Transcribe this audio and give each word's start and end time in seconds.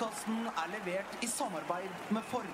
Podkasten 0.00 0.46
er 0.46 0.68
levert 0.72 1.18
i 1.22 1.26
samarbeid 1.26 1.88
med 2.10 2.22
Ford. 2.22 2.44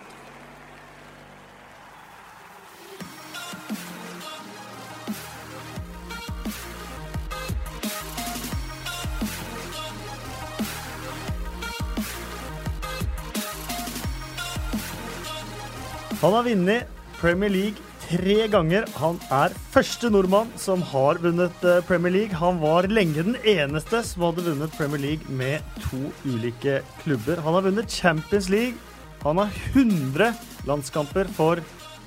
Han 16.20 16.32
har 16.32 16.42
vunnet 16.42 16.86
Premier 17.20 17.48
League 17.48 17.76
tre 18.06 18.46
ganger. 18.50 18.86
Han 19.00 19.18
er 19.34 19.54
første 19.74 20.10
nordmann 20.12 20.50
som 20.60 20.82
har 20.92 21.18
vunnet 21.22 21.64
eh, 21.66 21.82
Premier 21.86 22.14
League. 22.14 22.38
Han 22.38 22.60
var 22.62 22.86
lenge 22.90 23.24
den 23.26 23.38
eneste 23.42 24.02
som 24.06 24.26
hadde 24.28 24.44
vunnet 24.46 24.74
Premier 24.78 25.02
League 25.02 25.38
med 25.38 25.64
to 25.88 26.00
ulike 26.26 26.80
klubber. 27.02 27.42
Han 27.42 27.58
har 27.58 27.66
vunnet 27.66 27.90
Champions 27.90 28.48
League. 28.52 28.76
Han 29.24 29.40
har 29.42 29.50
100 29.72 30.30
landskamper 30.68 31.30
for 31.34 31.62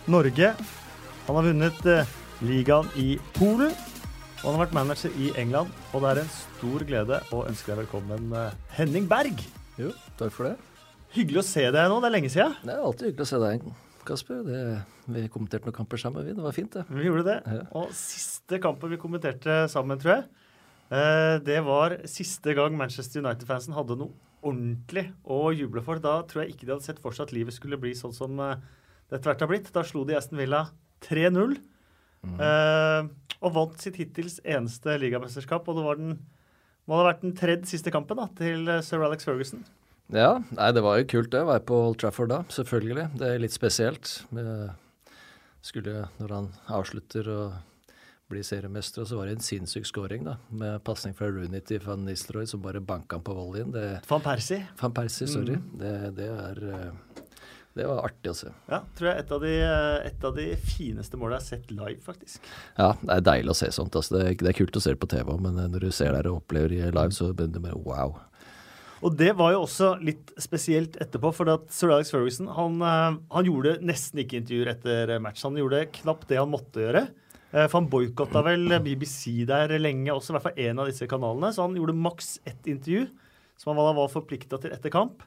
Norge. 0.08 0.53
Han 1.27 1.39
har 1.39 1.49
vunnet 1.49 1.85
eh, 1.89 2.16
ligaen 2.47 2.88
i 3.00 3.11
Polen. 3.36 3.75
Og 4.39 4.45
han 4.45 4.55
har 4.55 4.63
vært 4.63 4.77
manager 4.77 5.20
i 5.20 5.34
England. 5.41 5.75
Og 5.91 6.05
det 6.05 6.13
er 6.13 6.23
en 6.23 6.34
stor 6.38 6.88
glede 6.88 7.20
å 7.36 7.44
ønske 7.50 7.73
deg 7.73 7.84
velkommen, 7.84 8.31
eh, 8.39 8.55
Henning 8.80 9.09
Berg. 9.11 9.44
Jo, 9.80 9.91
takk 10.20 10.31
for 10.36 10.47
det. 10.47 10.55
Hyggelig 11.16 11.44
å 11.44 11.47
se 11.50 11.67
deg 11.73 11.91
nå. 11.91 12.00
Det 12.00 12.08
er 12.08 12.17
lenge 12.20 12.31
siden. 12.31 12.58
Det 12.63 12.75
er 12.75 12.88
alltid 12.88 13.11
hyggelig 13.11 13.27
å 13.27 13.31
se 13.34 13.44
deg, 13.44 13.70
Kasper. 14.08 14.41
Det, 14.45 14.59
vi 15.12 15.26
kommenterte 15.31 15.67
noen 15.67 15.76
kamper 15.76 16.02
sammen, 16.02 16.26
vi. 16.27 16.35
Det 16.38 16.44
var 16.45 16.55
fint, 16.55 16.73
det. 16.76 16.85
Vi 16.89 17.05
gjorde 17.08 17.26
det. 17.27 17.38
Ja. 17.45 17.66
Og 17.80 17.94
siste 17.98 18.59
kampen 18.63 18.91
vi 18.94 18.99
kommenterte 19.02 19.62
sammen, 19.72 19.99
tror 20.02 20.16
jeg, 20.16 20.25
eh, 20.95 21.35
det 21.45 21.59
var 21.67 21.97
siste 22.09 22.55
gang 22.58 22.77
Manchester 22.80 23.23
United-fansen 23.23 23.75
hadde 23.77 23.97
noe 24.00 24.14
ordentlig 24.45 25.09
å 25.27 25.50
juble 25.55 25.83
for. 25.86 26.00
Da 26.03 26.20
tror 26.27 26.45
jeg 26.45 26.55
ikke 26.55 26.67
de 26.67 26.75
hadde 26.75 26.88
sett 26.88 27.02
for 27.03 27.16
seg 27.16 27.27
at 27.27 27.36
livet 27.36 27.55
skulle 27.58 27.80
bli 27.81 27.95
sånn 27.97 28.16
som 28.16 28.39
eh, 28.44 28.59
det 29.09 29.20
etter 29.20 29.33
hvert 29.33 29.44
har 29.45 29.52
blitt. 29.52 29.72
Da 29.75 29.83
slo 29.88 30.05
de 30.08 30.16
Aston 30.20 30.39
Villa 30.39 30.67
3-0. 31.08 31.58
eh, 32.30 33.09
og 33.39 33.53
vant 33.55 33.80
sitt 33.80 34.00
hittils 34.00 34.39
eneste 34.44 34.97
ligamesterskap. 35.02 35.67
Og 35.67 35.80
det 35.80 35.86
var 35.88 36.00
den, 36.00 36.17
må 36.88 37.00
ha 37.00 37.09
vært 37.11 37.25
den 37.25 37.36
tredje 37.38 37.72
siste 37.73 37.92
kampen 37.95 38.20
da, 38.20 38.30
til 38.39 38.67
sir 38.86 39.03
Alex 39.05 39.27
Ferguson. 39.27 39.64
Ja, 40.13 40.39
nei, 40.57 40.71
det 40.73 40.81
var 40.81 40.97
jo 40.97 41.05
kult 41.11 41.29
det 41.33 41.43
å 41.43 41.49
være 41.52 41.61
på 41.69 41.79
Old 41.89 41.99
Trafford 42.02 42.31
da, 42.31 42.39
selvfølgelig. 42.49 43.07
Det 43.19 43.27
er 43.35 43.41
litt 43.43 43.53
spesielt. 43.53 44.13
Med, 44.33 44.71
skulle, 45.61 46.07
når 46.17 46.33
han 46.33 46.47
avslutter 46.79 47.27
og 47.29 47.91
blir 48.30 48.45
seriemester, 48.45 49.05
så 49.09 49.17
var 49.17 49.25
det 49.30 49.35
en 49.39 49.45
sinnssyk 49.45 49.85
scoring 49.89 50.25
da, 50.27 50.35
med 50.53 50.83
pasning 50.85 51.15
fra 51.17 51.30
Rooney 51.33 51.61
til 51.65 51.81
van 51.85 52.03
Nistelrooy 52.05 52.45
som 52.49 52.61
bare 52.61 52.81
banka 52.81 53.17
han 53.17 53.25
på 53.25 53.33
volleyen. 53.37 53.71
Det, 53.73 53.85
Van 54.09 54.21
Persie. 54.25 54.63
van 54.81 54.93
Persie, 54.97 55.30
sorry. 55.30 55.57
Det, 55.81 55.93
det 56.17 56.27
er 56.30 56.61
eh, 56.69 57.25
Det 57.80 57.85
var 57.89 58.02
artig 58.05 58.30
å 58.33 58.35
se. 58.37 58.49
Ja, 58.69 58.80
tror 58.97 59.09
jeg 59.11 59.23
et 59.23 59.33
av 59.33 59.41
de, 59.45 59.53
eh, 59.65 60.07
et 60.09 60.23
av 60.30 60.35
de 60.37 60.45
fineste 60.61 61.17
målene 61.21 61.37
jeg 61.39 61.45
har 61.45 61.49
sett 61.57 61.73
live, 61.73 61.99
faktisk. 62.05 62.49
Ja, 62.77 62.91
det 63.02 63.17
er 63.17 63.25
deilig 63.31 63.53
å 63.53 63.57
se 63.61 63.69
sånt. 63.73 63.97
Altså. 63.97 64.17
Det, 64.17 64.25
er- 64.27 64.39
det 64.45 64.53
er 64.53 64.57
kult 64.61 64.77
å 64.77 64.81
se 64.85 64.93
det 64.93 65.02
på 65.02 65.09
TV 65.13 65.33
men 65.41 65.57
eh, 65.65 65.69
når 65.73 65.85
du 65.85 65.91
ser 65.93 66.13
det 66.17 66.25
og 66.30 66.41
opplever 66.43 66.73
det 66.73 66.93
live, 66.97 67.13
så 67.17 67.30
begynner 67.33 67.57
du 67.61 67.65
bare 67.65 67.81
wow. 67.85 68.17
Og 69.00 69.16
det 69.16 69.31
var 69.39 69.53
jo 69.53 69.61
også 69.64 69.94
litt 70.03 70.33
spesielt 70.42 70.97
etterpå, 71.00 71.31
for 71.36 71.47
at 71.53 71.69
sir 71.72 71.94
Alex 71.94 72.11
Ferguson 72.11 72.50
han, 72.52 72.81
eh, 72.83 73.17
han 73.31 73.47
gjorde 73.47 73.78
nesten 73.86 74.19
ikke 74.25 74.42
intervjuer 74.42 74.73
etter 74.73 75.14
match. 75.23 75.45
Han 75.47 75.55
gjorde 75.59 75.86
knapt 76.02 76.28
det 76.28 76.39
han 76.42 76.52
måtte 76.52 76.83
gjøre. 76.83 77.05
Eh, 77.53 77.66
For 77.66 77.80
han 77.80 77.89
boikotta 77.89 78.44
vel 78.45 78.67
BBC 78.83 79.45
der 79.50 79.72
lenge, 79.80 80.11
også 80.14 80.33
i 80.33 80.38
hvert 80.38 80.47
fall 80.50 80.61
én 80.61 80.80
av 80.81 80.89
disse 80.89 81.08
kanalene. 81.09 81.53
Så 81.53 81.66
han 81.66 81.77
gjorde 81.77 81.97
maks 81.97 82.39
ett 82.45 82.67
intervju, 82.67 83.08
som 83.58 83.75
han 83.75 83.95
var 83.95 84.11
forplikta 84.11 84.59
til 84.61 84.75
etter 84.75 84.94
kamp. 84.94 85.23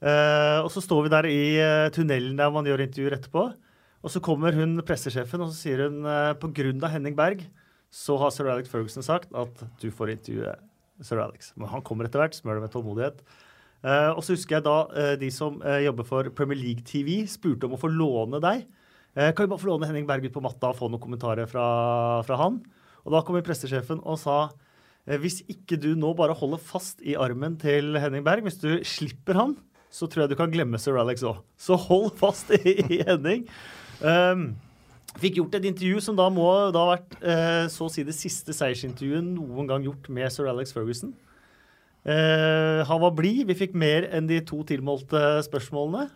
Eh, 0.00 0.60
og 0.62 0.70
så 0.70 0.80
står 0.80 1.04
vi 1.04 1.12
der 1.12 1.26
i 1.26 1.42
eh, 1.58 1.90
tunnelen 1.90 2.38
der 2.38 2.52
man 2.54 2.64
gjør 2.64 2.86
intervjuer 2.86 3.18
etterpå. 3.18 3.48
Og 3.98 4.14
så 4.14 4.22
kommer 4.22 4.54
hun 4.54 4.78
pressesjefen 4.86 5.42
og 5.42 5.50
så 5.50 5.58
sier 5.58 5.88
hun 5.88 6.06
pga. 6.38 6.88
Henning 6.92 7.16
Berg 7.18 7.42
så 7.90 8.14
har 8.20 8.30
sir 8.30 8.46
Alex 8.46 8.70
Ferguson 8.70 9.02
sagt 9.02 9.32
at 9.34 9.64
du 9.82 9.90
får 9.90 10.12
intervjue 10.14 10.54
sir 11.04 11.20
Alex. 11.22 11.52
Men 11.58 11.70
han 11.72 11.84
kommer 11.86 12.08
etter 12.08 12.22
hvert, 12.22 12.36
smør 12.36 12.58
det 12.58 12.66
med 12.66 12.72
tålmodighet. 12.74 13.22
Eh, 13.86 14.10
og 14.10 14.24
så 14.26 14.34
husker 14.34 14.58
jeg 14.58 14.66
da 14.66 14.78
eh, 14.98 15.14
de 15.20 15.30
som 15.34 15.60
eh, 15.62 15.84
jobber 15.86 16.06
for 16.08 16.30
Premier 16.34 16.58
League 16.58 16.86
TV, 16.86 17.22
spurte 17.30 17.68
om 17.68 17.76
å 17.76 17.80
få 17.80 17.90
låne 17.92 18.40
deg. 18.42 18.64
Eh, 19.14 19.30
kan 19.32 19.44
vi 19.44 19.52
bare 19.52 19.62
få 19.62 19.70
låne 19.70 19.88
Henning 19.88 20.08
Berg 20.08 20.26
ut 20.26 20.34
på 20.34 20.42
matta 20.44 20.72
og 20.72 20.78
få 20.80 20.90
noen 20.90 21.02
kommentarer 21.02 21.48
fra, 21.50 21.68
fra 22.26 22.40
han? 22.42 22.60
Og 23.04 23.14
da 23.14 23.22
kom 23.24 23.38
pressesjefen 23.44 24.02
og 24.02 24.18
sa 24.20 24.38
eh, 25.06 25.18
hvis 25.22 25.40
ikke 25.50 25.78
du 25.80 25.92
nå 25.98 26.12
bare 26.18 26.36
holder 26.36 26.60
fast 26.62 27.02
i 27.06 27.16
armen 27.18 27.56
til 27.62 27.96
Henning 27.98 28.26
Berg, 28.26 28.46
hvis 28.46 28.60
du 28.62 28.70
slipper 28.86 29.38
han, 29.38 29.56
så 29.94 30.06
tror 30.10 30.26
jeg 30.26 30.34
du 30.34 30.38
kan 30.38 30.52
glemme 30.52 30.80
sir 30.82 30.98
Alex 31.00 31.24
òg. 31.26 31.40
Så 31.56 31.78
hold 31.88 32.10
fast 32.18 32.50
i, 32.58 32.76
i 32.82 33.00
Henning. 33.08 33.46
Um, 34.02 34.50
Fikk 35.18 35.40
gjort 35.40 35.56
et 35.58 35.66
intervju 35.66 36.02
som 36.04 36.18
da 36.18 36.28
må 36.30 36.46
da 36.74 36.84
ha 36.84 36.92
vært 36.92 37.16
eh, 37.26 37.64
så 37.72 37.88
å 37.88 37.90
si 37.92 38.04
det 38.06 38.14
siste 38.14 38.54
seiersintervjuet 38.54 39.24
noen 39.26 39.66
gang 39.66 39.86
gjort 39.86 40.06
med 40.14 40.30
sir 40.30 40.46
Alex 40.50 40.70
Ferguson. 40.76 41.10
Eh, 42.06 42.80
han 42.86 43.02
var 43.02 43.16
blid. 43.16 43.44
Vi 43.48 43.56
fikk 43.58 43.74
mer 43.74 44.06
enn 44.14 44.28
de 44.30 44.38
to 44.46 44.62
tilmålte 44.68 45.40
spørsmålene. 45.48 46.06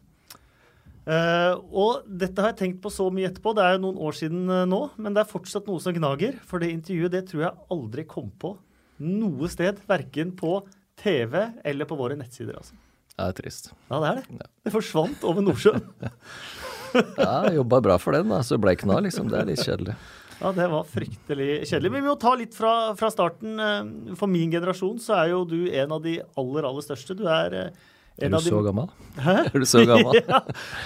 Eh, 1.03 1.55
og 1.75 2.05
dette 2.07 2.39
har 2.39 2.53
jeg 2.53 2.61
tenkt 2.61 2.83
på 2.85 2.93
så 2.95 3.09
mye 3.11 3.27
etterpå. 3.31 3.55
Det 3.59 3.65
er 3.65 3.75
jo 3.77 3.83
noen 3.89 3.99
år 4.07 4.19
siden 4.19 4.45
eh, 4.47 4.69
nå, 4.71 4.85
men 5.03 5.17
det 5.17 5.25
er 5.25 5.33
fortsatt 5.33 5.67
noe 5.67 5.83
som 5.83 5.97
gnager. 5.97 6.39
For 6.47 6.63
det 6.63 6.71
intervjuet 6.75 7.17
det 7.17 7.25
tror 7.31 7.49
jeg 7.49 7.67
aldri 7.75 8.07
kom 8.09 8.31
på 8.43 8.55
noe 9.03 9.51
sted. 9.51 9.83
Verken 9.91 10.31
på 10.39 10.61
TV 11.03 11.41
eller 11.67 11.91
på 11.91 11.99
våre 11.99 12.19
nettsider. 12.21 12.55
altså. 12.61 12.79
Det 13.13 13.27
er 13.27 13.35
trist. 13.37 13.73
Ja, 13.91 13.99
det 13.99 14.13
er 14.13 14.23
det. 14.23 14.47
Det 14.63 14.73
forsvant 14.79 15.27
over 15.29 15.45
Nordsjøen. 15.45 15.91
Ja, 17.19 17.37
jobba 17.53 17.81
bra 17.85 17.99
for 18.03 18.17
den, 18.17 18.29
da. 18.33 18.43
Så 18.47 18.59
ble 18.61 18.77
ikke 18.77 18.89
noe 18.91 19.03
liksom. 19.05 19.31
Det 19.33 19.41
er 19.41 19.49
litt 19.49 19.65
kjedelig. 19.65 19.97
Ja, 20.43 20.51
det 20.57 20.67
var 20.73 20.89
fryktelig 20.91 21.63
kjedelig. 21.71 21.93
Men 21.93 22.03
vi 22.03 22.11
må 22.11 22.19
ta 22.19 22.35
litt 22.39 22.55
fra, 22.57 22.73
fra 22.99 23.11
starten. 23.15 23.55
Eh, 23.63 24.15
For 24.19 24.31
min 24.31 24.51
generasjon 24.53 24.99
så 25.03 25.17
er 25.21 25.33
jo 25.33 25.43
du 25.49 25.61
en 25.71 25.95
av 25.95 26.03
de 26.03 26.19
aller, 26.41 26.67
aller 26.67 26.85
største. 26.85 27.15
Du 27.19 27.29
er 27.31 27.59
eh, 27.59 27.83
Er 28.19 28.27
en 28.27 28.35
du 28.35 28.39
av 28.41 28.47
de 28.47 28.51
så 28.51 28.63
gammel? 28.67 28.89
Hæ? 29.23 29.37
Er 29.53 29.63
du 29.63 29.69
så 29.69 29.85
gammel? 29.89 30.19
ja. 30.33 30.41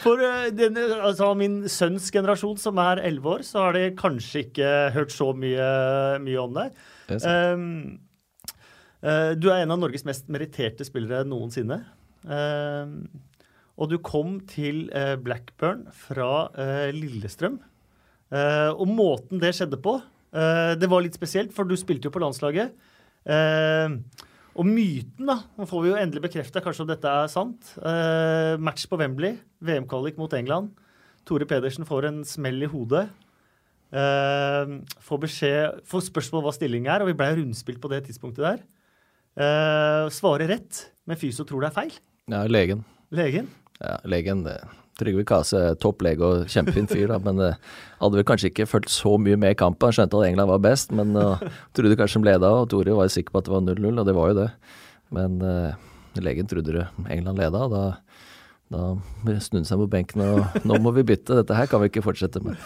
For 0.05 0.25
eh, 0.28 0.50
denne, 0.55 0.89
altså, 1.00 1.31
min 1.39 1.62
sønns 1.72 2.11
generasjon, 2.12 2.59
som 2.61 2.83
er 2.83 3.00
11 3.06 3.31
år, 3.33 3.47
så 3.49 3.65
har 3.65 3.78
de 3.78 3.87
kanskje 3.97 4.45
ikke 4.47 4.75
hørt 4.97 5.15
så 5.15 5.31
mye, 5.37 5.71
mye 6.27 6.43
om 6.43 6.59
deg. 6.59 6.77
Er. 7.16 7.55
Um, 7.55 7.65
uh, 9.00 9.33
du 9.39 9.49
er 9.49 9.62
en 9.62 9.72
av 9.72 9.78
Norges 9.78 10.05
mest 10.05 10.28
meritterte 10.33 10.84
spillere 10.84 11.25
noensinne. 11.28 11.81
Um, 12.27 13.06
og 13.76 13.91
du 13.92 13.98
kom 14.00 14.38
til 14.48 14.87
eh, 14.97 15.14
Blackburn 15.20 15.87
fra 15.94 16.48
eh, 16.56 16.91
Lillestrøm. 16.97 17.59
Eh, 18.32 18.70
og 18.72 18.88
måten 18.88 19.41
det 19.42 19.54
skjedde 19.56 19.81
på, 19.82 19.98
det 20.37 20.88
var 20.91 21.00
litt 21.00 21.14
spesielt, 21.16 21.53
for 21.54 21.64
du 21.64 21.72
spilte 21.81 22.10
jo 22.10 22.12
på 22.12 22.20
landslaget. 22.20 22.75
Eh, 23.25 23.94
og 24.56 24.66
myten, 24.69 25.28
da, 25.28 25.38
nå 25.56 25.66
får 25.69 25.84
vi 25.84 25.88
jo 25.88 26.00
endelig 26.00 26.25
bekrefta 26.26 26.60
kanskje 26.65 26.82
om 26.84 26.91
dette 26.91 27.09
er 27.09 27.31
sant. 27.32 27.70
Eh, 27.81 28.56
match 28.60 28.84
på 28.91 28.98
Wembley, 29.00 29.38
VM-kvalik 29.65 30.19
mot 30.20 30.34
England. 30.36 30.75
Tore 31.28 31.48
Pedersen 31.48 31.88
får 31.88 32.09
en 32.10 32.20
smell 32.28 32.60
i 32.66 32.69
hodet. 32.69 33.06
Får 35.06 35.20
beskjed, 35.22 35.81
får 35.88 36.04
spørsmål 36.10 36.44
hva 36.44 36.53
stilling 36.53 36.88
er, 36.91 37.00
og 37.00 37.09
vi 37.09 37.16
ble 37.16 37.31
rundspilt 37.38 37.81
på 37.81 37.91
det 37.94 38.03
tidspunktet 38.09 38.44
der. 38.44 40.10
Svarer 40.12 40.50
rett, 40.53 40.82
men 41.09 41.19
fysio 41.19 41.47
tror 41.48 41.65
det 41.65 41.70
er 41.70 41.76
feil. 41.78 41.97
Ja, 42.31 42.44
legen. 42.50 42.84
Legen. 43.15 43.48
Ja, 43.81 43.97
legen. 44.09 44.44
Trygve 44.97 45.26
Kase, 45.28 45.59
topp 45.76 46.00
lege 46.06 46.25
og 46.25 46.47
kjempefin 46.48 46.87
fyr, 46.88 47.10
da, 47.10 47.19
men 47.20 47.41
eh, 47.44 47.59
hadde 48.00 48.16
vel 48.16 48.25
kanskje 48.28 48.48
ikke 48.48 48.69
fulgt 48.70 48.88
så 48.88 49.19
mye 49.20 49.37
med 49.37 49.53
i 49.53 49.59
kampen. 49.60 49.91
Han 49.91 49.98
skjønte 49.98 50.22
at 50.22 50.31
England 50.31 50.48
var 50.48 50.62
best, 50.64 50.95
men 50.97 51.12
uh, 51.21 51.42
trodde 51.77 51.98
kanskje 52.01 52.22
de 52.22 52.30
leda, 52.30 52.53
og 52.62 52.71
Tore 52.72 52.97
var 52.97 53.12
sikker 53.12 53.34
på 53.34 53.42
at 53.42 53.51
det 53.51 53.53
var 53.53 53.66
0-0, 53.66 53.91
og 53.92 54.09
det 54.09 54.15
var 54.16 54.33
jo 54.33 54.39
det. 54.39 54.48
Men 55.12 55.36
uh, 55.45 55.77
legen 56.24 56.48
trodde 56.48 56.72
det 56.78 56.86
England 57.12 57.42
leda, 57.42 57.66
og 57.66 57.74
da, 57.74 57.84
da 58.72 58.86
snudde 59.36 59.62
han 59.62 59.68
seg 59.68 59.83
på 59.83 59.91
benken 59.92 60.24
og 60.24 60.56
nå 60.66 60.80
må 60.83 60.95
vi 60.97 61.04
bytte, 61.12 61.36
dette 61.39 61.59
her 61.59 61.68
kan 61.71 61.83
vi 61.83 61.91
ikke 61.91 62.04
fortsette 62.06 62.42
med. 62.45 62.56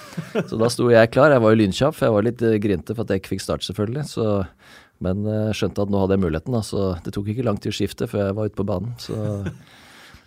Så 0.48 0.58
da 0.60 0.70
sto 0.72 0.86
jeg 0.92 1.10
klar, 1.12 1.34
jeg 1.34 1.42
var 1.42 1.54
jo 1.54 1.60
lynkjapp, 1.60 1.98
for 1.98 2.08
jeg 2.08 2.16
var 2.16 2.28
litt 2.28 2.46
eh, 2.46 2.60
grinte 2.62 2.96
for 2.96 3.04
at 3.04 3.12
jeg 3.12 3.24
ikke 3.24 3.34
fikk 3.34 3.44
start, 3.44 3.66
selvfølgelig. 3.66 4.06
Så, 4.12 4.30
men 5.04 5.26
eh, 5.26 5.50
skjønte 5.56 5.84
at 5.84 5.92
nå 5.92 6.04
hadde 6.04 6.16
jeg 6.16 6.24
muligheten, 6.28 6.56
da, 6.56 6.62
så 6.66 6.94
det 7.04 7.14
tok 7.16 7.34
ikke 7.34 7.46
lang 7.46 7.60
tid 7.60 7.74
å 7.74 7.78
skifte 7.80 8.08
før 8.10 8.28
jeg 8.28 8.38
var 8.38 8.50
ute 8.50 8.60
på 8.60 8.68
banen. 8.70 8.94
Så 9.02 9.18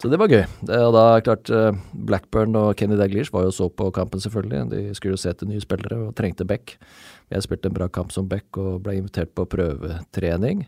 så 0.04 0.10
det 0.12 0.18
var 0.20 0.28
gøy. 0.28 0.42
Det, 0.68 0.78
og 0.84 0.92
da 0.92 1.04
klart 1.24 1.48
eh, 1.48 1.78
Blackburn 1.96 2.58
og 2.60 2.74
Kenny 2.76 2.98
Daglish 3.00 3.32
var 3.32 3.46
jo 3.46 3.54
så 3.56 3.70
på 3.72 3.86
kampen, 3.96 4.20
selvfølgelig. 4.20 4.66
De 4.74 4.82
skulle 4.98 5.16
jo 5.16 5.22
se 5.22 5.32
etter 5.32 5.48
nye 5.48 5.64
spillere 5.64 5.96
og 6.10 6.16
trengte 6.18 6.44
back. 6.44 6.74
Jeg 7.32 7.46
spilte 7.46 7.70
en 7.72 7.78
bra 7.78 7.88
kamp 7.88 8.12
som 8.12 8.28
back 8.28 8.60
og 8.60 8.82
ble 8.84 8.98
invitert 9.00 9.32
på 9.32 9.46
prøvetrening 9.48 10.66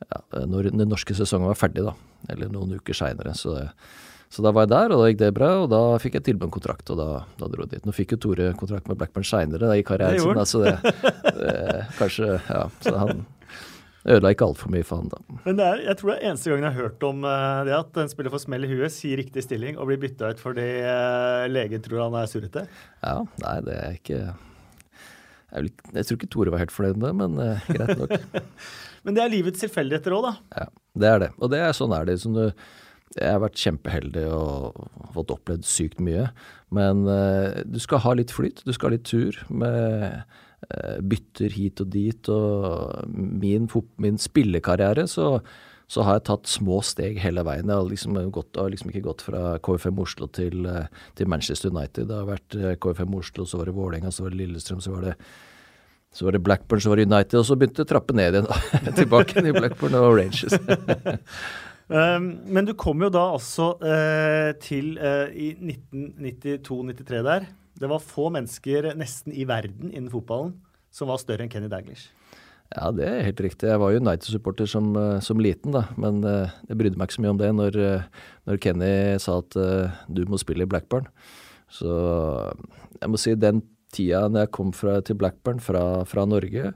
ja, 0.00 0.20
når 0.48 0.70
den 0.72 0.88
norske 0.88 1.12
sesongen 1.12 1.50
var 1.50 1.58
ferdig, 1.60 1.84
da. 1.84 1.92
Eller 2.32 2.48
noen 2.48 2.72
uker 2.80 2.96
seinere. 2.96 3.34
Så, 3.36 3.52
så 4.32 4.44
da 4.46 4.52
var 4.56 4.64
jeg 4.64 4.72
der, 4.72 4.94
og 4.94 5.02
da 5.02 5.10
gikk 5.10 5.20
det 5.20 5.30
bra. 5.36 5.50
Og 5.66 5.68
da 5.74 5.82
fikk 6.00 6.16
jeg 6.16 6.30
tilbud 6.30 6.48
om 6.48 6.54
kontrakt, 6.54 6.88
og 6.88 7.02
da, 7.02 7.10
da 7.36 7.50
dro 7.52 7.66
jeg 7.66 7.74
dit. 7.74 7.84
Nå 7.84 7.92
fikk 7.96 8.16
jo 8.16 8.20
Tore 8.24 8.48
kontrakt 8.56 8.88
med 8.88 8.96
Blackburn 8.96 9.28
seinere 9.28 9.76
i 9.76 9.84
karrieren 9.84 10.24
sin, 10.24 10.40
så 10.48 10.64
det, 10.64 10.96
det 11.36 11.84
Kanskje 12.00 12.38
Ja. 12.48 12.64
Så 12.80 12.96
han 12.96 13.26
ødela 14.08 14.32
ikke 14.32 14.46
altfor 14.48 14.72
mye 14.72 14.86
for 14.86 15.02
han, 15.02 15.10
da. 15.12 15.38
Men 15.44 15.62
er, 15.64 15.82
jeg 15.84 15.98
tror 16.00 16.12
det 16.12 16.16
er 16.16 16.28
eneste 16.30 16.52
gangen 16.52 16.66
jeg 16.66 16.76
har 16.76 16.86
hørt 16.86 17.06
om 17.06 17.24
uh, 17.26 17.62
det 17.68 17.74
at 17.76 18.00
en 18.02 18.12
spiller 18.12 18.32
får 18.32 18.44
smell 18.46 18.66
i 18.66 18.70
huet, 18.72 18.94
sier 18.94 19.20
riktig 19.20 19.44
stilling 19.44 19.76
og 19.76 19.90
blir 19.90 20.00
bytta 20.00 20.32
ut 20.32 20.42
fordi 20.42 20.68
uh, 20.84 21.44
legen 21.52 21.84
tror 21.84 22.06
han 22.06 22.16
er 22.20 22.30
surrete. 22.30 22.64
Ja, 23.04 23.16
nei, 23.44 23.56
det 23.66 23.76
er 23.76 23.98
ikke 23.98 24.20
Jeg, 25.50 26.04
tror 26.06 26.16
ikke 26.16 26.30
Tore 26.32 26.54
var 26.54 26.64
helt 26.64 26.74
fornøyd 26.74 27.00
med 27.00 27.10
det, 27.10 27.16
men 27.20 27.40
uh, 27.40 27.72
greit 27.76 28.00
nok. 28.00 28.44
men 29.04 29.16
det 29.16 29.24
er 29.24 29.34
livets 29.34 29.66
tilfeldigheter 29.66 30.16
òg, 30.16 30.30
da. 30.30 30.36
Ja, 30.62 30.70
det 31.02 31.10
er 31.14 31.24
det. 31.26 31.32
Og 31.38 31.52
det 31.52 31.64
er 31.64 31.76
sånn 31.76 31.96
er 31.96 32.08
det. 32.08 32.20
Som 32.24 32.38
du, 32.38 32.46
jeg 33.18 33.34
har 33.36 33.42
vært 33.44 33.60
kjempeheldig 33.60 34.28
og 34.32 34.84
fått 35.16 35.34
opplevd 35.36 35.66
sykt 35.68 36.00
mye. 36.00 36.30
Men 36.72 37.02
du 37.66 37.80
skal 37.82 38.00
ha 38.04 38.12
litt 38.14 38.30
flyt, 38.30 38.62
du 38.62 38.70
skal 38.70 38.92
ha 38.92 38.94
litt 38.94 39.08
tur 39.10 39.40
med 39.50 40.22
bytter 41.02 41.54
hit 41.56 41.80
og 41.82 41.90
dit. 41.90 42.28
Og 42.30 43.10
min, 43.10 43.66
min 43.98 44.20
spillekarriere 44.20 45.06
så 45.10 45.38
så 45.90 46.04
har 46.06 46.20
jeg 46.20 46.26
tatt 46.28 46.50
små 46.50 46.78
steg 46.86 47.18
hele 47.18 47.42
veien. 47.46 47.66
Jeg 47.66 47.74
har 47.74 47.88
liksom, 47.90 48.18
gått, 48.30 48.54
har 48.60 48.70
liksom 48.70 48.92
ikke 48.92 49.06
gått 49.08 49.24
fra 49.26 49.56
KFM 49.58 49.98
Oslo 50.04 50.28
til, 50.30 50.62
eh, 50.70 50.86
til, 51.18 51.26
Manchester 51.30 51.72
United. 51.74 52.06
Det 52.06 52.14
har 52.14 52.28
vært 52.28 52.58
eh, 52.58 52.76
KFM 52.78 53.16
Oslo, 53.18 53.46
så 53.48 53.58
var 53.58 53.66
det 53.66 53.74
Vålerenga, 53.74 54.12
så 54.14 54.22
var 54.22 54.30
det 54.30 54.38
Lillestrøm, 54.38 54.82
så 54.84 54.94
var 54.94 55.08
det, 55.08 55.16
så 56.14 56.28
var 56.28 56.36
det 56.36 56.42
Blackburn, 56.46 56.82
så 56.84 56.92
var 56.92 57.00
det 57.00 57.08
United. 57.10 57.40
Og 57.40 57.48
så 57.48 57.58
begynte 57.58 57.82
det 57.82 57.88
å 57.88 57.90
trappe 57.90 58.14
ned 58.14 58.38
igjen. 58.38 58.46
Tilbake 59.00 59.42
i 59.42 59.56
Blackburn 59.56 59.98
og 59.98 60.14
Rangers. 60.20 60.54
um, 61.98 62.30
men 62.46 62.70
du 62.70 62.76
kom 62.78 63.02
jo 63.02 63.10
da 63.10 63.26
altså 63.34 63.72
uh, 63.82 64.52
til 64.62 64.94
uh, 65.02 65.26
i 65.34 65.56
1992-93 65.58 67.26
der. 67.32 67.50
Det 67.80 67.88
var 67.88 68.02
få 68.04 68.28
mennesker 68.32 68.92
nesten 68.98 69.32
i 69.32 69.46
verden 69.48 69.88
innen 69.90 70.10
fotballen 70.12 70.58
som 70.92 71.10
var 71.10 71.20
større 71.22 71.46
enn 71.46 71.52
Kenny 71.52 71.70
Daglish. 71.70 72.10
Ja, 72.70 72.92
det 72.94 73.06
er 73.08 73.24
helt 73.26 73.40
riktig. 73.42 73.66
Jeg 73.66 73.80
var 73.82 73.96
United-supporter 73.96 74.68
som, 74.70 74.92
eh, 74.94 75.18
som, 75.26 75.40
liten, 75.42 75.74
da. 75.74 75.88
Men 75.98 76.20
uh, 76.22 76.52
jeg 76.68 76.78
brydde 76.78 77.00
meg 77.00 77.08
ikke 77.08 77.16
så 77.16 77.24
mye 77.24 77.32
om 77.34 77.40
det 77.40 77.50
når, 77.58 77.78
uh, 77.82 78.26
når 78.46 78.60
Kenny 78.62 78.92
sa 79.22 79.40
at 79.42 79.56
uh, 79.58 79.96
du 80.06 80.22
må 80.30 80.38
spille 80.38 80.66
i 80.66 80.70
Blackburn. 80.70 81.08
Så 81.70 81.90
jeg 83.00 83.10
må 83.10 83.18
si 83.18 83.34
den 83.34 83.64
tida 83.94 84.22
når 84.30 84.46
jeg 84.46 84.52
kom 84.54 84.70
fra, 84.74 85.00
til 85.02 85.18
Blackburn 85.18 85.58
fra, 85.62 85.82
fra 86.06 86.26
Norge, 86.30 86.70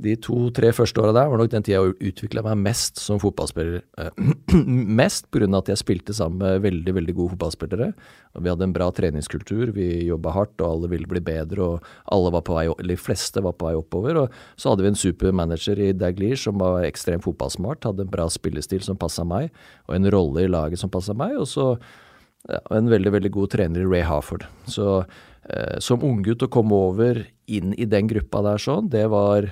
de 0.00 0.14
to-tre 0.18 0.70
første 0.74 0.98
åra 1.02 1.12
der 1.14 1.28
var 1.30 1.38
nok 1.38 1.50
den 1.52 1.64
tida 1.64 1.82
jeg 1.82 2.12
utvikla 2.12 2.42
meg 2.46 2.62
mest 2.64 2.98
som 2.98 3.20
fotballspiller. 3.22 3.82
Eh, 4.00 4.22
mest 5.00 5.28
pga. 5.30 5.46
at 5.58 5.68
jeg 5.68 5.80
spilte 5.82 6.14
sammen 6.16 6.40
med 6.40 6.64
veldig 6.64 6.94
veldig 6.96 7.14
gode 7.14 7.34
fotballspillere. 7.34 7.92
Vi 8.40 8.50
hadde 8.50 8.66
en 8.66 8.74
bra 8.74 8.88
treningskultur, 8.90 9.72
vi 9.76 10.06
jobba 10.08 10.32
hardt 10.32 10.60
og 10.64 10.68
alle 10.68 10.92
ville 10.94 11.06
bli 11.06 11.20
bedre. 11.20 11.62
og 11.62 11.82
alle 12.10 12.32
var 12.32 12.42
på 12.42 12.56
vei, 12.56 12.66
De 12.88 12.96
fleste 12.96 13.42
var 13.42 13.52
på 13.52 13.68
vei 13.68 13.74
oppover. 13.78 14.16
og 14.16 14.30
Så 14.56 14.70
hadde 14.70 14.82
vi 14.82 14.88
en 14.88 15.02
supermanager 15.02 15.78
i 15.78 15.92
Daglish 15.92 16.44
som 16.44 16.58
var 16.58 16.82
ekstremt 16.82 17.24
fotballsmart, 17.24 17.84
hadde 17.84 18.02
en 18.02 18.10
bra 18.10 18.28
spillestil 18.28 18.82
som 18.82 18.96
passa 18.96 19.24
meg, 19.24 19.52
og 19.88 19.94
en 19.94 20.10
rolle 20.10 20.42
i 20.42 20.48
laget 20.50 20.78
som 20.78 20.90
passa 20.90 21.14
meg. 21.14 21.36
Og 21.36 21.46
så 21.46 21.76
ja, 22.48 22.58
en 22.74 22.90
veldig 22.90 23.12
veldig 23.12 23.30
god 23.30 23.52
trener 23.54 23.84
i 23.84 23.86
Ray 23.86 24.02
Harford. 24.02 24.46
Så 24.66 25.04
eh, 25.48 25.78
som 25.78 26.02
unggutt 26.02 26.42
å 26.42 26.50
komme 26.50 26.74
over 26.74 27.26
inn 27.46 27.74
i 27.74 27.86
den 27.86 28.08
gruppa 28.10 28.42
der 28.42 28.58
sånn, 28.58 28.88
det 28.90 29.06
var 29.12 29.46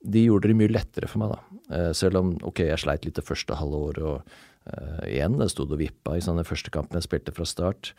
de 0.00 0.24
gjorde 0.24 0.50
det 0.50 0.56
mye 0.56 0.72
lettere 0.72 1.08
for 1.10 1.22
meg, 1.22 1.34
da. 1.34 1.60
Eh, 1.76 1.90
selv 1.96 2.20
om 2.20 2.32
ok, 2.46 2.64
jeg 2.70 2.82
sleit 2.82 3.04
litt 3.06 3.18
det 3.18 3.26
første 3.26 3.58
halve 3.58 3.82
året, 3.90 4.00
og 4.00 4.72
uh, 4.72 5.04
igjen, 5.08 5.36
det 5.40 5.50
sto 5.52 5.66
og 5.66 5.78
vippa 5.80 6.16
i 6.16 6.24
sånne 6.24 6.46
første 6.48 6.72
kampen 6.72 6.98
jeg 6.98 7.08
spilte 7.08 7.34
fra 7.36 7.46
start. 7.48 7.92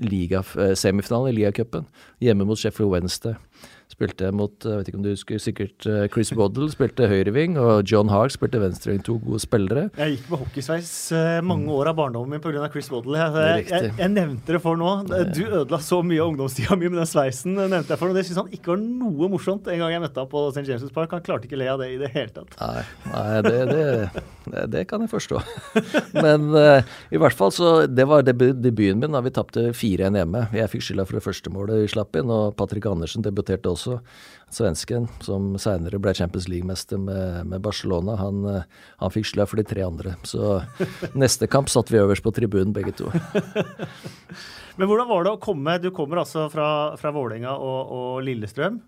Liga, 0.00 0.40
uh, 0.56 0.72
semifinalen 0.78 1.32
i 1.32 1.36
ligacupen, 1.36 1.88
hjemme 2.24 2.48
mot 2.48 2.60
Sheffield 2.60 2.94
Wednesday. 2.94 3.36
Spilte 3.90 4.28
mot 4.34 4.66
jeg 4.66 4.80
vet 4.80 4.88
ikke 4.90 4.98
om 4.98 5.04
du 5.04 5.12
husker, 5.12 5.40
sikkert 5.40 5.86
Chris 6.12 6.32
Waddle 6.36 6.68
spilte 6.72 7.06
høyreving, 7.08 7.54
og 7.60 7.86
John 7.88 8.10
Haag 8.12 8.34
spilte 8.34 8.60
venstreving. 8.60 9.00
To 9.06 9.16
gode 9.22 9.40
spillere. 9.40 9.86
Jeg 9.96 10.16
gikk 10.16 10.30
med 10.32 10.42
hockeysveis 10.42 10.90
mange 11.46 11.70
år 11.72 11.92
av 11.92 11.96
barndommen 12.00 12.36
min 12.36 12.42
pga. 12.42 12.66
Chris 12.72 12.90
Waddle. 12.92 13.16
Jeg, 13.16 13.66
jeg, 13.70 13.92
jeg, 13.96 14.10
nevnte 14.12 14.56
det 14.56 14.60
for 14.64 14.78
nå. 14.80 14.90
Du 15.32 15.42
ødela 15.46 15.80
så 15.82 16.02
mye 16.04 16.20
av 16.20 16.32
ungdomstida 16.32 16.76
mi 16.76 16.90
med 16.90 17.00
den 17.00 17.08
sveisen. 17.08 17.56
nevnte 17.56 17.94
jeg 17.94 18.00
for 18.00 18.10
noe. 18.10 18.18
Det 18.18 18.26
syntes 18.26 18.42
han 18.42 18.52
ikke 18.52 18.74
var 18.74 18.82
noe 18.82 19.30
morsomt 19.32 19.70
en 19.72 19.80
gang 19.80 19.94
jeg 19.94 20.02
møtte 20.04 20.22
ham 20.22 20.30
på 20.30 20.42
St. 20.50 20.66
James' 20.68 20.92
Park. 20.94 21.14
Han 21.16 21.24
klarte 21.24 21.48
ikke 21.48 21.58
å 21.58 21.62
le 21.62 21.70
av 21.72 21.80
det 21.82 21.88
i 21.94 21.98
det 22.00 22.10
hele 22.14 22.32
tatt. 22.34 22.56
Nei, 22.60 22.84
nei 23.12 23.40
det, 23.46 23.56
det, 23.70 24.64
det, 24.74 24.84
kan 24.90 25.04
jeg 25.04 25.12
forstå. 25.12 25.40
Men 26.24 26.50
uh, 26.54 26.96
i 27.10 27.20
hvert 27.20 27.36
fall 27.36 27.52
så 27.54 27.70
Det 27.86 28.06
var 28.08 28.24
debuten 28.26 29.00
min 29.00 29.16
da 29.16 29.22
vi 29.24 29.32
tapte 29.34 29.68
4-1 29.76 30.20
hjemme. 30.20 30.44
Jeg 30.56 30.72
fikk 30.72 30.86
skylda 30.88 31.06
for 31.08 31.18
det 31.18 31.24
første 31.24 31.52
målet 31.52 31.84
vi 31.84 31.92
slapp 31.92 32.16
inn, 32.18 32.32
og 32.32 32.56
Patrick 32.58 32.86
Andersen 32.90 33.24
debuterte 33.24 33.55
også 33.64 33.96
også. 33.96 34.00
Svensken, 34.56 35.08
som 35.24 35.56
seinere 35.58 35.98
ble 35.98 36.12
Champions 36.14 36.46
League-mester 36.48 37.00
med, 37.02 37.46
med, 37.50 37.60
Barcelona, 37.64 38.14
han, 38.20 38.44
han 39.00 39.12
fikk 39.12 39.26
sløv 39.32 39.50
for 39.50 39.60
de 39.60 39.64
tre 39.66 39.82
andre. 39.82 40.14
Så 40.22 40.60
neste 41.22 41.48
kamp 41.50 41.68
satt 41.72 41.90
vi 41.90 41.98
øverst 41.98 42.24
på 42.24 42.32
tribunen, 42.36 42.74
begge 42.76 42.94
to. 42.96 43.10
Men 44.76 44.90
hvordan 44.90 45.08
var 45.08 45.24
det 45.24 45.32
å 45.32 45.40
komme 45.40 45.78
Du 45.80 45.88
kommer 45.94 46.20
altså 46.20 46.50
fra, 46.52 46.68
fra 47.00 47.12
Vålerenga 47.14 47.56
og, 47.56 47.92
og, 47.96 48.20
Lillestrøm. 48.26 48.78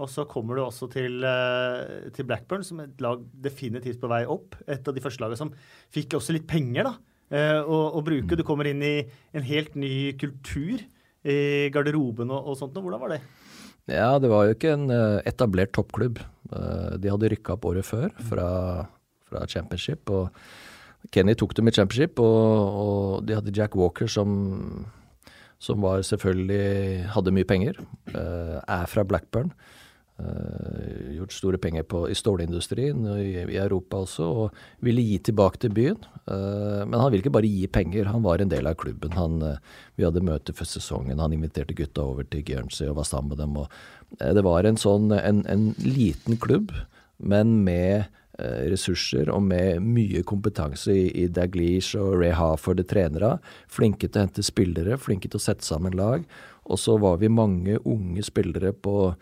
Og 0.00 0.08
så 0.08 0.24
kommer 0.28 0.56
du 0.56 0.62
også 0.62 0.86
til, 0.92 1.18
eh, 1.26 2.08
til, 2.14 2.24
Blackburn, 2.28 2.62
som 2.64 2.78
et 2.80 3.02
lag 3.04 3.20
definitivt 3.42 3.98
på 4.00 4.08
vei 4.08 4.22
opp. 4.30 4.54
Et 4.70 4.86
av 4.88 4.96
de 4.96 5.02
første 5.02 5.20
lagene 5.20 5.40
som 5.40 5.50
fikk 5.92 6.16
også 6.16 6.36
litt 6.36 6.46
penger 6.48 6.86
da, 6.86 6.94
eh, 7.34 7.58
å, 7.60 7.80
å 7.98 8.04
bruke. 8.04 8.38
Du 8.38 8.44
kommer 8.46 8.70
inn 8.70 8.80
i 8.86 8.94
en 9.36 9.44
helt 9.44 9.76
ny 9.76 10.12
kultur 10.20 10.80
i 11.20 11.68
garderoben 11.74 12.30
og, 12.32 12.52
og 12.52 12.56
sånt. 12.56 12.78
Hvordan 12.78 13.02
var 13.02 13.16
det? 13.16 13.20
Ja, 13.90 14.14
det 14.22 14.30
var 14.30 14.46
jo 14.46 14.54
ikke 14.54 14.74
en 14.76 14.90
eh, 14.94 15.18
etablert 15.26 15.72
toppklubb. 15.74 16.20
Eh, 16.54 16.96
de 17.02 17.10
hadde 17.10 17.30
rykka 17.32 17.56
opp 17.56 17.66
året 17.70 17.86
før 17.86 18.10
fra, 18.28 18.48
fra, 19.26 19.44
championship. 19.50 20.10
og 20.10 20.30
Kenny 21.14 21.34
tok 21.34 21.56
dem 21.56 21.70
i 21.70 21.74
championship, 21.74 22.20
og, 22.22 22.80
og 22.84 23.26
de 23.26 23.36
hadde 23.38 23.54
Jack 23.56 23.74
Walker 23.78 24.10
som, 24.10 24.86
som 25.58 25.82
var 25.82 26.04
selvfølgelig 26.06 27.08
hadde 27.16 27.34
mye 27.34 27.48
penger. 27.48 27.80
Eh, 28.14 28.58
er 28.60 28.86
fra 28.90 29.06
Blackburn. 29.06 29.50
Uh, 30.20 31.14
gjort 31.16 31.32
store 31.32 31.58
penger 31.58 31.84
på, 31.88 32.02
i 32.10 32.14
stålindustrien 32.14 33.06
i, 33.14 33.28
i, 33.40 33.56
Europa 33.60 34.02
også, 34.04 34.26
og 34.42 34.84
ville 34.84 35.04
gi 35.06 35.16
tilbake 35.30 35.60
til 35.62 35.72
byen. 35.76 35.96
Uh, 36.26 36.82
men 36.84 36.98
han 37.00 37.08
ville 37.08 37.22
ikke 37.24 37.32
bare 37.38 37.48
gi 37.48 37.68
penger, 37.72 38.10
han 38.10 38.24
var 38.24 38.42
en 38.42 38.50
del 38.52 38.68
av 38.68 38.76
klubben. 38.80 39.14
Han, 39.16 39.38
uh, 39.40 39.80
vi 39.96 40.04
hadde 40.04 40.24
møte 40.26 40.54
før 40.56 40.68
sesongen, 40.68 41.22
han 41.22 41.36
inviterte 41.36 41.76
gutta 41.78 42.04
over 42.04 42.28
til 42.28 42.44
Guernsey 42.44 42.90
og 42.90 42.98
var 43.00 43.08
sammen 43.08 43.32
med 43.32 43.40
dem. 43.44 43.56
Og, 43.62 43.80
det 44.20 44.44
var 44.44 44.66
en 44.66 44.80
sånn 44.80 45.12
en, 45.14 45.44
en 45.48 45.68
liten 45.86 46.40
klubb, 46.42 46.74
men 47.22 47.60
med 47.64 48.10
ressurser 48.40 49.28
og 49.28 49.42
med 49.44 49.82
mye 49.84 50.22
kompetanse 50.24 50.94
i, 50.96 51.02
i 51.12 51.26
Daglish 51.28 51.98
og 52.00 52.14
Ray 52.22 52.32
Harford, 52.32 52.80
trenere. 52.88 53.34
Flinke 53.68 54.08
til 54.08 54.16
å 54.16 54.24
hente 54.24 54.44
spillere, 54.46 54.96
flinke 54.96 55.28
til 55.28 55.36
å 55.36 55.44
sette 55.44 55.66
sammen 55.66 55.92
lag. 55.98 56.24
Og 56.70 56.80
så 56.80 56.96
var 57.02 57.18
vi 57.20 57.28
mange 57.28 57.76
unge 57.84 58.24
spillere 58.24 58.72
på 58.72 59.12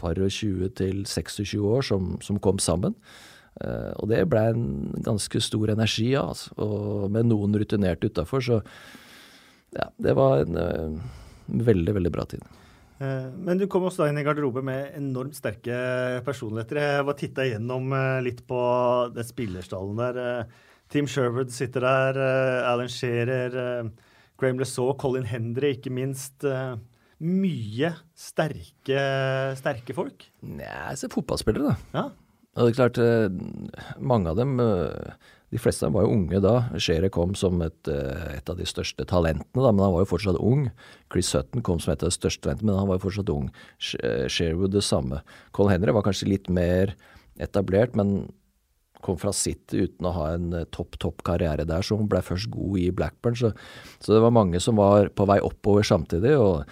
par 0.00 0.18
og 0.18 0.32
20 0.32 0.72
til 0.78 1.04
26 1.08 1.60
år 1.60 1.86
som, 1.86 2.16
som 2.24 2.40
kom 2.42 2.60
sammen. 2.62 2.96
Uh, 3.60 3.92
og 4.00 4.08
det 4.08 4.22
ble 4.32 4.42
en 4.48 4.64
ganske 5.04 5.40
stor 5.44 5.74
energi 5.74 6.08
av, 6.14 6.14
ja, 6.14 6.24
altså. 6.32 6.54
Og 6.64 7.12
med 7.12 7.28
noen 7.28 7.52
rutinerte 7.60 8.08
utafor, 8.08 8.40
så 8.40 8.60
ja, 9.76 9.90
det 10.02 10.14
var 10.16 10.42
en 10.42 10.56
uh, 10.56 11.02
veldig, 11.46 11.94
veldig 11.98 12.12
bra 12.14 12.24
tid. 12.30 12.46
Uh, 13.02 13.28
men 13.44 13.60
du 13.60 13.66
kom 13.68 13.84
også 13.84 14.04
da 14.04 14.08
inn 14.10 14.22
i 14.22 14.24
garderobe 14.24 14.64
med 14.64 14.96
enormt 14.96 15.36
sterke 15.36 15.76
personligheter. 16.24 16.80
Jeg 16.80 17.08
var 17.10 17.18
titta 17.20 17.46
igjennom 17.46 17.92
litt 18.24 18.40
på 18.48 18.62
den 19.12 19.28
spillerstallen 19.28 20.00
der. 20.00 20.48
Tim 20.92 21.06
Sherwood 21.08 21.52
sitter 21.52 21.84
der, 21.84 22.18
Alan 22.68 22.90
Shearer, 22.92 23.54
Graham 24.40 24.58
LeSaw, 24.60 24.92
Colin 25.00 25.28
Hendry, 25.28 25.76
ikke 25.76 25.92
minst. 25.92 26.44
Mye 27.22 27.92
sterke, 28.18 29.02
sterke 29.58 29.94
folk? 29.94 30.26
Nei, 30.42 30.96
se 30.98 31.10
fotballspillere, 31.12 31.70
da. 31.70 31.76
Ja. 31.94 32.08
Og 32.52 32.66
det 32.66 32.72
er 32.72 32.76
klart, 32.76 32.98
eh, 33.00 33.96
mange 34.02 34.28
av 34.28 34.36
dem 34.36 34.58
eh, 34.60 35.14
De 35.52 35.60
fleste 35.60 35.86
av 35.86 35.88
dem 35.88 35.96
var 35.96 36.04
jo 36.04 36.16
unge 36.16 36.40
da. 36.40 36.54
Shere 36.80 37.08
kom 37.12 37.34
som 37.36 37.60
et, 37.64 37.88
eh, 37.88 38.36
et, 38.38 38.48
av 38.48 38.56
de 38.56 38.64
største 38.64 39.04
talentene, 39.08 39.62
da, 39.62 39.70
men 39.70 39.84
han 39.84 39.94
var 39.94 40.04
jo 40.04 40.10
fortsatt 40.14 40.40
ung. 40.40 40.70
Chris 41.12 41.28
Sutton 41.28 41.62
kom 41.62 41.80
som 41.80 41.92
et 41.92 42.02
av 42.02 42.08
de 42.08 42.16
største 42.16 42.42
talentene, 42.46 42.72
men 42.72 42.80
han 42.80 42.88
var 42.88 42.98
jo 42.98 43.06
fortsatt 43.06 43.32
ung. 43.32 43.50
Sherwood 43.78 44.72
det 44.72 44.84
samme. 44.84 45.20
Colin 45.52 45.76
Henry 45.76 45.92
var 45.92 46.06
kanskje 46.06 46.30
litt 46.30 46.48
mer 46.48 46.94
etablert, 47.36 47.94
men 47.94 48.32
kom 49.02 49.18
fra 49.18 49.32
City 49.34 49.82
uten 49.84 50.06
å 50.08 50.14
ha 50.14 50.28
en 50.36 50.54
topp, 50.72 50.96
topp 51.02 51.24
karriere 51.26 51.66
der, 51.68 51.84
så 51.84 51.98
hun 51.98 52.08
ble 52.08 52.22
først 52.24 52.48
god 52.54 52.78
i 52.80 52.88
Blackburn. 52.94 53.36
Så, 53.36 53.52
så, 53.98 54.14
det 54.14 54.22
var 54.24 54.32
mange 54.32 54.60
som 54.62 54.78
var 54.80 55.10
på 55.12 55.26
vei 55.28 55.40
oppover 55.42 55.84
samtidig. 55.84 56.32
og 56.38 56.64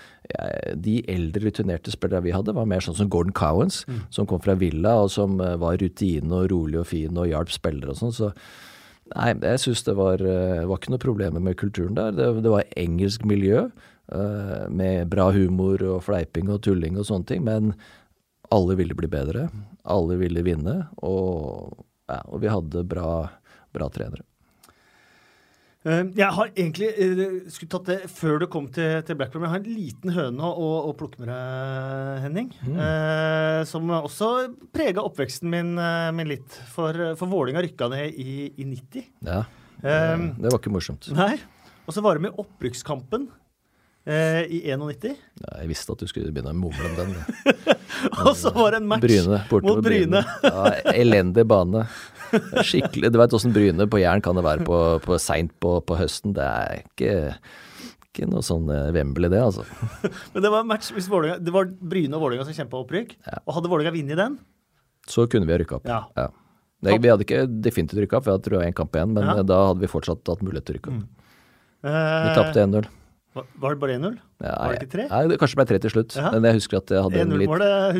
De 0.80 0.96
eldre 1.10 1.48
rutinerte 1.48 1.92
spillere 1.94 2.24
vi 2.24 2.34
hadde, 2.34 2.54
var 2.56 2.68
mer 2.68 2.84
sånn 2.84 2.98
som 2.98 3.10
Gordon 3.12 3.34
Cowens, 3.36 3.82
mm. 3.88 4.00
som 4.14 4.28
kom 4.30 4.42
fra 4.44 4.56
Villa, 4.60 4.96
og 5.04 5.10
som 5.14 5.38
uh, 5.42 5.56
var 5.60 5.80
rutine 5.82 6.42
og 6.42 6.50
rolig 6.52 6.80
og 6.82 6.88
fin 6.90 7.18
og 7.18 7.30
hjalp 7.30 7.52
spillere 7.54 7.94
og 7.94 8.00
sånn. 8.00 8.16
så 8.16 8.32
Nei, 9.10 9.32
jeg 9.42 9.58
syns 9.58 9.80
det 9.88 9.96
var, 9.98 10.22
uh, 10.22 10.66
var 10.70 10.78
ikke 10.78 10.92
noe 10.94 11.02
problemer 11.02 11.42
med 11.42 11.58
kulturen 11.58 11.96
der. 11.98 12.12
Det, 12.14 12.28
det 12.44 12.52
var 12.52 12.68
engelsk 12.78 13.26
miljø 13.28 13.68
med 14.10 15.06
bra 15.06 15.28
humor 15.30 15.78
og 15.86 16.00
fleiping 16.02 16.48
og 16.50 16.64
tulling 16.66 16.96
og 16.98 17.04
sånne 17.06 17.28
ting. 17.28 17.44
Men 17.46 17.68
Alle 18.50 18.74
ville 18.74 18.96
bli 18.98 19.06
bedre. 19.06 19.44
Alle 19.86 20.16
ville 20.18 20.42
vinne. 20.42 20.80
Og, 21.06 21.76
ja, 22.10 22.18
og 22.26 22.42
vi 22.42 22.50
hadde 22.50 22.82
bra, 22.90 23.12
bra 23.70 23.86
trenere. 23.94 24.26
Eh, 25.80 26.02
jeg 26.12 26.28
har 26.36 26.50
egentlig 26.50 26.90
uh, 26.92 27.22
skulle 27.48 27.70
tatt 27.72 27.86
det 27.88 27.98
før 28.12 28.42
du 28.42 28.46
kom 28.52 28.66
til, 28.74 28.98
til 29.06 29.16
Blackburn. 29.16 29.46
Jeg 29.46 29.54
har 29.54 29.62
en 29.62 29.78
liten 29.78 30.12
høne 30.12 30.50
å, 30.50 30.68
å 30.90 30.92
plukke 30.96 31.22
med 31.22 31.30
deg, 31.32 32.18
Henning. 32.26 32.50
Mm. 32.66 32.76
Eh, 32.84 33.60
som 33.70 33.88
også 33.96 34.28
prega 34.76 35.04
oppveksten 35.06 35.48
min, 35.52 35.72
uh, 35.80 36.10
min, 36.16 36.28
litt. 36.34 36.60
For, 36.74 37.14
for 37.16 37.32
Vålinga 37.32 37.64
rykka 37.64 37.88
ned 37.92 38.20
i, 38.20 38.52
i 38.60 38.68
90. 38.68 39.08
Ja, 39.30 39.44
Eh, 39.80 40.16
det 40.36 40.50
var 40.52 40.58
ikke 40.58 40.72
morsomt. 40.74 41.06
Nei. 41.16 41.38
Og 41.88 41.94
så 41.96 42.02
var 42.04 42.18
det 42.18 42.26
med 42.26 42.36
opprykkskampen 42.36 43.30
i 44.10 44.58
91. 44.72 45.14
Ja, 45.40 45.50
jeg 45.60 45.68
visste 45.70 45.94
at 45.94 46.00
du 46.02 46.08
skulle 46.08 46.32
begynne 46.32 46.52
å 46.52 46.56
mumle 46.56 46.88
om 46.88 46.94
den. 46.98 47.14
og 48.26 48.32
så 48.36 48.52
var 48.52 48.74
det 48.74 48.80
en 48.80 48.88
match 48.90 49.04
Bryne, 49.04 49.40
mot 49.52 49.80
Bryne. 49.84 50.20
Bryne. 50.20 50.22
ja, 50.44 50.92
elendig 50.92 51.44
bane. 51.48 51.84
Skikkelig, 52.68 53.10
Du 53.12 53.18
veit 53.20 53.34
åssen 53.36 53.54
Bryne 53.54 53.86
på 53.90 54.00
Jæren 54.02 54.22
kan 54.24 54.38
det 54.38 54.44
være 54.46 54.66
på, 54.66 54.78
på 55.04 55.18
seint 55.22 55.52
på, 55.62 55.78
på, 55.86 55.98
høsten. 56.00 56.34
Det 56.36 56.46
er 56.46 56.82
ikke, 56.82 57.14
ikke 58.10 58.28
noe 58.30 58.44
sånn 58.46 58.70
eh, 58.74 58.90
Wembley, 58.96 59.32
det, 59.32 59.42
altså. 59.42 59.66
Men 60.34 60.46
det 60.46 60.52
var 60.52 60.64
en 60.64 60.70
match 60.70 60.92
hvis 60.96 61.10
Vålinga, 61.10 61.40
det 61.42 61.54
var 61.54 61.70
Bryne 61.70 62.18
og 62.18 62.26
Vålerenga 62.26 62.48
som 62.48 62.56
kjempa 62.56 62.80
opprykk. 62.82 63.16
Ja. 63.26 63.42
Og 63.44 63.58
hadde 63.58 63.72
Vålerenga 63.72 63.96
vunnet 63.96 64.20
den 64.20 64.38
Så 65.10 65.26
kunne 65.30 65.48
vi 65.48 65.56
ha 65.56 65.60
rykka 65.62 65.80
opp. 65.80 65.90
Ja. 65.90 66.04
ja. 66.18 66.28
Nei, 66.86 66.96
vi 66.96 67.10
hadde 67.12 67.26
ikke 67.26 67.44
definitivt 67.60 68.06
rykka 68.06 68.20
opp, 68.20 68.28
vi 68.28 68.32
hadde 68.32 68.46
trua 68.46 68.64
én 68.64 68.76
kamp 68.76 68.94
igjen, 68.96 69.12
men 69.16 69.26
ja. 69.26 69.42
da 69.44 69.58
hadde 69.68 69.84
vi 69.84 69.90
fortsatt 69.90 70.24
hatt 70.30 70.44
mulighet 70.46 70.68
til 70.68 70.76
å 70.76 70.78
rykke 70.78 70.94
opp. 70.94 71.02
Mm. 71.02 71.20
Vi 71.80 72.32
tapte 72.36 72.64
1-0. 72.64 72.88
Var 73.30 73.76
det 73.76 73.78
bare 73.78 73.94
1-0? 73.94 74.16
Ja, 74.42 74.54
var 74.58 74.72
det 74.74 74.80
ikke 74.82 74.94
3? 74.96 75.04
Nei, 75.06 75.20
det 75.30 75.36
kanskje 75.38 75.58
ble 75.60 75.66
3 75.70 75.78
til 75.84 75.92
slutt. 75.92 76.14
Ja. 76.18 76.32
Men 76.34 76.48
jeg 76.48 76.58
husker 76.58 76.80
at 76.80 76.90
jeg 76.90 77.04
hadde 77.06 77.20
en 77.22 77.34
litt, 77.38 77.52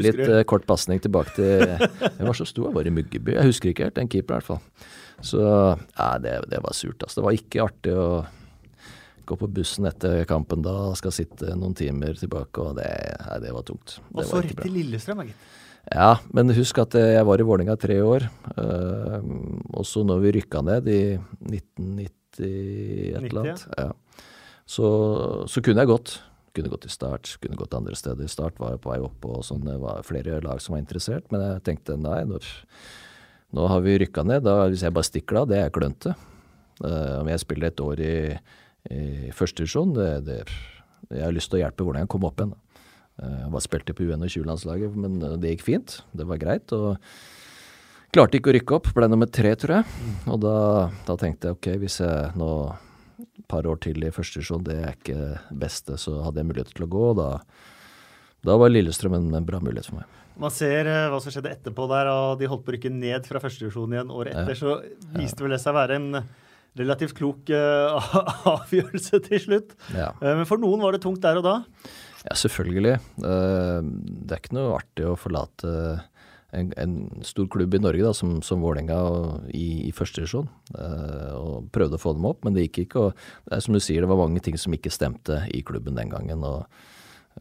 litt 0.02 0.22
uh, 0.26 0.40
kort 0.50 0.66
pasning 0.66 0.99
tilbake 1.02 1.37
til 1.37 1.62
Jeg 2.18 2.26
var 2.26 2.34
så 2.34 2.46
stor, 2.49 2.66
jeg 2.66 2.75
var 2.75 2.90
i 2.90 2.92
Muggeby. 2.96 3.37
Jeg 3.37 3.52
husker 3.52 3.70
ikke 3.70 3.87
helt 3.87 4.00
En 4.02 4.10
keeper, 4.10 4.34
i 4.34 4.40
hvert 4.40 4.49
fall. 4.49 4.90
Så 5.22 5.44
ja, 5.44 6.08
det, 6.25 6.34
det 6.50 6.60
var 6.64 6.75
surt. 6.75 6.99
Altså. 7.06 7.20
Det 7.20 7.26
var 7.28 7.38
ikke 7.38 7.62
artig 7.68 7.94
å 7.94 8.08
gå 9.30 9.38
på 9.38 9.50
bussen 9.60 9.87
etter 9.87 10.25
kampen 10.26 10.66
da, 10.66 10.75
skal 10.99 11.14
sitte 11.14 11.54
noen 11.54 11.78
timer 11.78 12.18
tilbake, 12.18 12.64
og 12.64 12.80
det, 12.80 12.90
nei, 13.28 13.38
det 13.44 13.54
var 13.54 13.66
tungt. 13.68 14.00
Og 14.10 14.26
så 14.26 14.42
rett 14.42 14.58
til 14.58 14.75
Lillestrøm, 14.80 15.22
gitt. 15.28 15.49
Ja, 15.94 16.16
men 16.34 16.50
husk 16.58 16.82
at 16.82 16.99
jeg 16.99 17.22
var 17.25 17.40
i 17.40 17.46
Vålerenga 17.46 17.78
tre 17.80 18.02
år. 18.02 18.26
Uh, 18.58 19.22
også 19.78 20.02
når 20.08 20.26
vi 20.26 20.34
rykka 20.40 20.66
ned 20.66 20.90
i 20.90 21.02
1990 21.46 22.10
et 22.40 23.26
eller 23.30 23.44
annet. 23.44 23.68
Ja 23.78 23.92
så, 24.71 24.89
så 25.50 25.62
kunne 25.65 25.83
jeg 25.83 25.91
gått. 25.91 26.17
Kunne 26.55 26.71
gått 26.71 26.85
til 26.87 26.93
Start, 26.95 27.31
kunne 27.43 27.59
gått 27.59 27.75
andre 27.75 27.97
steder. 27.99 28.31
Start 28.31 28.59
var 28.62 28.79
på 28.83 28.91
vei 28.93 28.99
opp, 29.03 29.27
og 29.27 29.45
sånn, 29.47 29.62
det 29.67 29.77
var 29.83 30.03
flere 30.07 30.41
lag 30.45 30.62
som 30.62 30.75
var 30.75 30.83
interessert. 30.83 31.27
Men 31.31 31.45
jeg 31.47 31.65
tenkte 31.67 31.99
nei, 31.99 32.23
nå, 32.27 32.41
nå 33.57 33.69
har 33.71 33.85
vi 33.87 33.99
rykka 34.03 34.25
ned. 34.27 34.45
Da, 34.47 34.57
hvis 34.71 34.85
jeg 34.87 34.95
bare 34.95 35.09
stikker 35.09 35.43
av, 35.43 35.50
det 35.50 35.61
er 35.62 35.75
klønete. 35.75 36.15
Uh, 36.81 37.21
om 37.21 37.31
jeg 37.31 37.43
spiller 37.43 37.71
et 37.71 37.83
år 37.85 38.03
i, 38.03 38.17
i 38.95 39.33
første 39.37 39.62
divisjon, 39.62 39.95
det, 39.95 40.09
det, 40.27 40.39
jeg 41.11 41.27
har 41.27 41.35
lyst 41.35 41.53
til 41.53 41.61
å 41.61 41.65
hjelpe 41.65 41.87
hvordan 41.87 42.07
jeg 42.07 42.12
kom 42.15 42.27
opp 42.29 42.43
igjen. 42.43 42.55
Jeg 43.21 43.50
bare 43.53 43.67
spilte 43.67 43.95
på 43.95 44.07
UN20-landslaget, 44.09 44.95
men 44.99 45.19
uh, 45.23 45.35
det 45.39 45.57
gikk 45.57 45.67
fint. 45.67 45.99
Det 46.17 46.27
var 46.31 46.41
greit. 46.43 46.75
og 46.75 46.97
Klarte 48.11 48.39
ikke 48.39 48.50
å 48.50 48.55
rykke 48.57 48.79
opp, 48.79 48.93
ble 48.95 49.07
nummer 49.11 49.31
tre, 49.31 49.53
tror 49.59 49.81
jeg. 49.81 50.07
Og 50.31 50.39
da, 50.43 50.55
da 51.07 51.19
tenkte 51.19 51.50
jeg 51.50 51.59
ok, 51.59 51.69
hvis 51.83 52.00
jeg 52.03 52.39
nå 52.39 52.53
par 53.50 53.66
år 53.69 53.80
til 53.85 54.00
i 54.07 54.12
første 54.14 54.38
divisjon, 54.38 54.64
det 54.66 54.78
er 54.80 54.97
ikke 54.97 55.35
beste. 55.62 55.99
Så 56.00 56.16
hadde 56.25 56.42
jeg 56.42 56.50
mulighet 56.50 56.73
til 56.75 56.87
å 56.87 56.90
gå, 56.90 57.07
da, 57.19 57.28
da 58.47 58.57
var 58.61 58.73
Lillestrøm 58.73 59.16
en, 59.19 59.30
en, 59.37 59.47
bra 59.47 59.61
mulighet 59.62 59.90
for 59.90 60.00
meg. 60.00 60.19
Man 60.40 60.52
ser 60.54 60.88
uh, 60.88 61.09
hva 61.12 61.19
som 61.21 61.35
skjedde 61.35 61.52
etterpå 61.52 61.88
der, 61.90 62.09
og 62.12 62.38
de 62.40 62.49
holdt 62.49 62.64
på 62.64 62.73
å 62.73 62.76
rykke 62.76 62.92
ned 62.95 63.26
fra 63.28 63.42
førstedivisjon 63.42 63.97
igjen 63.97 64.14
året 64.14 64.37
etter. 64.37 64.54
Ja. 64.54 64.61
Så 64.61 65.19
viste 65.19 65.45
vel 65.45 65.57
det 65.57 65.61
seg 65.62 65.75
å 65.75 65.80
være 65.80 65.99
en 66.00 66.23
relativt 66.78 67.16
klok 67.19 67.50
uh, 67.52 68.12
avgjørelse 68.54 69.21
til 69.26 69.42
slutt. 69.42 69.75
Ja. 69.92 70.12
Uh, 70.23 70.37
men 70.40 70.47
for 70.49 70.62
noen 70.62 70.80
var 70.87 70.97
det 70.97 71.02
tungt 71.04 71.21
der 71.25 71.42
og 71.42 71.47
da? 71.49 71.59
Ja, 72.21 72.37
selvfølgelig. 72.37 72.99
det 73.16 74.35
er 74.35 74.40
ikke 74.42 74.52
noe 74.52 74.75
artig 74.76 75.07
å 75.09 75.14
forlate 75.16 75.71
en, 76.52 76.73
en, 76.76 76.95
stor 77.23 77.49
klubb 77.50 77.75
i 77.75 77.80
Norge 77.83 78.04
da, 78.04 78.12
som, 78.16 78.38
som 78.42 78.62
Vålerenga 78.64 78.99
i, 79.54 79.87
i 79.88 79.92
første 79.95 80.23
divisjon. 80.23 80.49
Uh, 80.75 81.35
og 81.38 81.69
prøvde 81.75 81.99
å 81.99 82.02
få 82.02 82.14
dem 82.16 82.26
opp, 82.30 82.42
men 82.45 82.57
det 82.57 82.69
gikk 82.69 82.85
ikke. 82.85 83.04
og 83.09 83.47
det 83.47 83.59
er 83.59 83.66
som 83.66 83.76
du 83.76 83.83
sier, 83.83 84.02
det 84.02 84.11
var 84.11 84.21
mange 84.21 84.42
ting 84.45 84.59
som 84.61 84.75
ikke 84.75 84.92
stemte 84.92 85.45
i 85.54 85.62
klubben 85.66 85.99
den 85.99 86.11
gangen. 86.11 86.42
og 86.47 86.66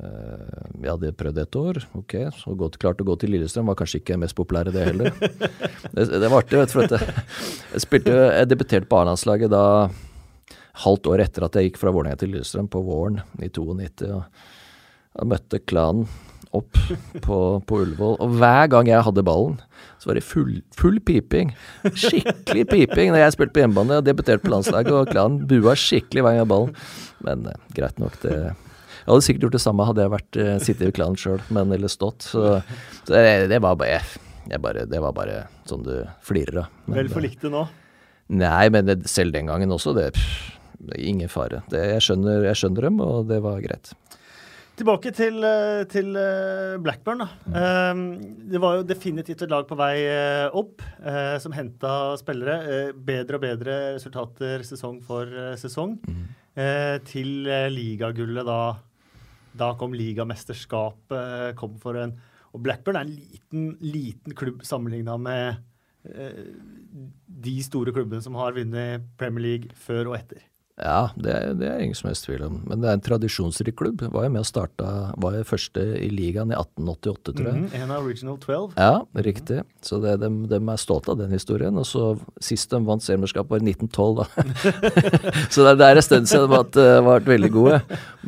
uh, 0.04 0.68
Vi 0.76 0.92
hadde 0.92 1.16
prøvd 1.18 1.42
et 1.42 1.60
år. 1.62 1.82
ok, 2.02 2.18
så 2.38 2.56
godt 2.60 2.78
klart 2.82 3.02
å 3.02 3.08
gå 3.10 3.18
til 3.22 3.34
Lillestrøm 3.34 3.72
var 3.72 3.80
kanskje 3.82 4.04
ikke 4.04 4.20
mest 4.22 4.38
populære, 4.38 4.76
det 4.76 4.86
heller. 4.92 5.12
det, 5.96 6.06
det, 6.06 6.28
var 6.28 6.44
artig, 6.44 6.62
vet 6.62 6.70
du. 6.70 6.78
for 6.78 6.86
jeg, 6.86 7.18
jeg, 7.74 7.86
spilte, 7.88 8.16
jeg 8.30 8.54
debuterte 8.54 8.92
på 8.92 9.02
A-landslaget 9.02 9.54
da 9.54 9.66
halvt 10.86 11.10
år 11.12 11.26
etter 11.26 11.44
at 11.44 11.58
jeg 11.58 11.72
gikk 11.72 11.82
fra 11.82 11.92
Vålerenga 11.92 12.22
til 12.22 12.36
Lillestrøm, 12.36 12.70
på 12.72 12.86
våren 12.86 13.24
i 13.42 13.50
92. 13.50 14.14
og 14.14 14.26
jeg 15.20 15.28
møtte 15.28 15.66
klanen 15.68 16.06
opp 16.56 16.78
på, 17.26 17.38
på 17.68 17.82
Ullevål. 17.84 18.16
Og 18.24 18.38
hver 18.40 18.70
gang 18.72 18.90
jeg 18.90 19.06
hadde 19.06 19.24
ballen, 19.26 19.60
så 20.00 20.10
var 20.10 20.20
det 20.20 20.26
full, 20.26 20.62
full 20.78 21.00
piping. 21.06 21.52
Skikkelig 21.86 22.66
piping 22.72 23.14
når 23.14 23.24
jeg 23.26 23.36
spilte 23.36 23.56
på 23.58 23.64
hjemmebane 23.64 24.00
og 24.00 24.08
debuterte 24.08 24.44
på 24.46 24.54
landslaget, 24.54 24.94
og 24.96 25.12
klanen 25.12 25.44
bua 25.50 25.76
skikkelig 25.78 26.24
hver 26.26 26.34
gang 26.34 26.40
jeg 26.40 26.46
hadde 26.46 26.54
ballen. 26.54 26.74
Men 27.28 27.46
eh, 27.52 27.62
greit 27.76 28.02
nok, 28.02 28.18
det 28.24 28.34
Jeg 28.40 29.14
hadde 29.14 29.26
sikkert 29.26 29.46
gjort 29.48 29.56
det 29.58 29.64
samme 29.64 29.86
hadde 29.88 30.04
jeg 30.06 30.14
vært 30.14 30.38
eh, 30.40 30.56
sittet 30.62 30.90
i 30.92 30.96
klanen 30.96 31.20
sjøl, 31.20 31.42
men 31.56 31.72
eller 31.74 31.92
stått. 31.92 32.26
Så, 32.30 32.60
så 33.08 33.14
det, 33.14 33.50
det, 33.50 33.62
var 33.64 33.78
bare, 33.80 34.02
bare, 34.62 34.86
det 34.90 35.02
var 35.02 35.16
bare 35.18 35.44
sånn 35.70 35.86
du 35.86 35.96
flirer 36.26 36.64
av. 36.64 36.74
Vel 36.94 37.10
forlikte 37.12 37.52
nå? 37.54 37.66
Nei, 38.30 38.70
men 38.70 38.86
det, 38.86 39.02
selv 39.10 39.34
den 39.34 39.50
gangen 39.50 39.74
også. 39.74 39.96
Det, 39.98 40.12
pff, 40.14 40.52
ingen 40.98 41.32
fare. 41.32 41.64
Det, 41.72 41.82
jeg, 41.96 42.06
skjønner, 42.06 42.46
jeg 42.46 42.62
skjønner 42.62 42.90
dem, 42.90 43.02
og 43.02 43.26
det 43.32 43.42
var 43.46 43.64
greit. 43.64 43.94
Tilbake 44.80 45.12
til, 45.12 45.42
eh, 45.44 45.82
til 45.92 46.14
eh, 46.16 46.78
Blackburn. 46.80 47.20
Da. 47.20 47.28
det 48.48 48.60
var 48.64 48.78
jo 48.78 48.86
definitivt 48.88 49.42
et 49.44 49.52
lag 49.52 49.66
på 49.68 49.76
vei 49.76 50.06
eh, 50.08 50.56
opp, 50.56 50.80
som 51.44 51.56
henta 51.56 52.16
spillere. 52.20 52.94
Bedre 52.96 53.36
og 53.36 53.44
bedre 53.44 53.76
resultater 53.98 54.64
sesong 54.64 55.02
for 55.04 55.28
sesong. 55.60 55.98
Mm. 56.08 56.28
til 57.08 57.48
ligagullet 57.72 58.44
da, 58.48 58.76
da 59.56 59.70
kom 59.80 59.94
ligamesterskapet 59.96 61.56
kom 61.60 61.78
for 61.80 61.96
en 61.96 62.16
Og 62.52 62.64
Blackburn 62.66 62.98
er 62.98 63.06
en 63.06 63.14
liten, 63.14 63.68
liten 63.80 64.36
klubb 64.36 64.64
sammenligna 64.66 65.16
med 65.22 65.60
de 67.46 67.56
store 67.64 67.94
klubbene 67.94 68.24
som 68.26 68.36
har 68.36 68.58
vunnet 68.58 69.06
Premier 69.20 69.46
League 69.46 69.76
før 69.76 70.10
og 70.10 70.18
etter. 70.18 70.42
Ja, 70.80 71.10
det, 71.20 71.34
det 71.60 71.68
er 71.68 71.82
ingen 71.84 71.98
som 71.98 72.08
helst 72.08 72.24
tvil 72.24 72.46
om. 72.46 72.60
Men 72.70 72.80
det 72.80 72.88
er 72.88 72.98
en 72.98 73.04
tradisjonsrik 73.04 73.76
klubb. 73.82 74.04
Var 74.14 74.26
jo 74.26 74.32
med 74.32 74.42
og 74.42 74.48
starta 74.48 74.92
Var 75.20 75.36
jo 75.36 75.48
første 75.50 75.84
i 76.00 76.08
ligaen 76.14 76.54
i 76.54 76.58
1888, 76.58 77.34
tror 77.36 77.50
jeg. 77.50 77.64
Mm, 77.66 77.70
en 77.82 77.94
av 77.96 78.08
Original 78.08 78.38
12. 78.40 78.78
Ja, 78.80 79.24
riktig. 79.28 79.60
Så 79.84 80.00
det, 80.04 80.16
de, 80.24 80.30
de, 80.52 80.60
er 80.60 80.80
stolte 80.80 81.12
av 81.12 81.20
den 81.20 81.36
historien. 81.36 81.76
Og 81.80 81.88
så 81.90 82.14
sist 82.44 82.72
de 82.72 82.80
vant 82.88 83.04
seriemesterskapet 83.04 83.58
var 83.58 83.64
i 83.64 83.74
1912, 83.76 84.22
da. 84.22 84.28
så 85.54 85.68
det, 85.68 85.74
det 85.82 85.90
er 85.90 86.00
en 86.00 86.08
stund 86.08 86.32
siden 86.32 86.48
de 86.48 86.86
har 86.88 87.08
vært 87.10 87.28
veldig 87.34 87.52
gode. 87.58 87.82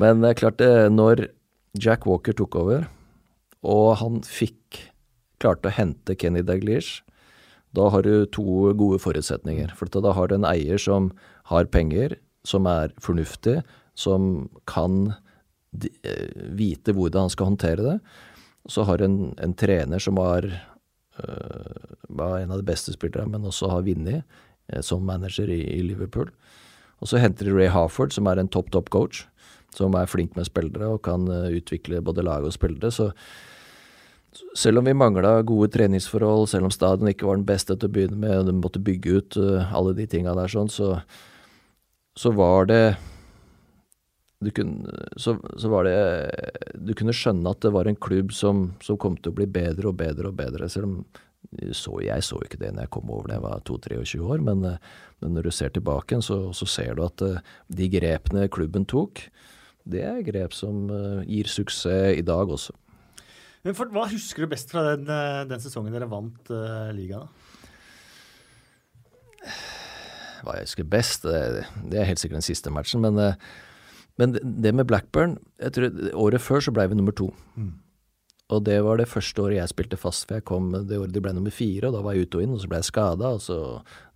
Men 0.04 0.26
det 0.26 0.34
er 0.34 0.42
klart, 0.44 0.60
det, 0.60 0.74
når 0.92 1.30
Jack 1.80 2.04
Walker 2.10 2.36
tok 2.36 2.58
over, 2.60 2.90
og 3.62 3.88
han 4.02 4.20
fikk 4.28 4.82
klarte 5.42 5.72
å 5.72 5.76
hente 5.76 6.18
Kenny 6.20 6.44
Daglish, 6.46 7.00
da 7.72 7.88
har 7.94 8.04
du 8.04 8.28
to 8.28 8.74
gode 8.76 9.00
forutsetninger. 9.00 9.72
For 9.78 9.88
da 9.88 10.12
har 10.18 10.28
du 10.28 10.36
en 10.36 10.48
eier 10.48 10.82
som 10.82 11.12
har 11.52 11.70
penger, 11.72 12.18
som 12.48 12.68
er 12.70 12.94
fornuftig, 13.02 13.62
som 13.98 14.50
kan 14.70 15.14
eh, 16.04 16.32
vite 16.58 16.96
hvordan 16.96 17.28
han 17.28 17.34
skal 17.34 17.52
håndtere 17.52 17.86
det. 17.86 17.98
Så 18.70 18.86
har 18.86 19.02
en, 19.02 19.34
en 19.42 19.54
trener 19.58 20.02
som 20.02 20.18
var, 20.20 20.46
øh, 20.46 21.98
var 22.10 22.40
en 22.40 22.54
av 22.54 22.62
de 22.62 22.68
beste 22.68 22.94
spillerne, 22.94 23.32
men 23.34 23.50
også 23.50 23.72
har 23.72 23.86
vunnet 23.86 24.24
øh, 24.74 24.82
som 24.82 25.06
manager 25.06 25.50
i, 25.50 25.62
i, 25.78 25.82
Liverpool. 25.86 26.32
Og 27.02 27.10
så 27.10 27.22
henter 27.22 27.46
de 27.46 27.56
Ray 27.56 27.70
Harford, 27.74 28.14
som 28.14 28.30
er 28.30 28.40
en 28.40 28.50
topp, 28.50 28.72
topp 28.72 28.90
coach, 28.94 29.26
som 29.76 29.96
er 29.96 30.10
flink 30.10 30.36
med 30.36 30.46
spillere 30.50 30.92
og 30.98 31.02
kan 31.06 31.28
øh, 31.30 31.58
utvikle 31.62 32.02
både 32.02 32.26
lag 32.26 32.46
og 32.46 32.54
spillere. 32.54 32.92
Så 32.92 33.12
selv 34.56 34.80
om 34.80 34.86
vi 34.86 34.94
mangla 34.96 35.42
gode 35.42 35.68
treningsforhold, 35.74 36.48
selv 36.48 36.70
om 36.70 36.72
stadion 36.72 37.10
ikke 37.10 37.28
var 37.28 37.36
den 37.36 37.46
beste 37.46 37.76
til 37.76 37.90
å 37.90 37.92
begynne 37.92 38.20
med, 38.22 38.38
og 38.38 38.48
de 38.48 38.54
måtte 38.56 38.80
bygge 38.80 39.18
ut 39.18 39.38
alle 39.76 39.92
de 39.98 40.06
tinga 40.08 40.32
der 40.38 40.54
sånn, 40.54 40.70
så, 40.72 41.02
så 42.18 42.32
var 42.36 42.68
det 42.72 42.84
du 44.42 44.50
kunne, 44.50 44.90
så, 45.22 45.36
så, 45.58 45.70
var 45.70 45.86
det 45.86 45.98
Du 46.74 46.96
kunne 46.98 47.14
skjønne 47.14 47.52
at 47.54 47.62
det 47.62 47.72
var 47.76 47.86
en 47.86 48.00
klubb 48.00 48.34
som, 48.34 48.72
som, 48.82 48.98
kom 48.98 49.14
til 49.20 49.30
å 49.30 49.38
bli 49.38 49.46
bedre 49.46 49.92
og 49.92 50.00
bedre 50.00 50.32
og 50.32 50.40
bedre. 50.40 50.70
Selv 50.70 50.88
om 50.88 50.96
så, 51.78 51.94
jeg 52.02 52.26
så 52.26 52.40
ikke 52.42 52.58
det 52.62 52.72
når 52.74 52.88
jeg 52.88 52.94
kom 52.96 53.12
over 53.14 53.30
da 53.30 53.38
jeg 53.38 53.44
var 53.46 53.64
22-23 53.68 54.22
år, 54.34 54.44
men, 54.46 54.66
men, 54.66 55.34
når 55.36 55.46
du 55.46 55.52
ser 55.54 55.74
tilbake, 55.74 56.18
så, 56.26 56.40
så 56.58 56.68
ser 56.70 56.98
du 56.98 57.04
at 57.06 57.22
de 57.70 57.90
grepene 57.92 58.48
klubben 58.54 58.86
tok, 58.90 59.24
det 59.90 60.06
er 60.06 60.26
grep 60.26 60.54
som 60.58 60.86
gir 61.26 61.50
suksess 61.50 62.18
i 62.18 62.26
dag 62.26 62.50
også. 62.50 62.74
Men 63.66 63.78
for, 63.78 63.94
Hva 63.94 64.08
husker 64.10 64.46
du 64.46 64.54
best 64.54 64.74
fra 64.74 64.86
den, 64.94 65.06
den 65.50 65.62
sesongen 65.62 65.94
dere 65.94 66.10
vant 66.10 66.50
uh, 66.54 66.90
ligaen? 66.98 67.30
Hva 70.42 70.58
jeg 70.58 70.70
husker 70.70 70.90
best, 70.90 71.28
det, 71.28 71.68
er 71.94 72.10
helt 72.10 72.22
sikkert 72.22 72.42
den 72.42 72.50
siste 72.50 72.74
matchen. 72.74 73.04
Men, 73.04 73.20
uh, 73.20 73.34
men 74.20 74.36
det 74.42 74.74
med 74.76 74.90
Blackburn 74.90 75.38
jeg 75.62 75.76
tror, 75.78 76.04
Året 76.26 76.44
før 76.44 76.66
så 76.66 76.74
ble 76.76 76.88
vi 76.92 76.98
nummer 76.98 77.16
to. 77.16 77.30
Mm. 77.56 77.74
Og 78.52 78.64
det 78.68 78.82
var 78.84 79.00
det 79.00 79.08
første 79.08 79.42
året 79.42 79.62
jeg 79.62 79.72
spilte 79.72 80.00
fast, 80.00 80.26
for 80.28 80.40
jeg 80.40 80.48
kom 80.50 80.72
det 80.76 81.00
året 81.00 81.14
de 81.16 81.24
ble 81.24 81.32
nummer 81.38 81.54
fire, 81.56 81.88
og 81.88 81.96
da 81.96 82.02
var 82.04 82.18
jeg 82.18 82.28
ute 82.28 82.40
og 82.40 82.46
inn, 82.46 82.56
og 82.56 82.64
så 82.64 82.72
ble 82.72 82.82
jeg 82.82 82.90
skada, 82.90 83.30
og 83.38 83.44
så 83.46 83.60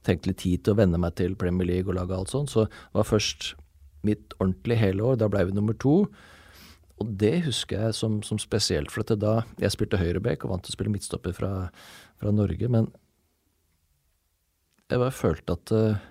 tenkte 0.06 0.32
litt 0.32 0.42
tid 0.44 0.66
til 0.66 0.76
å 0.76 0.80
venne 0.82 1.00
meg 1.02 1.16
til 1.18 1.38
Premier 1.40 1.70
League 1.70 1.88
og 1.88 1.96
lage 1.98 2.18
alt 2.18 2.34
sånt. 2.34 2.52
Så 2.52 2.66
det 2.68 3.00
var 3.00 3.08
først 3.08 3.54
mitt 4.06 4.36
ordentlige 4.42 4.82
hele 4.82 5.06
år, 5.08 5.22
da 5.22 5.30
ble 5.32 5.46
vi 5.48 5.56
nummer 5.56 5.78
to. 5.80 5.96
Og 7.00 7.16
det 7.20 7.46
husker 7.48 7.88
jeg 7.88 7.96
som, 7.96 8.20
som 8.24 8.40
spesielt, 8.40 8.92
for 8.92 9.04
at 9.04 9.16
da 9.20 9.42
Jeg 9.60 9.74
spilte 9.74 10.00
høyreback 10.00 10.46
og 10.46 10.54
vant 10.54 10.64
til 10.64 10.72
å 10.72 10.76
spille 10.78 10.94
midtstopper 10.94 11.36
fra, 11.36 11.52
fra 12.20 12.32
Norge, 12.32 12.70
men 12.72 12.92
jeg 14.86 15.02
bare 15.02 15.16
følte 15.16 15.56
at 15.56 15.72
uh, 15.74 16.04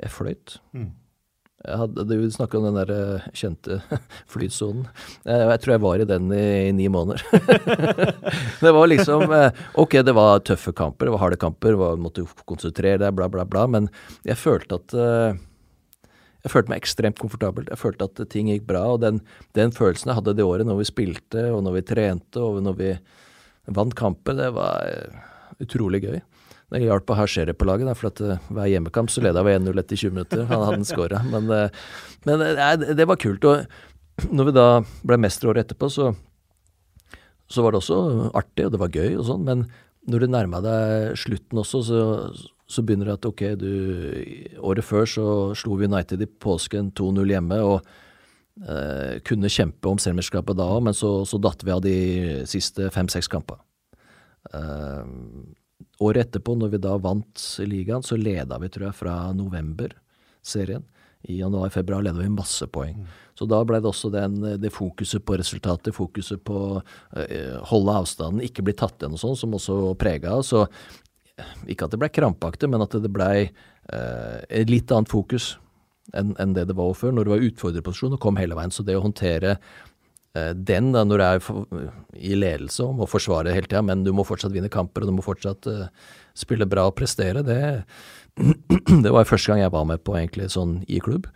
jeg 0.00 0.12
fløyt. 0.14 0.56
Mm. 0.76 0.90
Jeg 1.60 1.76
hadde, 1.76 2.04
du 2.08 2.30
snakka 2.32 2.56
om 2.56 2.70
den 2.70 2.78
der 2.78 2.90
uh, 3.20 3.24
kjente 3.36 3.82
flytsonen. 4.32 4.86
Jeg, 5.28 5.42
jeg, 5.50 5.60
tror 5.60 5.74
jeg 5.74 5.82
var 5.84 6.00
i 6.00 6.06
den 6.08 6.32
i, 6.32 6.46
i 6.70 6.72
ni 6.72 6.88
måneder. 6.92 7.20
det 8.64 8.72
var 8.72 8.88
liksom 8.88 9.26
uh, 9.28 9.50
Ok, 9.82 9.98
det 10.06 10.14
var 10.16 10.40
tøffe 10.48 10.72
kamper, 10.76 11.08
det 11.08 11.14
var 11.16 11.24
harde 11.26 11.40
kamper, 11.40 11.76
var, 11.76 12.00
måtte 12.00 12.24
konsentrere 12.48 13.02
deg, 13.02 13.12
bla, 13.18 13.28
bla, 13.32 13.44
bla, 13.44 13.66
men 13.68 13.90
jeg 14.24 14.40
følte 14.40 14.80
at 14.80 14.96
jeg 16.40 16.52
følte 16.54 16.72
meg 16.72 16.80
ekstremt 16.80 17.18
komfortabel. 17.20 17.66
Jeg 17.68 17.76
følte 17.76 18.06
at 18.08 18.20
ting 18.32 18.48
gikk 18.48 18.64
bra. 18.68 18.86
Og 18.94 19.02
den, 19.02 19.18
den, 19.58 19.74
følelsen 19.76 20.08
jeg 20.08 20.16
hadde 20.16 20.32
det 20.38 20.46
året 20.46 20.64
når 20.64 20.78
vi 20.80 20.88
spilte, 20.88 21.42
og 21.52 21.60
når 21.66 21.76
vi 21.76 21.82
trente, 21.90 22.40
og 22.40 22.62
når 22.64 22.78
vi 22.78 22.94
vant 23.76 23.92
kamper, 23.98 24.38
det 24.38 24.48
var 24.56 24.88
utrolig 25.60 26.00
gøy. 26.06 26.22
Det 26.70 26.82
hjalp 26.84 27.10
å 27.10 27.18
ha 27.18 27.26
Sherry 27.26 27.54
på 27.58 27.66
laget, 27.66 27.88
da, 27.90 27.96
for 27.98 28.10
at 28.12 28.22
uh, 28.22 28.50
hver 28.54 28.70
hjemmekamp 28.70 29.10
så 29.10 29.24
leda 29.24 29.42
vi 29.46 29.56
1-0 29.58 29.82
etter 29.82 30.00
20 30.04 30.16
minutter. 30.16 30.44
Han 30.50 30.66
hadde 30.68 30.88
skåra. 30.88 31.22
Men, 31.26 31.50
men 32.28 32.44
nei, 32.58 32.72
det 32.94 33.08
var 33.10 33.18
kult. 33.20 33.46
Og 33.46 34.30
når 34.30 34.50
vi 34.50 34.56
da 34.56 34.66
ble 35.06 35.18
mestere 35.20 35.50
året 35.52 35.66
etterpå, 35.66 35.90
så, 35.90 36.12
så 37.50 37.66
var 37.66 37.74
det 37.74 37.82
også 37.82 38.00
artig, 38.38 38.68
og 38.68 38.74
det 38.74 38.82
var 38.84 38.94
gøy 38.94 39.18
og 39.18 39.26
sånn. 39.26 39.44
Men 39.48 39.66
når 40.10 40.24
du 40.24 40.32
nærma 40.32 40.62
deg 40.64 41.18
slutten 41.18 41.62
også, 41.64 41.84
så 41.90 42.00
så 42.70 42.84
begynner 42.86 43.10
det 43.10 43.18
at 43.18 43.26
ok, 43.26 43.42
du 43.58 43.72
Året 44.62 44.86
før 44.86 45.08
så 45.08 45.26
slo 45.58 45.74
vi 45.80 45.88
United 45.90 46.22
i 46.22 46.30
påsken 46.42 46.94
2-0 46.98 47.34
hjemme 47.34 47.64
og 47.66 47.90
Uh, 48.60 49.16
kunne 49.24 49.48
kjempe 49.48 49.88
om 49.88 49.96
seriemesterskapet 49.96 50.58
da 50.58 50.66
òg, 50.68 50.82
men 50.84 50.92
så, 50.92 51.22
så, 51.24 51.38
datt 51.40 51.62
vi 51.64 51.72
av 51.72 51.78
de 51.80 51.94
siste 52.50 52.90
fem-seks 52.92 53.30
kampene. 53.32 53.62
Eh, 54.52 55.06
året 56.00 56.28
etterpå, 56.28 56.56
når 56.58 56.74
vi 56.74 56.80
da 56.82 56.94
vant 57.00 57.44
ligaen, 57.64 58.04
så 58.06 58.18
leda 58.18 58.58
vi, 58.62 58.70
tror 58.72 58.88
jeg, 58.88 58.98
fra 59.00 59.16
november-serien. 59.36 60.86
I 61.28 61.36
januar-februar 61.42 62.04
leda 62.06 62.22
vi 62.22 62.30
masse 62.32 62.64
poeng. 62.72 63.02
Mm. 63.02 63.08
Så 63.36 63.46
da 63.48 63.60
ble 63.64 63.80
det 63.80 63.88
også 63.88 64.10
den, 64.12 64.38
det 64.60 64.72
fokuset 64.72 65.24
på 65.24 65.36
resultatet, 65.40 65.94
fokuset 65.96 66.40
på 66.44 66.56
å 66.56 66.80
eh, 67.16 67.56
holde 67.70 67.96
avstanden, 68.02 68.44
ikke 68.44 68.64
bli 68.64 68.74
tatt 68.76 69.00
igjen 69.00 69.16
og 69.16 69.22
sånn, 69.22 69.36
som 69.36 69.56
også 69.56 69.94
prega 70.00 70.38
oss. 70.40 70.52
Ikke 71.68 71.86
at 71.86 71.94
det 71.94 72.00
ble 72.00 72.10
krampaktig, 72.12 72.68
men 72.72 72.84
at 72.84 72.96
det 73.00 73.12
ble 73.12 73.30
eh, 73.40 74.38
et 74.48 74.72
litt 74.72 74.92
annet 74.92 75.12
fokus 75.12 75.54
enn 76.16 76.34
en 76.42 76.56
det 76.56 76.66
det 76.68 76.76
var 76.76 76.92
før, 76.96 77.14
når 77.14 77.26
det 77.26 77.32
var 77.32 77.46
utfordrerposisjon 77.48 78.16
og 78.16 78.22
kom 78.22 78.40
hele 78.40 78.56
veien. 78.58 78.72
Så 78.74 78.84
det 78.86 78.96
å 78.98 79.04
håndtere 79.04 79.56
den 80.34 80.92
da, 80.94 81.02
når 81.02 81.18
du 81.18 81.24
er 81.26 81.86
i 82.14 82.36
ledelse 82.38 82.84
og 82.86 83.00
må 83.00 83.06
forsvare 83.10 83.54
hele 83.54 83.66
tida, 83.66 83.82
men 83.82 84.04
du 84.06 84.12
må 84.14 84.22
fortsatt 84.26 84.54
vinne 84.54 84.70
kamper 84.70 85.02
og 85.02 85.10
du 85.10 85.16
må 85.16 85.24
fortsatt 85.26 85.66
eh, 85.70 85.88
spille 86.38 86.68
bra 86.70 86.86
og 86.86 86.94
prestere, 86.98 87.42
det, 87.46 87.62
det 89.04 89.10
var 89.10 89.26
første 89.26 89.50
gang 89.50 89.64
jeg 89.64 89.74
var 89.74 89.88
med 89.90 90.04
på 90.06 90.14
egentlig 90.18 90.50
sånn 90.54 90.80
i 90.86 91.00
klubb. 91.02 91.26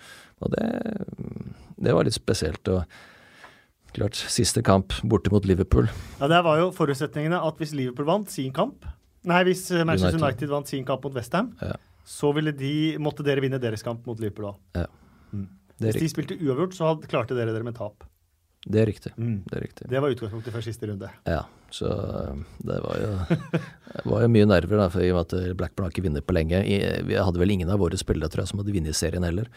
Og 0.44 0.54
det, 0.54 0.68
det 1.82 1.94
var 1.96 2.06
litt 2.06 2.16
spesielt. 2.16 2.68
og 2.70 2.84
Klart, 3.94 4.18
siste 4.18 4.58
kamp 4.66 4.94
borte 5.06 5.30
mot 5.30 5.44
Liverpool. 5.46 5.86
Ja, 6.18 6.28
Der 6.30 6.42
var 6.42 6.58
jo 6.58 6.70
forutsetningene 6.74 7.38
at 7.46 7.60
hvis 7.62 7.74
Liverpool 7.78 8.08
vant 8.08 8.30
sin 8.30 8.54
kamp, 8.54 8.86
Nei, 9.24 9.40
hvis 9.48 9.70
eh, 9.72 9.84
Manchester 9.88 10.18
United, 10.18 10.26
United 10.44 10.50
vant 10.52 10.68
sin 10.68 10.82
kamp 10.84 11.04
mot 11.06 11.14
Westham, 11.16 11.54
ja. 11.62 11.78
så 12.04 12.28
ville 12.36 12.52
de, 12.52 12.98
måtte 13.00 13.24
dere 13.24 13.40
vinne 13.40 13.60
deres 13.62 13.84
kamp 13.86 14.04
mot 14.04 14.18
Liverpool 14.20 14.50
òg. 14.50 14.58
Ja. 14.76 14.88
Mm. 15.32 15.46
Hvis 15.80 16.02
de 16.02 16.10
spilte 16.12 16.36
uavgjort, 16.36 16.76
så 16.76 16.90
hadde, 16.90 17.08
klarte 17.08 17.38
dere 17.38 17.54
dere 17.54 17.64
med 17.64 17.78
tap. 17.78 18.04
Det 18.64 18.80
er 18.80 18.88
riktig. 18.88 19.12
Mm. 19.20 19.38
Det 19.44 19.58
er 19.58 19.64
riktig. 19.66 19.88
Det 19.92 20.00
var 20.00 20.14
utgangspunktet 20.14 20.54
for 20.54 20.64
siste 20.64 20.88
runde. 20.88 21.10
Ja, 21.28 21.42
så 21.74 21.90
eh, 21.92 22.44
det 22.64 22.78
var 22.84 23.00
jo, 23.02 23.40
var 24.12 24.24
jo 24.24 24.30
mye 24.36 24.50
nerver, 24.50 24.78
da, 24.80 24.90
for 24.92 25.04
i 25.04 25.10
og 25.12 25.18
med 25.18 25.34
at 25.34 25.58
Blackburn 25.60 25.88
har 25.88 25.92
ikke 25.92 26.06
vunnet 26.06 26.26
på 26.26 26.36
lenge. 26.36 26.62
Vi 27.08 27.18
hadde 27.18 27.42
vel 27.42 27.56
ingen 27.56 27.72
av 27.72 27.82
våre 27.84 28.00
spillere 28.00 28.32
tror 28.32 28.44
jeg, 28.44 28.52
som 28.54 28.62
hadde 28.62 28.76
vunnet 28.76 28.96
serien 28.98 29.26
heller 29.26 29.50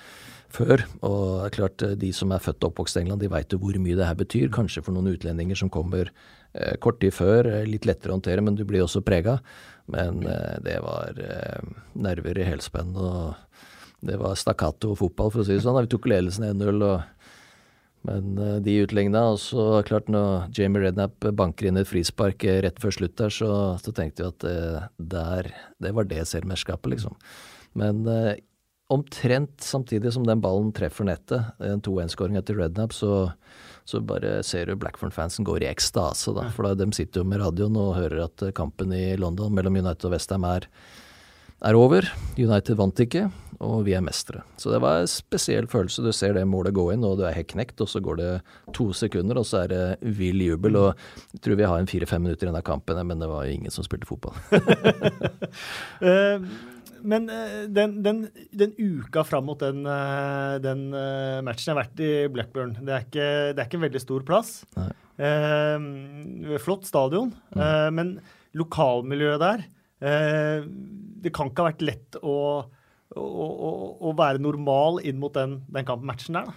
før. 0.53 0.83
Og 1.05 1.41
det 1.41 1.45
er 1.47 1.55
klart, 1.55 1.83
eh, 1.83 1.95
de 1.99 2.11
som 2.13 2.31
er 2.31 2.43
født 2.43 2.63
og 2.63 2.71
oppvokst 2.71 2.97
i 2.97 3.03
England, 3.03 3.21
de 3.21 3.31
veit 3.31 3.51
jo 3.51 3.59
hvor 3.61 3.77
mye 3.81 3.97
det 3.97 4.07
her 4.07 4.17
betyr. 4.17 4.49
Kanskje 4.53 4.83
for 4.83 4.95
noen 4.95 5.11
utlendinger 5.13 5.59
som 5.59 5.69
kommer 5.69 6.11
eh, 6.53 6.75
kort 6.83 6.99
tid 7.01 7.13
før, 7.13 7.49
litt 7.67 7.85
lettere 7.85 8.13
å 8.13 8.17
håndtere, 8.17 8.43
men 8.43 8.55
du 8.55 8.63
blir 8.65 8.85
også 8.85 9.03
prega. 9.05 9.39
Men 9.91 10.23
eh, 10.27 10.57
det 10.63 10.79
var 10.83 11.19
eh, 11.19 11.67
nerver 11.95 12.39
i 12.39 12.47
helspenn, 12.47 12.95
og 12.95 13.35
det 14.07 14.19
var 14.21 14.37
stakkato 14.37 14.95
fotball, 14.95 15.31
for 15.33 15.43
å 15.43 15.47
si 15.47 15.55
det 15.55 15.63
sånn. 15.65 15.79
Vi 15.83 15.91
tok 15.91 16.09
ledelsen 16.09 16.47
1-0. 16.51 16.83
Men 18.07 18.41
eh, 18.41 18.57
de 18.65 18.79
utligna. 18.85 19.27
Og 19.33 19.41
så 19.43 19.67
klart 19.87 20.09
når 20.11 20.49
Jamie 20.57 20.87
Rednap 20.87 21.29
banker 21.37 21.69
inn 21.69 21.79
et 21.79 21.89
frispark 21.89 22.47
rett 22.65 22.81
før 22.81 22.97
slutt 22.97 23.17
der, 23.19 23.33
så, 23.33 23.51
så 23.83 23.93
tenkte 23.95 24.23
vi 24.25 24.31
at 24.31 24.43
det, 24.47 24.59
der, 25.13 25.53
det 25.83 25.95
var 25.97 26.09
det 26.09 26.23
seriemesterskapet, 26.25 26.95
liksom. 26.95 27.17
Men 27.77 28.03
eh, 28.09 28.33
omtrent 28.93 29.59
samtidig 29.61 30.15
som 30.15 30.25
den 30.25 30.41
ballen 30.41 30.71
treffer 30.75 31.07
nettet, 31.07 31.51
en 31.59 31.83
2-1-skåring 31.83 32.39
etter 32.39 32.57
Rednap, 32.57 32.95
så 32.95 33.27
så 33.87 34.01
bare 34.03 34.41
ser 34.43 34.67
du 34.67 34.75
Blackburn-fansen 34.75 35.47
går 35.47 35.63
i 35.63 35.69
ekstase, 35.69 36.33
da. 36.35 36.49
For 36.51 36.67
da, 36.67 36.75
de 36.75 36.89
sitter 36.95 37.21
jo 37.21 37.27
med 37.27 37.39
radioen 37.39 37.77
og 37.79 37.95
hører 37.95 38.25
at 38.25 38.43
eh, 38.43 38.55
kampen 38.55 38.91
i 38.91 39.15
London 39.19 39.53
mellom 39.55 39.79
United 39.79 40.09
og 40.09 40.17
Westham 40.17 40.43
er, 40.47 40.67
er 41.63 41.77
over. 41.79 42.09
United 42.35 42.75
vant 42.79 42.99
ikke, 42.99 43.29
og 43.63 43.83
vi 43.87 43.95
er 43.97 44.03
mestere. 44.05 44.43
Så 44.61 44.71
det 44.73 44.81
var 44.83 45.01
en 45.01 45.09
spesiell 45.11 45.67
følelse. 45.71 46.05
Du 46.05 46.11
ser 46.15 46.35
det 46.37 46.45
målet 46.49 46.75
gå 46.77 46.89
inn, 46.93 47.05
og 47.07 47.17
du 47.19 47.25
er 47.27 47.35
helt 47.37 47.51
knekt, 47.51 47.81
og 47.83 47.89
så 47.91 48.01
går 48.03 48.19
det 48.21 48.31
to 48.77 48.91
sekunder, 48.95 49.39
og 49.41 49.47
så 49.49 49.63
er 49.63 49.73
det 49.73 49.83
vill 50.17 50.41
jubel. 50.45 50.77
Og 50.79 50.89
jeg 51.33 51.43
tror 51.45 51.59
vi 51.59 51.69
har 51.69 51.81
en 51.81 51.89
fire-fem 51.89 52.25
minutter 52.27 52.47
igjen 52.47 52.59
av 52.59 52.65
kampen, 52.67 53.01
men 53.09 53.21
det 53.23 53.29
var 53.31 53.47
jo 53.47 53.57
ingen 53.57 53.73
som 53.73 53.85
spilte 53.87 54.09
fotball. 54.09 54.37
uh, 56.01 56.41
men 57.07 57.29
eh, 57.29 57.65
den, 57.71 58.01
den, 58.03 58.21
den, 58.51 58.73
uka 58.77 59.23
fram 59.27 59.47
mot 59.49 59.59
den, 59.61 59.85
eh, 59.85 60.55
den, 60.63 60.87
eh, 60.95 61.41
matchen 61.45 61.73
har 61.73 61.83
vært 61.83 62.01
i 62.03 62.11
Blackburn. 62.33 62.75
Det 62.81 62.93
er 62.93 63.05
ikke, 63.05 63.27
det 63.53 63.61
er 63.61 63.67
ikke 63.67 63.79
en 63.79 63.85
veldig 63.85 64.01
stor 64.03 64.25
plass. 64.27 64.51
Eh, 64.77 66.57
flott 66.63 66.87
stadion, 66.89 67.33
mm. 67.55 67.61
eh, 67.61 67.89
men 67.95 68.15
lokalmiljøet 68.57 69.41
der 69.41 69.63
eh, 70.05 70.65
Det 71.23 71.31
kan 71.33 71.49
ikke 71.49 71.63
ha 71.63 71.71
vært 71.71 71.85
lett 71.85 72.19
å, 72.21 72.35
å, 73.15 73.23
å, 73.23 73.71
å 74.09 74.15
være 74.17 74.41
normal 74.43 75.01
inn 75.05 75.19
mot 75.21 75.33
den, 75.35 75.61
den 75.71 75.87
kampmatchen 75.87 76.39
der. 76.39 76.49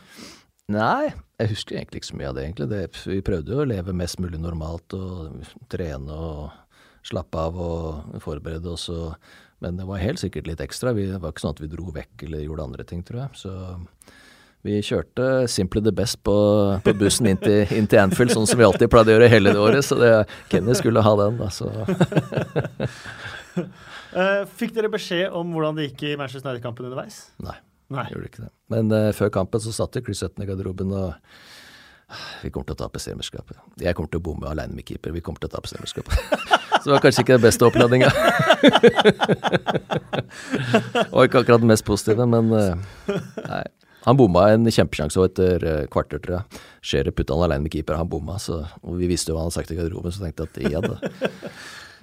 Nei, 0.71 1.11
jeg 1.41 1.51
husker 1.51 1.79
egentlig 1.79 2.03
ikke 2.03 2.11
så 2.13 2.19
mye 2.19 2.31
av 2.31 2.37
det, 2.39 2.47
egentlig. 2.47 2.71
Det, 2.71 2.83
vi 3.11 3.21
prøvde 3.27 3.55
jo 3.55 3.63
å 3.65 3.69
leve 3.69 3.95
mest 3.97 4.21
mulig 4.23 4.39
normalt 4.39 4.95
og 4.95 5.47
trene 5.73 6.15
og 6.15 7.07
slappe 7.07 7.43
av 7.43 7.57
og 7.59 8.19
forberede 8.23 8.71
oss. 8.71 8.89
og 8.93 9.17
men 9.61 9.77
det 9.77 9.85
var 9.85 10.01
helt 10.01 10.21
sikkert 10.21 10.47
litt 10.49 10.61
ekstra. 10.65 10.95
Vi, 10.97 11.05
det 11.11 11.21
var 11.21 11.35
ikke 11.35 11.45
sånn 11.45 11.53
at 11.53 11.61
vi 11.61 11.69
dro 11.69 11.93
vekk 11.93 12.25
eller 12.25 12.47
gjorde 12.47 12.65
andre 12.65 12.87
ting, 12.89 13.03
tror 13.05 13.27
jeg. 13.27 13.41
Så 13.43 13.53
vi 14.65 14.79
kjørte 14.85 15.27
simply 15.53 15.83
the 15.85 15.93
best 15.93 16.23
på, 16.25 16.37
på 16.85 16.95
bussen 17.01 17.29
inn 17.29 17.41
til, 17.41 17.69
inn 17.77 17.89
til, 17.89 18.01
Anfield, 18.01 18.33
sånn 18.33 18.49
som 18.49 18.61
vi 18.61 18.65
alltid 18.65 18.91
pleide 18.93 19.13
å 19.13 19.19
gjøre 19.19 19.29
hele 19.33 19.53
det 19.53 19.61
året. 19.61 19.85
Så 19.85 20.01
det, 20.01 20.11
Kenny 20.53 20.77
skulle 20.79 21.05
ha 21.05 21.13
den, 21.21 21.37
da. 21.41 21.51
Så. 21.53 21.69
uh, 24.15 24.43
fikk 24.61 24.73
dere 24.77 24.91
beskjed 24.93 25.27
om 25.37 25.47
hvordan 25.55 25.75
det 25.79 25.85
gikk 25.91 26.01
i 26.11 26.13
Manchester 26.21 26.49
United-kampen 26.51 26.85
underveis? 26.91 27.17
Nei, 27.45 27.57
Nei. 27.93 28.07
gjorde 28.13 28.27
ikke 28.31 28.45
det. 28.47 28.53
Men 28.73 28.85
uh, 28.95 29.11
før 29.17 29.29
kampen 29.41 29.59
så 29.63 29.71
satt 29.75 29.95
Chris 30.05 30.23
Hutton 30.25 30.45
i 30.45 30.49
garderoben 30.51 30.91
og 30.97 31.09
vi 32.43 32.49
kommer 32.51 32.67
til 32.67 32.75
å 32.75 32.81
tape 32.81 32.99
seriemesterskapet. 32.99 33.57
Jeg 33.79 33.95
kommer 33.95 34.11
til 34.11 34.19
å 34.19 34.25
bomme 34.25 34.49
alene 34.51 34.75
med 34.75 34.85
keeper. 34.89 35.13
Vi 35.15 35.21
kommer 35.23 35.39
til 35.43 35.49
å 35.51 35.53
tape 35.53 35.69
seriemesterskapet. 35.71 36.15
Så 36.81 36.85
det 36.89 36.95
var 36.95 37.03
kanskje 37.05 37.23
ikke 37.23 37.37
den 37.37 37.45
beste 37.45 37.67
oppladninga. 37.69 38.09
var 41.13 41.23
ikke 41.29 41.41
akkurat 41.45 41.63
den 41.63 41.71
mest 41.71 41.87
positive, 41.87 42.27
men 42.27 42.51
uh, 42.51 42.75
nei. 43.45 43.63
Han 44.07 44.17
bomma 44.17 44.47
en 44.49 44.65
kjempesjanse 44.65 45.21
etter 45.29 45.61
kvarter, 45.93 46.19
tror 46.25 46.35
jeg. 46.39 46.45
Scherer 46.89 47.13
putta 47.13 47.37
han 47.37 47.45
alene 47.45 47.67
med 47.67 47.73
keeper, 47.75 47.99
han 48.01 48.09
bomma. 48.09 48.39
Så, 48.41 48.55
og 48.81 48.97
vi 48.97 49.05
visste 49.11 49.29
jo 49.31 49.35
hva 49.37 49.43
han 49.45 49.51
hadde 49.51 49.59
sagt 49.59 49.73
i 49.75 49.77
garderoben, 49.77 50.13
så 50.17 50.25
tenkte 50.25 50.49
jeg 50.57 50.73
at 50.73 50.73
ja 50.73 50.81
da. 50.81 50.97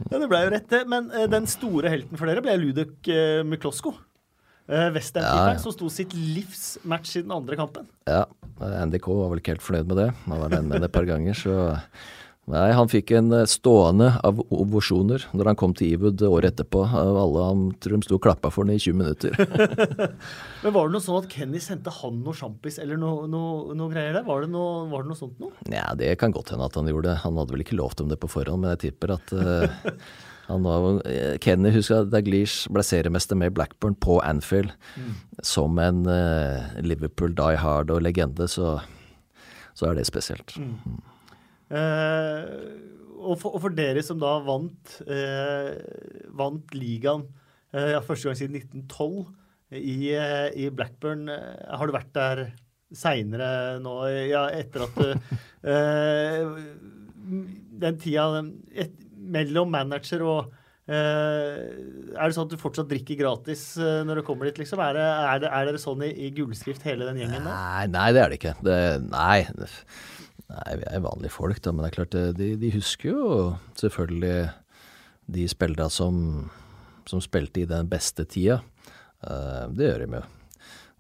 Ja, 0.05 0.17
det 0.17 0.27
ble 0.29 0.43
jo 0.45 0.51
rett, 0.53 0.67
det. 0.71 0.83
Men 0.89 1.09
uh, 1.13 1.25
den 1.31 1.47
store 1.49 1.91
helten 1.93 2.19
for 2.19 2.29
dere 2.29 2.43
ble 2.45 2.57
Ludek 2.61 3.09
uh, 3.09 3.41
Miklosko. 3.47 3.95
Uh, 4.67 4.89
Westham-keeperen 4.91 5.53
ja, 5.53 5.55
ja. 5.55 5.63
som 5.63 5.71
sto 5.71 5.87
sitt 5.93 6.11
livs 6.17 6.75
match 6.83 7.15
i 7.15 7.23
den 7.23 7.31
andre 7.31 7.55
kampen. 7.59 7.87
Ja, 8.09 8.25
Andy 8.81 8.99
K 8.99 9.13
var 9.15 9.31
vel 9.31 9.39
ikke 9.39 9.55
helt 9.55 9.63
fornøyd 9.63 9.87
med 9.87 10.01
det. 10.01 10.07
Han 10.25 10.41
var 10.43 10.51
den 10.51 10.67
med 10.67 10.83
det 10.83 10.89
et 10.89 10.97
par 10.97 11.07
ganger, 11.07 11.37
så 11.37 11.55
Nei, 12.47 12.67
han 12.71 12.87
fikk 12.87 13.11
en 13.17 13.33
eh, 13.35 13.47
stående 13.49 14.13
av 14.23 14.37
ovasjoner 14.55 15.25
når 15.35 15.49
han 15.49 15.57
kom 15.59 15.73
til 15.75 15.97
Ewood 15.97 16.21
året 16.23 16.53
etterpå. 16.53 16.85
Alle 16.95 17.41
han 17.43 17.65
tror 17.83 17.97
de 17.99 18.07
sto 18.07 18.15
og 18.15 18.23
klappa 18.23 18.51
for 18.53 18.63
ham 18.63 18.71
i 18.71 18.79
20 18.79 18.95
minutter. 19.01 19.33
Men 20.63 20.75
var 20.77 20.87
det 20.87 20.93
noe 20.95 21.03
sånn 21.03 21.19
at 21.19 21.27
Kenny 21.33 21.59
sendte 21.63 21.91
han 21.97 22.21
noe 22.23 22.37
sjampis 22.37 22.79
eller 22.79 22.99
noe, 23.01 23.25
noe, 23.27 23.75
noe 23.75 23.91
greier 23.91 24.15
der? 24.15 24.23
Var 24.27 24.45
det 24.45 24.51
noe, 24.53 24.85
var 24.93 25.03
det 25.03 25.11
noe 25.11 25.19
sånt 25.19 25.43
noe? 25.43 25.51
Ja, 25.73 25.89
det 25.99 26.13
kan 26.21 26.31
godt 26.35 26.53
hende 26.53 26.69
at 26.69 26.79
han 26.79 26.87
gjorde 26.87 27.09
det. 27.09 27.17
Han 27.25 27.41
hadde 27.41 27.57
vel 27.57 27.65
ikke 27.65 27.81
lovt 27.81 28.05
om 28.05 28.13
det 28.13 28.19
på 28.23 28.31
forhånd, 28.31 28.63
men 28.63 28.77
jeg 28.77 28.83
tipper 28.85 29.17
at 29.17 29.35
uh, 29.35 29.91
han 30.47 30.63
var 30.63 30.87
uh, 31.01 31.35
Kenny 31.43 31.75
husker 31.75 32.05
at 32.05 32.15
Daglish 32.15 32.71
ble 32.71 32.85
seriemester 32.87 33.35
med 33.43 33.59
Blackburn 33.59 33.99
på 33.99 34.21
Anfield 34.23 34.71
mm. 34.95 35.11
som 35.43 35.75
en 35.83 36.05
uh, 36.07 36.63
Liverpool 36.79 37.35
die 37.35 37.59
hard 37.59 37.91
og 37.91 38.07
legende, 38.07 38.47
så, 38.47 38.77
så 39.75 39.91
er 39.91 39.99
det 39.99 40.07
spesielt. 40.07 40.55
Mm. 40.55 41.03
Eh, 41.67 42.43
og, 43.17 43.35
for, 43.41 43.57
og, 43.57 43.59
for, 43.65 43.75
dere 43.75 44.03
som 44.05 44.19
da 44.21 44.37
vant, 44.45 44.99
eh, 45.11 45.73
vant 46.37 46.75
ligaen 46.77 47.25
eh, 47.73 47.91
ja, 47.95 48.03
første 48.05 48.29
gang 48.29 48.37
siden 48.39 48.55
1912 48.61 49.25
i, 49.75 50.15
i 50.15 50.69
Blackburn, 50.71 51.27
har 51.27 51.83
du 51.83 51.91
vært 51.91 52.13
der 52.15 52.43
seinere 52.95 53.81
nå, 53.83 53.97
ja, 54.29 54.45
etter 54.55 54.85
at 54.85 54.95
Den 57.77 57.97
tida 57.99 58.45
et, 58.71 58.95
mellom 59.35 59.75
manager 59.75 60.23
og 60.23 60.55
Uh, 60.87 61.57
er 62.15 62.29
det 62.29 62.35
sånn 62.37 62.45
at 62.47 62.53
du 62.53 62.61
fortsatt 62.61 62.87
drikker 62.87 63.17
gratis 63.19 63.73
uh, 63.75 64.05
når 64.07 64.21
du 64.21 64.23
kommer 64.23 64.47
dit, 64.47 64.61
liksom? 64.61 64.79
Er, 64.79 64.95
det, 64.95 65.03
er, 65.03 65.41
det, 65.43 65.49
er 65.51 65.65
dere 65.67 65.81
sånn 65.83 66.05
i, 66.07 66.13
i, 66.23 66.29
gullskrift, 66.31 66.85
hele 66.87 67.09
den 67.09 67.19
gjengen 67.19 67.43
der? 67.43 67.49
Nei, 67.51 67.81
nei, 67.91 68.05
det 68.15 68.21
er 68.21 68.31
det 68.31 68.37
ikke. 68.39 68.53
Det, 68.63 68.77
nei. 69.11 69.41
Nei, 70.47 70.77
vi 70.79 70.87
er 70.87 71.03
vanlige 71.03 71.33
folk, 71.35 71.59
da. 71.63 71.73
Men 71.73 71.83
det 71.83 71.89
er 71.89 71.97
klart, 71.97 72.17
de, 72.37 72.53
de 72.59 72.71
husker 72.77 73.11
jo 73.11 73.27
selvfølgelig 73.79 74.37
de 75.35 75.43
spillerne 75.51 75.91
som, 75.91 76.17
som, 77.09 77.21
spilte 77.23 77.63
i 77.63 77.67
den 77.67 77.89
beste 77.91 78.23
tida. 78.31 78.61
Uh, 79.19 79.67
det 79.75 79.89
gjør 79.89 80.05
de 80.05 80.19
jo. 80.21 80.25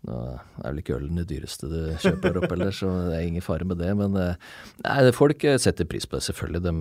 Nå 0.07 0.15
er 0.37 0.67
vel 0.69 0.79
ikke 0.79 0.95
ølen 0.99 1.17
det 1.17 1.25
dyreste 1.31 1.67
du 1.67 1.77
kjøper 2.03 2.37
opp 2.39 2.51
heller, 2.51 2.69
så 2.75 2.91
det 3.07 3.15
er 3.17 3.25
ingen 3.27 3.43
fare 3.43 3.65
med 3.67 3.79
det. 3.81 3.93
Men 3.97 4.17
uh, 4.19 4.49
nei, 4.83 4.97
folk 5.15 5.47
setter 5.63 5.87
pris 5.89 6.07
på 6.07 6.19
det, 6.19 6.27
selvfølgelig. 6.27 6.63
De, 6.67 6.73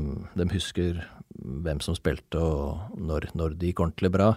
de 0.42 0.48
husker 0.52 1.04
hvem 1.36 1.82
som 1.84 1.96
spilte 1.98 2.42
og 2.42 2.98
når, 2.98 3.30
når 3.38 3.54
det 3.54 3.70
gikk 3.70 3.84
ordentlig 3.84 4.10
bra. 4.14 4.32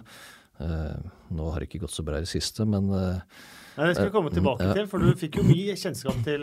Nå 0.60 1.44
har 1.48 1.62
det 1.62 1.70
ikke 1.70 1.86
gått 1.86 1.94
så 1.94 2.04
bra 2.04 2.18
i 2.20 2.26
det 2.26 2.28
siste, 2.28 2.66
men 2.68 2.90
Nei, 2.92 3.86
Det 3.88 3.94
skal 3.96 4.10
vi 4.10 4.12
komme 4.12 4.32
tilbake 4.34 4.66
til, 4.76 4.88
for 4.90 5.00
du 5.00 5.14
fikk 5.16 5.38
jo 5.40 5.44
mye 5.46 5.72
kjennskap 5.78 6.18
til, 6.26 6.42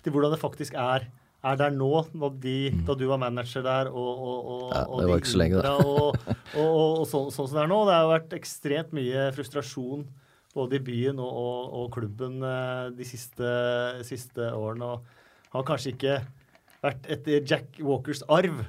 til 0.00 0.14
hvordan 0.14 0.32
det 0.32 0.38
faktisk 0.40 0.78
er 0.80 1.04
er 1.46 1.58
der 1.60 1.74
nå, 1.74 1.90
de, 2.42 2.56
da 2.86 2.96
du 2.98 3.04
var 3.06 3.20
manager 3.22 3.62
der, 3.62 3.90
og, 3.92 4.22
og, 4.28 4.38
og, 4.54 4.62
ja, 4.74 4.80
det 4.86 5.10
var 5.10 5.20
ikke 5.22 5.30
så 5.30 5.40
lenge, 5.42 5.60
da. 5.62 5.74
og, 6.58 7.04
sånn 7.06 7.30
som 7.34 7.50
det 7.52 7.62
er 7.62 7.70
nå. 7.70 7.82
Det 7.86 7.94
har 7.94 8.10
vært 8.10 8.34
ekstremt 8.38 8.96
mye 8.96 9.28
frustrasjon 9.36 10.02
både 10.56 10.78
i 10.80 10.82
byen 10.82 11.20
og, 11.22 11.86
klubben 11.94 12.42
eh, 12.42 12.88
de 12.96 13.06
siste, 13.06 13.52
siste 14.08 14.50
årene. 14.56 14.96
Og 14.96 15.54
har 15.54 15.66
kanskje 15.68 15.94
ikke 15.94 16.18
vært 16.82 17.08
etter 17.10 17.46
Jack 17.46 17.78
Walkers 17.84 18.24
arv. 18.32 18.64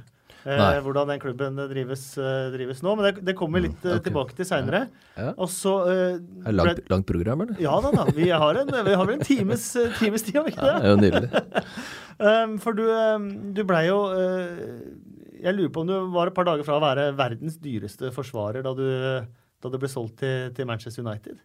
Eh, 0.49 0.79
hvordan 0.81 1.11
den 1.11 1.19
klubben 1.21 1.59
drives, 1.69 2.03
eh, 2.17 2.47
drives 2.53 2.81
nå. 2.85 2.95
Men 2.97 3.05
det, 3.07 3.25
det 3.27 3.35
kommer 3.37 3.61
litt 3.61 3.77
mm, 3.83 3.91
okay. 3.91 4.03
tilbake 4.07 4.37
til 4.37 4.47
seinere. 4.49 4.85
Ja. 5.13 5.29
Ja. 5.29 5.49
eh, 5.93 6.53
langt, 6.55 6.81
langt, 6.89 7.07
program, 7.09 7.43
eller? 7.45 7.59
Ja 7.61 7.75
da, 7.83 7.91
da. 7.93 8.07
Vi 8.15 8.29
har, 8.31 8.61
en, 8.63 8.71
vi 8.87 8.95
har 8.95 9.05
vel 9.05 9.19
en 9.19 9.25
times, 9.25 9.67
times 9.99 10.25
tid, 10.25 10.39
om 10.41 10.49
ikke 10.49 10.65
det? 10.65 10.73
Ja, 10.73 10.79
det 10.79 10.87
er 10.87 10.95
jo 10.95 11.01
nydelig. 11.03 11.43
um, 12.29 12.57
for 12.63 12.79
du, 12.79 12.85
um, 12.89 13.29
du 13.55 13.61
blei 13.67 13.85
jo 13.89 13.99
Jeg 15.39 15.55
lurer 15.55 15.71
på 15.75 15.85
om 15.85 15.91
du 15.91 15.95
var 16.15 16.31
et 16.31 16.35
par 16.35 16.49
dager 16.49 16.65
fra 16.67 16.79
å 16.79 16.83
være 16.83 17.11
verdens 17.19 17.59
dyreste 17.61 18.09
forsvarer 18.15 18.65
da 18.65 18.73
du, 18.75 18.87
da 19.63 19.71
du 19.71 19.79
ble 19.79 19.91
solgt 19.91 20.19
til, 20.23 20.49
til 20.55 20.67
Manchester 20.67 21.05
United. 21.05 21.37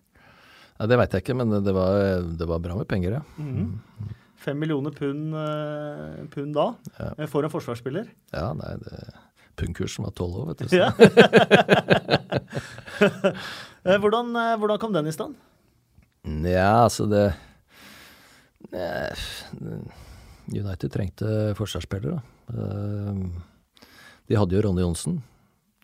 Ja, 0.79 0.89
Det 0.91 0.99
veit 0.99 1.13
jeg 1.15 1.23
ikke, 1.23 1.37
men 1.39 1.53
det 1.63 1.75
var, 1.77 2.25
det 2.25 2.49
var, 2.51 2.63
bra 2.63 2.81
med 2.81 2.89
penger, 2.91 3.21
ja. 3.21 3.25
Mhm. 3.37 3.75
Mm. 4.01 4.21
Fem 4.45 4.59
millioner 4.61 4.93
pund, 4.93 5.33
uh, 5.33 6.25
pund 6.29 6.53
da 6.57 6.67
ja. 6.99 7.13
Eh, 7.17 7.29
for 7.31 7.47
en 7.47 7.53
forsvarsspiller. 7.53 8.11
Ja, 8.35 8.51
nei, 8.57 8.75
det 8.83 8.99
pundkursen 9.57 10.05
var 10.05 10.13
tolv 10.19 10.43
år, 10.43 10.53
vet 10.53 10.65
du. 10.65 10.77
Ja. 10.77 10.93
Eh, 13.85 13.99
hvordan, 14.01 14.31
hvordan, 14.33 14.79
kom 14.81 14.95
den 14.95 15.11
i 15.11 15.13
stand? 15.13 15.35
Ja, 16.25 16.87
altså 16.87 17.05
det 17.05 17.35
United 20.49 20.89
trengte 20.95 21.53
forsvarsspillere. 21.59 22.23
De 24.25 24.39
hadde 24.41 24.57
jo 24.57 24.63
Ronny 24.65 24.81
Johnsen, 24.81 25.19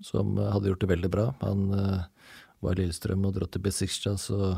som 0.01 0.33
hadde 0.41 0.73
gjort 0.73 0.81
det 0.87 0.93
veldig 0.95 1.11
bra. 1.13 1.27
Han 1.43 1.67
var 1.77 2.73
i 2.73 2.81
Lillestrøm 2.81 3.29
og 3.29 3.37
dro 3.37 3.51
til 3.53 3.67
Besiktas 3.69 4.31
og 4.33 4.57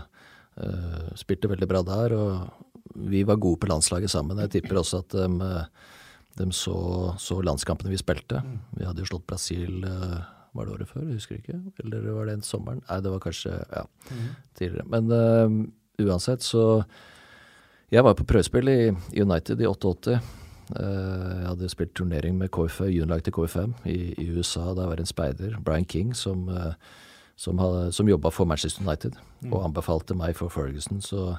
spilte 1.18 1.50
veldig 1.50 1.70
bra 1.72 1.82
der. 1.88 2.14
og 2.14 2.62
vi 2.94 3.22
var 3.28 3.40
gode 3.40 3.60
på 3.62 3.70
landslaget 3.70 4.10
sammen. 4.12 4.40
Jeg 4.44 4.56
tipper 4.56 4.80
også 4.80 5.02
at 5.02 5.16
de, 5.16 5.64
de 6.38 6.46
så, 6.56 6.76
så, 7.20 7.40
landskampene 7.44 7.92
vi 7.92 8.00
spilte. 8.00 8.42
Vi 8.76 8.86
hadde 8.86 9.04
jo 9.04 9.10
slått 9.12 9.28
Brasil 9.28 9.84
eh, 9.88 10.20
var 10.52 10.66
det 10.66 10.74
året 10.74 10.90
før, 10.90 11.06
jeg 11.06 11.16
husker 11.20 11.38
ikke. 11.38 11.58
Eller 11.84 12.10
var 12.12 12.28
det 12.28 12.36
en 12.36 12.44
sommeren? 12.44 12.82
Nei, 12.88 13.00
det 13.00 13.12
var 13.12 13.24
kanskje 13.24 13.54
ja, 13.56 13.86
tidligere. 14.58 14.84
Men 14.92 15.08
uh, 15.08 16.06
uansett, 16.06 16.42
så 16.42 16.84
Jeg 17.92 18.04
var 18.04 18.14
på 18.16 18.24
prøvespill 18.24 18.68
i 18.68 18.92
United 19.20 19.60
i 19.60 19.66
88. 19.68 20.12
Uh, 20.12 20.76
eh, 20.80 21.40
jeg 21.40 21.48
hadde 21.48 21.68
spilt 21.68 21.94
turnering 21.94 22.38
med 22.38 22.48
KFM, 22.48 22.88
juniorlag 22.88 23.24
til 23.24 23.34
KFM 23.36 23.74
i, 23.84 24.14
i, 24.16 24.30
USA. 24.32 24.72
Da 24.72 24.86
var 24.88 24.96
det 24.96 25.04
en 25.04 25.10
speider, 25.10 25.58
Brian 25.60 25.84
King, 25.84 26.14
som 26.16 26.48
uh, 26.48 26.72
som, 27.42 27.58
hadde, 27.58 27.92
som 27.92 28.08
jobba 28.08 28.30
for 28.30 28.46
Manchester 28.46 28.84
United, 28.86 29.16
mm. 29.42 29.50
og 29.50 29.64
anbefalte 29.66 30.14
meg 30.14 30.36
for 30.38 30.52
Ferguson. 30.52 31.00
Så 31.02 31.32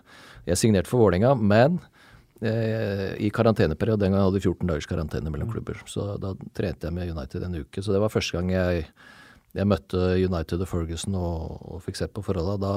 jeg 0.49 0.59
signerte 0.59 0.91
for 0.91 0.99
Vålerenga, 0.99 1.31
men 1.39 1.79
eh, 2.43 3.13
i 3.23 3.29
karanteneperiode. 3.33 4.01
Den 4.03 4.11
gangen 4.11 4.27
hadde 4.27 4.41
jeg 4.41 4.51
14 4.51 4.71
dagers 4.73 4.89
karantene 4.89 5.31
mellom 5.31 5.47
mm. 5.47 5.53
klubber. 5.55 5.79
Så 5.87 6.09
da 6.19 6.33
trente 6.57 6.89
jeg 6.89 6.97
med 6.97 7.13
United 7.13 7.47
en 7.47 7.55
uke. 7.61 7.85
Så 7.85 7.95
det 7.95 8.03
var 8.03 8.11
første 8.11 8.35
gang 8.35 8.51
jeg, 8.51 8.83
jeg 9.55 9.69
møtte 9.71 10.03
United 10.19 10.65
og 10.65 10.71
Ferguson 10.73 11.15
og, 11.21 11.63
og 11.71 11.85
fikk 11.87 12.01
sett 12.01 12.15
på 12.15 12.25
forholda. 12.25 12.59
Da 12.59 12.75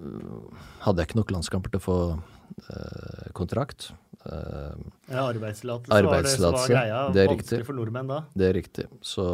uh, 0.00 0.66
hadde 0.88 1.04
jeg 1.04 1.10
ikke 1.10 1.20
nok 1.20 1.36
landskamper 1.36 1.76
til 1.76 1.84
å 1.84 1.86
få 1.90 2.00
uh, 2.16 3.30
kontrakt. 3.36 3.90
Uh, 4.24 4.72
ja, 5.12 5.28
arbeidstillatelse 5.28 6.02
var 6.08 6.24
det 6.24 6.36
som 6.38 6.48
var 6.56 6.70
greia. 6.72 7.06
Det 7.12 7.26
er 7.26 7.34
Vanskelig 7.34 7.60
riktig. 7.60 7.64
for 7.68 7.76
nordmenn 7.84 8.16
da. 8.16 8.24
Det 8.32 8.48
er 8.48 8.62
riktig. 8.62 8.88
Så 9.04 9.26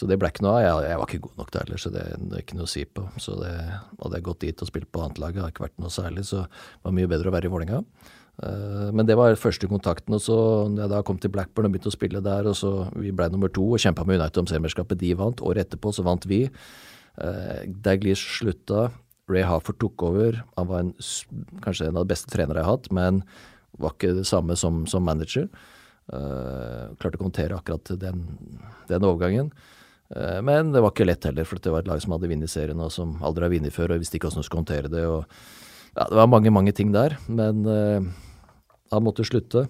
så 0.00 0.06
det 0.08 0.16
ble 0.16 0.30
ikke 0.32 0.46
noe 0.46 0.54
av. 0.56 0.62
Jeg, 0.64 0.84
jeg, 0.88 0.98
var 1.00 1.10
ikke 1.10 1.24
god 1.26 1.40
nok 1.42 1.50
der 1.52 1.66
heller, 1.66 1.80
så 1.82 1.90
det, 1.92 2.02
er 2.16 2.40
ikke 2.40 2.56
noe 2.56 2.64
å 2.64 2.70
si 2.72 2.86
på. 2.88 3.02
Så 3.20 3.34
det, 3.36 3.50
hadde 4.00 4.16
jeg 4.16 4.24
gått 4.30 4.46
dit 4.46 4.62
og 4.64 4.70
spilt 4.70 4.88
på 4.88 5.02
annetlaget, 5.04 5.42
hadde 5.42 5.52
ikke 5.52 5.66
vært 5.66 5.82
noe 5.82 5.92
særlig, 5.92 6.24
så 6.30 6.46
det 6.46 6.88
var 6.88 6.94
mye 6.96 7.10
bedre 7.10 7.28
å 7.28 7.34
være 7.34 7.50
i 7.50 7.52
Vålerenga. 7.52 7.80
Uh, 8.40 8.86
men 8.96 9.04
det 9.04 9.18
var 9.20 9.36
første 9.36 9.68
kontakten. 9.68 10.14
og 10.16 10.22
så 10.24 10.36
når 10.72 10.86
jeg 10.86 10.92
da 10.94 11.02
kom 11.04 11.18
til 11.20 11.32
Blackburn 11.34 11.68
og 11.68 11.74
begynte 11.74 11.92
å 11.92 11.96
spille 11.98 12.22
der, 12.24 12.48
og 12.48 12.56
så 12.56 12.70
vi 12.94 13.12
ble 13.12 13.28
nummer 13.28 13.52
to 13.52 13.66
og 13.74 13.82
kjempa 13.82 14.06
med 14.08 14.22
United 14.22 14.40
om 14.40 14.48
seriemesterskapet, 14.48 15.02
de 15.02 15.10
vant. 15.20 15.42
Året 15.44 15.68
etterpå 15.68 15.92
så 15.92 16.04
vant 16.06 16.24
vi. 16.30 16.46
Uh, 17.20 17.66
Daglish 17.84 18.38
slutta. 18.38 18.88
Ray 19.28 19.44
Harford 19.44 19.76
tok 19.84 20.06
over. 20.08 20.40
Han 20.56 20.70
var 20.70 20.86
en, 20.86 20.94
kanskje 21.60 21.90
en 21.90 22.00
av 22.00 22.08
de 22.08 22.14
beste 22.14 22.32
trenere 22.32 22.62
jeg 22.62 22.70
har 22.70 22.78
hatt, 22.78 22.88
men 22.96 23.20
var 23.76 23.92
ikke 23.92 24.16
det 24.16 24.24
samme 24.28 24.56
som, 24.56 24.86
som 24.88 25.04
manager. 25.04 25.50
Uh, 26.08 26.96
klarte 26.96 27.20
å 27.20 27.28
håndtere 27.28 27.60
akkurat 27.60 27.92
den, 28.00 28.24
den 28.88 29.06
overgangen. 29.06 29.52
Eh, 30.16 30.40
men 30.42 30.72
det 30.74 30.82
var 30.82 30.94
ikke 30.94 31.06
lett 31.06 31.26
heller, 31.28 31.46
for 31.46 31.62
det 31.62 31.72
var 31.72 31.84
et 31.84 31.90
lag 31.90 32.02
som 32.02 32.14
hadde 32.16 32.30
vunnet 32.30 32.50
serien 32.50 32.82
og 32.82 32.90
som 32.94 33.14
aldri 33.26 33.46
har 33.46 33.54
vunnet 33.54 33.76
før, 33.76 33.94
og 33.94 34.02
visste 34.02 34.18
ikke 34.18 34.30
hvordan 34.30 34.42
de 34.42 34.48
skulle 34.48 34.64
håndtere 34.64 34.92
det. 34.92 35.04
Og, 35.06 35.38
ja, 35.94 36.06
det 36.06 36.18
var 36.18 36.32
mange, 36.32 36.54
mange 36.54 36.74
ting 36.76 36.92
der. 36.94 37.16
Men 37.30 37.62
uh, 37.66 38.10
han 38.90 39.06
måtte 39.06 39.26
slutte. 39.26 39.66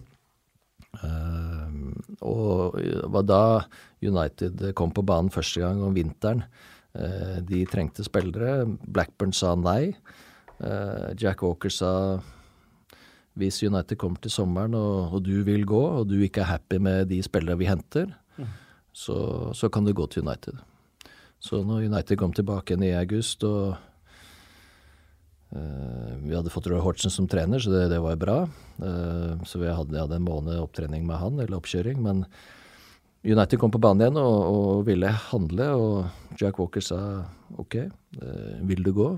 Uh, 1.01 1.93
og 2.25 2.81
det 2.81 3.13
var 3.15 3.29
da 3.29 3.45
United 4.03 4.71
kom 4.77 4.93
på 4.97 5.05
banen 5.07 5.33
første 5.33 5.63
gang 5.63 5.81
om 5.85 5.97
vinteren. 5.97 6.45
Uh, 6.97 7.39
de 7.47 7.63
trengte 7.71 8.05
spillere. 8.07 8.65
Blackburn 8.85 9.37
sa 9.37 9.55
nei. 9.59 9.95
Jack 11.17 11.41
Walker 11.41 11.73
sa 11.73 11.91
hvis 13.41 13.63
United 13.65 13.97
kommer 13.97 14.21
til 14.21 14.33
sommeren 14.35 14.75
og, 14.77 15.15
og, 15.15 15.23
du 15.25 15.39
vil 15.47 15.63
gå, 15.65 15.81
og 15.81 16.11
du 16.11 16.19
ikke 16.21 16.43
er 16.43 16.51
happy 16.51 16.77
med 16.83 17.09
de 17.09 17.23
spillere 17.25 17.57
vi 17.57 17.71
henter, 17.71 18.11
så, 19.01 19.17
så, 19.57 19.71
kan 19.73 19.87
du 19.87 19.95
gå 19.97 20.07
til 20.11 20.27
United. 20.27 20.59
Så 21.41 21.63
når 21.65 21.87
United 21.89 22.19
kom 22.21 22.35
tilbake 22.37 22.75
igjen 22.75 22.85
i 22.91 22.97
august, 22.99 23.45
og 23.49 23.79
uh, 25.57 26.13
vi 26.21 26.37
hadde 26.37 26.53
fått 26.53 26.69
Roy 26.69 26.83
Hortsen 26.85 27.13
som 27.13 27.29
trener, 27.31 27.63
så 27.63 27.73
det, 27.73 27.87
det 27.95 28.03
var 28.05 28.21
bra. 28.21 28.39
Uh, 28.77 29.41
så 29.49 29.63
vi 29.63 29.73
hadde, 29.73 29.97
hadde 29.97 30.21
en 30.21 30.29
måned 30.29 30.61
opptrening 30.61 31.07
med 31.09 31.21
han, 31.23 31.41
eller 31.41 31.57
oppkjøring. 31.57 32.03
Men 32.05 32.27
United 33.25 33.61
kom 33.61 33.73
på 33.73 33.81
banen 33.81 34.05
igjen 34.05 34.21
og, 34.21 34.37
og 34.53 34.85
ville 34.89 35.17
handle, 35.31 35.73
og 35.81 36.37
Jack 36.41 36.61
Walker 36.61 36.85
sa 36.85 37.01
OK, 37.61 37.81
uh, 38.21 38.61
vil 38.69 38.85
du 38.85 38.93
gå? 38.97 39.11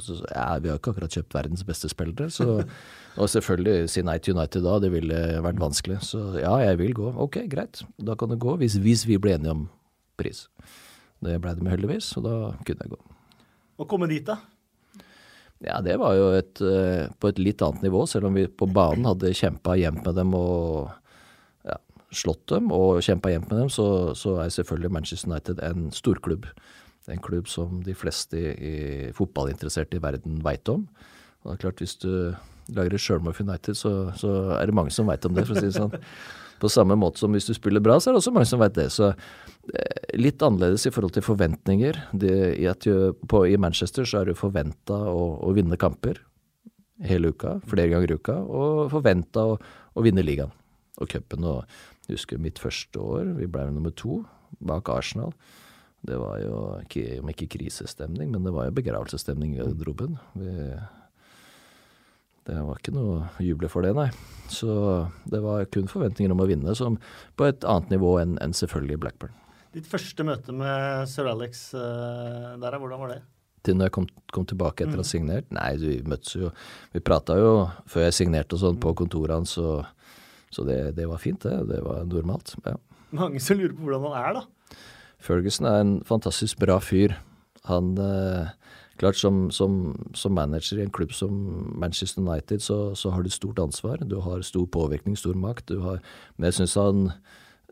Så, 0.00 0.16
ja, 0.32 0.54
vi 0.64 0.70
har 0.72 0.78
ikke 0.80 0.94
akkurat 0.94 1.12
kjøpt 1.12 1.34
verdens 1.36 1.64
beste 1.68 1.90
spillere, 1.92 2.30
så 2.32 2.62
Og 3.14 3.30
selvfølgelig 3.30 3.90
si 3.92 4.02
nei 4.02 4.16
til 4.18 4.34
United 4.34 4.64
da, 4.66 4.78
det 4.82 4.90
ville 4.94 5.20
vært 5.44 5.60
vanskelig. 5.62 6.00
Så 6.06 6.22
ja, 6.40 6.54
jeg 6.64 6.80
vil 6.80 6.96
gå. 6.98 7.12
Ok, 7.26 7.44
greit, 7.50 7.84
da 8.02 8.16
kan 8.18 8.32
du 8.32 8.38
gå, 8.40 8.56
hvis, 8.62 8.78
hvis 8.82 9.06
vi 9.06 9.20
blir 9.22 9.36
enige 9.36 9.54
om 9.54 9.68
pris. 10.18 10.46
Det 11.24 11.38
ble 11.42 11.54
det 11.54 11.64
med 11.64 11.76
heldigvis, 11.76 12.10
og 12.18 12.26
da 12.26 12.34
kunne 12.66 12.86
jeg 12.86 12.94
gå. 12.96 13.00
Å 13.80 13.86
komme 13.90 14.10
dit, 14.10 14.26
da? 14.26 14.38
Ja, 15.64 15.78
det 15.84 15.96
var 16.00 16.16
jo 16.18 16.28
et, 16.36 16.60
uh, 16.60 17.06
på 17.22 17.30
et 17.30 17.40
litt 17.40 17.62
annet 17.64 17.86
nivå, 17.86 18.04
selv 18.10 18.28
om 18.28 18.36
vi 18.36 18.44
på 18.50 18.68
banen 18.68 19.06
hadde 19.08 19.32
kjempa 19.36 19.78
jevnt 19.80 20.04
med 20.04 20.18
dem 20.18 20.34
og 20.36 20.90
ja, 21.64 21.78
slått 22.12 22.48
dem 22.52 22.72
og 22.74 23.00
kjempa 23.04 23.32
jevnt 23.32 23.52
med 23.52 23.62
dem, 23.62 23.70
så, 23.72 23.86
så, 24.18 24.36
er 24.42 24.52
selvfølgelig 24.52 24.92
Manchester 24.92 25.30
United 25.30 25.62
en 25.64 25.88
storklubb. 25.94 26.50
En 27.12 27.22
klubb 27.24 27.48
som 27.52 27.80
de 27.84 27.94
fleste 27.96 28.40
i, 28.40 28.50
i 28.54 28.74
fotballinteresserte 29.16 29.98
i 29.98 30.02
verden 30.04 30.42
veit 30.44 30.68
om. 30.72 30.86
Og 31.44 31.50
det 31.50 31.56
er 31.56 31.64
klart, 31.66 31.82
hvis 31.84 31.96
du 32.00 32.12
lager 32.72 32.96
et 32.96 33.02
sjølmål 33.02 33.36
for 33.36 33.46
United, 33.46 33.76
så, 33.78 33.92
så, 34.18 34.32
er 34.56 34.70
det 34.70 34.76
mange 34.76 34.94
som 34.94 35.08
veit 35.10 35.24
om 35.28 35.36
det, 35.36 35.46
for 35.48 35.56
å 35.56 35.62
si 35.62 35.68
det 35.68 35.76
sånn. 35.76 35.94
På 36.62 36.70
samme 36.70 36.96
måte 36.96 37.20
som 37.20 37.34
hvis 37.34 37.48
du 37.48 37.54
spiller 37.56 37.82
bra, 37.82 37.98
så 38.00 38.08
er 38.08 38.14
det 38.14 38.22
også 38.22 38.32
mange 38.32 38.48
som 38.48 38.60
veit 38.62 38.76
det. 38.76 38.86
Så 38.94 39.10
eh, 39.10 40.04
litt 40.16 40.42
annerledes 40.44 40.86
i 40.86 40.92
forhold 40.94 41.16
til 41.16 41.24
forventninger. 41.26 41.98
Det, 42.14 42.36
i, 42.56 42.68
jo, 42.86 43.10
på, 43.28 43.42
I 43.50 43.58
Manchester 43.60 44.08
så 44.08 44.22
er 44.22 44.30
du 44.30 44.38
forventa 44.38 44.96
å, 45.10 45.24
å, 45.44 45.52
vinne 45.56 45.78
kamper 45.80 46.22
hele 47.04 47.34
uka, 47.34 47.58
flere 47.68 47.90
ganger 47.90 48.14
i 48.14 48.18
uka, 48.20 48.38
og 48.38 48.86
forventa 48.94 49.48
å, 49.50 49.58
å, 49.58 50.06
vinne 50.06 50.24
ligaen 50.24 50.54
og 51.02 51.10
cupen. 51.10 51.44
Jeg 52.06 52.14
husker 52.14 52.40
mitt 52.40 52.62
første 52.62 53.02
år, 53.02 53.34
vi 53.40 53.50
ble 53.50 53.66
nummer 53.74 53.92
to 53.98 54.22
bak 54.64 54.88
Arsenal. 54.94 55.34
Det 56.04 56.16
var 56.20 56.38
jo 56.42 56.58
ikke, 56.84 57.04
om 57.22 57.30
ikke 57.32 57.48
krisestemning, 57.56 58.30
men 58.30 58.44
det 58.44 58.52
var 58.54 58.68
jo 58.68 58.76
begravelsesstemning 58.76 59.56
i 59.56 59.62
garderoben. 59.62 60.18
Det 62.44 62.60
var 62.60 62.80
ikke 62.80 62.92
noe 62.92 63.22
å 63.24 63.44
juble 63.44 63.70
for 63.72 63.86
det, 63.86 63.94
nei. 63.96 64.10
Så 64.52 64.68
det 65.32 65.40
var 65.40 65.64
kun 65.72 65.88
forventninger 65.88 66.34
om 66.34 66.42
å 66.44 66.48
vinne, 66.48 66.74
som 66.76 66.98
på 67.38 67.46
et 67.48 67.64
annet 67.64 67.94
nivå 67.94 68.18
enn 68.20 68.36
en 68.44 68.56
selvfølgelig 68.56 69.00
Blackburn. 69.00 69.32
Ditt 69.74 69.88
første 69.90 70.26
møte 70.26 70.52
med 70.54 71.08
sir 71.10 71.26
Alex 71.26 71.70
uh, 71.74 72.54
der, 72.62 72.76
hvordan 72.78 73.00
var 73.00 73.14
det? 73.14 73.22
Til 73.64 73.78
når 73.78 73.88
jeg 73.88 73.94
kom, 73.96 74.06
kom 74.36 74.44
tilbake 74.46 74.84
etter 74.84 75.00
å 75.00 75.02
ha 75.02 75.06
mm. 75.06 75.10
signert? 75.10 75.48
Nei, 75.56 75.70
vi 75.80 75.96
møttes 76.06 76.36
jo 76.36 76.50
Vi 76.92 77.00
prata 77.02 77.38
jo 77.40 77.54
før 77.90 78.04
jeg 78.06 78.18
signerte 78.20 78.58
og 78.58 78.62
sånn 78.62 78.78
på 78.82 78.92
kontoret 79.00 79.34
hans, 79.34 79.56
så, 79.56 79.80
så 80.52 80.66
det, 80.68 80.78
det, 80.98 81.08
var 81.10 81.22
fint, 81.22 81.42
det. 81.42 81.56
Det 81.72 81.80
var 81.82 82.04
normalt. 82.06 82.54
Ja. 82.68 82.76
Mange 83.16 83.40
som 83.42 83.58
lurer 83.58 83.74
på 83.74 83.88
hvordan 83.88 84.04
han 84.10 84.20
er, 84.20 84.38
da? 84.42 84.78
Ferguson 85.24 85.66
er 85.70 85.80
en 85.80 85.96
fantastisk 86.06 86.60
bra 86.60 86.76
fyr. 86.84 87.16
Han 87.70 87.94
uh, 87.96 88.52
Klart, 88.96 89.16
som, 89.16 89.50
som, 89.50 89.94
som, 90.14 90.34
manager 90.34 90.78
i 90.78 90.84
en 90.84 90.92
klubb 90.94 91.12
som 91.12 91.32
Manchester 91.80 92.22
United, 92.22 92.62
så, 92.62 92.94
så, 92.94 93.10
har 93.10 93.22
du 93.22 93.30
stort 93.30 93.58
ansvar. 93.58 93.98
Du 94.06 94.20
har 94.22 94.42
stor 94.46 94.66
påvirkning, 94.66 95.16
stor 95.18 95.34
makt. 95.34 95.74
Har, 95.82 95.98
men 96.36 96.50
jeg 96.50 96.60
syns 96.60 96.76
han 96.78 97.08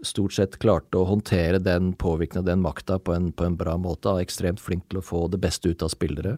stort 0.02 0.34
sett 0.34 0.58
klarte 0.58 0.98
å 0.98 1.06
håndtere 1.06 1.62
den 1.62 1.92
påvirkningen, 1.94 2.48
den 2.48 2.64
makta, 2.64 2.98
på, 2.98 3.14
på, 3.38 3.46
en 3.46 3.58
bra 3.58 3.76
måte. 3.78 4.10
Han 4.10 4.18
er 4.18 4.26
ekstremt 4.26 4.62
flink 4.62 4.88
til 4.90 4.98
å 4.98 5.06
få 5.06 5.28
det 5.30 5.38
beste 5.44 5.70
ut 5.70 5.86
av 5.86 5.92
spillere. 5.94 6.36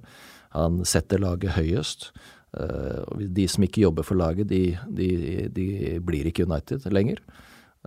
Han 0.52 0.82
setter 0.84 1.22
laget 1.24 1.56
høyest. 1.56 2.10
Uh, 2.54 3.08
de 3.18 3.48
som 3.50 3.64
ikke 3.64 3.86
jobber 3.86 4.04
for 4.06 4.20
laget, 4.20 4.52
de, 4.52 4.76
de, 4.86 5.08
de 5.48 5.66
blir 6.04 6.28
ikke 6.28 6.44
United 6.44 6.84
lenger. 6.92 7.24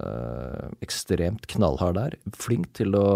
Uh, 0.02 0.74
ekstremt 0.82 1.46
knallhard 1.54 2.02
der. 2.02 2.18
Flink 2.34 2.74
til 2.82 2.98
å 2.98 3.08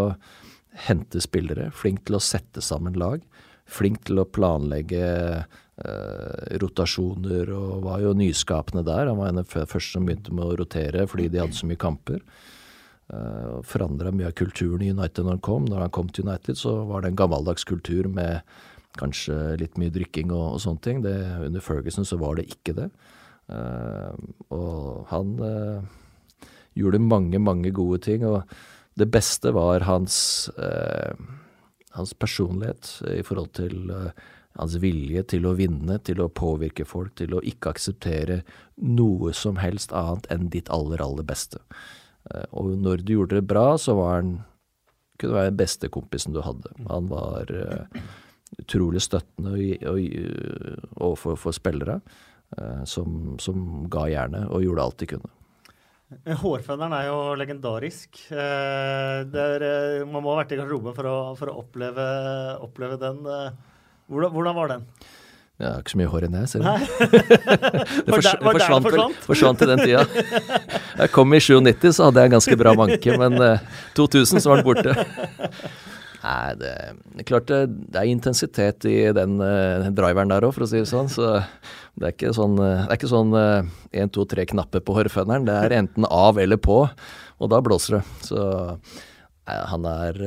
hente 0.86 1.20
spillere, 1.20 1.72
flink 1.76 2.06
til 2.06 2.22
å 2.22 2.24
sette 2.24 2.62
sammen 2.64 2.94
lag 2.94 3.26
flink 3.72 4.04
til 4.08 4.22
å 4.22 4.28
planlegge 4.28 5.04
eh, 5.42 6.56
rotasjoner 6.62 7.52
og 7.56 7.86
var 7.86 8.02
jo 8.04 8.16
nyskapende 8.18 8.84
der. 8.88 9.08
Han 9.10 9.20
var 9.20 9.32
en 9.32 9.42
av 9.44 9.48
de 9.48 9.68
første 9.70 9.96
som 9.96 10.08
begynte 10.08 10.34
med 10.36 10.48
å 10.48 10.58
rotere 10.60 11.08
fordi 11.10 11.30
de 11.32 11.42
hadde 11.44 11.58
så 11.58 11.70
mye 11.70 11.82
kamper. 11.82 12.20
Eh, 13.12 13.56
Forandra 13.68 14.14
mye 14.16 14.32
av 14.32 14.36
kulturen 14.40 14.84
i 14.86 14.92
United 14.94 15.24
når 15.24 15.38
han 15.38 15.46
kom. 15.48 15.70
Når 15.70 15.86
han 15.86 15.96
kom 15.96 16.12
til 16.12 16.28
United, 16.28 16.60
så 16.60 16.82
var 16.90 17.04
det 17.04 17.14
en 17.14 17.22
gammeldags 17.24 17.68
kultur 17.68 18.12
med 18.12 18.42
kanskje 19.00 19.56
litt 19.62 19.80
mye 19.80 19.94
drikking 19.94 20.34
og, 20.36 20.58
og 20.58 20.62
sånne 20.66 20.84
ting. 20.84 21.02
Det, 21.06 21.16
under 21.48 21.64
Ferguson 21.64 22.08
så 22.08 22.20
var 22.22 22.38
det 22.40 22.50
ikke 22.52 22.76
det. 22.78 22.92
Eh, 23.52 24.12
og 24.52 25.08
han 25.12 25.34
eh, 25.48 26.52
gjorde 26.80 27.04
mange, 27.04 27.40
mange 27.40 27.74
gode 27.76 28.04
ting. 28.04 28.28
og 28.28 28.44
det 29.00 29.08
beste 29.12 29.54
var 29.56 29.86
hans 29.88 30.50
eh, 30.60 31.16
hans 31.98 32.14
personlighet 32.14 32.94
i 33.12 33.22
forhold 33.26 33.52
til 33.58 33.92
uh, 33.92 34.12
hans 34.60 34.78
vilje 34.84 35.24
til 35.36 35.48
å 35.48 35.56
vinne, 35.58 35.98
til 36.04 36.22
å 36.24 36.32
påvirke 36.32 36.86
folk, 36.88 37.14
til 37.20 37.36
å 37.38 37.44
ikke 37.48 37.74
akseptere 37.74 38.42
noe 38.82 39.34
som 39.38 39.60
helst 39.62 39.96
annet 39.96 40.28
enn 40.34 40.50
ditt 40.54 40.72
aller, 40.74 41.04
aller 41.04 41.28
beste. 41.28 41.62
Uh, 42.32 42.48
og 42.52 42.74
når 42.84 43.06
du 43.06 43.16
gjorde 43.18 43.40
det 43.40 43.48
bra, 43.50 43.76
så 43.80 43.96
var 44.00 44.20
han 44.20 44.34
kunne 45.22 45.38
være 45.38 45.54
den 45.54 45.62
beste 45.62 45.92
kompisen 45.94 46.34
du 46.34 46.42
hadde. 46.42 46.72
Han 46.90 47.12
var 47.12 47.52
utrolig 48.58 49.04
støttende 49.06 49.54
overfor 50.98 51.38
for 51.38 51.54
spillere, 51.54 52.00
som, 52.90 53.38
som 53.38 53.86
ga 53.94 54.08
jernet 54.10 54.50
og 54.50 54.66
gjorde 54.66 54.88
alt 54.88 54.98
de 54.98 55.10
kunne. 55.14 55.30
Hårføneren 56.12 56.92
er 56.92 57.06
jo 57.08 57.20
legendarisk. 57.40 58.20
Eh, 58.36 59.22
er, 59.24 59.64
eh, 59.64 60.04
man 60.04 60.20
må 60.20 60.34
ha 60.34 60.42
vært 60.42 60.52
i 60.52 60.60
garderoben 60.60 60.96
for 60.98 61.08
å, 61.08 61.16
for 61.40 61.52
å 61.52 61.62
oppleve, 61.64 62.06
oppleve, 62.66 62.98
den. 63.00 63.22
Eh, 63.24 63.54
hvordan, 64.12 64.34
hvordan, 64.36 64.58
var 64.58 64.74
den? 64.74 64.84
Jeg 65.62 65.70
har 65.70 65.86
ikke 65.86 65.94
så 65.94 66.00
mye 66.02 66.10
hår 66.12 66.26
enn 66.28 66.36
jeg, 66.42 66.50
ser 66.52 66.60
du. 66.60 66.68
det, 66.68 68.10
fors, 68.12 68.28
det 68.28 68.44
forsvant, 68.50 68.90
forsvant? 68.90 69.24
forsvant 69.30 69.64
i 69.64 69.70
den 69.72 69.84
tida. 69.86 70.04
Jeg 71.00 71.14
kom 71.16 71.38
i 71.38 71.40
97, 71.40 71.88
så 71.96 72.10
hadde 72.10 72.26
jeg 72.26 72.32
en 72.32 72.36
ganske 72.36 72.60
bra 72.60 72.76
manke, 72.76 73.18
men 73.22 73.40
2000 73.96 74.44
så 74.44 74.52
var 74.52 74.62
den 74.62 74.68
borte. 74.68 74.98
Nei, 76.22 76.54
det 76.60 76.72
er 76.72 77.26
klart 77.26 77.48
det, 77.50 77.62
det 77.90 77.98
er 77.98 78.10
intensitet 78.12 78.86
i 78.90 78.98
den 79.18 79.40
uh, 79.42 79.88
driveren 79.98 80.30
der 80.30 80.46
òg, 80.46 80.54
for 80.54 80.66
å 80.66 80.70
si 80.70 80.82
det 80.82 80.90
sånn. 80.90 81.10
Så 81.10 81.40
det 81.98 82.10
er 82.10 82.14
ikke 82.14 82.34
sånn, 82.38 82.60
uh, 82.62 82.84
er 82.86 82.98
ikke 82.98 83.10
sånn 83.10 83.34
én, 83.34 84.12
to, 84.14 84.28
tre 84.30 84.46
knapper 84.50 84.84
på 84.86 84.98
hårføneren. 85.00 85.48
Det 85.50 85.56
er 85.58 85.78
enten 85.80 86.06
av 86.06 86.38
eller 86.42 86.62
på, 86.62 86.84
og 87.42 87.54
da 87.54 87.62
blåser 87.66 88.00
det. 88.00 88.04
Så 88.30 88.44
nei, 89.50 89.58
han 89.72 89.88
er 89.90 90.22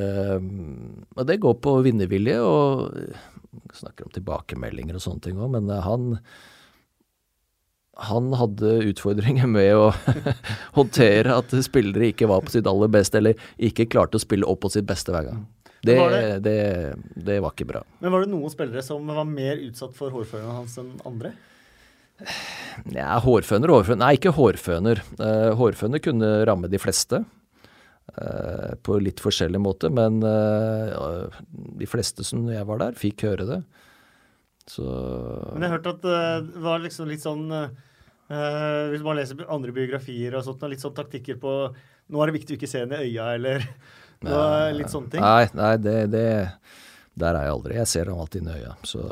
Og 1.14 1.22
det 1.28 1.38
går 1.44 1.60
på 1.62 1.78
vinnervilje, 1.86 2.40
og 2.42 3.70
snakker 3.74 4.08
om 4.08 4.14
tilbakemeldinger 4.14 4.98
og 4.98 5.06
sånne 5.06 5.28
ting 5.28 5.38
òg, 5.38 5.54
men 5.54 5.70
han 5.84 6.18
han 7.94 8.32
hadde 8.34 8.70
utfordringer 8.90 9.46
med 9.46 9.76
å 9.78 9.90
håndtere 10.78 11.36
at 11.38 11.52
spillere 11.62 12.10
ikke 12.10 12.26
var 12.30 12.42
på 12.42 12.54
sitt 12.54 12.66
aller 12.66 12.90
beste, 12.90 13.20
eller 13.20 13.38
ikke 13.62 13.86
klarte 13.90 14.18
å 14.18 14.24
spille 14.24 14.48
opp 14.50 14.64
på 14.64 14.72
sitt 14.74 14.88
beste 14.88 15.14
hver 15.14 15.28
gang. 15.28 15.44
Det 15.84 15.96
var, 15.98 16.14
det? 16.14 16.38
Det, 16.44 16.58
det 17.28 17.40
var, 17.44 17.52
ikke 17.52 17.68
bra. 17.68 17.82
Men 18.00 18.14
var 18.14 18.24
det 18.24 18.32
noen 18.32 18.52
spillere 18.52 18.84
som 18.84 19.04
var 19.08 19.26
mer 19.28 19.60
utsatt 19.66 19.92
for 19.96 20.14
hårføneren 20.14 20.62
hans 20.62 20.78
enn 20.80 20.94
andre? 21.04 21.34
Ja, 22.94 23.16
hårføner 23.22 23.70
og 23.70 23.80
hårføner 23.80 24.00
Nei, 24.04 24.12
ikke 24.18 24.34
hårføner. 24.36 25.00
Uh, 25.18 25.50
hårføner 25.58 26.02
kunne 26.02 26.36
ramme 26.48 26.70
de 26.70 26.80
fleste. 26.80 27.24
Uh, 28.14 28.74
på 28.84 28.98
litt 29.00 29.22
forskjellig 29.24 29.58
måte, 29.64 29.88
men 29.90 30.20
uh, 30.22 31.24
de 31.50 31.88
fleste 31.88 32.26
som 32.26 32.44
jeg 32.52 32.66
var 32.68 32.82
der, 32.82 32.98
fikk 33.00 33.24
høre 33.26 33.48
det. 33.48 33.60
Så 34.70 34.84
Men 34.84 35.64
jeg 35.64 35.72
har 35.72 35.76
hørt 35.78 35.90
at 35.90 36.04
det 36.04 36.62
var 36.64 36.80
liksom 36.80 37.10
litt 37.10 37.20
sånn 37.20 37.50
Hvis 37.52 39.02
man 39.04 39.18
leser 39.18 39.42
andre 39.52 39.74
biografier 39.76 40.38
og 40.38 40.46
sånt, 40.46 40.64
litt 40.72 40.80
sånn 40.80 40.94
taktikker 40.96 41.36
på 41.36 41.52
Nå 42.08 42.22
er 42.22 42.30
det 42.30 42.36
viktig 42.38 42.54
å 42.54 42.56
ikke 42.56 42.70
se 42.72 42.80
henne 42.80 43.02
i 43.02 43.10
øya, 43.10 43.26
eller 43.36 43.66
og 44.30 44.76
litt 44.78 44.92
sånne 44.92 45.12
ting? 45.12 45.24
Nei, 45.24 45.48
nei 45.56 45.74
det, 45.82 45.96
det, 46.12 46.28
der 47.20 47.38
er 47.38 47.48
jeg 47.48 47.56
aldri. 47.56 47.80
Jeg 47.80 47.90
ser 47.90 48.10
ham 48.10 48.22
alltid 48.24 48.48
i 48.48 48.56
øya. 48.58 48.74
Så 48.86 49.04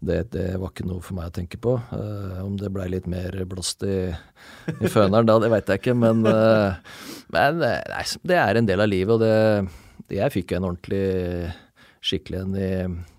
det, 0.00 0.30
det, 0.32 0.46
var 0.56 0.72
ikke 0.72 0.86
noe 0.88 1.04
for 1.04 1.18
meg 1.18 1.28
å 1.28 1.34
tenke 1.36 1.60
på. 1.60 1.76
Uh, 1.92 2.40
om 2.42 2.56
det 2.60 2.72
blei 2.72 2.88
litt 2.92 3.08
mer 3.10 3.36
blåst 3.48 3.84
i, 3.84 4.08
i 4.80 4.90
føneren 4.90 5.28
da, 5.28 5.36
det 5.42 5.50
veit 5.52 5.68
jeg 5.68 5.82
ikke. 5.82 5.96
Men, 6.00 6.24
uh, 6.24 6.72
men 7.34 7.60
eh, 7.66 7.82
nei, 7.92 8.04
det 8.32 8.38
er 8.40 8.60
en 8.60 8.70
del 8.70 8.84
av 8.84 8.90
livet, 8.90 9.12
og 9.16 9.20
det, 9.22 10.14
jeg 10.16 10.34
fikk 10.34 10.56
en 10.56 10.70
ordentlig 10.70 11.04
skikkelig 12.00 12.38
en 12.40 12.56
i 12.56 12.70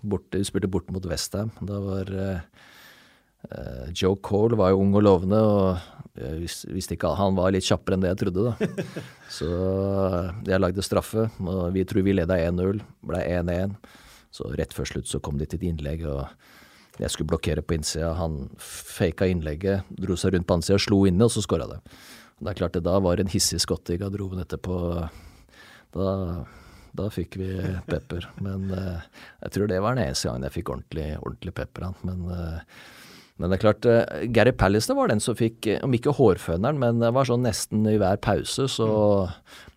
borte, 0.02 0.40
Vi 0.40 0.48
spilte 0.48 0.70
bort 0.70 0.90
mot 0.90 1.06
Westham. 1.06 1.54
Da 1.62 1.78
var 1.84 2.10
uh, 2.18 3.86
Joe 3.94 4.18
Cole 4.22 4.58
var 4.58 4.74
jo 4.74 4.82
ung 4.82 4.96
og 4.98 5.06
lovende, 5.06 5.38
og 5.38 6.01
jeg 6.12 6.68
visste 6.68 6.92
ikke 6.92 7.14
Han 7.16 7.36
var 7.38 7.54
litt 7.54 7.64
kjappere 7.64 7.96
enn 7.96 8.02
det 8.04 8.10
jeg 8.12 8.20
trodde, 8.26 8.52
da. 8.52 8.86
Så 9.38 9.48
jeg 10.44 10.60
lagde 10.60 10.84
straffe, 10.84 11.28
og 11.40 11.62
vi 11.72 11.84
tror 11.88 12.04
vi 12.04 12.16
leda 12.18 12.36
1-0. 12.36 12.82
Ble 13.08 13.20
1-1. 13.24 13.78
Så 14.32 14.50
rett 14.56 14.74
før 14.76 14.88
slutt 14.88 15.08
så 15.08 15.20
kom 15.24 15.40
de 15.40 15.48
til 15.48 15.60
et 15.60 15.68
innlegg, 15.70 16.04
og 16.08 17.00
jeg 17.00 17.12
skulle 17.12 17.32
blokkere 17.32 17.64
på 17.64 17.78
innsida. 17.78 18.12
Han 18.20 18.50
faka 18.60 19.28
innlegget, 19.28 19.88
dro 19.88 20.16
seg 20.20 20.36
rundt 20.36 20.48
på 20.48 20.58
ansida, 20.58 20.80
slo 20.80 21.02
inne, 21.08 21.24
og 21.24 21.32
så 21.32 21.44
skåra 21.44 21.68
det. 21.70 21.80
Det 22.42 22.52
er 22.52 22.58
klart 22.60 22.76
det 22.76 22.84
da 22.84 22.98
var 23.00 23.20
en 23.20 23.32
hissig 23.32 23.60
skott 23.62 23.92
i 23.94 23.98
garderoben 24.00 24.42
etterpå. 24.42 24.76
Da, 25.96 26.08
Da 26.92 27.06
fikk 27.08 27.38
vi 27.40 27.48
pepper. 27.88 28.26
Men 28.44 28.66
uh, 28.68 29.00
jeg 29.46 29.54
tror 29.54 29.70
det 29.70 29.80
var 29.80 29.96
den 29.96 30.10
eneste 30.10 30.28
gangen 30.28 30.44
jeg 30.44 30.58
fikk 30.58 30.74
ordentlig, 30.74 31.06
ordentlig 31.22 31.54
pepper. 31.56 31.94
Men, 32.04 32.26
men 33.40 33.50
det 33.50 33.58
er 33.58 33.62
klart, 33.64 33.88
uh, 33.88 34.24
Gary 34.34 34.52
Pallister 34.56 34.98
var 34.98 35.12
den 35.12 35.22
som 35.22 35.36
fikk, 35.38 35.68
om 35.82 35.94
ikke 35.96 36.14
hårføneren, 36.18 36.80
men 36.82 37.02
det 37.02 37.12
var 37.16 37.28
sånn 37.28 37.46
nesten 37.46 37.86
i 37.88 37.98
hver 38.00 38.20
pause 38.22 38.68
så, 38.70 38.90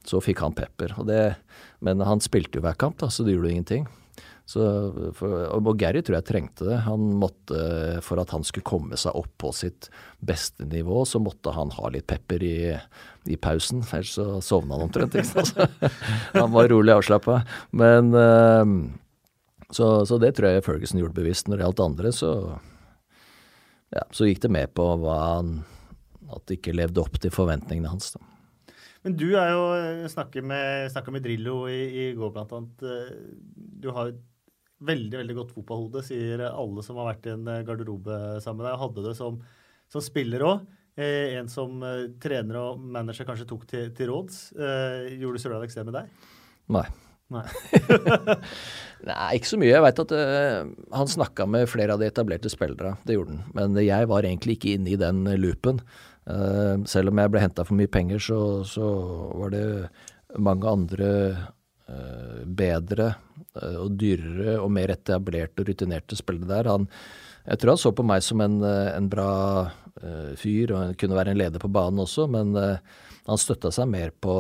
så 0.06 0.24
fikk 0.24 0.44
han 0.44 0.58
pepper. 0.58 0.96
Det, 1.08 1.22
men 1.86 2.04
han 2.06 2.24
spilte 2.24 2.60
jo 2.60 2.66
hver 2.66 2.78
kamp, 2.80 3.00
da, 3.02 3.12
så 3.12 3.26
det 3.26 3.38
gjorde 3.38 3.54
ingenting. 3.54 3.88
Så 4.46 4.62
for, 5.18 5.48
og 5.58 5.72
Gary 5.82 6.04
tror 6.06 6.20
jeg 6.20 6.28
trengte 6.28 6.68
det. 6.68 6.78
Han 6.86 7.08
måtte, 7.18 7.58
For 8.06 8.22
at 8.22 8.30
han 8.36 8.46
skulle 8.46 8.68
komme 8.68 8.98
seg 9.00 9.18
opp 9.18 9.32
på 9.42 9.50
sitt 9.58 9.90
beste 10.22 10.68
nivå, 10.70 11.02
så 11.10 11.22
måtte 11.22 11.54
han 11.56 11.74
ha 11.74 11.90
litt 11.94 12.06
pepper 12.10 12.46
i, 12.46 12.60
i 13.26 13.40
pausen. 13.42 13.82
Ellers 13.90 14.14
så 14.20 14.38
sovna 14.46 14.78
han 14.78 14.86
omtrent. 14.86 15.18
ikke 15.18 15.90
han 16.38 16.54
var 16.54 16.70
rolig 16.70 16.94
avslappa. 16.94 17.42
Men 17.74 18.14
uh, 18.14 18.64
så, 19.74 20.06
så, 20.06 20.22
det 20.22 20.36
tror 20.38 20.52
jeg 20.52 20.66
Ferguson 20.68 21.02
gjorde 21.02 21.18
bevisst. 21.18 21.50
Når 21.50 21.58
det 21.58 21.66
gjaldt 21.66 21.86
andre, 21.88 22.14
så, 22.14 22.32
ja, 23.96 24.04
så 24.12 24.28
gikk 24.28 24.44
det 24.46 24.52
med 24.52 24.74
på 24.76 24.86
han, 25.08 25.58
at 26.28 26.46
det 26.48 26.60
ikke 26.60 26.76
levde 26.76 27.04
opp 27.04 27.20
til 27.22 27.34
forventningene 27.34 27.92
hans. 27.94 28.12
da. 28.16 28.22
Men 29.06 29.18
du 29.20 29.28
er 29.38 29.52
jo 29.54 30.08
snakker 30.10 30.46
med, 30.46 30.90
snakker 30.92 31.14
med 31.14 31.24
Drillo 31.26 31.66
i, 31.70 31.82
i 32.02 32.06
går, 32.18 32.32
blant 32.34 32.56
annet. 32.58 32.86
Eh, 32.90 33.12
du 33.56 33.92
har 33.94 34.10
et 34.10 34.24
veldig 34.86 35.20
veldig 35.22 35.36
godt 35.38 35.54
fotballhode, 35.56 36.02
sier 36.06 36.42
alle 36.48 36.84
som 36.84 36.98
har 37.00 37.12
vært 37.14 37.30
i 37.30 37.36
en 37.36 37.46
eh, 37.52 37.62
garderobe 37.68 38.18
sammen 38.44 38.64
med 38.64 38.70
deg. 38.72 38.82
Hadde 38.82 39.06
det 39.06 39.14
som, 39.20 39.38
som 39.94 40.04
spiller 40.04 40.46
òg. 40.48 40.66
Eh, 40.98 41.36
en 41.38 41.52
som 41.52 41.82
eh, 41.84 42.08
trener 42.24 42.60
og 42.62 42.82
manager 42.82 43.28
kanskje 43.28 43.48
tok 43.50 43.68
til, 43.70 43.90
til 43.96 44.12
råds. 44.12 44.42
Eh, 44.58 45.16
gjorde 45.22 45.44
Sør-Alex 45.44 45.78
det 45.78 45.86
med 45.88 46.00
deg? 46.00 46.32
Nei. 46.74 46.88
Nei. 47.34 47.46
Nei, 49.10 49.30
ikke 49.38 49.50
så 49.50 49.58
mye. 49.62 49.72
Jeg 49.72 49.84
veit 49.86 50.02
at 50.04 50.14
uh, 50.14 50.68
han 50.94 51.10
snakka 51.10 51.48
med 51.50 51.70
flere 51.70 51.96
av 51.96 52.02
de 52.02 52.10
etablerte 52.10 52.52
spillere. 52.54 52.96
Det 53.06 53.18
gjorde 53.18 53.36
han. 53.36 53.44
Men 53.58 53.80
jeg 53.82 54.10
var 54.12 54.26
egentlig 54.28 54.58
ikke 54.58 54.76
inne 54.78 54.94
i 54.94 55.00
den 55.00 55.24
loopen. 55.42 55.82
Uh, 56.30 56.82
selv 56.90 57.12
om 57.12 57.22
jeg 57.22 57.34
ble 57.34 57.44
henta 57.44 57.66
for 57.66 57.78
mye 57.78 57.92
penger, 57.92 58.22
så, 58.22 58.40
så, 58.70 58.90
var 59.42 59.54
det 59.54 59.66
mange 60.42 60.70
andre 60.70 61.12
uh, 61.90 62.42
bedre 62.46 63.14
og 63.56 63.94
dyrere 63.96 64.58
og 64.60 64.68
mer 64.76 64.92
etablerte 64.92 65.64
og 65.64 65.70
rutinerte 65.70 66.18
spillere 66.20 66.50
der. 66.50 66.70
Han, 66.74 66.90
jeg 67.46 67.62
tror 67.62 67.72
han 67.72 67.80
så 67.80 67.92
på 67.96 68.04
meg 68.04 68.26
som 68.26 68.42
en, 68.44 68.58
en 68.66 69.08
bra 69.08 69.30
fyr, 70.36 70.74
og 70.74 70.80
han 70.82 70.98
kunne 71.00 71.16
være 71.16 71.32
en 71.32 71.40
leder 71.40 71.62
på 71.64 71.70
banen 71.72 72.02
også, 72.04 72.26
men 72.28 72.52
han 72.58 73.40
støtta 73.40 73.72
seg 73.72 73.88
mer 73.88 74.12
på 74.12 74.36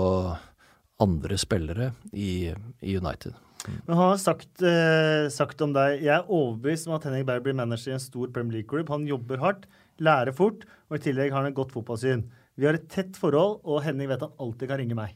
andre 1.02 1.38
spillere 1.38 1.92
i, 2.14 2.54
i 2.82 2.98
United. 2.98 3.36
Mm. 3.66 3.80
Men 3.86 3.98
Han 3.98 4.10
har 4.10 4.18
sagt, 4.22 4.62
eh, 4.62 5.28
sagt, 5.34 5.62
om 5.62 5.74
deg 5.74 6.04
Jeg 6.04 6.14
er 6.14 6.30
overbevist 6.30 6.88
om 6.88 6.96
at 6.98 7.08
Henning 7.08 7.26
Berg 7.28 7.44
blir 7.44 7.58
manager 7.58 7.92
i 7.94 7.98
en 7.98 8.04
stor 8.04 8.32
Premier 8.34 8.60
League-klubb. 8.60 8.90
Han 8.94 9.08
jobber 9.10 9.42
hardt, 9.42 9.66
lærer 10.00 10.36
fort, 10.36 10.66
og 10.90 11.00
i 11.00 11.04
tillegg 11.08 11.34
har 11.34 11.44
han 11.44 11.52
et 11.52 11.58
godt 11.58 11.74
fotballsyn. 11.76 12.26
Vi 12.56 12.68
har 12.68 12.78
et 12.78 12.88
tett 12.92 13.18
forhold, 13.20 13.60
og 13.66 13.84
Henning 13.84 14.10
vet 14.12 14.24
han 14.24 14.36
alltid 14.40 14.70
kan 14.70 14.80
ringe 14.80 14.98
meg. 14.98 15.16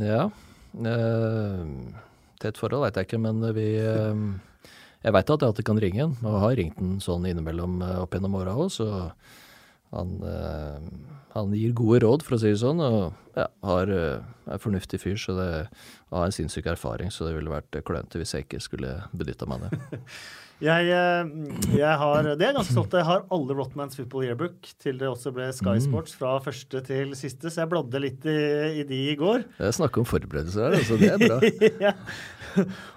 Ja. 0.00 0.26
eh, 0.74 1.62
tett 2.42 2.58
forhold 2.58 2.84
veit 2.84 2.98
jeg 2.98 3.08
ikke, 3.08 3.22
men 3.22 3.40
vi 3.54 3.68
eh, 3.78 4.24
Jeg 5.04 5.12
veit 5.12 5.30
at 5.30 5.40
jeg 5.40 5.52
alltid 5.52 5.66
kan 5.68 5.80
ringe 5.80 6.02
han, 6.02 6.18
og 6.24 6.42
har 6.42 6.56
ringt 6.58 6.78
han 6.80 6.98
sånn 7.00 7.26
innimellom 7.30 7.80
eh, 7.84 8.02
opp 8.02 8.16
gjennom 8.16 8.36
åra 8.40 8.56
òg, 8.56 8.72
så 8.72 8.88
han, 9.94 10.14
eh, 10.28 11.10
han, 11.34 11.56
gir 11.56 11.74
gode 11.78 12.02
råd, 12.04 12.26
for 12.26 12.36
å 12.36 12.40
si 12.42 12.52
det 12.52 12.60
sånn, 12.62 12.82
og 12.84 13.38
ja, 13.38 13.48
har, 13.66 13.90
er 13.90 14.62
fornuftig 14.62 15.00
fyr. 15.02 15.18
Så 15.20 15.34
det 15.38 15.50
har 16.14 16.28
en 16.28 16.34
sinnssyk 16.34 16.68
erfaring, 16.74 17.10
så 17.14 17.28
det 17.28 17.34
ville 17.38 17.52
vært 17.52 17.82
klønete 17.86 18.20
hvis 18.20 18.36
jeg 18.36 18.48
ikke 18.48 18.62
skulle 18.62 18.96
benytta 19.16 19.48
meg 19.50 19.68
av 19.68 19.76
det. 19.76 20.02
Jeg, 20.62 20.86
jeg, 21.74 21.94
har 21.98 22.26
Det 22.38 22.46
er 22.46 22.54
ganske 22.54 22.72
stolt 22.72 22.92
Jeg 22.94 23.06
har 23.08 23.24
alle 23.34 23.56
Rotmans 23.58 23.96
Football 23.98 24.28
Yearbook 24.28 24.68
til 24.80 25.00
det 25.00 25.08
også 25.10 25.32
ble 25.34 25.48
Sky 25.52 25.74
mm. 25.80 25.82
Sports 25.88 26.14
fra 26.14 26.36
første 26.44 26.80
til 26.86 27.10
siste, 27.18 27.50
så 27.50 27.64
jeg 27.64 27.72
bladde 27.72 28.00
litt 28.00 28.24
i, 28.30 28.36
i 28.80 28.84
de 28.86 29.00
i 29.10 29.16
går. 29.18 29.42
Jeg 29.58 29.76
snakker 29.80 30.04
om 30.04 30.08
forberedelser 30.08 30.68
her, 30.68 30.76
altså. 30.78 30.98
Det 31.00 31.10
er 31.10 31.24
bra. 31.24 31.40
ja. 31.88 31.92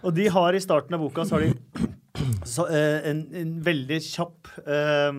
Og 0.05 0.13
de 0.15 0.27
har 0.37 0.53
i 0.53 0.61
starten 0.61 0.95
av 0.95 1.01
boka 1.01 1.25
så 1.25 1.39
har 1.39 1.47
de 1.47 1.89
så, 2.55 2.67
eh, 2.69 3.09
en, 3.09 3.25
en, 3.41 3.57
veldig 3.65 3.99
kjapp 4.05 4.53
uh, 4.61 5.11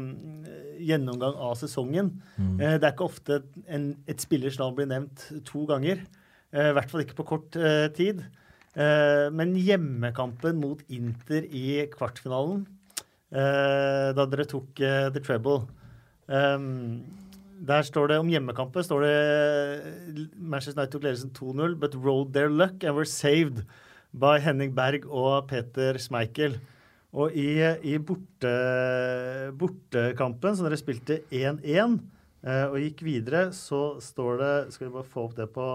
gjennomgang 0.79 1.37
av 1.49 1.57
sesongen. 1.61 2.13
Mm. 2.37 2.57
Uh, 2.61 2.75
det 2.79 2.83
er 2.83 2.95
ikke 2.95 3.09
ofte 3.09 3.43
en, 3.67 3.91
et 4.09 4.25
spillers 4.25 4.59
navn 4.61 4.77
blir 4.79 4.91
nevnt 4.91 5.29
to 5.49 5.67
ganger. 5.69 6.03
I 6.49 6.71
hvert 6.73 6.89
fall 6.89 7.03
ikke 7.03 7.19
på 7.19 7.27
kort 7.29 7.57
tid. 7.93 8.23
men 9.37 9.51
hjemmekampen 9.53 10.57
mot 10.57 10.81
Inter 10.89 11.45
i 11.45 11.83
kvartfinalen, 11.93 12.63
da 13.29 14.25
dere 14.33 14.47
tok 14.49 14.81
The 14.81 15.21
Treble 15.21 15.59
der 17.67 17.83
står 17.83 18.13
det 18.13 18.19
om 18.23 18.31
hjemmekampen 18.31 18.85
står 18.87 19.05
det 19.05 19.15
Manchester 20.37 20.79
United 20.79 20.93
tok 20.93 21.07
ledelsen 21.07 21.33
2-0, 21.35 21.77
but 21.81 21.97
rode 21.99 22.33
their 22.33 22.51
luck 22.51 22.85
and 22.85 22.95
were 22.95 23.09
saved 23.09 23.65
by 24.13 24.39
Henning 24.39 24.75
Berg 24.75 25.07
og 25.07 25.49
Peter 25.49 25.99
Schmeichel. 25.99 26.59
Og 27.17 27.33
i, 27.33 27.57
i 27.89 27.97
borte, 28.05 28.51
bortekampen, 29.57 30.57
så 30.57 30.67
dere 30.67 30.77
spilte 30.81 31.23
1-1 31.33 31.97
eh, 32.45 32.67
og 32.69 32.77
gikk 32.83 33.01
videre, 33.07 33.47
så 33.57 33.97
står 34.03 34.43
det 34.43 34.53
Skal 34.75 34.89
vi 34.89 34.97
bare 34.99 35.09
få 35.09 35.25
opp 35.25 35.37
det 35.39 35.49
på 35.55 35.69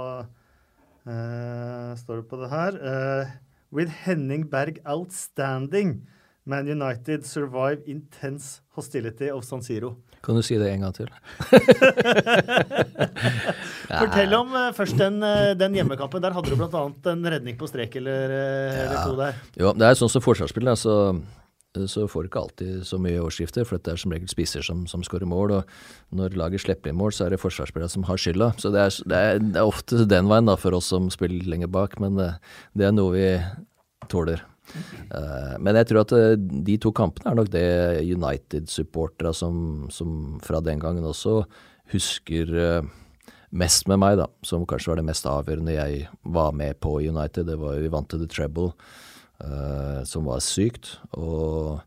eh, 1.10 1.90
Står 1.98 2.22
det 2.22 2.28
på 2.30 2.42
det 2.44 2.52
her? 2.54 2.78
Eh, 2.78 3.34
with 3.74 3.90
Henning 4.06 4.46
Berg 4.52 4.78
outstanding. 4.86 6.04
Man 6.46 6.68
United 6.68 7.26
survive 7.26 7.82
intense 7.88 8.62
hostility 8.76 9.32
of 9.32 9.44
San 9.44 9.64
Siro. 9.64 9.96
Kan 10.24 10.38
du 10.40 10.44
si 10.46 10.56
det 10.56 10.70
en 10.72 10.86
gang 10.86 10.94
til? 10.96 11.10
Fortell 14.04 14.36
om 14.38 14.54
uh, 14.56 14.70
først 14.76 14.96
den, 15.00 15.20
uh, 15.20 15.52
den, 15.60 15.76
hjemmekampen. 15.76 16.24
Der 16.24 16.36
hadde 16.36 16.54
du 16.54 16.56
bl.a. 16.56 16.84
en 17.12 17.32
redning 17.34 17.58
på 17.60 17.68
strek 17.68 17.98
eller, 18.00 18.32
uh, 18.32 18.38
ja. 18.88 19.02
to 19.04 19.18
der. 19.20 19.42
Jo, 19.60 19.74
det 19.76 19.90
er 19.90 20.00
sånn 20.00 20.14
som 20.14 20.24
forsvarsspiller, 20.24 20.80
så, 20.80 20.96
så 21.92 22.08
får 22.08 22.24
du 22.24 22.32
ikke 22.32 22.46
alltid 22.46 22.88
så 22.88 22.96
mye 23.04 23.20
årsskifter, 23.26 23.68
for 23.68 23.84
det 23.84 23.92
er 23.92 24.00
som 24.00 24.16
regel 24.16 24.32
spisser 24.32 24.64
som, 24.64 24.88
som 24.88 25.04
skårer 25.04 25.28
mål. 25.28 25.60
og 25.60 26.16
Når 26.16 26.40
laget 26.40 26.64
slipper 26.64 26.94
inn 26.94 27.02
mål, 27.02 27.12
så 27.12 27.28
er 27.28 27.36
det 27.36 27.44
forsvarsspillerne 27.44 27.92
som 27.92 28.08
har 28.08 28.24
skylda. 28.24 28.54
Så 28.64 28.72
det 28.72 28.80
er, 28.80 28.96
det, 29.04 29.18
er, 29.20 29.44
det 29.44 29.60
er, 29.60 29.68
ofte 29.68 30.08
den 30.08 30.32
veien 30.32 30.48
da, 30.48 30.56
for 30.56 30.72
oss 30.80 30.88
som 30.96 31.12
spiller 31.12 31.44
lenger 31.52 31.68
bak, 31.68 32.00
men 32.00 32.16
det 32.16 32.88
er 32.88 32.96
noe 32.96 33.12
vi 33.18 33.28
tåler. 34.08 34.40
Uh, 35.14 35.56
men 35.62 35.78
jeg 35.80 35.90
tror 35.90 36.04
at 36.04 36.14
uh, 36.16 36.34
de 36.38 36.78
to 36.82 36.92
kampene 36.96 37.32
er 37.32 37.38
nok 37.38 37.52
det 37.54 37.68
United-supporterne 38.02 39.34
som, 39.38 39.56
som, 39.94 40.40
fra 40.44 40.62
den 40.66 40.82
gangen 40.82 41.06
også 41.06 41.42
husker 41.94 42.54
uh, 42.54 42.92
mest 43.54 43.90
med 43.92 44.02
meg, 44.02 44.18
da. 44.22 44.30
Som 44.46 44.68
kanskje 44.70 44.94
var 44.94 45.02
det 45.02 45.10
mest 45.12 45.30
avgjørende 45.30 45.76
jeg 45.78 46.08
var 46.36 46.56
med 46.58 46.80
på 46.82 46.98
United. 47.04 47.46
Det 47.50 47.60
var 47.62 47.82
Vi 47.82 47.92
vant 47.94 48.10
til 48.10 48.24
the 48.24 48.30
treble, 48.30 48.72
som 50.10 50.26
var 50.26 50.40
sykt. 50.42 50.96
Og 51.14 51.84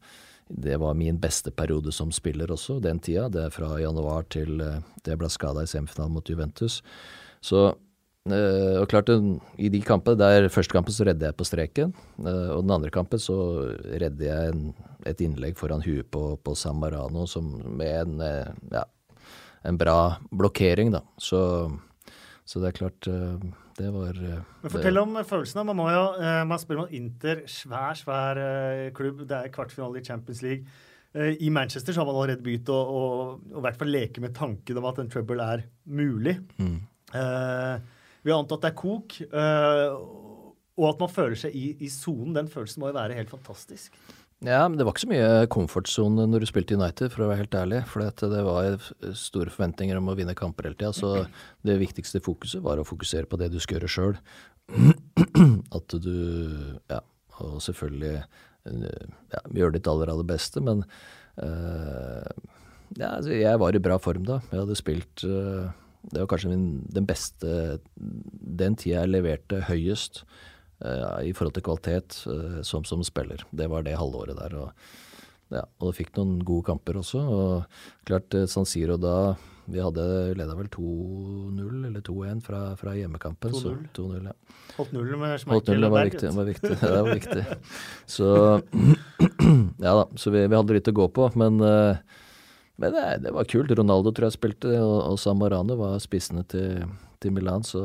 det 0.47 0.77
var 0.79 0.95
min 0.95 1.19
beste 1.19 1.51
periode 1.51 1.91
som 1.91 2.13
spiller 2.15 2.53
også, 2.55 2.79
den 2.85 3.01
tida. 3.03 3.27
Det 3.33 3.49
er 3.49 3.55
fra 3.55 3.73
januar 3.83 4.29
til 4.31 4.61
det 4.61 5.19
ble 5.19 5.31
skada 5.33 5.65
i 5.67 5.71
semifinalen 5.71 6.15
mot 6.15 6.31
Juventus. 6.31 6.85
Så 7.43 7.73
Uh, 8.27 8.81
og 8.81 8.89
klart, 8.91 9.11
I 9.63 9.69
de 9.71 9.79
kampene, 9.87 10.19
der 10.19 10.49
første 10.51 10.75
kampen 10.75 10.95
så 10.95 11.05
redder 11.07 11.29
jeg 11.29 11.39
på 11.39 11.47
streken, 11.47 11.93
uh, 12.25 12.57
og 12.57 12.65
den 12.65 12.73
andre 12.75 12.91
kampen 12.91 13.21
så 13.23 13.37
redder 13.87 14.25
jeg 14.27 14.51
en, 14.51 14.65
et 15.07 15.21
innlegg 15.23 15.55
foran 15.59 15.85
huet 15.85 16.09
på, 16.11 16.33
på 16.43 16.55
Samarano 16.59 17.23
som, 17.31 17.53
med 17.79 17.93
en, 18.01 18.17
uh, 18.19 18.51
ja, 18.75 18.83
en 19.71 19.79
bra 19.79 20.17
blokkering, 20.35 20.91
da. 20.97 21.05
Så, 21.23 21.39
så 22.43 22.63
det 22.63 22.73
er 22.73 22.79
klart 22.81 23.09
det 23.77 23.89
var 23.93 24.17
Men 24.17 24.73
Fortell 24.73 24.99
om 25.03 25.19
følelsene. 25.27 25.67
Man 25.69 25.79
må 25.79 25.89
jo, 25.93 26.05
man 26.49 26.61
spiller 26.63 26.87
mot 26.87 26.95
Inter, 26.97 27.43
svær, 27.51 27.99
svær 27.99 28.39
klubb. 28.97 29.27
Det 29.29 29.37
er 29.37 29.53
kvartfinale 29.53 30.01
i 30.01 30.07
Champions 30.07 30.41
League. 30.47 30.65
I 31.13 31.51
Manchester 31.53 31.93
så 31.93 32.01
har 32.01 32.09
man 32.09 32.17
allerede 32.17 32.47
begynt 32.47 32.71
å, 32.73 32.79
i 33.51 33.65
hvert 33.67 33.77
fall 33.83 33.91
leke 33.93 34.23
med 34.25 34.33
tanken 34.39 34.81
om 34.81 34.87
at 34.89 35.03
en 35.03 35.11
trouble 35.13 35.45
er 35.45 35.67
mulig. 35.85 36.39
Mm. 36.63 36.79
Vi 38.27 38.35
har 38.35 38.43
antatt 38.43 38.65
det 38.65 38.73
er 38.73 38.79
kok. 38.79 39.19
Uh, 39.31 40.35
og 40.77 40.91
at 40.91 41.01
man 41.01 41.13
føler 41.13 41.39
seg 41.39 41.55
i 41.57 41.89
sonen. 41.93 42.35
Den 42.37 42.51
følelsen 42.53 42.83
må 42.83 42.91
jo 42.91 42.99
være 42.99 43.17
helt 43.17 43.31
fantastisk. 43.33 43.95
Ja, 44.45 44.67
men 44.69 44.77
det 44.77 44.85
var 44.85 44.93
ikke 44.93 45.07
så 45.07 45.09
mye 45.09 45.47
komfortsone 45.49 46.27
når 46.29 46.43
du 46.43 46.47
spilte 46.51 46.77
United, 46.77 47.09
for 47.15 47.25
å 47.25 47.31
være 47.31 47.47
helt 47.47 47.57
ærlig. 47.57 47.79
For 47.89 48.05
det 48.05 48.43
var 48.45 48.91
store 49.17 49.53
forventninger 49.55 49.97
om 49.97 50.11
å 50.13 50.17
vinne 50.19 50.37
kamper 50.37 50.69
hele 50.69 50.77
tida. 50.77 50.93
Så 50.93 51.13
det 51.65 51.79
viktigste 51.81 52.21
fokuset 52.25 52.61
var 52.65 52.83
å 52.83 52.85
fokusere 52.85 53.31
på 53.31 53.39
det 53.41 53.49
du 53.55 53.57
skal 53.63 53.79
gjøre 53.79 53.93
sjøl. 53.95 54.19
At 55.79 55.97
du 56.03 56.13
Ja, 56.91 57.01
og 57.41 57.63
selvfølgelig 57.63 58.19
ja, 58.67 59.41
gjør 59.55 59.77
ditt 59.77 59.89
aller, 59.89 60.11
aller 60.11 60.27
beste, 60.27 60.59
men 60.65 60.83
uh, 61.39 62.27
ja, 62.97 63.13
altså, 63.13 63.31
jeg 63.37 63.61
var 63.63 63.77
i 63.77 63.83
bra 63.83 63.99
form 64.03 64.27
da. 64.27 64.41
Jeg 64.51 64.65
hadde 64.65 64.79
spilt 64.79 65.25
uh, 65.25 65.71
det 66.03 66.23
var 66.23 66.29
kanskje 66.31 66.53
min, 66.53 66.69
den 66.93 67.07
beste 67.09 67.79
den 67.97 68.77
tida 68.79 69.03
jeg 69.03 69.13
leverte 69.15 69.65
høyest 69.69 70.23
uh, 70.85 71.19
i 71.25 71.33
forhold 71.37 71.57
til 71.57 71.67
kvalitet 71.67 72.21
uh, 72.31 72.61
som, 72.67 72.87
som 72.87 73.03
spiller. 73.07 73.43
Det 73.51 73.69
var 73.73 73.87
det 73.87 73.99
halvåret 73.99 74.39
der. 74.39 74.57
Og, 74.61 74.95
ja, 75.55 75.65
og 75.83 75.95
fikk 75.97 76.15
noen 76.19 76.39
gode 76.47 76.69
kamper 76.71 77.01
også. 77.03 77.23
Og 77.23 78.09
klart 78.09 78.35
San 78.51 78.67
Siro 78.69 78.99
da 79.01 79.37
Vi 79.67 79.81
hadde 79.83 80.03
leda 80.39 80.55
vel 80.55 80.69
2-0 80.71 81.87
eller 81.89 82.03
2-1 82.07 82.43
fra, 82.47 82.61
fra, 82.79 82.93
hjemmekampen. 82.95 83.57
2-0. 83.97 84.29
Ja. 84.29 84.35
Holdt 84.77 84.93
nullen 84.95 85.19
med 85.19 85.41
Schmeichel 85.43 85.89
og 85.89 85.97
Berg. 85.97 86.15
Det 86.21 86.31
var 86.37 86.47
viktig. 86.47 86.77
Det 86.83 86.93
var 86.93 87.11
viktig. 87.11 87.43
Så 88.07 88.29
ja 89.87 89.97
da, 89.99 90.07
så 90.15 90.31
vi, 90.31 90.47
vi, 90.47 90.55
hadde 90.55 90.79
litt 90.79 90.93
å 90.93 90.95
gå 91.01 91.09
på. 91.19 91.33
Men 91.35 91.59
uh, 91.59 92.23
men 92.77 92.93
det, 92.93 93.05
det, 93.25 93.33
var 93.33 93.49
kult. 93.49 93.73
Ronaldo 93.73 94.13
tror 94.13 94.29
jeg 94.29 94.37
spilte, 94.37 94.73
og, 94.83 94.97
og 95.13 95.21
Samarano 95.21 95.79
var 95.81 96.01
spissene 96.05 96.45
til, 96.51 96.85
til, 97.23 97.33
Milan. 97.33 97.65
Så 97.65 97.83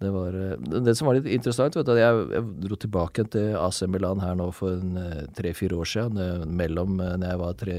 det 0.00 0.12
var 0.14 0.36
eh, 0.36 0.56
Det 0.86 0.94
som 0.96 1.10
var 1.10 1.18
litt 1.18 1.28
interessant, 1.28 1.76
vet 1.76 1.88
du, 1.88 1.92
at 1.94 2.00
jeg, 2.00 2.26
jeg 2.32 2.46
dro 2.64 2.80
tilbake 2.80 3.26
til 3.34 3.56
AC 3.60 3.82
Milan 3.92 4.22
her 4.24 4.38
nå 4.40 4.48
for 4.56 4.80
eh, 4.80 5.24
tre-fire 5.36 5.76
år 5.76 5.92
siden, 5.92 6.56
mellom 6.56 7.00
eh, 7.04 7.16
når 7.20 7.34
jeg 7.34 7.42
var 7.44 7.58
tre, 7.64 7.78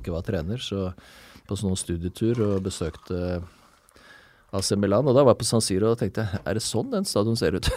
ikke 0.00 0.14
var 0.14 0.26
trener. 0.28 0.60
Så 0.60 0.90
på 1.48 1.56
sånn 1.60 1.76
studietur 1.76 2.40
og 2.44 2.64
besøkte 2.64 3.42
AC 4.54 4.70
Milan. 4.80 5.06
Og 5.10 5.16
da 5.16 5.24
var 5.24 5.34
jeg 5.34 5.40
på 5.42 5.48
San 5.48 5.62
Siro 5.64 5.90
og 5.92 5.98
tenkte 6.00 6.24
er 6.40 6.56
det 6.56 6.62
sånn 6.64 6.90
den 6.92 7.06
stadion 7.08 7.38
ser 7.38 7.56
ut? 7.58 7.68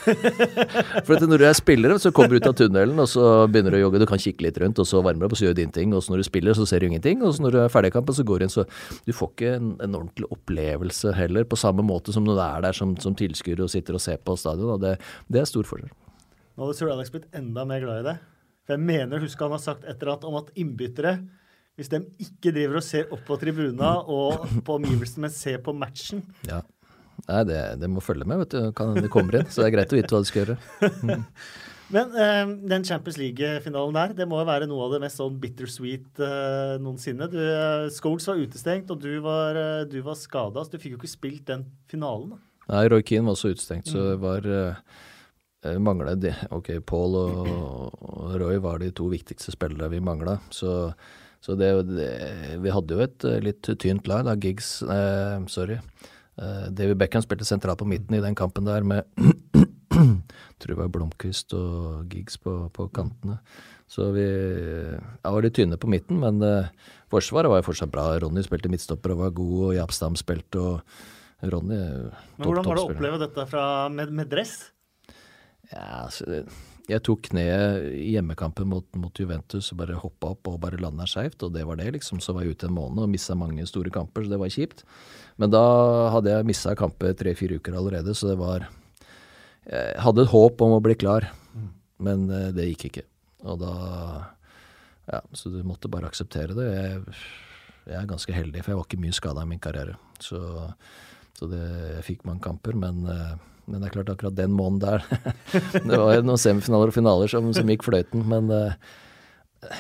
For 1.08 1.18
når 1.24 1.42
du 1.42 1.46
er 1.48 1.58
spiller, 1.58 1.96
så 2.02 2.12
kommer 2.16 2.36
du 2.36 2.42
ut 2.42 2.50
av 2.50 2.56
tunnelen 2.60 3.02
og 3.02 3.10
så 3.12 3.26
begynner 3.52 3.74
du 3.74 3.80
å 3.80 3.84
jogge. 3.86 4.02
Du 4.04 4.08
kan 4.10 4.22
kikke 4.22 4.46
litt 4.46 4.60
rundt, 4.62 4.80
og 4.82 4.88
så 4.90 5.02
varmer 5.06 5.26
du 5.26 5.28
opp 5.30 5.38
og 5.38 5.42
så 5.42 5.48
gjør 5.48 5.58
du 5.58 5.62
din 5.64 5.74
ting. 5.76 5.96
Og 5.98 6.06
så 6.06 6.14
når 6.14 6.24
du 6.24 6.28
spiller, 6.30 6.58
så 6.58 6.68
ser 6.70 6.84
du 6.84 6.90
ingenting. 6.90 7.24
Og 7.26 7.36
så 7.36 7.46
når 7.46 7.56
du 7.56 7.60
er 7.64 7.74
ferdig 7.74 7.92
i 7.92 7.98
kampen, 7.98 8.18
så 8.18 8.26
går 8.28 8.40
du 8.40 8.48
inn. 8.48 8.54
Så 8.54 8.68
du 9.08 9.14
får 9.16 9.34
ikke 9.34 9.54
en, 9.58 9.74
en, 9.84 10.00
ordentlig 10.02 10.30
opplevelse 10.34 11.16
heller, 11.18 11.48
på 11.50 11.60
samme 11.60 11.86
måte 11.86 12.16
som 12.16 12.26
når 12.28 12.38
du 12.40 12.44
er 12.46 12.68
der 12.70 12.78
som, 12.78 12.96
som 13.02 13.18
tilskuer 13.18 13.66
og 13.66 13.74
sitter 13.74 13.98
og 13.98 14.04
ser 14.04 14.22
på 14.22 14.38
stadion. 14.40 14.76
Og 14.78 14.84
det, 14.84 14.98
det 15.32 15.44
er 15.44 15.50
stor 15.50 15.68
forskjell. 15.68 15.94
Nå 16.58 16.66
hadde 16.66 16.78
Sir 16.80 16.94
Alex 16.94 17.14
blitt 17.14 17.30
enda 17.38 17.66
mer 17.70 17.84
glad 17.84 18.02
i 18.02 18.08
det. 18.12 18.18
For 18.68 18.76
jeg 18.76 18.84
mener 18.84 19.22
husk 19.24 19.40
han 19.40 19.54
har 19.56 19.64
sagt 19.64 19.86
et 19.86 19.96
eller 19.96 20.18
annet 20.18 20.26
om 20.28 20.40
at 20.42 20.50
innbyttere 20.60 21.18
hvis 21.78 21.92
de 21.94 22.02
ikke 22.24 22.54
driver 22.56 22.80
og 22.80 22.86
ser 22.86 23.14
opp 23.14 23.22
på 23.28 23.38
tribuna 23.42 23.94
og 24.10 24.48
på 24.66 24.80
omgivelsene, 24.80 25.28
men 25.28 25.34
ser 25.34 25.62
på 25.64 25.76
matchen. 25.78 26.24
Ja. 26.50 26.64
Nei, 27.28 27.42
det, 27.50 27.62
det, 27.82 27.90
må 27.92 28.02
følge 28.04 28.28
med, 28.30 28.44
vet 28.44 28.54
du. 28.54 28.60
Kan 28.78 28.98
det 28.98 29.10
kommer 29.14 29.40
inn. 29.40 29.50
Så 29.50 29.62
det 29.62 29.70
er 29.70 29.76
greit 29.78 29.94
å 29.94 29.98
vite 29.98 30.14
hva 30.14 30.22
du 30.24 30.30
skal 30.30 30.44
gjøre. 30.44 30.60
Mm. 31.02 31.26
Men 31.94 32.16
eh, 32.20 32.50
den 32.68 32.84
Champions 32.84 33.16
League-finalen 33.20 33.96
der, 33.96 34.14
det 34.18 34.26
må 34.28 34.42
jo 34.42 34.48
være 34.50 34.68
noe 34.68 34.88
av 34.88 34.96
det 34.96 35.00
mest 35.06 35.22
sånn 35.22 35.38
bittersweet 35.40 36.20
eh, 36.20 36.74
noensinne. 36.84 37.30
Du, 37.32 37.38
eh, 37.40 37.88
Scholes 37.96 38.28
var 38.28 38.42
utestengt, 38.42 38.92
og 38.92 39.00
du 39.04 39.22
var, 39.24 39.56
eh, 39.56 39.86
du 39.88 40.02
var 40.04 40.18
skada, 40.20 40.66
så 40.66 40.74
du 40.74 40.82
fikk 40.84 40.98
jo 40.98 41.00
ikke 41.00 41.14
spilt 41.14 41.46
den 41.48 41.64
finalen. 41.88 42.36
da. 42.36 42.42
Nei, 42.74 42.82
Roy 42.92 43.06
Keane 43.08 43.30
var 43.30 43.38
også 43.38 43.54
utestengt, 43.56 43.88
så 43.88 44.10
det 44.10 44.18
var 44.20 44.50
eh, 44.52 44.82
eh 45.64 45.78
mangla 45.80 46.18
de. 46.20 46.34
Ok, 46.52 46.74
Paul 46.86 47.16
og, 47.22 47.48
og, 47.96 48.36
Roy 48.42 48.60
var 48.64 48.84
de 48.84 48.92
to 48.92 49.08
viktigste 49.14 49.56
spillere 49.56 49.88
vi 49.94 50.04
mangla. 50.04 50.42
Så 50.52 50.92
så 51.44 51.56
det, 51.60 51.70
det, 51.90 52.12
vi 52.64 52.74
hadde 52.74 52.98
jo 52.98 53.04
et 53.06 53.26
eh, 53.28 53.42
litt 53.44 53.70
tynt 53.82 54.10
lag 54.10 54.26
da. 54.28 54.36
Giggs 54.40 54.82
eh, 54.84 55.38
Sorry. 55.52 55.78
Eh, 56.38 56.68
David 56.76 57.00
Beckham 57.02 57.24
spilte 57.26 57.48
sentralt 57.48 57.82
på 57.82 57.90
midten 57.90 58.18
i 58.18 58.24
den 58.24 58.38
kampen 58.38 58.68
der 58.68 58.86
med 58.88 59.08
tror 60.58 60.74
det 60.74 60.80
var 60.80 60.94
Blomkvist 60.94 61.54
og 61.58 62.14
Giggs 62.14 62.40
på, 62.42 62.60
på 62.74 62.88
kantene. 62.94 63.40
Så 63.88 64.10
vi 64.12 64.26
ja, 64.28 65.30
var 65.32 65.44
litt 65.46 65.56
tynne 65.56 65.80
på 65.80 65.90
midten, 65.92 66.20
men 66.24 66.42
eh, 66.44 66.72
Forsvaret 67.14 67.52
var 67.52 67.62
jo 67.62 67.70
fortsatt 67.70 67.94
bra. 67.94 68.10
Ronny 68.20 68.44
spilte 68.44 68.72
midtstopper 68.72 69.14
og 69.14 69.22
var 69.22 69.38
god, 69.38 69.60
og 69.70 69.78
Japstam 69.78 70.18
spilte, 70.20 70.60
og 70.60 71.46
Ronny 71.54 71.78
Men 71.78 72.42
Hvordan 72.44 72.66
var 72.66 72.80
det 72.80 72.84
å 72.84 72.90
oppleve 72.92 73.22
dette 73.22 73.46
fra, 73.48 73.64
med, 73.94 74.12
med 74.12 74.28
dress? 74.32 74.58
Ja, 75.72 76.08
altså 76.08 76.44
jeg 76.88 77.04
tok 77.04 77.26
kneet 77.28 77.90
i 78.00 78.14
hjemmekampen 78.14 78.70
mot, 78.72 78.86
mot, 78.96 79.20
Juventus 79.20 79.74
og 79.74 79.82
bare 79.82 79.98
hoppa 80.00 80.32
opp 80.32 80.48
og 80.48 80.60
bare 80.64 80.80
landa 80.80 81.04
skeivt, 81.10 81.42
og 81.44 81.52
det 81.56 81.66
var 81.68 81.80
det, 81.82 81.90
liksom. 81.98 82.22
Så 82.24 82.32
var 82.36 82.46
jeg 82.46 82.56
ute 82.56 82.70
en 82.70 82.78
måned 82.78 83.04
og 83.04 83.12
missa 83.12 83.36
mange 83.36 83.66
store 83.68 83.92
kamper, 83.94 84.24
så 84.24 84.32
det 84.32 84.40
var 84.40 84.54
kjipt. 84.54 84.86
Men 85.38 85.52
da 85.52 85.64
hadde 86.14 86.32
jeg 86.32 86.48
missa 86.48 86.76
kamper 86.80 87.18
tre-fire 87.20 87.60
uker 87.60 87.76
allerede, 87.76 88.16
så 88.16 88.32
det 88.32 88.38
var 88.40 88.70
Jeg 89.68 90.00
hadde 90.00 90.24
et 90.24 90.32
håp 90.32 90.62
om 90.64 90.78
å 90.78 90.80
bli 90.80 90.96
klar, 90.96 91.28
men 92.00 92.30
eh, 92.32 92.54
det 92.56 92.70
gikk 92.70 92.88
ikke. 92.88 93.06
Og 93.44 93.60
da 93.60 93.74
Ja, 95.08 95.22
så 95.32 95.52
du 95.52 95.60
måtte 95.64 95.92
bare 95.92 96.08
akseptere 96.08 96.56
det. 96.56 96.68
Jeg, 96.72 97.04
jeg 97.88 98.00
er 98.00 98.08
ganske 98.08 98.34
heldig, 98.34 98.64
for 98.64 98.72
jeg 98.72 98.80
var 98.80 98.88
ikke 98.88 99.04
mye 99.04 99.16
skada 99.16 99.44
i 99.44 99.48
min 99.48 99.60
karriere. 99.64 99.96
Så, 100.20 100.40
så 101.36 101.48
det, 101.52 101.62
jeg 101.98 102.08
fikk 102.14 102.26
mange 102.28 102.44
kamper, 102.44 102.76
men 102.80 103.04
eh, 103.12 103.36
men 103.68 103.82
det 103.82 103.90
er 103.90 103.96
klart, 103.98 104.12
akkurat 104.14 104.38
den 104.38 104.54
måneden 104.56 104.80
der 104.84 105.04
Det 105.90 106.00
var 106.00 106.22
noen 106.24 106.42
semifinaler 106.42 106.92
og 106.92 106.96
finaler 106.96 107.32
som, 107.32 107.50
som 107.56 107.72
gikk 107.72 107.86
fløyten, 107.88 108.24
men 108.28 108.52
uh, 108.54 109.76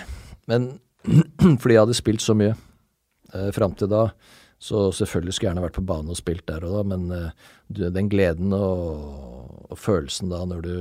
Men 0.47 0.73
fordi 1.61 1.77
jeg 1.77 1.85
hadde 1.85 1.97
spilt 1.97 2.23
så 2.23 2.35
mye 2.37 2.53
uh, 2.53 3.49
fram 3.55 3.75
til 3.79 3.91
da, 3.91 4.09
så 4.59 4.89
selvfølgelig 4.95 5.35
skulle 5.35 5.47
jeg 5.47 5.53
gjerne 5.53 5.65
vært 5.67 5.77
på 5.77 5.87
banen 5.87 6.11
og 6.11 6.19
spilt 6.19 6.47
der 6.49 6.65
og 6.67 6.79
da, 6.79 6.83
men 6.95 7.09
du, 7.69 7.83
den 7.93 8.09
gleden 8.09 8.55
og, 8.57 9.67
og, 9.69 9.77
følelsen 9.77 10.31
da 10.33 10.41
når 10.49 10.63
du 10.65 10.75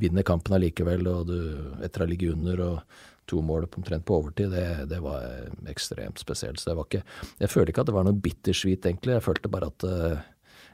vinner 0.00 0.24
kampen 0.24 0.56
allikevel, 0.56 1.04
og 1.10 1.28
du 1.28 1.38
etter 1.84 2.00
å 2.00 2.06
ha 2.06 2.08
ligget 2.08 2.38
under 2.38 2.62
og 2.64 3.02
to 3.28 3.42
mål 3.44 3.66
omtrent 3.76 4.04
på 4.08 4.16
overtid, 4.18 4.50
det, 4.50 4.86
det, 4.90 4.98
var 5.04 5.24
ekstremt 5.70 6.18
spesielt. 6.18 6.60
Så 6.60 6.70
det 6.70 6.76
var 6.78 6.88
ikke 6.88 7.02
Jeg 7.38 7.50
føler 7.52 7.72
ikke 7.72 7.84
at 7.84 7.90
det 7.90 7.96
var 7.96 8.06
noe 8.06 8.22
bittersweet, 8.24 8.86
egentlig. 8.86 9.16
Jeg 9.16 9.24
følte 9.24 9.52
bare 9.52 9.70
at 9.70 9.86
uh, 9.86 10.24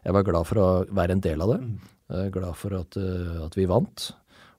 jeg 0.04 0.16
var 0.16 0.26
glad 0.26 0.48
for 0.48 0.62
å 0.62 0.68
være 0.94 1.16
en 1.16 1.24
del 1.24 1.44
av 1.44 1.54
det. 1.54 1.60
Mm. 1.64 2.32
Glad 2.32 2.56
for 2.56 2.74
at, 2.78 2.96
eh, 2.96 3.38
at, 3.44 3.56
vi 3.58 3.68
vant. 3.68 4.10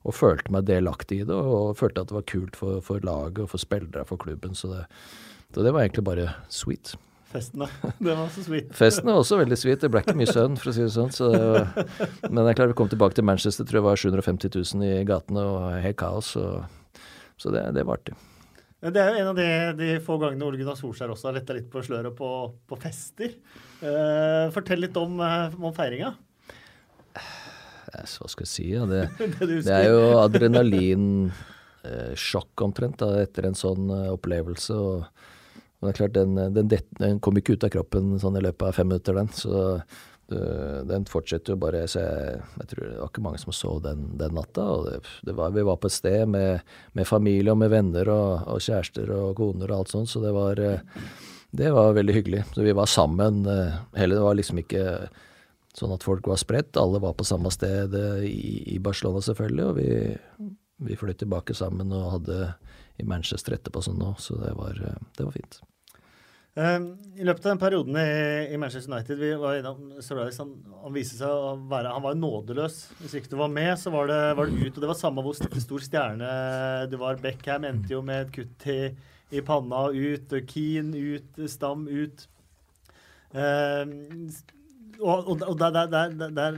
Og 0.06 0.16
følte 0.16 0.52
meg 0.54 0.68
delaktig 0.68 1.22
i 1.22 1.28
det, 1.28 1.36
og 1.36 1.76
følte 1.76 2.04
at 2.04 2.10
det 2.10 2.16
var 2.16 2.26
kult 2.30 2.56
for, 2.56 2.80
for 2.84 3.04
laget 3.04 3.44
og 3.44 3.52
for 3.52 3.60
spillere 3.60 4.06
for 4.08 4.20
klubben. 4.20 4.54
Så 4.56 4.70
det, 4.72 4.84
så 5.54 5.66
det 5.66 5.74
var 5.74 5.84
egentlig 5.84 6.06
bare 6.06 6.28
sweet. 6.48 6.94
Festen, 7.30 7.62
da. 7.62 7.68
Det 7.98 8.08
var 8.08 8.24
også 8.24 8.42
sweet. 8.42 8.72
Festen 8.74 9.06
var 9.06 9.20
også 9.20 9.36
veldig 9.38 9.58
sweet. 9.58 9.84
Det 9.84 9.90
ble 9.92 10.02
ikke 10.02 10.16
mye 10.18 10.32
søvn, 10.32 10.56
for 10.58 10.72
å 10.72 10.74
si 10.74 10.82
det 10.82 10.94
sånn. 10.96 11.12
Så 11.14 11.28
det 11.30 11.42
var, 11.44 11.68
men 12.26 12.48
jeg 12.48 12.58
klarer 12.58 12.72
å 12.72 12.74
vi 12.74 12.78
kom 12.80 12.90
tilbake 12.90 13.18
til 13.18 13.26
Manchester, 13.28 13.68
tror 13.68 13.78
jeg 13.78 13.86
var 13.86 14.02
750 14.02 14.50
000 14.74 14.88
i 14.88 15.04
gatene 15.06 15.44
og 15.46 15.68
helt 15.84 15.98
kaos. 16.00 16.32
Så, 16.34 16.46
så 17.38 17.54
det, 17.54 17.68
det 17.76 17.86
var 17.86 18.00
artig. 18.00 18.16
Det 18.80 18.96
er 18.96 19.12
jo 19.12 19.20
en 19.20 19.30
av 19.30 19.38
de, 19.38 19.48
de 19.76 19.90
få 20.02 20.16
gangene 20.18 20.46
Ole 20.46 20.58
Gunnar 20.58 20.78
Solskjær 20.78 21.12
også 21.12 21.28
har 21.28 21.36
letta 21.36 21.54
litt 21.54 21.68
på 21.70 21.82
sløret 21.84 22.16
på, 22.16 22.30
på 22.66 22.78
fester. 22.80 23.36
Uh, 23.80 24.50
fortell 24.54 24.80
litt 24.84 24.96
om, 25.00 25.20
uh, 25.20 25.60
om 25.60 25.74
feiringa. 25.76 26.10
Hva 27.90 28.04
skal 28.06 28.44
jeg 28.44 28.52
si? 28.52 28.66
Ja, 28.74 28.82
det, 28.88 29.08
det, 29.18 29.28
det, 29.66 29.74
er 29.74 29.86
jo 29.90 30.00
adrenalinsjokk 30.20 32.62
omtrent 32.64 32.98
da, 33.02 33.08
etter 33.24 33.42
en 33.48 33.58
sånn 33.58 33.84
opplevelse. 34.12 34.74
og 34.76 34.96
men 35.80 35.88
det 35.88 35.92
er 35.94 35.96
klart, 35.96 36.12
den, 36.12 36.36
den, 36.52 36.68
den, 37.00 37.16
kom 37.24 37.32
ikke 37.40 37.56
ut 37.56 37.64
av 37.64 37.72
kroppen 37.72 38.20
sånn 38.20 38.36
i 38.36 38.44
løpet 38.44 38.68
av 38.68 38.76
fem 38.76 38.84
minutter, 38.90 39.16
den. 39.16 39.32
Så 39.32 39.80
Eh, 40.32 40.82
den 40.86 41.06
fortsetter 41.10 41.54
jo 41.54 41.58
bare 41.58 41.82
så 41.90 42.04
jeg, 42.04 42.42
jeg, 42.60 42.66
tror 42.70 42.84
det 42.84 42.98
var 43.00 43.10
ikke 43.10 43.24
mange 43.24 43.40
som 43.42 43.54
så 43.56 43.72
den, 43.82 44.04
den 44.20 44.36
natta. 44.36 44.66
og 44.76 44.86
det, 44.86 45.00
det 45.26 45.34
var, 45.38 45.50
Vi 45.56 45.64
var 45.66 45.80
på 45.82 45.90
et 45.90 45.96
sted 45.96 46.28
med, 46.30 46.62
med 46.94 47.08
familie 47.08 47.54
og 47.54 47.58
med 47.58 47.72
venner 47.72 48.10
og, 48.12 48.46
og, 48.46 48.62
kjærester 48.62 49.10
og 49.16 49.34
koner 49.40 49.72
og 49.72 49.80
alt 49.80 49.94
sånt, 49.94 50.12
så 50.12 50.22
det 50.22 50.32
var, 50.36 50.62
eh, 50.62 50.84
det 51.50 51.72
var 51.74 51.96
veldig 51.96 52.14
hyggelig. 52.14 52.44
Så 52.54 52.62
vi 52.66 52.74
var 52.76 52.86
sammen. 52.90 53.44
hele 53.96 54.14
det 54.14 54.22
var 54.22 54.38
liksom 54.38 54.62
ikke 54.62 54.84
sånn 55.76 55.94
at 55.94 56.04
folk 56.06 56.28
var 56.30 56.38
spredt. 56.40 56.78
Alle 56.78 57.00
var 57.02 57.16
på 57.18 57.26
samme 57.26 57.50
sted 57.54 57.94
i, 58.26 58.74
i 58.74 58.78
Barcelona, 58.82 59.22
selvfølgelig. 59.24 59.64
Og 59.66 59.80
vi, 59.80 60.50
vi 60.90 60.98
fløy 60.98 61.14
tilbake 61.18 61.56
sammen 61.58 61.92
og 61.94 62.12
hadde 62.18 62.52
i 63.00 63.08
Manchester 63.08 63.56
etterpå 63.56 63.82
sånn 63.84 64.02
òg, 64.04 64.18
så 64.20 64.38
det 64.40 64.54
var, 64.58 64.78
det 65.16 65.26
var 65.26 65.34
fint. 65.34 65.60
Um, 66.58 66.88
I 67.14 67.24
løpet 67.24 67.44
av 67.46 67.52
den 67.52 67.60
perioden 67.62 67.96
i, 67.96 68.56
Manchester 68.58 68.90
United 68.90 69.20
vi 69.20 69.28
var 69.38 69.60
innom, 69.60 69.92
Solaris, 70.02 70.40
han, 70.42 70.50
han 70.82 70.92
viste 70.96 71.20
seg 71.20 71.30
å 71.30 71.52
være 71.70 71.92
Han 71.94 72.02
var 72.02 72.18
nådeløs. 72.18 72.80
Hvis 72.98 73.14
ikke 73.20 73.30
du 73.32 73.36
var 73.38 73.52
med, 73.54 73.70
så 73.78 73.92
var 73.94 74.10
det, 74.10 74.18
var 74.36 74.50
det 74.50 74.58
ut. 74.58 74.74
Og 74.74 74.82
det 74.82 74.90
var 74.90 74.98
samme 74.98 75.24
hvor 75.24 75.38
stor 75.38 75.86
stjerne 75.86 76.32
du 76.90 76.98
var. 77.00 77.22
Beckham 77.22 77.68
endte 77.68 77.94
jo 77.94 78.02
med 78.04 78.26
et 78.26 78.34
kutt 78.34 78.66
i, 78.68 78.80
i 79.30 79.42
panna 79.46 79.86
og 79.88 79.96
ut. 79.96 80.36
Keane 80.50 81.04
ut. 81.16 81.44
Stam 81.50 81.86
ut. 81.90 82.26
Uh, 83.30 83.86
og, 85.00 85.28
og, 85.28 85.42
og 85.48 85.58
der, 85.58 85.70
der, 85.70 85.86
der, 86.18 86.56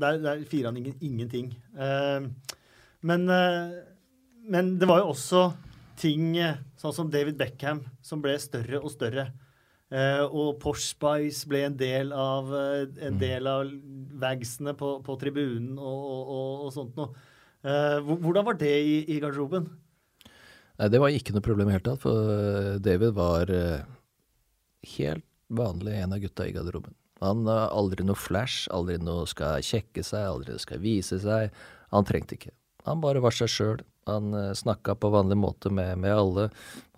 der, 0.00 0.18
der, 0.18 0.44
firer 0.50 0.70
han 0.70 0.76
ingen, 0.76 0.96
ingenting. 1.00 1.54
Uh, 1.74 2.26
men, 3.00 3.28
uh, 3.30 3.70
men 4.48 4.74
det 4.80 4.88
var 4.88 5.02
jo 5.02 5.12
også 5.12 5.46
ting 6.00 6.34
sånn 6.80 6.96
som 6.96 7.10
David 7.12 7.38
Beckham, 7.38 7.84
som 8.02 8.22
ble 8.22 8.36
større 8.42 8.80
og 8.82 8.92
større. 8.94 9.28
Uh, 9.94 10.24
og 10.26 10.56
Porsche 10.62 10.88
Spice 10.88 11.46
ble 11.46 11.62
en 11.68 11.78
del 11.78 12.10
av, 12.16 12.50
en 12.50 13.14
mm. 13.14 13.20
del 13.20 13.50
av 13.50 13.70
vagsene 14.24 14.74
på, 14.78 14.96
på 15.06 15.18
tribunen 15.20 15.76
og, 15.78 16.02
og, 16.10 16.66
og 16.66 16.74
sånt 16.74 16.98
noe. 16.98 17.14
Hvordan 17.64 18.44
var 18.44 18.58
det 18.60 18.74
i, 18.84 18.96
i 19.14 19.20
garderoben? 19.22 19.70
Nei, 20.78 20.88
Det 20.90 21.00
var 21.00 21.14
ikke 21.14 21.34
noe 21.34 21.44
problem 21.44 21.68
i 21.68 21.72
det 21.72 21.78
hele 21.78 21.86
tatt. 21.90 22.02
For 22.02 22.82
David 22.82 23.14
var 23.16 23.52
helt 24.96 25.26
vanlig 25.48 25.96
en 26.00 26.12
av 26.12 26.18
gutta 26.22 26.46
i 26.48 26.52
garderoben. 26.52 26.94
Han 27.22 27.46
har 27.46 27.72
aldri 27.72 28.04
noe 28.04 28.18
flash, 28.18 28.66
aldri 28.74 28.98
noe 29.00 29.26
skal 29.30 29.62
kjekke 29.64 30.02
seg, 30.04 30.26
aldri 30.26 30.58
skal 30.60 30.82
vise 30.82 31.20
seg. 31.22 31.54
Han 31.94 32.06
trengte 32.08 32.36
ikke. 32.36 32.52
Han 32.88 33.00
bare 33.04 33.22
var 33.24 33.34
seg 33.34 33.52
sjøl. 33.52 33.84
Han 34.10 34.34
snakka 34.56 34.96
på 35.00 35.08
vanlig 35.14 35.38
måte 35.40 35.70
med, 35.72 35.96
med, 36.02 36.12
alle. 36.12 36.48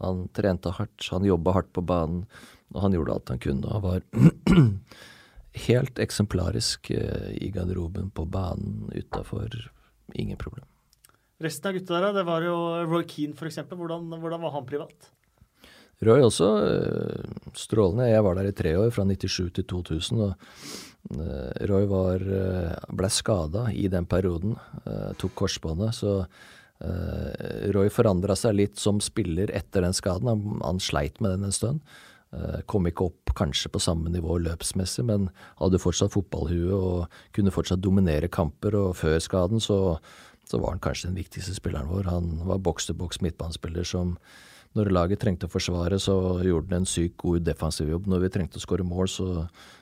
Han 0.02 0.26
trente 0.34 0.72
hardt, 0.74 1.06
han 1.12 1.26
jobba 1.28 1.54
hardt 1.54 1.70
på 1.76 1.84
banen, 1.86 2.24
og 2.74 2.80
han 2.82 2.96
gjorde 2.96 3.14
alt 3.14 3.34
han 3.34 3.42
kunne. 3.44 3.70
Han 3.70 3.84
var 3.84 4.02
helt 5.68 6.00
eksemplarisk 6.02 6.90
i 6.90 7.52
garderoben, 7.54 8.10
på 8.10 8.26
banen, 8.26 8.88
utafor. 8.94 9.70
Ingen 10.14 10.40
problem. 10.40 10.66
Resten 11.42 11.68
av 11.68 11.76
gutta 11.76 12.00
der, 12.00 12.12
det 12.16 12.24
var 12.24 12.44
jo 12.44 12.56
Roy 12.88 13.04
Keane 13.08 13.36
f.eks. 13.36 13.60
Hvordan, 13.68 14.08
hvordan 14.22 14.44
var 14.46 14.54
han 14.54 14.68
privat? 14.68 15.10
Roy 16.04 16.24
også 16.24 16.48
uh, 16.60 17.52
strålende. 17.56 18.10
Jeg 18.10 18.24
var 18.24 18.36
der 18.36 18.50
i 18.50 18.56
tre 18.56 18.74
år, 18.76 18.90
fra 18.92 19.04
97 19.08 19.52
til 19.58 19.66
2000. 19.68 20.20
og 20.20 20.34
uh, 21.16 21.52
Roy 21.70 21.86
var, 21.88 22.24
uh, 22.24 22.96
ble 22.96 23.10
skada 23.12 23.66
i 23.72 23.86
den 23.92 24.08
perioden, 24.08 24.56
tok 25.20 25.36
korsbåndet. 25.44 25.96
Så 25.96 26.18
Roy 27.72 27.88
forandra 27.88 28.34
seg 28.36 28.52
litt 28.58 28.76
som 28.76 28.98
spiller 29.00 29.48
etter 29.56 29.86
den 29.86 29.96
skaden. 29.96 30.28
Han, 30.28 30.60
han 30.60 30.80
sleit 30.82 31.22
med 31.24 31.32
den 31.32 31.46
en 31.48 31.56
stund. 31.56 31.80
Kom 32.68 32.84
ikke 32.84 33.06
opp 33.06 33.32
kanskje 33.38 33.70
på 33.72 33.80
samme 33.80 34.10
nivå 34.12 34.36
løpsmessig, 34.44 35.06
men 35.08 35.30
hadde 35.56 35.80
fortsatt 35.80 36.12
fotballhue 36.12 36.76
og 36.76 37.16
kunne 37.32 37.54
fortsatt 37.54 37.80
dominere 37.80 38.28
kamper. 38.28 38.76
Og 38.76 38.98
før 38.98 39.16
skaden 39.24 39.62
så, 39.62 39.96
så 40.46 40.60
var 40.62 40.74
han 40.74 40.82
kanskje 40.82 41.10
den 41.10 41.18
viktigste 41.18 41.54
spilleren 41.56 41.90
vår. 41.90 42.10
Han 42.10 42.30
var 42.46 42.62
boks-til-boks 42.62 43.22
midtbanespiller 43.24 43.86
som 43.86 44.14
når 44.76 44.90
laget 44.92 45.22
trengte 45.22 45.48
å 45.48 45.50
forsvare, 45.50 45.96
så 46.02 46.14
gjorde 46.44 46.74
han 46.74 46.84
en 46.84 46.88
sykt 46.88 47.16
god 47.22 47.46
defensiv 47.46 47.88
jobb. 47.88 48.08
Når 48.12 48.26
vi 48.26 48.32
trengte 48.34 48.60
å 48.60 48.64
skåre 48.64 48.84
mål, 48.84 49.08
så, 49.08 49.28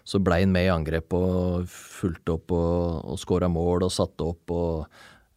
så 0.06 0.20
blei 0.22 0.44
han 0.44 0.52
med 0.54 0.68
i 0.68 0.72
angrep 0.72 1.16
og 1.18 1.66
fulgte 1.72 2.36
opp 2.36 2.54
og, 2.54 3.00
og 3.10 3.18
skåra 3.18 3.48
mål 3.50 3.88
og 3.88 3.94
satte 3.94 4.28
opp 4.28 4.54
og 4.54 4.84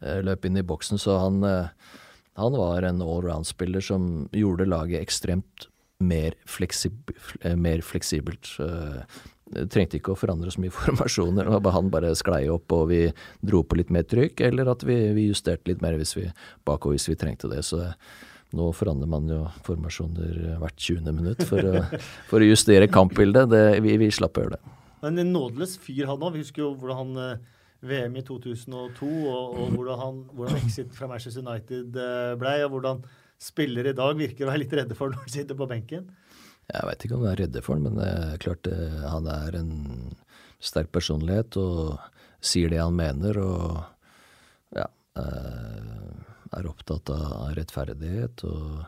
eh, 0.04 0.20
løp 0.22 0.46
inn 0.46 0.62
i 0.62 0.66
boksen. 0.68 1.02
Så 1.02 1.18
han, 1.24 1.42
eh, 1.48 1.96
han 2.38 2.60
var 2.60 2.86
en 2.86 3.02
allround-spiller 3.02 3.82
som 3.82 4.28
gjorde 4.36 4.70
laget 4.70 5.02
ekstremt 5.02 5.68
mer, 6.04 6.38
fleksib 6.46 7.12
eh, 7.42 7.58
mer 7.58 7.82
fleksibelt. 7.86 8.54
Jeg 9.48 9.70
trengte 9.72 10.00
ikke 10.00 10.14
å 10.14 10.20
forandre 10.20 10.52
så 10.54 10.62
mye 10.62 10.74
formasjoner. 10.84 11.52
Han 11.74 11.92
bare 11.94 12.16
sklei 12.20 12.46
opp, 12.54 12.72
og 12.76 12.90
vi 12.92 13.04
dro 13.42 13.64
på 13.64 13.80
litt 13.80 13.94
mer 13.94 14.08
trykk, 14.08 14.46
eller 14.50 14.72
at 14.74 14.86
vi, 14.88 14.98
vi 15.18 15.30
justerte 15.30 15.72
litt 15.72 15.84
mer 15.84 16.00
hvis 16.00 16.18
vi 16.18 16.28
bakover 16.68 16.98
hvis 16.98 17.10
vi 17.12 17.20
trengte 17.20 17.52
det. 17.52 17.64
Så 17.66 17.82
nå 18.56 18.72
forandrer 18.76 19.10
man 19.12 19.28
jo 19.28 19.44
formasjoner 19.66 20.58
hvert 20.62 20.80
20. 20.80 21.12
minutt 21.12 21.44
for 21.48 21.64
å, 21.68 21.84
for 22.30 22.44
å 22.44 22.50
justere 22.50 22.92
kampbildet. 22.92 23.50
Det, 23.52 23.64
vi, 23.86 23.98
vi 24.00 24.12
slapp 24.14 24.40
å 24.40 24.46
gjøre 24.46 24.60
det. 24.60 24.76
Men 25.04 25.22
en 25.22 25.32
nådeløs 25.36 25.78
fyr 25.82 26.08
han 26.10 26.24
òg. 26.24 26.36
Vi 26.36 26.44
husker 26.44 26.64
jo 26.64 26.74
hvordan 26.80 27.00
han 27.04 27.24
eh, 27.24 27.46
VM 27.88 28.18
i 28.18 28.26
2002, 28.26 29.08
og, 29.08 29.60
og 29.62 29.72
hvordan, 29.78 30.02
han, 30.02 30.20
hvordan 30.34 30.60
exit 30.64 30.94
fra 30.98 31.10
Manchester 31.12 31.46
United 31.46 32.00
eh, 32.02 32.34
blei, 32.40 32.60
og 32.66 32.76
hvordan 32.76 33.04
spillere 33.42 33.94
i 33.94 33.98
dag 33.98 34.18
virker 34.18 34.46
å 34.46 34.52
være 34.52 34.64
litt 34.64 34.76
redde 34.80 34.98
for 34.98 35.14
når 35.14 35.28
de 35.28 35.34
sitter 35.36 35.58
på 35.58 35.68
benken. 35.70 36.08
Jeg 36.68 36.84
veit 36.90 37.04
ikke 37.06 37.16
om 37.16 37.24
de 37.24 37.32
er 37.32 37.42
redde 37.46 37.64
for 37.64 37.78
ham, 37.78 37.86
men 37.88 38.00
det 38.00 38.08
er 38.12 38.42
klart 38.44 38.68
eh, 38.68 39.04
han 39.08 39.28
er 39.32 39.56
en 39.56 39.72
sterk 40.60 40.90
personlighet 40.92 41.56
og 41.62 41.96
sier 42.44 42.74
det 42.74 42.82
han 42.82 42.98
mener. 42.98 43.40
og 43.40 44.76
ja, 44.76 44.90
eh, 45.22 46.58
er 46.58 46.68
opptatt 46.68 47.12
av 47.14 47.54
rettferdighet. 47.56 48.44
og 48.48 48.84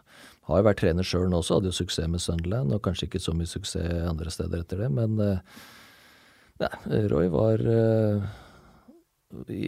Har 0.50 0.62
jo 0.62 0.68
vært 0.68 0.82
trener 0.84 1.08
sjøl 1.08 1.30
nå 1.32 1.39
også, 1.39 1.60
hadde 1.60 1.72
jo 1.72 1.80
suksess 1.80 2.12
med 2.12 2.24
Sunderland, 2.24 2.74
og 2.76 2.84
kanskje 2.84 3.08
ikke 3.08 3.24
så 3.24 3.36
mye 3.38 3.47
suksess 3.47 4.08
andre 4.10 4.32
steder 4.34 4.64
etter 4.66 4.84
det. 4.84 4.91
Men 4.95 5.16
nei, 5.16 6.74
eh, 6.91 7.08
Roy 7.12 7.32
var 7.32 7.64
i, 9.54 9.64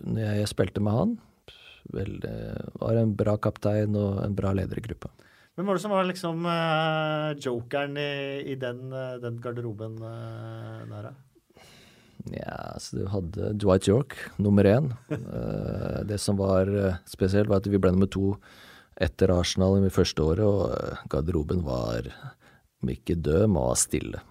Når 0.00 0.22
jeg 0.24 0.48
spilte 0.48 0.82
med 0.82 0.96
han, 0.96 1.18
vel, 1.90 2.16
var 2.78 2.98
en 3.00 3.14
bra 3.16 3.36
kaptein 3.42 3.96
og 3.98 4.22
en 4.22 4.36
bra 4.38 4.52
leder 4.56 4.78
i 4.78 4.84
gruppa. 4.84 5.10
Hvem 5.52 5.68
var 5.68 5.76
det 5.76 5.82
som 5.82 5.92
var 5.92 6.06
liksom 6.08 6.46
uh, 6.48 7.34
jokeren 7.36 7.98
i, 8.00 8.12
i 8.54 8.56
den, 8.56 8.86
uh, 8.88 9.18
den, 9.20 9.36
garderoben 9.42 9.98
uh, 10.00 10.80
der? 10.88 11.10
Ja, 12.32 12.72
så 12.80 13.02
du 13.02 13.04
hadde 13.12 13.50
Dwight 13.60 13.88
York, 13.90 14.16
nummer 14.40 14.64
én. 14.64 14.92
Det 16.08 16.20
som 16.22 16.38
var 16.38 16.70
spesielt, 17.10 17.50
var 17.50 17.60
at 17.60 17.66
vi 17.66 17.80
ble 17.82 17.90
nummer 17.92 18.08
to 18.08 18.36
etter 18.94 19.32
Arsenal 19.34 19.82
i 19.82 19.90
første 19.92 20.22
året, 20.22 20.46
og 20.46 21.10
garderoben 21.10 21.64
var 21.66 22.06
om 22.82 22.92
ikke 22.94 23.18
død, 23.18 23.48
men 23.48 23.58
var 23.58 23.80
stille. 23.80 24.22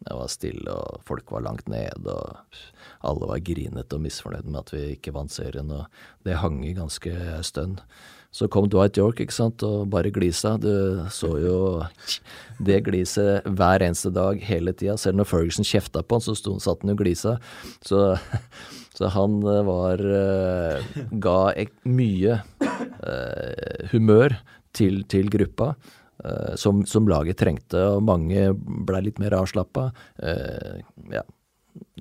Det 0.00 0.14
var 0.16 0.30
stille, 0.32 0.70
og 0.72 1.02
folk 1.04 1.32
var 1.34 1.44
langt 1.44 1.68
nede, 1.68 2.14
og 2.14 2.38
alle 3.04 3.28
var 3.28 3.42
grinete 3.44 3.98
og 3.98 4.04
misfornøyde 4.04 4.48
med 4.48 4.62
at 4.62 4.72
vi 4.72 4.84
ikke 4.94 5.12
vant 5.16 5.34
serien, 5.34 5.70
og 5.74 5.90
det 6.24 6.38
hang 6.40 6.62
i 6.64 6.76
ganske 6.78 7.12
stønn. 7.46 7.76
Så 8.30 8.46
kom 8.46 8.68
Dwight 8.70 8.98
York 8.98 9.20
ikke 9.22 9.34
sant, 9.34 9.62
og 9.66 9.88
bare 9.90 10.12
glisa. 10.14 10.54
Du 10.62 11.02
så 11.10 11.32
jo 11.42 11.56
det 12.62 12.78
gliset 12.86 13.46
hver 13.58 13.82
eneste 13.82 14.12
dag 14.14 14.38
hele 14.46 14.72
tida. 14.72 14.94
Selv 15.00 15.18
når 15.18 15.26
Ferguson 15.26 15.66
kjefta 15.66 16.04
på 16.06 16.18
han, 16.18 16.24
så 16.24 16.36
stod, 16.38 16.62
satt 16.62 16.84
han 16.84 16.94
jo 16.94 17.00
glisa. 17.00 17.36
Så, 17.82 18.14
så 18.96 19.10
han 19.16 19.40
eh, 19.42 19.64
var 19.66 20.04
eh, 20.20 20.94
Ga 21.10 21.40
mye 21.90 22.38
uh, 22.62 23.90
humør 23.90 24.38
til, 24.78 25.02
til 25.10 25.30
gruppa. 25.32 25.72
Uh, 26.20 26.52
som, 26.60 26.82
som, 26.84 27.06
laget 27.08 27.38
trengte, 27.40 27.80
og 27.94 28.02
mange 28.04 28.50
blei 28.58 29.06
litt 29.06 29.20
mer 29.22 29.38
avslappa. 29.38 29.86
Uh, 30.20 30.82
ja, 31.14 31.22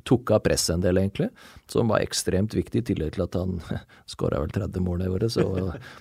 tok 0.04 0.32
av 0.32 0.40
presset 0.46 0.74
en 0.76 0.84
del, 0.84 0.98
egentlig, 1.02 1.30
som 1.70 1.92
var 1.92 2.04
ekstremt 2.04 2.56
viktig, 2.56 2.82
i 2.82 2.88
tillegg 2.92 3.14
til 3.16 3.26
at 3.26 3.38
han 3.40 3.60
skåra 4.14 4.42
vel 4.44 4.54
30 4.56 4.86
mål 4.86 5.06
i 5.06 5.12
året. 5.12 5.36
Så 5.36 5.46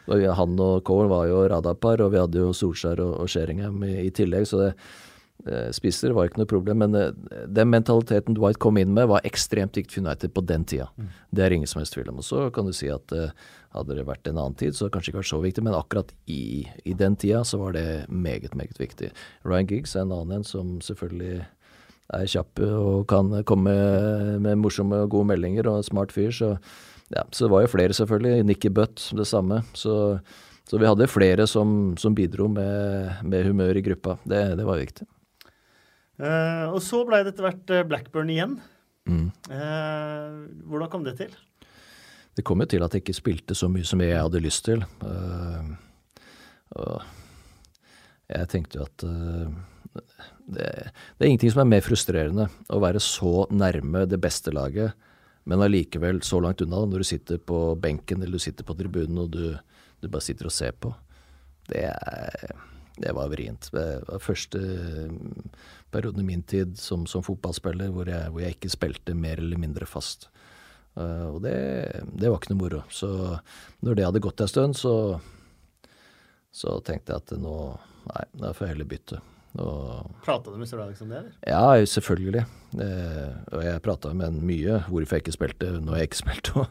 han 0.08 0.62
og 0.64 0.80
Cole 0.88 1.10
var 1.10 1.28
jo 1.30 1.44
radarpar, 1.52 2.02
og 2.04 2.14
vi 2.14 2.22
hadde 2.22 2.42
jo 2.42 2.54
Solskjær 2.56 3.02
og, 3.04 3.14
og 3.22 3.30
Sheringham 3.32 3.82
i, 3.86 3.94
i, 4.06 4.10
tillegg. 4.14 4.48
så 4.48 4.62
det 4.62 4.72
eh, 5.46 5.68
Spisser 5.74 6.14
var 6.16 6.28
ikke 6.28 6.42
noe 6.42 6.50
problem, 6.50 6.84
men 6.84 6.98
eh, 6.98 7.44
den 7.46 7.70
mentaliteten 7.72 8.38
Dwight 8.38 8.60
kom 8.62 8.80
inn 8.80 8.94
med, 8.94 9.10
var 9.12 9.26
ekstremt 9.28 9.78
viktig 9.78 9.98
for 9.98 10.06
United 10.06 10.34
på 10.34 10.44
den 10.46 10.66
tida. 10.68 10.90
Mm. 10.96 11.14
Det 11.30 11.44
er 11.44 11.56
ingen 11.58 11.70
som 11.70 11.82
helst 11.82 11.96
tvil 11.96 12.10
om. 12.12 12.22
Og 12.22 12.26
så 12.26 12.48
kan 12.54 12.68
du 12.68 12.74
si 12.76 12.90
at 12.92 13.14
eh, 13.16 13.34
hadde 13.76 13.98
det 13.98 14.06
vært 14.08 14.28
en 14.30 14.38
annen 14.40 14.56
tid, 14.58 14.74
så 14.74 14.84
hadde 14.84 14.90
det 14.90 14.96
kanskje 14.96 15.12
ikke 15.12 15.20
vært 15.20 15.30
så 15.30 15.40
viktig, 15.42 15.64
men 15.66 15.76
akkurat 15.76 16.12
i, 16.30 16.64
i 16.88 16.96
den 16.96 17.16
tida 17.20 17.44
så 17.46 17.60
var 17.60 17.76
det 17.76 17.86
meget, 18.08 18.56
meget 18.58 18.80
viktig. 18.80 19.12
Ryan 19.44 19.68
Giggs 19.68 19.94
er 19.96 20.06
en 20.06 20.14
annen 20.16 20.40
en 20.40 20.46
som 20.48 20.78
selvfølgelig 20.84 21.42
er 22.16 22.28
kjapp 22.32 22.62
og 22.64 23.06
kan 23.10 23.32
komme 23.48 23.74
med 24.40 24.60
morsomme 24.62 25.02
og 25.04 25.12
gode 25.12 25.28
meldinger 25.34 25.68
og 25.68 25.82
en 25.82 25.88
smart 25.88 26.14
fyr. 26.14 26.32
Så, 26.34 26.54
ja, 27.12 27.24
så 27.28 27.46
det 27.46 27.52
var 27.52 27.64
jo 27.66 27.72
flere, 27.74 27.96
selvfølgelig. 27.96 28.46
Nikki 28.48 28.72
Butt, 28.72 29.02
det 29.16 29.28
samme. 29.28 29.60
Så, 29.76 29.94
så 30.68 30.80
vi 30.80 30.88
hadde 30.88 31.10
flere 31.10 31.46
som, 31.50 31.92
som 32.00 32.16
bidro 32.16 32.48
med, 32.52 33.20
med, 33.28 33.44
humør 33.50 33.76
i 33.76 33.84
gruppa. 33.84 34.16
Det, 34.24 34.42
det 34.58 34.68
var 34.68 34.80
viktig. 34.80 35.08
Uh, 36.18 36.72
og 36.72 36.80
så 36.82 37.04
blei 37.06 37.20
det 37.22 37.34
etter 37.34 37.46
hvert 37.46 37.76
eh, 37.76 37.84
Blackburn 37.86 38.32
igjen. 38.32 38.56
Mm. 39.06 39.28
Uh, 39.52 40.48
hvordan 40.66 40.90
kom 40.90 41.04
det 41.06 41.14
til? 41.20 41.36
Det 42.38 42.44
kom 42.46 42.62
jo 42.62 42.68
til 42.70 42.84
at 42.86 42.94
jeg 42.94 43.02
ikke 43.02 43.16
spilte 43.18 43.56
så 43.58 43.66
mye 43.72 43.86
som 43.86 44.02
jeg 44.04 44.14
hadde 44.14 44.44
lyst 44.44 44.62
til. 44.68 44.84
Uh, 45.02 45.74
jeg 48.28 48.50
tenkte 48.52 48.78
jo 48.78 48.86
at 48.86 49.06
det, 50.48 50.68
det, 51.18 51.18
er 51.18 51.26
ingenting 51.26 51.52
som 51.52 51.62
er 51.64 51.72
mer 51.72 51.84
frustrerende 51.84 52.46
å 52.70 52.80
være 52.82 53.00
så 53.02 53.46
nærme 53.50 54.04
det 54.08 54.20
beste 54.22 54.52
laget, 54.54 54.94
men 55.48 55.64
allikevel 55.64 56.20
så 56.26 56.40
langt 56.44 56.62
unna 56.64 56.84
når 56.84 57.02
du 57.02 57.08
sitter 57.08 57.40
på 57.40 57.58
benken 57.80 58.22
eller 58.22 58.38
du 58.38 58.46
sitter 58.46 58.68
på 58.68 58.76
tribunen 58.78 59.24
og 59.24 59.32
du, 59.34 59.44
du 60.00 60.08
bare 60.08 60.24
sitter 60.24 60.48
og 60.50 60.54
ser 60.54 60.76
på. 60.76 60.92
Det, 61.68 61.84
det 63.00 63.14
var 63.16 63.30
vrient. 63.32 63.70
Det 63.72 63.86
var 64.08 64.24
første 64.24 64.60
perioden 65.92 66.24
i 66.24 66.28
min 66.28 66.44
tid 66.44 66.76
som, 66.80 67.06
som 67.08 67.24
fotballspiller 67.24 67.92
hvor 67.92 68.08
jeg, 68.08 68.32
hvor 68.32 68.44
jeg, 68.44 68.56
ikke 68.56 68.72
spilte 68.72 69.16
mer 69.16 69.40
eller 69.40 69.60
mindre 69.60 69.88
fast. 69.88 70.28
Uh, 70.98 71.26
og 71.30 71.42
det, 71.44 71.56
det, 72.10 72.28
var 72.28 72.40
ikke 72.40 72.54
noe 72.54 72.62
moro. 72.64 72.82
Så 72.90 73.10
når 73.86 73.98
det 73.98 74.06
hadde 74.08 74.24
gått 74.24 74.42
en 74.42 74.50
stund, 74.50 74.78
så, 74.78 74.94
så 76.50 76.78
tenkte 76.82 77.14
jeg 77.14 77.24
at 77.24 77.38
nå 77.38 77.58
Nei, 78.08 78.22
da 78.40 78.54
får 78.56 78.64
jeg 78.64 78.72
heller 78.72 78.86
bytte. 78.88 79.18
Prata 80.24 80.52
du 80.52 80.56
med 80.56 80.68
Sir 80.68 80.80
Alex 80.80 81.00
om 81.02 81.10
det? 81.10 81.18
eller? 81.18 81.32
Ja, 81.46 81.86
selvfølgelig. 81.86 82.44
Eh, 82.84 83.32
og 83.56 83.64
jeg 83.64 83.82
prata 83.82 84.12
med 84.12 84.28
ham 84.28 84.38
mye 84.44 84.78
hvorfor 84.86 85.16
jeg 85.16 85.24
ikke 85.24 85.34
spilte 85.34 85.70
når 85.82 85.98
jeg 85.98 86.08
ikke 86.08 86.20
spilte. 86.22 86.64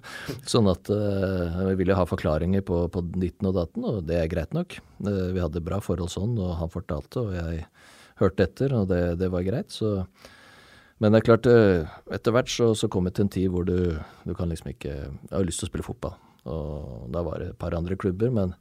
sånn 0.48 0.70
at 0.72 0.92
eh, 0.94 1.60
jeg 1.72 1.80
ville 1.82 1.98
ha 1.98 2.08
forklaringer 2.08 2.64
på, 2.68 2.84
på 2.94 3.04
ditten 3.18 3.50
og 3.50 3.58
datten, 3.58 3.86
og 3.90 4.00
det 4.08 4.22
er 4.22 4.32
greit 4.32 4.56
nok. 4.56 4.80
Eh, 5.04 5.28
vi 5.36 5.44
hadde 5.44 5.64
bra 5.66 5.82
forhold 5.84 6.14
sånn, 6.14 6.38
og 6.40 6.56
han 6.62 6.74
fortalte, 6.74 7.26
og 7.26 7.36
jeg 7.36 7.66
hørte 8.22 8.48
etter, 8.48 8.76
og 8.78 8.90
det, 8.94 9.04
det 9.22 9.32
var 9.34 9.46
greit. 9.48 9.74
så... 9.74 10.00
Men 10.98 11.14
det 11.14 11.22
er 11.22 11.28
klart, 11.28 11.48
eh, 11.50 11.86
etter 12.16 12.34
hvert 12.34 12.50
så, 12.50 12.72
så 12.78 12.90
kom 12.90 13.06
det 13.06 13.18
til 13.18 13.28
en 13.28 13.34
tid 13.34 13.52
hvor 13.54 13.66
du, 13.68 13.78
du 14.26 14.34
kan 14.38 14.50
liksom 14.50 14.72
ikke 14.72 14.94
Jeg 14.96 15.34
har 15.34 15.46
lyst 15.46 15.62
til 15.62 15.70
å 15.70 15.72
spille 15.72 15.86
fotball. 15.86 16.16
Og 16.50 17.08
da 17.14 17.22
var 17.26 17.42
det 17.42 17.52
et 17.52 17.60
par 17.60 17.76
andre 17.78 17.98
klubber, 18.00 18.32
men 18.34 18.56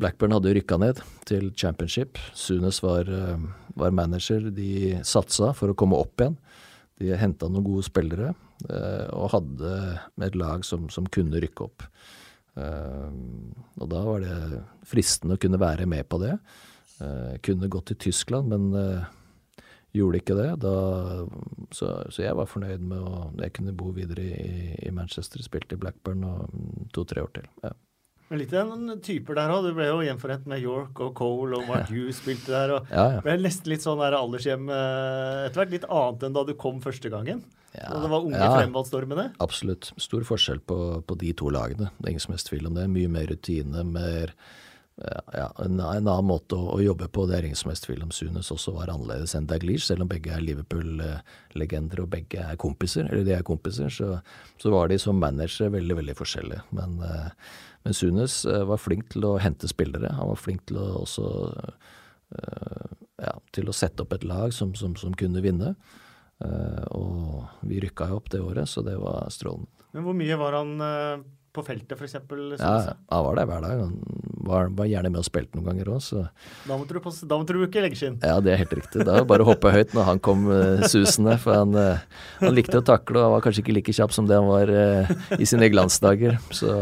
Blackburn 0.00 0.32
hadde 0.32 0.54
rykka 0.56 0.78
ned 0.80 1.02
til 1.28 1.50
championship. 1.52 2.16
Sunes 2.32 2.80
var, 2.80 3.10
eh, 3.12 3.44
var, 3.76 3.92
manager. 3.92 4.48
De 4.54 5.02
satsa 5.04 5.52
for 5.56 5.72
å 5.72 5.76
komme 5.76 6.00
opp 6.00 6.22
igjen. 6.22 6.38
De 7.00 7.12
henta 7.16 7.48
noen 7.48 7.66
gode 7.66 7.84
spillere 7.84 8.32
eh, 8.32 9.06
og 9.12 9.32
hadde 9.34 9.76
et 10.24 10.40
lag 10.40 10.64
som, 10.64 10.88
som 10.92 11.08
kunne 11.12 11.40
rykke 11.44 11.68
opp. 11.68 11.86
Og 12.60 13.86
da 13.88 14.00
var 14.04 14.20
det 14.20 14.58
fristende 14.84 15.38
å 15.38 15.40
kunne 15.40 15.60
være 15.60 15.86
med 15.88 16.04
på 16.10 16.18
det. 16.20 16.34
Kunne 17.46 17.70
gått 17.72 17.86
til 17.88 18.00
Tyskland, 18.10 18.50
men 18.52 19.06
gjorde 19.96 20.20
ikke 20.20 20.38
det. 20.38 20.48
Da, 20.62 20.72
så, 21.74 21.92
så, 22.08 22.24
jeg 22.24 22.38
var 22.38 22.50
fornøyd 22.50 22.82
med 22.86 23.04
å 23.04 23.28
Jeg 23.40 23.54
kunne 23.58 23.76
bo 23.76 23.92
videre 23.96 24.24
i, 24.24 24.74
i 24.86 24.92
Manchester, 24.94 25.42
spilte 25.44 25.76
i 25.76 25.80
Blackburn 25.80 26.26
og 26.26 26.50
mm, 26.50 26.90
to-tre 26.94 27.24
år 27.24 27.32
til. 27.38 27.48
Ja. 27.64 27.74
Men 28.30 28.38
litt 28.44 28.52
en 28.54 28.92
typer 29.02 29.34
der 29.34 29.50
òg. 29.50 29.64
Du 29.66 29.74
ble 29.74 29.88
jo 29.88 30.02
gjenforent 30.06 30.44
med 30.50 30.62
York 30.62 31.00
og 31.02 31.16
Cole 31.18 31.58
og 31.58 31.66
Mark 31.66 31.88
Hughes 31.90 32.20
spilte 32.22 32.54
der. 32.54 32.76
og 32.76 32.92
ja, 32.92 33.06
ja. 33.16 33.22
ble 33.24 33.34
nesten 33.42 33.72
litt 33.72 33.82
sånn 33.82 33.98
der 33.98 34.14
aldershjem 34.14 34.70
etter 34.70 35.58
hvert. 35.58 35.72
Litt 35.74 35.88
annet 35.88 36.28
enn 36.28 36.36
da 36.36 36.44
du 36.46 36.54
kom 36.58 36.78
første 36.84 37.10
gangen. 37.10 37.42
Ja, 37.74 37.92
og 37.94 38.02
det 38.02 38.10
var 38.10 38.24
unge 38.26 38.38
ja, 38.38 38.50
fremvalgsstormene? 38.54 39.26
Absolutt. 39.42 39.92
Stor 40.02 40.24
forskjell 40.26 40.62
på, 40.66 40.78
på, 41.06 41.18
de 41.18 41.30
to 41.38 41.50
lagene. 41.54 41.90
Det 41.98 42.06
er 42.06 42.14
ingen 42.14 42.24
som 42.24 42.34
helst 42.34 42.50
tvil 42.50 42.66
om 42.70 42.78
det. 42.78 42.88
Mye 42.90 43.10
mer 43.10 43.30
rutine, 43.30 43.84
mer 43.86 44.34
ja, 45.32 45.46
en, 45.58 45.80
en, 45.80 46.08
annen 46.08 46.26
måte 46.28 46.56
å, 46.56 46.74
å, 46.74 46.78
jobbe 46.82 47.08
på. 47.12 47.24
Det 47.28 47.38
er 47.38 47.46
ingen 47.48 47.58
som 47.58 47.70
helst 47.70 47.86
tvil 47.86 48.02
om 48.04 48.12
Sunes 48.14 48.50
også 48.52 48.74
var 48.76 48.92
annerledes 48.92 49.32
enn 49.36 49.48
Daglish, 49.48 49.86
selv 49.86 50.04
om 50.04 50.10
begge 50.10 50.34
er 50.34 50.44
Liverpool-legender 50.44 52.02
og 52.02 52.10
begge 52.12 52.44
er 52.44 52.58
kompiser. 52.60 53.08
Eller 53.08 53.24
de 53.24 53.34
er 53.36 53.46
kompiser, 53.46 53.92
så, 53.94 54.18
så 54.60 54.74
var 54.74 54.90
de 54.90 55.00
som 55.00 55.20
managere 55.20 55.72
veldig, 55.76 55.96
veldig 56.02 56.16
forskjellige. 56.18 56.66
Men, 56.76 56.98
uh, 57.00 57.56
men 57.86 57.96
Sunes 57.96 58.42
uh, 58.48 58.62
var 58.68 58.82
flink 58.82 59.08
til 59.14 59.24
å 59.30 59.38
hente 59.40 59.70
spillere. 59.70 60.12
Han 60.18 60.34
var 60.34 60.42
flink 60.42 60.68
til 60.68 60.82
å 60.82 60.86
også 61.00 61.32
uh, 61.48 62.94
ja, 63.24 63.34
til 63.56 63.72
å 63.72 63.76
sette 63.76 64.04
opp 64.04 64.14
et 64.16 64.28
lag 64.28 64.52
som, 64.56 64.76
som, 64.76 64.94
som 65.00 65.16
kunne 65.16 65.44
vinne. 65.44 65.74
og 66.96 67.66
vi 67.68 67.80
rykka 67.82 68.06
jo 68.08 68.16
opp 68.16 68.30
det 68.32 68.38
året, 68.40 68.68
så 68.68 68.80
det 68.80 68.94
var 68.96 69.28
strålende. 69.28 69.68
Men 69.92 70.06
hvor 70.06 70.14
mye 70.16 70.38
var 70.40 70.54
han 70.56 70.70
på 71.54 71.64
feltet, 71.66 71.96
f.eks.? 71.98 72.16
Ja, 72.60 72.74
han 73.10 73.24
var 73.26 73.38
der 73.38 73.48
hver 73.48 73.64
dag. 73.64 73.80
Han 73.82 73.94
var, 74.46 74.70
var 74.78 74.88
gjerne 74.90 75.10
med 75.10 75.20
og 75.22 75.26
spilte 75.26 75.58
noen 75.58 75.70
ganger 75.70 75.90
òg, 75.96 76.02
så 76.04 76.24
Da 76.66 76.76
måtte 76.76 76.94
du, 76.96 77.00
passe, 77.02 77.26
da 77.28 77.38
måtte 77.40 77.56
du 77.56 77.62
bruke 77.62 77.82
leggskinn? 77.84 78.20
Ja, 78.22 78.38
det 78.44 78.54
er 78.54 78.62
helt 78.62 78.74
riktig. 78.78 79.02
Da 79.02 79.16
var 79.16 79.24
det 79.24 79.30
bare 79.32 79.46
å 79.46 79.50
hoppe 79.50 79.74
høyt 79.74 79.94
når 79.96 80.08
han 80.08 80.22
kom 80.22 80.46
uh, 80.50 80.84
susende. 80.90 81.36
For 81.42 81.58
han, 81.62 81.74
uh, 81.74 82.26
han, 82.42 82.54
likte 82.56 82.80
å 82.80 82.86
takle, 82.86 83.22
og 83.24 83.36
var 83.36 83.46
kanskje 83.46 83.64
ikke 83.64 83.76
like 83.80 83.96
kjapp 83.96 84.14
som 84.14 84.30
det 84.30 84.38
han 84.38 84.50
var 84.50 84.70
uh, 84.70 85.14
i 85.38 85.48
sine 85.48 85.70
glansdager. 85.72 86.38
Så 86.54 86.74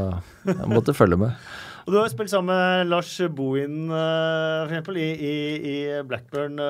han 0.49 0.75
måtte 0.75 0.97
følge 0.97 1.21
med. 1.21 1.49
Og 1.87 1.95
Du 1.95 2.01
har 2.03 2.11
spilt 2.13 2.29
sammen 2.29 2.53
med 2.53 2.91
Lars 2.93 3.15
Bohin, 3.33 3.87
uh, 3.89 4.69
f.eks., 4.69 4.93
i, 5.01 5.09
i, 5.33 5.37
i 5.73 6.03
Blackburn. 6.05 6.61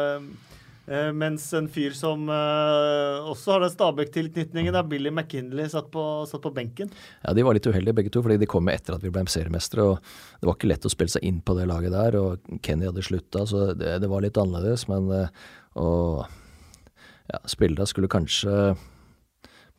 Eh, 0.88 1.10
mens 1.12 1.44
en 1.52 1.66
fyr 1.68 1.92
som 1.92 2.22
uh, 2.32 3.28
også 3.28 3.52
har 3.52 3.60
den 3.60 3.72
Stabæk-tilknytningen, 3.74 4.76
Billy 4.88 5.10
McKinley, 5.12 5.68
satt 5.68 5.90
på, 5.92 6.02
satt 6.30 6.40
på, 6.40 6.52
benken. 6.56 6.88
Ja, 7.20 7.34
De 7.36 7.44
var 7.44 7.56
litt 7.56 7.66
uheldige 7.68 7.96
begge 7.98 8.12
to, 8.14 8.22
fordi 8.24 8.38
de 8.40 8.48
kom 8.48 8.70
etter 8.72 8.96
at 8.96 9.04
vi 9.04 9.12
ble 9.12 9.26
seriemestere. 9.28 9.84
og 9.84 9.98
Det 10.40 10.48
var 10.48 10.56
ikke 10.56 10.70
lett 10.72 10.86
å 10.88 10.92
spille 10.92 11.12
seg 11.12 11.26
inn 11.28 11.42
på 11.44 11.58
det 11.58 11.66
laget 11.68 11.92
der, 11.92 12.16
og 12.16 12.60
Kenny 12.64 12.88
hadde 12.88 13.04
slutta, 13.04 13.44
så 13.48 13.72
det, 13.76 13.98
det, 14.00 14.08
var 14.08 14.24
litt 14.24 14.40
annerledes. 14.40 14.86
Men 14.88 15.10
og, 15.78 16.24
ja, 17.28 17.42
spillerne 17.44 17.86
skulle 17.88 18.08
kanskje 18.08 18.54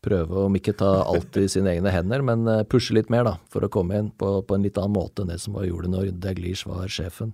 prøve, 0.05 0.45
om 0.45 0.55
ikke 0.55 0.77
ta 0.77 0.91
alt 1.09 1.39
i 1.41 1.47
sine 1.51 1.73
egne 1.73 1.91
hender, 1.91 2.21
men 2.23 2.45
pushe 2.69 2.93
litt 2.95 3.09
mer 3.11 3.25
da, 3.25 3.33
for 3.51 3.65
å 3.65 3.71
komme 3.73 3.97
inn 3.97 4.13
på, 4.13 4.29
på 4.45 4.55
en 4.55 4.63
litt 4.63 4.77
annen 4.77 4.95
måte 4.95 5.25
enn 5.25 5.33
det 5.33 5.39
som 5.41 5.57
var 5.57 5.65
gjorde 5.67 5.89
når 5.91 6.13
Daglish 6.21 6.69
var 6.69 6.85
sjefen. 6.85 7.33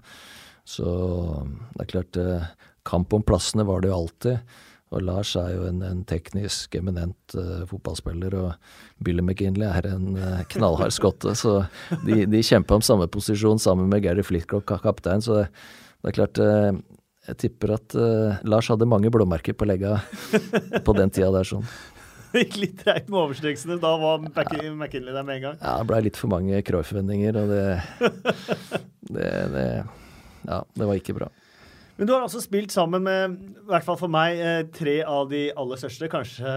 Så 0.66 0.88
det 1.76 1.84
er 1.84 1.92
klart 1.92 2.22
kamp 2.86 3.14
om 3.14 3.26
plassene 3.26 3.66
var 3.68 3.84
det 3.84 3.92
jo 3.92 4.00
alltid. 4.04 4.56
Og 4.94 5.02
Lars 5.04 5.34
er 5.40 5.50
jo 5.56 5.64
en, 5.68 5.82
en 5.84 6.04
teknisk 6.08 6.76
eminent 6.78 7.36
uh, 7.36 7.64
fotballspiller, 7.68 8.36
og 8.38 9.04
Billy 9.04 9.24
McGinley 9.24 9.68
er 9.68 9.90
en 9.90 10.14
uh, 10.16 10.44
knallhard 10.54 10.94
skotte. 10.96 11.34
Så 11.36 11.58
de, 12.06 12.24
de 12.30 12.44
kjempa 12.46 12.78
om 12.78 12.86
samme 12.86 13.08
posisjon 13.12 13.60
sammen 13.62 13.90
med 13.92 14.06
Gary 14.06 14.24
Flitcrock, 14.24 14.70
kaptein. 14.84 15.26
Så 15.26 15.42
det, 15.42 15.48
det 16.00 16.14
er 16.14 16.20
klart 16.20 16.42
uh, 16.44 16.78
Jeg 17.26 17.40
tipper 17.42 17.74
at 17.74 17.96
Lars 18.46 18.68
hadde 18.70 18.86
mange 18.86 19.10
blåmerker 19.10 19.56
på 19.58 19.66
legga 19.66 19.96
på 20.86 20.94
den 20.94 21.10
tida 21.10 21.32
der. 21.34 21.48
sånn. 21.50 21.66
Det 22.36 22.42
gikk 22.44 22.56
litt 22.60 22.82
treigt 22.84 23.06
med 23.08 23.16
overstreksene. 23.22 23.78
Da 23.80 23.94
var 23.96 24.20
McKinley 24.20 25.14
der 25.16 25.24
med 25.24 25.38
en 25.38 25.44
gang. 25.46 25.58
Ja, 25.62 25.78
det 25.80 25.88
blei 25.88 26.02
litt 26.04 26.20
for 26.20 26.28
mange 26.34 26.60
Cruyff-vendinger, 26.68 27.38
og 27.40 27.54
det, 27.54 27.62
det, 29.16 29.30
det 29.56 29.66
Ja, 30.46 30.60
det 30.76 30.90
var 30.90 31.00
ikke 31.00 31.16
bra. 31.16 31.30
Men 31.96 32.10
du 32.10 32.12
har 32.12 32.26
altså 32.26 32.42
spilt 32.44 32.74
sammen 32.76 33.06
med, 33.06 33.36
i 33.56 33.70
hvert 33.70 33.86
fall 33.88 33.98
for 34.00 34.12
meg, 34.12 34.36
eh, 34.36 34.66
tre 34.76 34.98
av 35.08 35.30
de 35.32 35.46
aller 35.56 35.80
største. 35.80 36.10
Kanskje, 36.12 36.56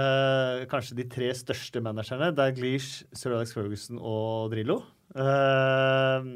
kanskje 0.71 0.99
de 0.99 1.07
tre 1.07 1.29
største 1.37 1.83
managerne. 1.85 2.33
Daglish, 2.35 3.05
Sir 3.15 3.37
Alex 3.37 3.55
Ferguson 3.55 4.01
og 4.03 4.51
Drillo. 4.51 4.81
Uh, 5.15 6.27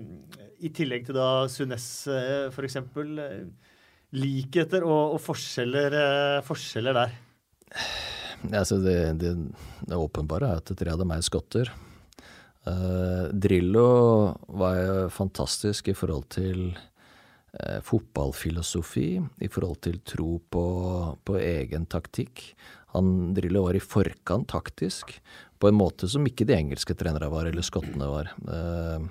I 0.64 0.70
tillegg 0.72 1.04
til 1.08 1.18
da 1.18 1.48
Sunes, 1.50 1.86
uh, 2.06 2.46
f.eks. 2.54 2.78
Likheter 4.12 4.86
og, 4.86 5.16
og 5.16 5.20
forskjeller, 5.24 5.98
forskjeller, 6.46 6.96
der? 6.96 7.18
Ja, 8.52 8.60
altså 8.62 8.78
det, 8.84 8.96
det, 9.18 9.34
det, 9.88 9.98
åpenbare 9.98 10.50
er 10.52 10.62
at 10.62 10.72
tre 10.78 10.92
av 10.92 11.00
dem 11.00 11.14
er 11.14 11.24
skotter. 11.24 11.72
Drillo 12.62 13.86
var 14.60 14.76
jo 14.78 14.96
fantastisk 15.10 15.88
i 15.90 15.96
forhold 15.98 16.28
til 16.30 16.68
eh, 16.76 16.91
fotballfilosofi 17.84 19.08
i 19.44 19.48
forhold 19.52 19.82
til 19.84 19.98
tro 20.08 20.38
på, 20.50 20.62
på 21.20 21.34
egen 21.36 21.84
taktikk. 21.92 22.46
Han 22.92 23.32
Drillo 23.34 23.62
var 23.66 23.76
i 23.76 23.80
forkant 23.80 24.48
taktisk, 24.52 25.14
på 25.58 25.68
en 25.68 25.78
måte 25.78 26.08
som 26.10 26.26
ikke 26.28 26.44
de 26.48 26.56
engelske 26.58 26.96
trenere 26.98 27.30
var, 27.32 27.46
eller 27.48 27.64
skottene 27.64 28.08
var. 28.10 28.32
Eh, 28.52 29.04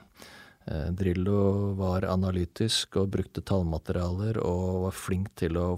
eh, 0.67 0.89
Drillo 0.99 1.71
var 1.79 2.05
analytisk 2.05 2.99
og 3.01 3.13
brukte 3.15 3.41
tallmaterialer 3.41 4.37
og 4.45 4.83
var 4.85 4.97
flink 4.97 5.31
til 5.41 5.57
å 5.57 5.69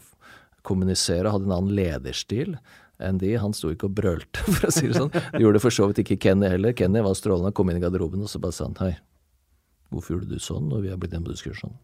kommunisere, 0.68 1.32
hadde 1.32 1.48
en 1.48 1.56
annen 1.60 1.78
lederstil 1.78 2.58
enn 3.04 3.22
de. 3.22 3.32
Han 3.40 3.56
sto 3.56 3.72
ikke 3.72 3.88
og 3.88 3.96
brølte, 4.02 4.44
for 4.58 4.68
å 4.68 4.74
si 4.74 4.90
det 4.90 5.00
sånn. 5.00 5.14
Det 5.14 5.44
gjorde 5.46 5.64
for 5.64 5.78
så 5.78 5.88
vidt 5.92 6.04
ikke 6.04 6.20
Kenny 6.28 6.52
heller. 6.52 6.76
Kenny 6.76 7.06
var 7.06 7.16
strålende, 7.20 7.56
kom 7.56 7.72
inn 7.72 7.80
i 7.80 7.86
garderoben 7.86 8.26
og 8.26 8.34
så 8.34 8.44
bare 8.44 8.58
sa 8.58 8.68
han 8.68 8.80
hei, 8.84 8.94
hvorfor 9.94 10.18
gjorde 10.18 10.34
du 10.36 10.44
sånn 10.44 10.68
når 10.74 10.88
vi 10.88 10.92
har 10.92 11.00
blitt 11.00 11.16
en 11.16 11.30
busskursjon? 11.30 11.78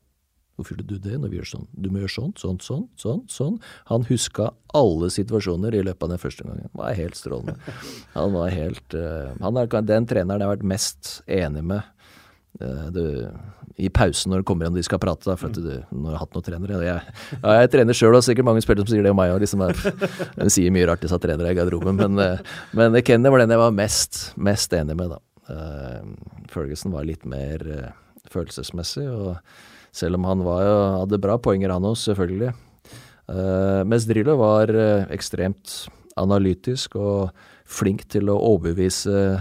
Hvorfor 0.60 0.76
gjorde 0.76 0.92
du 0.92 1.00
det 1.00 1.16
når 1.16 1.32
vi 1.32 1.38
gjør 1.38 1.48
sånn? 1.54 1.68
Du 1.72 1.86
må 1.88 2.02
gjøre 2.02 2.12
sånn, 2.12 2.32
sånn, 2.36 2.58
sånn, 2.60 2.82
sånn. 3.00 3.22
sånn. 3.32 3.54
Han 3.88 4.04
huska 4.10 4.50
alle 4.76 5.08
situasjoner 5.16 5.78
i 5.78 5.84
løpet 5.88 6.04
av 6.04 6.12
den 6.12 6.20
første 6.20 6.44
gangen. 6.44 6.66
Han 6.74 6.82
var 6.82 6.98
helt 6.98 7.16
strålende. 7.16 7.56
Han 8.18 8.36
var 8.36 8.52
helt 8.52 8.98
uh, 8.98 9.30
han 9.40 9.62
er, 9.62 9.70
Den 9.88 10.10
treneren 10.10 10.44
jeg 10.44 10.50
har 10.50 10.58
vært 10.58 10.68
mest 10.68 11.14
enig 11.32 11.64
med 11.70 11.80
uh, 12.60 12.90
du, 12.92 13.06
i 13.80 13.88
pausen 13.88 14.34
når 14.34 14.44
det 14.44 14.50
kommer 14.52 14.68
an 14.68 14.76
de 14.76 14.84
skal 14.84 15.00
prate, 15.00 15.24
da, 15.30 15.38
for 15.40 15.48
at 15.48 15.56
du, 15.56 15.72
når 15.96 16.10
jeg 16.10 16.18
har 16.18 16.26
hatt 16.26 16.36
noen 16.36 16.48
trenere 16.50 16.84
Jeg, 16.90 17.16
ja, 17.38 17.56
jeg 17.62 17.72
trener 17.78 18.00
sjøl, 18.02 18.20
og 18.20 18.28
sikkert 18.28 18.50
mange 18.52 18.66
spillere 18.68 18.84
som 18.84 18.98
sier 18.98 19.08
det 19.08 19.16
om 19.16 19.22
meg 19.22 19.38
òg. 19.38 19.40
Liksom, 19.46 19.64
de 20.44 20.52
sier 20.52 20.76
mye 20.76 20.92
rart, 20.92 21.06
disse 21.08 21.24
trenere 21.24 21.56
i 21.56 21.60
garderoben. 21.62 22.04
Men, 22.04 22.20
uh, 22.20 22.62
men 22.76 23.00
Kenny 23.08 23.32
var 23.32 23.46
den 23.46 23.56
jeg 23.56 23.64
var 23.64 23.80
mest, 23.80 24.22
mest 24.36 24.76
enig 24.76 25.00
med, 25.00 25.16
da. 25.16 25.24
Ferguson 26.52 26.92
var 26.94 27.08
litt 27.08 27.24
mer 27.26 27.64
følelsesmessig. 28.30 29.08
og 29.10 29.40
selv 29.96 30.20
om 30.20 30.28
han 30.30 30.44
var, 30.46 30.66
hadde 31.04 31.22
bra 31.22 31.38
poenger, 31.42 31.74
han 31.74 31.88
òg, 31.88 31.98
selvfølgelig. 32.02 32.54
Uh, 33.30 33.86
mens 33.86 34.08
Drillo 34.10 34.36
var 34.40 34.72
uh, 34.74 35.08
ekstremt 35.14 35.84
analytisk 36.20 36.98
og 37.00 37.36
flink 37.70 38.08
til 38.10 38.32
å 38.32 38.40
overbevise 38.56 39.40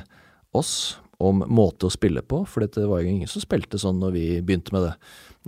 oss 0.56 0.98
om 1.18 1.42
måte 1.50 1.88
å 1.88 1.92
spille 1.92 2.22
på, 2.22 2.44
for 2.46 2.62
det 2.62 2.84
var 2.86 3.02
jo 3.02 3.10
ingen 3.10 3.30
som 3.30 3.42
spilte 3.42 3.80
sånn 3.80 3.98
når 3.98 4.14
vi 4.14 4.26
begynte 4.44 4.74
med 4.76 4.86
det. 4.86 4.94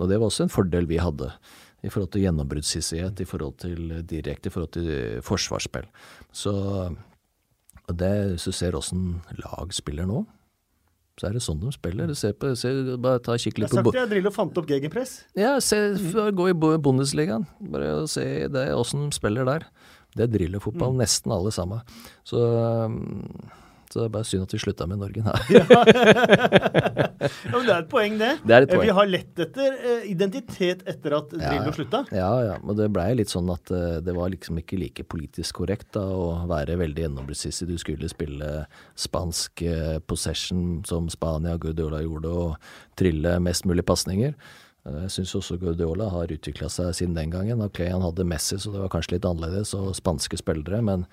Og 0.01 0.09
det 0.09 0.17
var 0.17 0.31
også 0.31 0.47
en 0.47 0.53
fordel 0.53 0.89
vi 0.89 0.99
hadde 0.99 1.29
i 1.81 1.89
forhold 1.89 2.11
til 2.13 2.25
gjennombruddshissighet, 2.25 3.21
i 3.21 3.29
forhold 3.29 3.55
til 3.63 3.93
direkte, 4.09 4.49
i 4.49 4.53
forhold 4.53 4.73
til 4.75 5.21
forsvarsspill. 5.25 5.87
Så 6.35 6.53
det, 7.89 8.11
hvis 8.33 8.45
du 8.49 8.53
ser 8.55 8.77
åssen 8.77 9.21
lag 9.39 9.73
spiller 9.75 10.09
nå, 10.09 10.25
så 11.21 11.29
er 11.29 11.35
det 11.37 11.43
sånn 11.45 11.59
de 11.61 11.69
spiller. 11.69 12.09
Se 12.17 12.31
på, 12.33 12.55
se, 12.57 12.71
bare 12.97 13.21
ta 13.21 13.35
kikk 13.37 13.59
litt 13.61 13.69
på 13.69 13.77
Jeg 13.77 13.85
sagt 13.85 13.97
det, 13.99 14.05
Drillo 14.15 14.31
fant 14.33 14.55
opp 14.57 14.69
gegenpress. 14.71 15.19
Ja, 15.37 15.53
se, 15.61 15.77
gå 16.33 16.47
i 16.49 16.55
Bundesligaen. 16.57 17.45
Bare 17.69 18.07
se 18.09 18.25
åssen 18.73 19.05
de 19.05 19.13
spiller 19.13 19.45
der. 19.45 19.67
Det 20.17 20.25
er 20.25 20.31
Drillo-fotball, 20.33 20.95
mm. 20.95 21.03
nesten 21.03 21.31
alle 21.35 21.53
sammen. 21.53 21.83
Så 22.27 22.41
så 23.91 23.99
det 23.99 24.05
er 24.07 24.13
bare 24.13 24.27
synd 24.27 24.45
at 24.45 24.53
vi 24.55 24.59
slutta 24.63 24.87
med 24.87 25.01
Norge. 25.01 25.23
Nei. 25.25 25.39
ja. 25.57 25.65
ja, 25.67 25.81
men 27.51 27.65
det 27.67 27.73
er 27.73 27.81
et 27.81 27.89
poeng, 27.91 28.15
det. 28.21 28.31
det 28.47 28.57
et 28.57 28.71
poeng. 28.71 28.85
Vi 28.87 28.95
har 28.97 29.09
lett 29.09 29.41
etter 29.45 29.75
uh, 29.81 30.05
identitet 30.07 30.85
etter 30.89 31.17
at 31.17 31.33
Drillo 31.33 31.67
ja, 31.67 31.75
slutta. 31.75 32.03
Ja, 32.15 32.31
ja. 32.47 32.55
Men 32.63 32.79
det 32.79 32.87
blei 32.95 33.09
litt 33.19 33.33
sånn 33.33 33.51
at 33.53 33.73
uh, 33.75 33.99
det 34.03 34.15
var 34.15 34.31
liksom 34.33 34.61
ikke 34.61 34.79
like 34.79 35.05
politisk 35.11 35.59
korrekt 35.59 35.91
da, 35.97 36.05
å 36.07 36.47
være 36.49 36.79
veldig 36.81 37.05
gjennombruddssissig. 37.05 37.67
Du 37.69 37.77
skulle 37.81 38.09
spille 38.11 38.65
spansk 38.95 39.65
uh, 39.67 39.99
possession 40.07 40.81
som 40.87 41.11
Spania 41.11 41.57
og 41.57 41.67
Guardiola 41.67 42.01
gjorde, 42.05 42.31
og 42.31 42.99
trille 42.99 43.37
mest 43.43 43.67
mulig 43.67 43.85
pasninger. 43.87 44.37
Jeg 44.81 45.11
syns 45.13 45.35
også 45.37 45.59
Guardiola 45.61 46.07
har 46.09 46.31
utvikla 46.33 46.65
seg 46.71 46.95
siden 46.97 47.13
den 47.13 47.29
gangen. 47.33 47.61
Ok, 47.61 47.83
han 47.85 48.01
hadde 48.01 48.25
Messi, 48.25 48.57
så 48.57 48.71
det 48.73 48.81
var 48.81 48.89
kanskje 48.89 49.19
litt 49.19 49.27
annerledes, 49.29 49.75
og 49.77 49.93
spanske 49.97 50.39
spillere. 50.41 50.81
men 50.81 51.05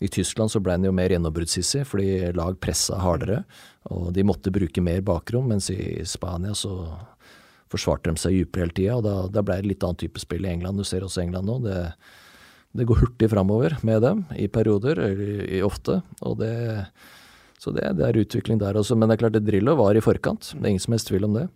I 0.00 0.08
Tyskland 0.12 0.52
så 0.52 0.60
ble 0.62 0.76
han 0.76 0.86
jo 0.86 0.94
mer 0.94 1.10
gjennombruddshissig 1.10 1.84
fordi 1.88 2.32
lag 2.36 2.58
pressa 2.62 3.00
hardere, 3.02 3.42
og 3.90 4.12
de 4.14 4.26
måtte 4.26 4.52
bruke 4.54 4.84
mer 4.84 5.02
bakrom, 5.06 5.48
mens 5.50 5.70
i 5.74 6.04
Spania 6.06 6.54
så 6.54 6.74
forsvarte 7.68 8.12
de 8.12 8.22
seg 8.22 8.38
dypere 8.38 8.66
hele 8.66 8.76
tida, 8.76 8.96
og 9.00 9.04
da, 9.04 9.16
da 9.32 9.44
ble 9.44 9.58
det 9.60 9.72
litt 9.74 9.84
annen 9.84 9.98
type 10.00 10.22
spill 10.22 10.46
i 10.46 10.52
England. 10.54 10.80
Du 10.80 10.86
ser 10.88 11.04
også 11.04 11.24
England 11.24 11.50
nå. 11.50 11.60
det 11.66 11.82
det 12.76 12.84
går 12.88 13.00
hurtig 13.00 13.30
framover 13.32 13.78
med 13.86 14.02
dem, 14.04 14.26
i 14.36 14.46
perioder, 14.52 15.00
i, 15.08 15.62
ofte. 15.64 16.02
og 16.20 16.36
det 16.42 16.52
så 17.58 17.72
det, 17.74 17.88
det, 17.98 18.04
er 18.06 18.20
utvikling 18.20 18.60
der 18.60 18.76
også. 18.78 18.94
Men 18.94 19.10
det 19.10 19.16
er 19.16 19.22
klart, 19.24 19.34
det 19.34 19.46
Drillo 19.48 19.74
var 19.80 19.96
i 19.98 20.02
forkant. 20.04 20.52
Det 20.52 20.62
er 20.62 20.70
ingen 20.70 20.84
som 20.84 20.94
helst 20.94 21.08
tvil 21.10 21.26
om 21.26 21.34
det. 21.34 21.48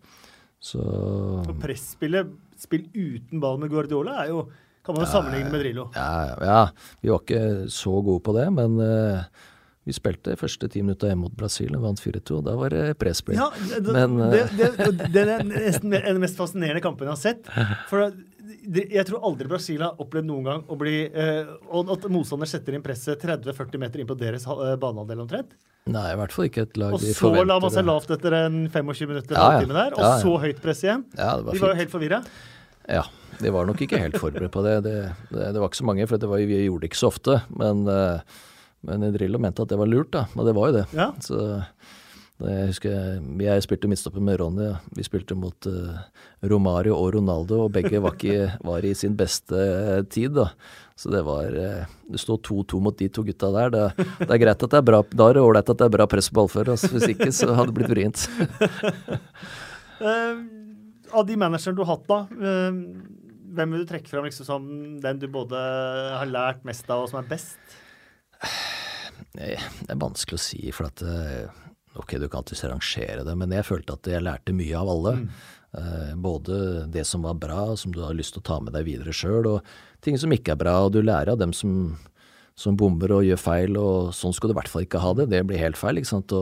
Så 0.59 0.82
Og 0.82 1.53
presspillet, 1.62 2.32
spill 2.59 2.88
uten 2.90 3.38
ball 3.43 3.61
med 3.62 3.70
Guardiola, 3.70 4.16
er 4.24 4.32
jo 4.32 4.40
kan 4.83 4.97
man 4.97 5.05
jo 5.05 5.11
sammenligne 5.12 5.53
med 5.53 5.62
Drillo. 5.62 5.87
Ja, 5.95 6.37
ja, 6.43 6.61
vi 7.01 7.12
var 7.12 7.22
ikke 7.22 7.70
så 7.70 7.95
gode 8.03 8.22
på 8.26 8.35
det, 8.35 8.49
men 8.55 8.78
uh, 8.83 9.47
vi 9.87 9.95
spilte 9.95 10.35
første 10.39 10.68
ti 10.70 10.83
minutter 10.83 11.11
hjemme 11.11 11.28
mot 11.28 11.37
Brasil 11.39 11.70
og 11.78 11.85
vant 11.87 12.03
4-2. 12.03 12.41
Da 12.47 12.57
var 12.59 12.74
det 12.74 12.85
presspill. 12.99 13.39
Ja, 13.39 13.49
det, 13.55 13.83
men, 13.87 14.18
uh, 14.18 14.35
det, 14.35 14.47
det, 14.59 15.09
det, 15.14 15.24
er 15.24 15.47
nesten 15.47 15.95
en 16.01 16.22
mest 16.22 16.39
fascinerende 16.39 16.83
kampen 16.83 17.07
jeg 17.07 17.14
har 17.14 17.22
sett. 17.22 17.51
For 17.91 18.11
jeg 18.72 19.07
tror 19.09 19.22
aldri 19.30 19.47
Brasil 19.51 19.85
har 19.87 20.01
opplevd 20.03 20.26
noen 20.28 20.49
gang 20.51 20.64
å 20.66 20.78
bli 20.78 20.97
uh, 21.14 21.55
at 21.95 22.09
motstander 22.11 22.51
setter 22.51 22.74
inn 22.74 22.83
presset 22.85 23.22
30-40 23.22 23.83
meter 23.83 24.03
inn 24.03 24.11
på 24.11 24.18
deres 24.18 24.49
banehalvdel 24.51 25.22
omtrent. 25.22 25.55
Nei, 25.91 26.09
i 26.12 26.18
hvert 26.18 26.35
fall 26.35 26.47
ikke 26.47 26.62
et 26.66 26.76
lag 26.78 26.95
og 26.95 27.03
de 27.03 27.11
forventer. 27.11 27.43
Og 27.43 27.47
så 27.47 27.51
la 27.51 27.62
man 27.62 27.72
seg 27.74 27.87
lavt 27.87 28.11
etter 28.14 28.37
en 28.39 28.59
25 28.70 29.09
minutter, 29.11 29.39
ja, 29.39 29.62
ja. 29.62 29.66
der, 29.66 29.95
og 29.97 30.05
ja, 30.05 30.11
så 30.22 30.35
høyt 30.43 30.61
press 30.62 30.83
igjen. 30.87 31.07
Ja, 31.18 31.37
de 31.43 31.57
var 31.59 31.72
jo 31.72 31.78
helt 31.80 31.95
forvirra. 31.95 32.20
Ja, 32.89 33.05
de 33.43 33.53
var 33.55 33.66
nok 33.66 33.80
ikke 33.85 34.01
helt 34.01 34.18
forberedt 34.20 34.55
på 34.55 34.62
det. 34.66 34.76
Det, 34.87 34.97
det, 35.30 35.49
det 35.55 35.61
var 35.61 35.70
ikke 35.70 35.83
så 35.83 35.89
mange, 35.89 36.07
for 36.11 36.30
var, 36.30 36.45
vi 36.47 36.64
gjorde 36.64 36.85
det 36.85 36.93
ikke 36.93 37.03
så 37.03 37.11
ofte. 37.12 37.41
Men, 37.59 37.87
uh, 37.89 38.20
men 38.87 39.09
Drillo 39.14 39.41
mente 39.43 39.64
at 39.64 39.72
det 39.72 39.80
var 39.80 39.91
lurt, 39.91 40.12
da. 40.14 40.26
Og 40.37 40.49
det 40.49 40.55
var 40.59 40.70
jo 40.70 40.78
det. 40.80 40.87
Ja. 40.97 41.11
Så 41.22 41.41
jeg 42.43 42.70
husker 42.72 43.20
Jeg 43.43 43.62
spilte 43.62 43.91
midtstopper 43.91 44.22
med 44.24 44.41
Ronny. 44.41 44.70
Vi 44.97 45.05
spilte 45.07 45.37
mot 45.39 45.68
uh, 45.70 45.99
Romario 46.51 46.97
og 46.99 47.12
Ronaldo, 47.16 47.64
og 47.66 47.74
begge 47.74 48.03
var, 48.03 48.16
ikke, 48.18 48.57
var 48.68 48.87
i 48.87 48.95
sin 48.99 49.16
beste 49.18 49.59
uh, 49.59 50.01
tid. 50.11 50.35
da. 50.39 50.49
Så 50.99 51.11
det 51.12 51.22
var 51.26 51.55
uh, 51.55 51.85
Det 52.11 52.20
står 52.20 52.43
2-2 52.49 52.83
mot 52.83 52.99
de 52.99 53.09
to 53.09 53.24
gutta 53.26 53.53
der. 53.55 53.74
Det, 53.74 54.09
det, 54.24 54.30
er 54.30 54.43
greit 54.43 54.66
at 54.66 54.74
det 54.74 54.80
er 54.80 54.89
bra 54.91 55.03
Da 55.11 55.28
er 55.28 55.39
det 55.39 55.45
ålreit 55.45 55.70
at 55.70 55.78
det 55.78 55.87
er 55.87 55.97
bra 55.99 56.09
press 56.11 56.30
på 56.30 56.41
ballfører. 56.41 56.74
Altså, 56.74 56.91
hvis 56.95 57.14
ikke 57.14 57.30
så 57.35 57.53
hadde 57.55 57.70
det 57.70 57.78
blitt 57.78 57.95
vrient. 57.95 58.26
av 61.12 61.26
de 61.28 61.36
managerne 61.38 61.76
du 61.78 61.84
har 61.84 61.94
hatt, 61.94 62.08
da, 62.08 62.20
hvem 63.52 63.74
vil 63.74 63.84
du 63.84 63.88
trekke 63.88 64.08
fram 64.08 64.26
liksom, 64.26 64.48
som 64.48 64.68
den 65.02 65.20
du 65.20 65.28
både 65.32 65.58
har 66.16 66.30
lært 66.30 66.64
mest 66.68 66.88
av, 66.90 67.04
og 67.04 67.12
som 67.12 67.20
er 67.20 67.28
best? 67.30 67.58
Det 69.32 69.54
er 69.56 70.00
vanskelig 70.00 70.38
å 70.40 70.44
si, 70.44 70.62
for 70.74 70.88
at 70.88 71.04
Ok, 71.94 72.14
du 72.16 72.28
kan 72.28 72.40
alltids 72.40 72.64
rangere 72.64 73.24
det, 73.26 73.34
men 73.36 73.52
jeg 73.52 73.66
følte 73.68 73.96
at 73.98 74.08
jeg 74.08 74.24
lærte 74.24 74.54
mye 74.56 74.78
av 74.78 74.88
alle. 74.88 75.12
Mm. 75.18 75.26
Eh, 75.72 76.14
både 76.24 76.56
det 76.92 77.04
som 77.08 77.24
var 77.26 77.36
bra, 77.40 77.76
som 77.76 77.92
du 77.92 78.00
har 78.04 78.16
lyst 78.16 78.36
til 78.36 78.40
å 78.40 78.48
ta 78.48 78.58
med 78.64 78.72
deg 78.76 78.86
videre 78.88 79.12
sjøl, 79.16 79.48
og 79.50 79.74
ting 80.04 80.16
som 80.20 80.32
ikke 80.32 80.54
er 80.54 80.62
bra. 80.62 80.78
Og 80.86 80.94
du 80.94 81.02
lærer 81.04 81.34
av 81.34 81.42
dem 81.42 81.52
som, 81.56 81.98
som 82.56 82.78
bomber 82.80 83.12
og 83.18 83.26
gjør 83.28 83.40
feil, 83.40 83.76
og 83.80 84.14
sånn 84.16 84.32
skal 84.36 84.50
du 84.50 84.56
i 84.56 84.60
hvert 84.62 84.72
fall 84.72 84.86
ikke 84.86 85.02
ha 85.04 85.12
det. 85.18 85.28
Det 85.34 85.42
blir 85.48 85.60
helt 85.60 85.80
feil, 85.80 86.00
ikke 86.00 86.12
sant. 86.14 86.32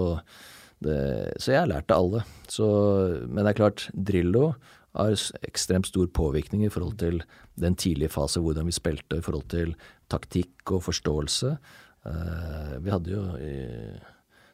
Det, 0.81 0.99
så 1.37 1.53
jeg 1.53 1.61
har 1.61 1.70
lært 1.70 1.93
av 1.93 2.05
alle. 2.05 2.22
Så, 2.49 2.66
men 3.28 3.45
det 3.45 3.53
er 3.53 3.61
klart, 3.61 3.89
Drillo 3.93 4.55
har 4.97 5.14
ekstremt 5.47 5.91
stor 5.91 6.09
påvirkning 6.16 6.64
i 6.66 6.72
forhold 6.72 6.97
til 7.03 7.20
den 7.61 7.76
tidlige 7.78 8.11
fase, 8.12 8.43
hvordan 8.43 8.66
vi 8.66 8.74
spilte, 8.74 9.20
i 9.20 9.24
forhold 9.24 9.47
til 9.53 9.74
taktikk 10.11 10.72
og 10.74 10.83
forståelse. 10.89 11.53
Uh, 12.09 12.74
vi 12.81 12.91
hadde 12.91 13.12
jo 13.12 13.26
uh, 13.37 14.09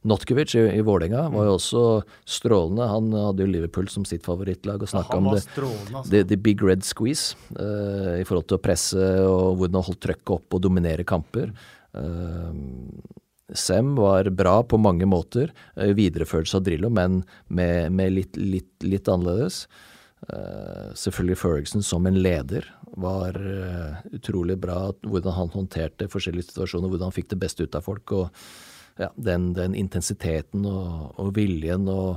Notkovic 0.06 0.54
i, 0.58 0.62
i 0.76 0.82
Vålerenga 0.86 1.28
var 1.32 1.48
jo 1.48 1.54
også 1.56 1.82
strålende. 2.28 2.88
Han 2.90 3.10
hadde 3.14 3.44
jo 3.44 3.50
Liverpool 3.50 3.88
som 3.90 4.06
sitt 4.06 4.26
favorittlag 4.26 4.82
og 4.82 4.90
snakka 4.90 5.18
om 5.18 5.30
det, 5.32 5.42
altså. 5.46 6.02
the, 6.10 6.22
the, 6.22 6.38
big 6.38 6.62
red 6.62 6.84
squeeze 6.86 7.38
uh, 7.58 8.14
i 8.18 8.26
forhold 8.26 8.48
til 8.50 8.58
å 8.58 8.62
presse 8.62 9.06
og 9.26 9.62
hvordan 9.62 9.86
holde 9.86 10.02
trøkket 10.06 10.34
opp 10.36 10.58
og 10.58 10.66
dominere 10.66 11.06
kamper. 11.06 11.54
Uh, 11.96 12.52
Sem 13.54 13.94
var 13.94 14.26
bra 14.30 14.62
på 14.66 14.78
mange 14.78 15.06
måter. 15.06 15.52
Uh, 15.78 15.92
videreførelse 15.94 16.58
av 16.58 16.64
Drillo, 16.66 16.90
men 16.90 17.20
med, 17.46 17.92
med 17.94 18.16
litt, 18.16 18.38
litt, 18.38 18.72
litt, 18.82 19.06
annerledes. 19.08 19.66
Uh, 20.26 20.90
selvfølgelig 20.98 21.38
Ferguson 21.38 21.84
som 21.86 22.08
en 22.08 22.18
leder 22.18 22.66
var 22.98 23.38
uh, 23.38 24.00
utrolig 24.16 24.58
bra. 24.58 24.80
Hvordan 25.06 25.36
han 25.38 25.54
håndterte 25.54 26.10
forskjellige 26.10 26.50
situasjoner, 26.50 26.90
hvordan 26.90 27.12
han 27.12 27.18
fikk 27.18 27.30
det 27.34 27.40
beste 27.44 27.66
ut 27.66 27.78
av 27.78 27.86
folk. 27.86 28.16
og 28.16 28.42
ja, 28.98 29.10
den, 29.20 29.50
den, 29.52 29.76
intensiteten 29.76 30.64
og, 30.64 31.12
og 31.20 31.34
viljen 31.36 31.84
og 31.92 32.16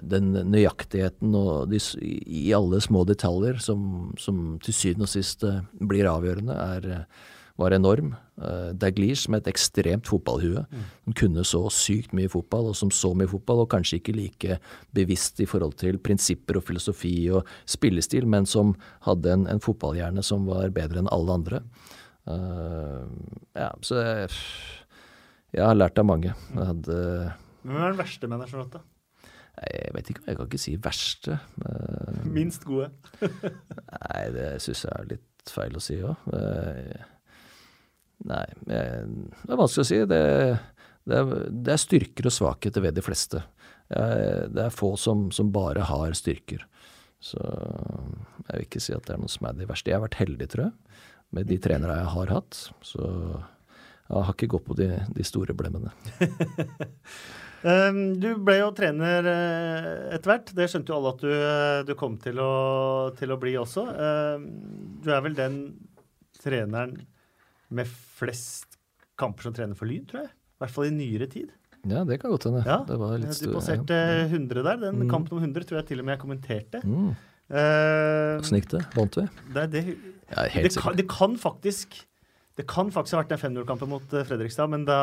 den 0.00 0.30
nøyaktigheten 0.48 1.34
og 1.36 1.68
de, 1.68 1.76
i 2.00 2.46
alle 2.56 2.78
små 2.80 3.02
detaljer 3.04 3.58
som, 3.60 3.82
som 4.16 4.38
til 4.64 4.72
syvende 4.72 5.04
og 5.04 5.10
sist 5.12 5.44
blir 5.76 6.08
avgjørende, 6.08 6.56
er, 6.56 6.88
var 7.60 7.76
enorm. 7.76 8.14
Uh, 8.38 8.70
Daglish 8.78 9.26
med 9.26 9.42
et 9.42 9.48
ekstremt 9.50 10.06
fotballhue, 10.06 10.62
mm. 10.70 10.82
som 11.08 11.14
kunne 11.18 11.42
så 11.42 11.62
sykt 11.74 12.12
mye 12.14 12.30
fotball, 12.30 12.68
og 12.70 12.76
som 12.78 12.92
så 12.94 13.10
mye 13.18 13.30
fotball, 13.30 13.64
og 13.64 13.72
kanskje 13.72 13.98
ikke 13.98 14.14
like 14.14 14.58
bevisst 14.94 15.42
i 15.42 15.46
forhold 15.48 15.74
til 15.80 15.98
prinsipper 15.98 16.60
og 16.60 16.66
filosofi 16.68 17.14
og 17.34 17.48
spillestil, 17.66 18.28
men 18.30 18.46
som 18.46 18.76
hadde 19.08 19.32
en, 19.34 19.48
en 19.50 19.62
fotballhjerne 19.64 20.22
som 20.22 20.46
var 20.46 20.70
bedre 20.76 21.02
enn 21.02 21.10
alle 21.10 21.40
andre. 21.40 21.62
ja, 22.28 23.70
så 23.80 24.02
jeg 25.48 25.64
har 25.64 25.74
lært 25.74 25.98
av 25.98 26.06
mange. 26.06 26.34
Jeg 26.52 26.70
hadde 26.70 26.96
Hvem 27.64 27.76
er 27.76 27.90
den 27.90 27.98
verste 27.98 28.30
manageren 28.30 28.70
da? 28.70 28.84
Jeg 29.58 29.94
vet 29.96 30.10
ikke, 30.12 30.26
jeg 30.28 30.36
kan 30.38 30.46
ikke 30.46 30.60
si 30.62 30.78
verste. 30.78 31.38
Minst 32.28 32.66
gode? 32.68 32.92
nei, 33.98 34.24
det 34.36 34.50
syns 34.62 34.84
jeg 34.86 34.94
er 34.94 35.14
litt 35.16 35.50
feil 35.50 35.74
å 35.74 35.82
si 35.82 35.98
òg. 36.06 36.28
Nei, 38.26 38.44
det 38.66 38.78
er 38.80 39.60
vanskelig 39.60 39.84
å 39.84 39.88
si. 39.88 40.00
Det, 40.10 40.22
det, 41.06 41.20
det, 41.50 41.74
er, 41.74 41.80
styrker 41.80 42.26
og 42.28 42.34
svakheter 42.34 42.82
ved 42.82 42.98
de 42.98 43.04
fleste. 43.04 43.44
det 43.88 44.64
er 44.64 44.74
få 44.74 44.96
som, 44.98 45.28
som, 45.32 45.52
bare 45.54 45.86
har 45.86 46.16
styrker. 46.18 46.64
Så 47.22 47.38
jeg 47.38 48.54
vil 48.56 48.66
ikke 48.66 48.82
si 48.82 48.94
at 48.94 49.06
det 49.06 49.14
er 49.14 49.22
noe 49.22 49.32
som 49.32 49.46
er 49.48 49.58
de 49.58 49.68
verste. 49.70 49.90
Jeg 49.90 49.98
har 49.98 50.06
vært 50.06 50.18
heldig, 50.20 50.50
tror 50.50 50.66
jeg, 50.66 50.98
med 51.36 51.48
de 51.50 51.60
trenere 51.62 52.00
jeg 52.00 52.12
har 52.16 52.34
hatt. 52.34 52.60
Så 52.86 53.06
jeg 54.08 54.24
har 54.24 54.32
ikke 54.32 54.48
gått 54.54 54.64
på 54.64 54.76
de, 54.78 54.88
de 55.12 55.26
store 55.26 55.52
blemmene. 55.56 55.90
um, 57.68 57.98
du 58.16 58.30
ble 58.40 58.56
jo 58.62 58.70
trener 58.76 59.26
uh, 59.28 59.90
etter 60.16 60.32
hvert. 60.32 60.52
Det 60.56 60.68
skjønte 60.72 60.94
jo 60.94 60.96
alle 60.96 61.12
at 61.12 61.24
du, 61.24 61.32
uh, 61.34 61.80
du 61.84 61.92
kom 61.98 62.16
til 62.22 62.40
å, 62.40 62.52
til 63.18 63.34
å, 63.34 63.38
bli 63.40 63.52
også. 63.60 63.84
Uh, 63.92 64.46
du 65.04 65.12
er 65.12 65.24
vel 65.26 65.36
den 65.36 65.60
treneren 66.40 66.96
med 67.74 67.88
flest 68.18 68.78
kamper 69.18 69.48
som 69.48 69.54
trener 69.56 69.78
for 69.78 69.90
Lyn, 69.90 70.06
tror 70.08 70.24
jeg. 70.24 70.30
I 70.30 70.62
hvert 70.62 70.74
fall 70.74 70.88
i 70.88 70.94
nyere 70.94 71.28
tid. 71.30 71.48
Ja, 71.86 72.02
det 72.06 72.18
kan 72.20 72.32
godt 72.32 72.48
hende. 72.48 72.64
Ja, 72.66 72.82
du 72.82 73.52
passerte 73.54 73.94
ja. 73.94 74.26
100 74.26 74.62
der. 74.66 74.80
Den 74.82 75.02
mm. 75.04 75.10
kampen 75.10 75.38
om 75.38 75.42
100 75.42 75.68
tror 75.68 75.80
jeg 75.80 75.90
til 75.90 76.02
og 76.02 76.08
med 76.08 76.16
jeg 76.16 76.22
kommenterte. 76.24 76.82
Mm. 76.82 77.12
Åssen 77.48 78.56
uh, 78.56 78.58
gikk 78.58 78.72
det? 78.74 78.82
Vant 78.96 79.18
vi? 79.18 79.24
Det, 79.54 79.66
det, 79.72 79.82
ja, 80.28 80.46
det, 80.52 80.72
kan, 80.76 80.96
det, 80.98 81.06
kan, 81.08 81.36
faktisk 81.40 81.96
det 82.58 82.66
kan 82.68 82.90
faktisk 82.92 83.16
ha 83.16 83.22
vært 83.22 83.32
den 83.32 83.40
5-0-kampen 83.40 83.90
mot 83.92 84.12
eh, 84.12 84.26
Fredrikstad, 84.26 84.68
men 84.72 84.84
da 84.88 84.98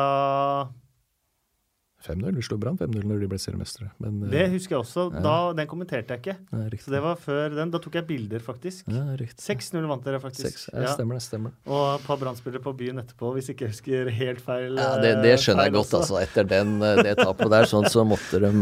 5-0. 2.04 2.34
Vi 2.36 2.42
slo 2.44 2.56
Brann 2.60 2.76
5-0 2.78 3.04
når 3.08 3.22
de 3.22 3.28
ble 3.30 3.38
seriemestere. 3.40 3.88
Eh, 4.04 4.16
det 4.30 4.42
husker 4.52 4.76
jeg 4.76 4.82
også. 4.82 5.06
Da, 5.24 5.34
Den 5.56 5.68
kommenterte 5.70 6.14
jeg 6.14 6.22
ikke. 6.22 6.34
Ja, 6.52 6.80
så 6.82 6.92
det 6.92 7.00
var 7.02 7.16
før 7.20 7.54
den. 7.56 7.72
Da 7.72 7.80
tok 7.82 7.96
jeg 7.98 8.06
bilder, 8.06 8.42
faktisk. 8.44 8.84
Ja, 8.92 9.02
6-0 9.16 9.88
vant 9.90 10.04
dere, 10.06 10.20
faktisk. 10.22 10.66
6, 10.66 10.68
ja, 10.74 10.92
Stemmer 10.94 11.18
det. 11.18 11.24
stemmer 11.24 11.54
Og 11.66 11.86
et 11.96 12.06
par 12.06 12.20
Brann-spillere 12.20 12.62
på 12.62 12.74
byen 12.78 13.00
etterpå, 13.02 13.32
hvis 13.36 13.50
ikke 13.52 13.66
jeg 13.66 13.74
husker 13.74 14.12
helt 14.20 14.44
feil. 14.44 14.76
Ja, 14.78 14.92
Det, 15.02 15.14
det 15.24 15.34
skjønner 15.42 15.70
jeg 15.70 15.76
godt, 15.78 15.94
altså. 16.00 16.20
Etter 16.22 16.46
den, 16.52 16.76
eh, 16.84 17.02
det 17.02 17.16
tapet 17.22 17.50
der, 17.56 17.70
sånn, 17.70 17.88
så 17.90 18.04
måtte 18.06 18.42
de 18.44 18.52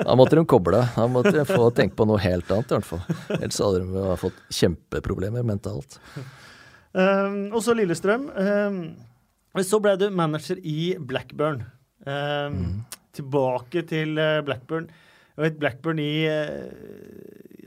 Da 0.00 0.16
måtte 0.18 0.40
de 0.40 0.46
koble. 0.48 0.82
Da 0.96 1.06
måtte 1.10 1.34
de 1.36 1.44
få 1.48 1.68
tenke 1.76 1.98
på 2.00 2.08
noe 2.08 2.18
helt 2.24 2.50
annet, 2.50 2.72
i 2.72 2.78
hvert 2.78 2.90
fall. 2.90 3.04
Ellers 3.38 3.60
hadde 3.60 3.84
de 3.84 4.16
fått 4.24 4.40
kjempeproblemer 4.62 5.46
mentalt. 5.46 6.00
Um, 6.94 7.50
og 7.52 7.60
så 7.66 7.74
Lillestrøm. 7.74 8.28
Um, 8.38 8.82
så 9.62 9.78
ble 9.82 9.94
du 9.98 10.08
manager 10.10 10.58
i 10.62 10.94
Blackburn. 10.98 11.62
Um, 12.04 12.60
mm. 12.60 13.00
Tilbake 13.14 13.84
til 13.90 14.18
uh, 14.20 14.42
Blackburn. 14.46 14.88
Jeg 15.34 15.44
vet 15.46 15.58
Blackburn 15.60 16.00
i 16.02 16.26
uh, 16.30 16.70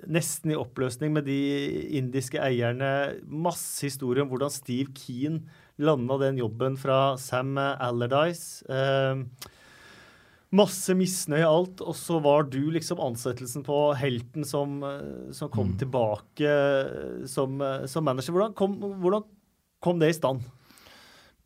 nesten 0.07 0.53
i 0.53 0.59
oppløsning 0.59 1.13
med 1.15 1.27
de 1.27 1.39
indiske 1.99 2.39
eierne. 2.39 3.19
Masse 3.27 3.89
historie 3.89 4.23
om 4.23 4.31
hvordan 4.31 4.53
Steve 4.53 4.93
Keen 4.95 5.43
landa 5.77 6.17
den 6.21 6.39
jobben 6.41 6.77
fra 6.79 7.17
Sam 7.21 7.57
Allardyce. 7.57 8.63
Uh, 8.69 9.53
Masse 10.55 10.93
misnøye 10.95 11.41
i 11.41 11.47
alt, 11.47 11.81
og 11.83 11.95
så 11.99 12.21
var 12.23 12.45
du 12.47 12.61
liksom 12.71 13.01
ansettelsen 13.03 13.65
på 13.67 13.75
helten 13.99 14.45
som, 14.47 14.77
eh, 14.85 15.33
som 15.35 15.51
kom 15.51 15.73
mm. 15.73 15.79
tilbake 15.81 16.47
eh, 16.47 17.25
som, 17.27 17.59
eh, 17.59 17.83
som, 17.91 18.05
manager. 18.07 18.31
Hvordan 18.31 18.53
kom, 18.55 18.77
hvordan 18.79 19.25
kom, 19.83 19.99
det 19.99 20.13
i 20.13 20.15
stand? 20.15 20.45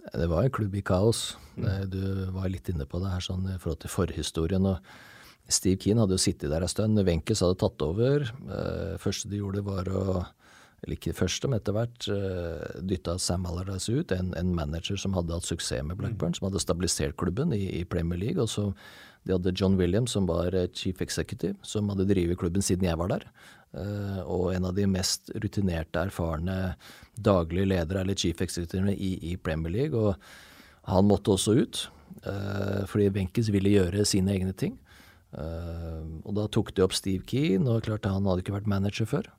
Det 0.10 0.28
var 0.32 0.44
en 0.44 0.54
klubb 0.54 0.76
i 0.76 0.84
kaos. 0.86 1.36
Du 1.56 2.02
var 2.34 2.50
litt 2.50 2.70
inne 2.72 2.88
på 2.90 3.00
det 3.04 3.14
her 3.14 3.24
sånn 3.24 3.46
i 3.54 3.58
forhold 3.62 3.84
til 3.84 3.94
forhistorien. 3.94 4.66
og 4.66 4.80
Steve 5.52 5.80
Keane 5.82 6.04
hadde 6.04 6.16
jo 6.16 6.24
sittet 6.24 6.52
der 6.52 6.64
en 6.64 6.72
stund. 6.72 7.02
Wenches 7.06 7.44
hadde 7.44 7.60
tatt 7.62 7.84
over. 7.86 8.26
Eh, 8.26 8.94
første 9.02 9.30
de 9.32 9.42
gjorde, 9.42 9.66
var 9.66 9.90
å 9.92 10.22
eller 10.82 10.98
ikke 10.98 11.14
første, 11.14 11.46
men 11.46 11.60
etter 11.60 11.76
hvert 11.76 12.08
uh, 12.10 12.80
dytta 12.90 13.14
Sam 13.22 13.44
Allardyce 13.46 13.94
ut, 13.94 14.14
en, 14.16 14.32
en, 14.34 14.54
manager 14.58 14.98
som 14.98 15.14
hadde 15.14 15.36
hatt 15.36 15.46
suksess 15.46 15.84
med 15.86 16.00
Blackburn, 16.00 16.34
mm. 16.34 16.40
som 16.40 16.48
hadde 16.48 16.62
stabilisert 16.64 17.14
klubben 17.22 17.54
i, 17.54 17.68
i, 17.78 17.84
Premier 17.86 18.18
League. 18.18 18.42
og 18.42 18.50
så 18.50 18.72
De 19.22 19.36
hadde 19.36 19.54
John 19.54 19.78
Williams, 19.78 20.16
som 20.18 20.26
var 20.26 20.58
chief 20.74 21.04
executive, 21.06 21.54
som 21.62 21.94
hadde 21.94 22.08
drevet 22.10 22.40
klubben 22.42 22.66
siden 22.66 22.90
jeg 22.90 22.98
var 22.98 23.14
der. 23.14 23.28
Uh, 23.72 24.20
og 24.28 24.50
en 24.52 24.66
av 24.68 24.76
de 24.76 24.84
mest 24.90 25.30
rutinerte, 25.40 26.02
erfarne 26.04 26.76
daglige 27.16 27.70
ledere, 27.72 28.04
eller 28.04 28.18
chief 28.20 28.42
executive, 28.44 28.92
i, 28.92 29.14
i 29.32 29.38
Premier 29.40 29.72
League. 29.72 29.96
Og 29.98 30.92
han 30.92 31.08
måtte 31.08 31.32
også 31.36 31.56
ut, 31.56 31.86
uh, 32.26 32.84
fordi 32.92 33.12
Wenkes 33.16 33.52
ville 33.54 33.72
gjøre 33.72 34.04
sine 34.08 34.36
egne 34.36 34.56
ting. 34.58 34.76
Uh, 35.32 36.04
og 36.26 36.36
da 36.36 36.50
tok 36.52 36.74
de 36.76 36.84
opp 36.84 36.96
Steve 36.98 37.24
Keane, 37.28 37.70
og 37.72 37.86
klart 37.88 38.10
han 38.10 38.28
hadde 38.28 38.44
ikke 38.44 38.58
vært 38.58 38.72
manager 38.72 39.10
før. 39.10 39.32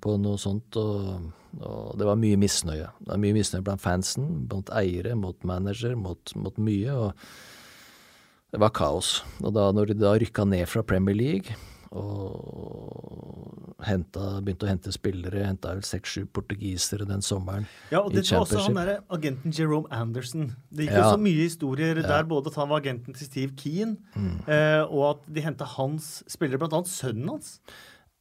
På 0.00 0.14
noe 0.16 0.38
sånt, 0.40 0.78
og, 0.80 1.26
og, 1.60 1.90
det 2.00 2.06
var 2.08 2.16
mye 2.16 2.38
misnøye. 2.40 2.86
Det 3.04 3.10
var 3.10 3.18
mye 3.20 3.34
misnøye 3.36 3.64
blant 3.66 3.82
fansen, 3.84 4.30
blant 4.48 4.70
eiere, 4.72 5.12
mot 5.12 5.36
manager, 5.44 5.92
mot, 5.92 6.32
mot 6.40 6.56
mye. 6.56 6.94
og 6.94 8.48
Det 8.48 8.62
var 8.62 8.72
kaos. 8.72 9.10
Og 9.42 9.52
da 9.52 9.66
når 9.76 9.92
de 9.92 9.98
da 10.00 10.14
rykka 10.16 10.46
ned 10.48 10.64
fra 10.72 10.80
Premier 10.80 11.18
League, 11.18 11.52
og 11.94 13.78
henta, 13.86 14.38
begynte 14.44 14.66
å 14.66 14.70
hente 14.70 14.92
spillere. 14.94 15.44
Henta 15.46 15.72
vel 15.76 15.84
seks-sju 15.86 16.26
portugisere 16.34 17.06
den 17.08 17.22
sommeren. 17.24 17.68
Ja, 17.92 18.02
og 18.02 18.12
det 18.14 18.26
var 18.28 18.44
også 18.44 18.64
han 18.66 18.78
der, 18.78 19.00
agenten 19.14 19.54
Jerome 19.54 19.88
Anderson. 19.94 20.50
Det 20.68 20.88
gikk 20.88 20.98
ja. 20.98 21.08
så 21.12 21.20
mye 21.22 21.40
historier 21.46 22.02
ja. 22.02 22.06
der, 22.06 22.28
både 22.28 22.52
at 22.52 22.58
han 22.60 22.70
var 22.72 22.82
agenten 22.82 23.16
til 23.16 23.30
Steve 23.30 23.56
Keane, 23.58 23.96
mm. 24.14 24.36
eh, 24.46 24.82
og 24.84 25.04
at 25.12 25.24
de 25.34 25.44
henta 25.44 25.68
hans 25.78 26.18
spillere, 26.30 26.60
blant 26.60 26.76
annet 26.80 26.92
sønnen 26.92 27.34
hans. 27.36 27.58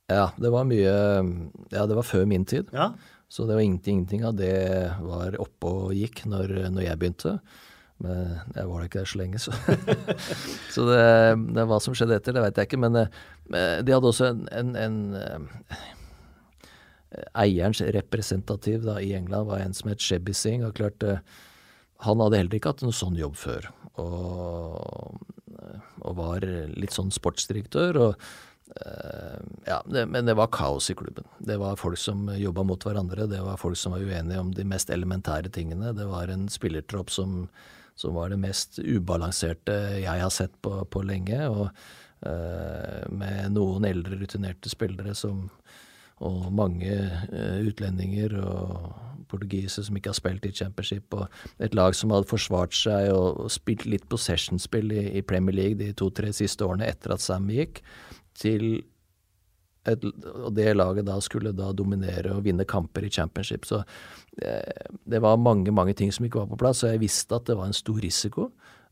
Ja, 0.08 0.30
det 0.40 0.50
var 0.54 0.64
mye 0.64 0.92
Ja, 1.74 1.84
det 1.84 1.96
var 1.98 2.06
før 2.08 2.28
min 2.30 2.46
tid. 2.48 2.70
Ja. 2.72 2.94
Så 3.28 3.44
det 3.44 3.58
var 3.58 3.66
ingenting, 3.66 3.98
ingenting 4.00 4.24
av 4.24 4.38
det 4.40 4.56
var 5.04 5.36
oppe 5.44 5.68
og 5.68 5.96
gikk 5.98 6.24
når, 6.32 6.54
når 6.72 6.86
jeg 6.86 7.00
begynte. 7.02 7.34
Men 8.04 8.36
jeg 8.54 8.70
var 8.70 8.82
da 8.82 8.88
ikke 8.88 9.02
der 9.02 9.10
så 9.10 9.20
lenge, 9.20 9.40
så. 9.42 9.54
så 10.74 10.86
det, 10.86 11.04
det, 11.58 11.66
hva 11.70 11.80
som 11.82 11.96
skjedde 11.98 12.20
etter, 12.20 12.36
det 12.36 12.44
vet 12.46 12.60
jeg 12.60 12.70
ikke. 12.70 12.82
Men 12.84 13.00
eh, 13.02 13.78
de 13.82 13.96
hadde 13.96 14.12
også 14.12 14.30
en, 14.30 14.44
en, 14.54 14.74
en 14.78 15.00
eh, 15.18 15.86
Eierens 17.42 17.82
representativ 17.96 18.84
da, 18.86 19.00
i 19.02 19.16
England 19.18 19.50
var 19.50 19.64
en 19.64 19.74
som 19.74 19.90
het 19.90 20.04
Shebby 20.04 20.36
Singh. 20.38 20.68
og 20.68 20.78
klart 20.78 21.06
eh, 21.08 21.24
Han 22.06 22.22
hadde 22.22 22.44
heller 22.44 22.60
ikke 22.60 22.76
hatt 22.76 22.86
noe 22.86 22.94
sånn 22.94 23.18
jobb 23.18 23.40
før. 23.40 23.72
Og, 23.98 25.24
og 26.06 26.20
var 26.20 26.46
litt 26.78 26.94
sånn 26.94 27.10
sportsdirektør. 27.10 27.98
og 27.98 28.28
ja, 29.66 29.80
det, 29.90 30.04
Men 30.06 30.28
det 30.28 30.36
var 30.38 30.52
kaos 30.54 30.92
i 30.92 30.96
klubben. 31.00 31.26
Det 31.42 31.56
var 31.58 31.80
folk 31.82 31.98
som 31.98 32.28
jobba 32.30 32.62
mot 32.68 32.84
hverandre. 32.86 33.26
Det 33.32 33.40
var 33.42 33.58
folk 33.58 33.80
som 33.80 33.96
var 33.96 34.06
uenige 34.06 34.44
om 34.44 34.52
de 34.54 34.68
mest 34.68 34.94
elementære 34.94 35.50
tingene. 35.56 35.96
Det 35.98 36.06
var 36.06 36.30
en 36.30 36.46
spillertropp 36.52 37.10
som 37.10 37.48
som 37.98 38.18
var 38.18 38.30
det 38.32 38.40
mest 38.42 38.80
ubalanserte 38.80 39.76
jeg 40.04 40.22
har 40.22 40.34
sett 40.34 40.54
på, 40.62 40.80
på 40.86 41.02
lenge. 41.06 41.40
og 41.50 41.68
uh, 42.26 43.04
Med 43.10 43.54
noen 43.58 43.88
eldre, 43.90 44.20
rutinerte 44.22 44.70
spillere 44.70 45.16
som, 45.18 45.48
og 46.22 46.48
mange 46.54 46.94
uh, 47.34 47.58
utlendinger 47.66 48.38
og 48.44 49.08
portugisere 49.32 49.86
som 49.88 49.98
ikke 49.98 50.12
har 50.12 50.20
spilt 50.20 50.46
i 50.48 50.54
championship. 50.56 51.14
Og 51.18 51.64
et 51.64 51.76
lag 51.78 51.96
som 51.98 52.14
hadde 52.14 52.30
forsvart 52.30 52.76
seg 52.78 53.12
og, 53.14 53.42
og 53.46 53.52
spilt 53.54 53.88
litt 53.90 54.06
possession-spill 54.12 54.94
i, 54.96 55.08
i, 55.20 55.26
Premier 55.26 55.56
League 55.56 55.80
de 55.82 55.92
to-tre 55.98 56.32
siste 56.36 56.66
årene 56.66 56.88
etter 56.88 57.16
at 57.16 57.24
Sam 57.24 57.50
gikk, 57.52 57.82
til 58.38 58.84
et, 59.88 60.04
og 60.04 60.52
det 60.56 60.76
laget 60.76 61.08
da 61.08 61.18
skulle 61.24 61.56
da 61.56 61.72
dominere 61.74 62.36
og 62.36 62.44
vinne 62.46 62.68
kamper 62.68 63.08
i 63.08 63.12
championship. 63.14 63.66
Så 63.66 63.82
det 64.38 65.22
var 65.24 65.40
mange, 65.42 65.74
mange 65.74 65.96
ting 65.98 66.12
som 66.14 66.26
ikke 66.28 66.44
var 66.44 66.50
på 66.52 66.60
plass, 66.62 66.84
og 66.86 66.94
jeg 66.94 67.02
visste 67.02 67.38
at 67.38 67.48
det 67.50 67.58
var 67.58 67.70
en 67.70 67.78
stor 67.78 67.98
risiko 68.04 68.50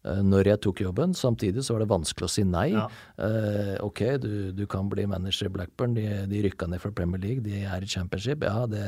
eh, 0.07 0.21
når 0.25 0.49
jeg 0.51 0.61
tok 0.65 0.81
jobben. 0.85 1.13
Samtidig 1.17 1.65
så 1.65 1.75
var 1.75 1.85
det 1.85 1.91
vanskelig 1.91 2.27
å 2.27 2.33
si 2.33 2.45
nei. 2.49 2.67
Ja. 2.73 2.87
Uh, 3.19 3.75
ok, 3.85 4.03
du, 4.23 4.31
du, 4.57 4.65
kan 4.71 4.89
bli 4.91 5.07
manager 5.09 5.49
i 5.49 5.53
Blackburn, 5.53 5.95
de, 5.97 6.07
de 6.31 6.43
rykka 6.47 6.69
ned 6.71 6.81
fra 6.83 6.93
Premier 6.95 7.21
League, 7.21 7.45
de 7.45 7.63
er 7.63 7.85
i 7.85 7.89
championship. 7.89 8.45
Ja, 8.47 8.65
det, 8.69 8.83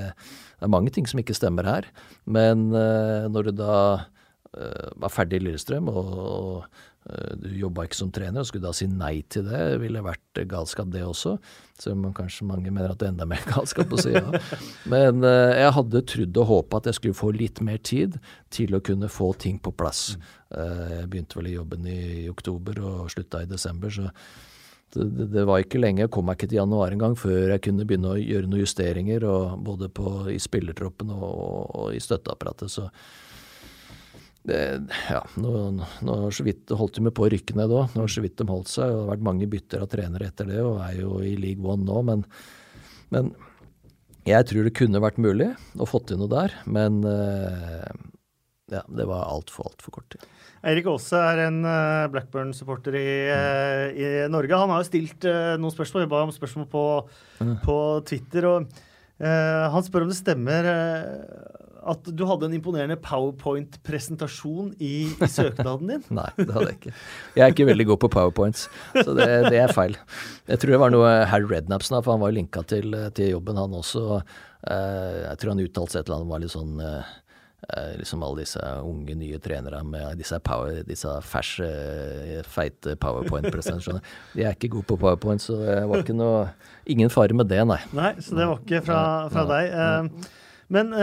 det 0.58 0.70
er 0.70 0.74
mange 0.74 0.94
ting 0.96 1.10
som 1.10 1.22
ikke 1.22 1.38
stemmer 1.38 1.70
her. 1.70 1.90
Men 2.26 2.70
uh, 2.74 3.30
når 3.30 3.52
du 3.52 3.58
da 3.62 3.80
uh, 4.02 4.88
var 4.98 5.14
ferdig 5.14 5.42
i 5.42 5.48
Lillestrøm 5.48 5.92
og, 5.94 6.14
og 6.28 6.86
Eh, 6.97 6.97
du 7.40 7.52
jobba 7.56 7.86
ikke 7.88 7.98
som 7.98 8.10
trener, 8.12 8.42
og 8.42 8.50
skulle 8.50 8.68
da 8.68 8.74
si 8.76 8.88
nei 8.92 9.22
til 9.32 9.46
det, 9.48 9.62
ville 9.80 10.02
vært 10.04 10.42
galskap, 10.50 10.90
det 10.92 11.06
også. 11.08 11.38
Selv 11.80 12.02
om 12.02 12.16
kanskje 12.16 12.48
mange 12.50 12.72
mener 12.74 12.92
at 12.92 13.00
det 13.00 13.08
er 13.08 13.14
enda 13.14 13.28
mer 13.30 13.44
galskap 13.54 13.94
å 13.94 14.02
si 14.02 14.12
ja. 14.12 14.26
Men 14.92 15.24
uh, 15.24 15.54
jeg 15.56 15.76
hadde 15.78 16.04
trodd 16.12 16.42
og 16.42 16.50
håpa 16.52 16.82
at 16.82 16.90
jeg 16.92 17.00
skulle 17.00 17.18
få 17.18 17.32
litt 17.36 17.62
mer 17.64 17.80
tid 17.80 18.18
til 18.54 18.76
å 18.76 18.84
kunne 18.84 19.12
få 19.12 19.32
ting 19.40 19.62
på 19.64 19.72
plass. 19.78 20.18
Uh, 20.52 20.98
jeg 20.98 21.08
begynte 21.14 21.40
vel 21.40 21.52
i 21.52 21.56
jobben 21.56 21.88
i, 21.92 22.02
oktober 22.32 22.84
og 22.84 23.14
slutta 23.14 23.46
i 23.46 23.50
desember, 23.50 23.94
så 23.94 24.12
det, 24.96 25.30
det, 25.32 25.46
var 25.48 25.62
ikke 25.64 25.80
lenge. 25.80 26.06
Jeg 26.06 26.12
kom 26.16 26.28
meg 26.28 26.40
ikke 26.40 26.52
til 26.52 26.62
januar 26.62 26.94
engang 26.96 27.16
før 27.20 27.54
jeg 27.54 27.64
kunne 27.68 27.88
begynne 27.88 28.16
å 28.16 28.20
gjøre 28.20 28.50
noen 28.50 28.64
justeringer, 28.64 29.26
både 29.64 29.92
på, 29.92 30.12
i 30.32 30.40
spillertroppen 30.42 31.12
og, 31.16 31.26
og, 31.28 31.64
og 31.84 31.96
i 31.96 32.04
støtteapparatet. 32.04 32.72
så 32.72 32.88
ja, 34.48 35.22
nå, 35.36 35.52
nå 36.08 36.16
så 36.32 36.46
vidt 36.46 36.72
holdt 36.78 36.98
de 36.98 37.08
med 37.08 37.16
på 37.16 37.26
å 37.26 37.32
rykke 37.32 37.56
ned 37.58 37.74
òg. 37.74 37.94
Nå 37.96 38.06
har 38.06 38.12
så 38.12 38.24
vidt 38.24 38.38
de 38.40 38.48
holdt 38.48 38.72
seg. 38.72 38.88
og 38.88 38.96
Det 38.96 39.04
har 39.04 39.12
vært 39.16 39.28
mange 39.28 39.50
bytter 39.52 39.84
av 39.84 39.92
trenere 39.92 40.30
etter 40.32 40.48
det, 40.50 40.62
og 40.64 40.80
er 40.86 41.02
jo 41.02 41.18
i 41.26 41.36
league 41.40 41.64
one 41.68 41.88
nå. 41.88 42.04
Men, 42.08 42.24
men 43.14 43.34
jeg 44.28 44.48
tror 44.50 44.68
det 44.68 44.76
kunne 44.78 45.04
vært 45.04 45.20
mulig 45.24 45.52
å 45.80 45.88
få 45.88 46.02
til 46.08 46.22
noe 46.22 46.32
der. 46.32 46.56
Men 46.70 47.00
uh, 47.04 47.92
ja, 48.72 48.84
det 48.88 49.08
var 49.10 49.28
altfor, 49.28 49.70
altfor 49.72 50.00
kort 50.00 50.10
tid. 50.16 50.26
Eirik 50.68 50.88
Aase 50.92 51.20
er 51.34 51.44
en 51.46 51.62
uh, 51.68 52.08
Blackburn-supporter 52.12 52.98
i, 53.00 53.08
uh, 53.30 53.86
i, 53.92 54.10
Norge. 54.32 54.64
Han 54.64 54.74
har 54.74 54.84
jo 54.84 54.90
stilt 54.90 55.28
noen 55.60 55.76
spørsmål, 55.76 56.08
vi 56.08 56.12
ba 56.16 56.24
om 56.26 56.36
spørsmål 56.36 56.68
på, 56.72 56.86
mm. 57.44 57.56
på 57.68 57.80
Twitter. 58.10 58.52
og 58.54 58.84
han 59.18 59.82
spør 59.82 60.04
om 60.06 60.12
det 60.12 60.16
stemmer 60.20 60.68
at 61.92 62.10
du 62.14 62.24
hadde 62.30 62.50
en 62.50 62.56
imponerende 62.58 62.98
powerpoint-presentasjon 63.04 64.74
i, 64.78 64.94
i, 65.10 65.30
søknaden 65.38 65.94
din? 65.94 66.04
Nei, 66.14 66.30
det 66.40 66.50
hadde 66.52 66.72
jeg 66.72 66.80
ikke. 66.80 66.96
Jeg 67.38 67.46
er 67.46 67.56
ikke 67.56 67.70
veldig 67.72 67.88
god 67.92 68.02
på 68.04 68.12
powerpoints, 68.18 68.66
så 68.98 69.16
det, 69.18 69.30
det 69.52 69.62
er 69.62 69.76
feil. 69.76 69.96
Jeg 70.50 70.62
tror 70.62 70.76
det 70.76 70.82
var 70.84 70.94
noe 70.94 71.14
Harry 71.32 71.48
Redknapp 71.52 71.86
sa, 71.88 72.02
for 72.02 72.16
han 72.16 72.26
var 72.26 72.36
linka 72.36 72.64
til, 72.68 72.98
til, 73.18 73.32
jobben, 73.38 73.60
han 73.60 73.78
også. 73.78 74.20
Uh, 74.68 75.16
jeg 75.24 75.40
tror 75.40 75.54
han 75.54 75.64
uttalte 75.64 75.96
seg 75.96 76.04
et 76.04 76.10
eller 76.10 76.20
annet 76.20 76.34
var 76.34 76.44
litt 76.44 76.54
sånn 76.54 76.82
uh, 76.82 77.16
liksom 77.98 78.24
alle 78.24 78.44
disse 78.44 78.62
unge, 78.86 79.16
nye 79.18 79.40
trenere 79.44 79.82
med 79.84 80.20
disse, 80.20 80.38
power, 80.46 80.84
disse 80.88 81.12
ferske, 81.26 81.68
feite 82.48 82.96
powerpoint-presentasjonene. 83.02 84.04
De 84.36 84.46
er 84.46 84.56
ikke 84.56 84.72
gode 84.78 84.88
på 84.92 85.00
powerpoint, 85.02 85.44
så 85.44 85.58
det 85.64 85.82
var 85.90 86.04
ikke 86.06 86.18
noe 86.18 86.48
Ingen 86.88 87.10
fare 87.12 87.36
med 87.36 87.50
det, 87.52 87.60
nei. 87.68 87.82
Nei, 87.92 88.14
Så 88.24 88.38
det 88.38 88.46
var 88.48 88.62
ikke 88.62 88.80
fra, 88.86 89.00
fra 89.28 89.42
deg. 89.50 90.30
Men 90.72 90.94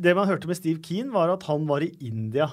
det 0.00 0.16
man 0.16 0.28
hørte 0.28 0.48
med 0.50 0.58
Steve 0.58 0.80
Keane, 0.84 1.12
var 1.14 1.32
at 1.32 1.46
han 1.48 1.66
var 1.68 1.84
i 1.84 1.92
India 2.06 2.48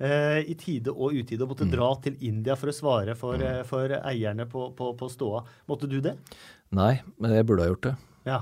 eh, 0.00 0.40
i 0.50 0.56
tide 0.58 0.92
og 0.92 1.16
utide 1.16 1.44
og 1.44 1.52
måtte 1.52 1.68
mm. 1.68 1.74
dra 1.74 1.90
til 2.04 2.16
India 2.26 2.56
for 2.58 2.72
å 2.72 2.76
svare 2.76 3.16
for, 3.18 3.40
mm. 3.40 3.48
eh, 3.48 3.60
for 3.68 3.96
eierne 4.00 4.46
på, 4.50 4.70
på, 4.76 4.92
på, 4.98 5.10
ståa. 5.12 5.42
Måtte 5.70 5.90
du 5.90 6.00
det? 6.04 6.16
Nei, 6.76 6.94
men 7.20 7.36
jeg 7.36 7.48
burde 7.48 7.66
ha 7.66 7.72
gjort 7.72 7.90
det. 7.90 7.94
Ja. 8.28 8.40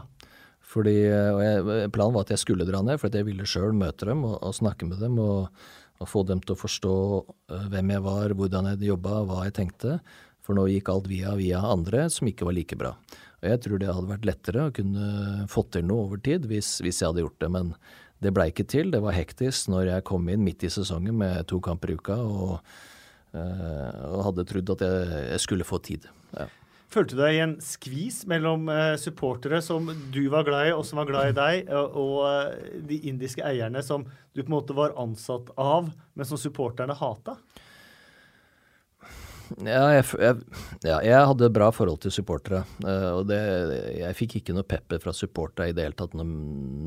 Fordi, 0.68 0.96
eh, 1.08 1.32
og 1.32 1.42
jeg, 1.44 1.90
Planen 1.94 2.16
var 2.16 2.26
at 2.26 2.34
jeg 2.34 2.44
skulle 2.44 2.68
dra 2.68 2.82
ned, 2.84 3.00
for 3.00 3.14
jeg 3.14 3.28
ville 3.28 3.48
sjøl 3.48 3.76
møte 3.76 4.10
dem 4.10 4.24
og, 4.28 4.38
og, 4.40 4.56
snakke 4.56 4.88
med 4.88 5.02
dem. 5.02 5.20
Og, 5.22 5.68
og, 5.98 6.08
få 6.08 6.24
dem 6.28 6.42
til 6.44 6.54
å 6.54 6.60
forstå 6.60 6.96
hvem 7.72 7.94
jeg 7.94 8.04
var, 8.04 8.34
hvordan 8.38 8.72
jeg 8.72 8.92
jobba, 8.92 9.22
hva 9.26 9.44
jeg 9.48 9.56
tenkte. 9.62 9.98
For 10.46 10.56
nå 10.56 10.68
gikk 10.70 10.88
alt 10.92 11.08
via 11.10 11.34
via 11.36 11.58
andre 11.60 12.06
som 12.12 12.28
ikke 12.30 12.46
var 12.48 12.54
like 12.56 12.76
bra. 12.78 12.94
Og 13.38 13.46
jeg 13.46 13.60
tror 13.62 13.80
det 13.80 13.90
hadde 13.92 14.10
vært 14.10 14.26
lettere 14.26 14.62
å 14.66 14.74
kunne 14.74 15.08
fått 15.50 15.74
til 15.76 15.84
noe 15.86 16.08
over 16.08 16.20
tid 16.24 16.46
hvis, 16.50 16.78
hvis 16.82 17.02
jeg 17.02 17.10
hadde 17.10 17.22
gjort 17.22 17.42
det. 17.42 17.50
Men 17.54 17.74
det 18.24 18.34
blei 18.34 18.50
ikke 18.52 18.66
til. 18.68 18.92
Det 18.94 19.00
var 19.04 19.16
hektisk 19.16 19.70
når 19.72 19.92
jeg 19.92 20.06
kom 20.08 20.28
inn 20.30 20.44
midt 20.44 20.64
i 20.66 20.72
sesongen 20.72 21.18
med 21.18 21.46
to 21.50 21.60
kamper 21.64 21.92
i 21.92 21.98
uka 21.98 22.18
og, 22.18 22.54
uh, 23.36 23.90
og 24.10 24.24
hadde 24.30 24.46
trodd 24.48 24.72
at 24.74 24.86
jeg, 24.86 25.10
jeg, 25.32 25.42
skulle 25.44 25.68
få 25.68 25.80
tid. 25.84 26.08
Ja. 26.34 26.48
Følte 26.88 27.18
du 27.18 27.20
deg 27.20 27.36
i 27.36 27.42
en 27.44 27.54
skvis 27.62 28.22
mellom 28.30 28.66
uh, 28.72 28.96
supportere 29.00 29.60
som 29.64 29.90
du 30.14 30.22
var 30.32 30.46
glad 30.48 30.70
i, 30.70 30.74
og 30.74 30.86
som 30.88 31.02
var 31.02 31.10
glad 31.10 31.30
i 31.30 31.36
deg, 31.36 31.72
og, 31.76 32.18
uh, 32.24 32.76
de 32.88 33.02
indiske 33.10 33.44
eierne 33.44 33.84
som 33.84 34.06
du 34.32 34.42
på 34.42 34.48
en 34.48 34.56
måte 34.56 34.76
var 34.76 34.96
ansatt 34.98 35.52
av, 35.60 35.92
men 36.14 36.28
som 36.28 36.40
supporterne 36.40 36.96
hata? 36.98 37.36
Ja 39.64 39.84
jeg, 39.96 40.04
jeg, 40.20 40.40
ja, 40.84 40.98
jeg, 41.00 41.26
hadde 41.30 41.50
bra 41.54 41.70
forhold 41.72 42.02
til 42.04 42.12
supportere. 42.14 42.64
Uh, 42.84 43.20
og 43.20 43.26
det, 43.30 43.40
jeg 43.96 44.18
fikk 44.18 44.38
ikke 44.40 44.56
noe 44.56 44.66
pepper 44.68 45.00
fra 45.02 45.14
supportere 45.16 45.70
i 45.70 45.76
det 45.76 45.86
hele 45.86 45.98
tatt 45.98 46.16
når, 46.18 46.32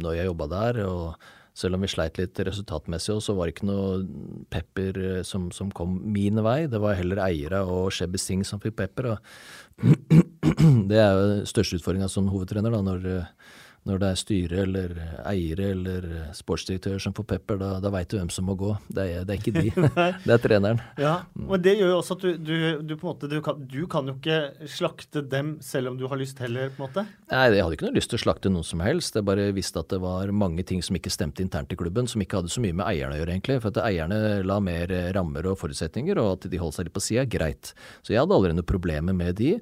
når 0.06 0.18
jeg 0.20 0.30
jobba 0.32 0.50
der. 0.56 0.84
og 0.86 1.32
selv 1.58 1.76
om 1.76 1.84
vi 1.84 1.90
sleit 1.92 2.16
litt 2.20 2.40
resultatmessig, 2.48 3.18
så 3.24 3.36
var 3.36 3.48
det 3.48 3.58
ikke 3.58 3.68
noe 3.68 4.46
pepper 4.54 5.00
eh, 5.04 5.24
som, 5.28 5.50
som 5.52 5.72
kom 5.76 5.98
min 6.14 6.40
vei. 6.46 6.64
Det 6.72 6.80
var 6.80 6.96
heller 7.00 7.20
eiere 7.26 7.64
og 7.68 7.92
Shebby 7.92 8.22
Singh 8.22 8.48
som 8.48 8.62
fikk 8.64 8.78
pepper. 8.80 9.12
og 9.12 9.92
Det 10.90 11.02
er 11.02 11.12
jo 11.18 11.50
største 11.50 11.80
utfordringa 11.80 12.08
som 12.12 12.30
hovedtrener, 12.32 12.72
da, 12.72 12.80
når 12.86 13.10
eh, 13.12 13.58
når 13.90 14.02
det 14.02 14.10
er 14.12 14.20
styre 14.20 14.58
eller 14.62 14.92
eiere 15.26 15.72
eller 15.74 16.04
sportsdirektør 16.38 17.00
som 17.02 17.16
får 17.18 17.26
pepper, 17.32 17.58
da, 17.58 17.70
da 17.82 17.90
veit 17.94 18.12
du 18.12 18.18
hvem 18.20 18.30
som 18.34 18.46
må 18.46 18.54
gå. 18.60 18.76
Det 18.94 19.06
er, 19.10 19.24
det 19.26 19.34
er 19.34 19.40
ikke 19.42 19.54
de, 19.56 19.72
det 20.28 20.36
er 20.36 20.44
treneren. 20.44 20.82
Ja, 21.02 21.16
Men 21.34 21.64
det 21.66 21.74
gjør 21.80 21.96
jo 21.96 21.98
også 21.98 22.18
at 22.20 22.26
du, 22.26 22.30
du, 22.38 22.56
du 22.86 22.94
på 22.94 23.08
en 23.08 23.10
måte, 23.16 23.30
du 23.32 23.40
kan, 23.46 23.64
du 23.66 23.82
kan, 23.90 24.12
jo 24.12 24.18
ikke 24.20 24.70
slakte 24.70 25.24
dem 25.26 25.56
selv 25.66 25.92
om 25.92 25.98
du 25.98 26.06
har 26.12 26.22
lyst 26.22 26.42
heller, 26.44 26.70
på 26.76 26.84
en 26.84 26.86
måte? 26.86 27.06
Nei, 27.32 27.48
jeg 27.56 27.66
hadde 27.66 27.80
ikke 27.80 27.90
noe 27.90 27.98
lyst 27.98 28.14
til 28.14 28.20
å 28.20 28.24
slakte 28.26 28.54
noen 28.54 28.68
som 28.68 28.86
helst. 28.86 29.18
Jeg 29.18 29.26
bare 29.28 29.50
visste 29.56 29.82
at 29.82 29.90
det 29.94 30.02
var 30.04 30.30
mange 30.36 30.66
ting 30.68 30.86
som 30.86 30.98
ikke 30.98 31.14
stemte 31.14 31.42
internt 31.42 31.74
i 31.74 31.80
klubben, 31.80 32.10
som 32.12 32.22
ikke 32.22 32.42
hadde 32.42 32.54
så 32.54 32.62
mye 32.62 32.78
med 32.78 32.86
eierne 32.86 33.18
å 33.18 33.22
gjøre, 33.22 33.34
egentlig. 33.34 33.58
For 33.64 33.74
at 33.74 33.82
eierne 33.88 34.22
la 34.46 34.60
mer 34.62 34.94
rammer 35.18 35.50
og 35.50 35.58
forutsetninger, 35.64 36.22
og 36.22 36.36
at 36.36 36.50
de 36.54 36.62
holdt 36.62 36.78
seg 36.78 36.90
litt 36.90 36.98
på 36.98 37.06
sida, 37.08 37.26
greit. 37.26 37.74
Så 38.06 38.14
jeg 38.14 38.22
hadde 38.22 38.38
aldri 38.38 38.54
noe 38.54 38.68
problemer 38.68 39.18
med 39.18 39.40
de. 39.42 39.56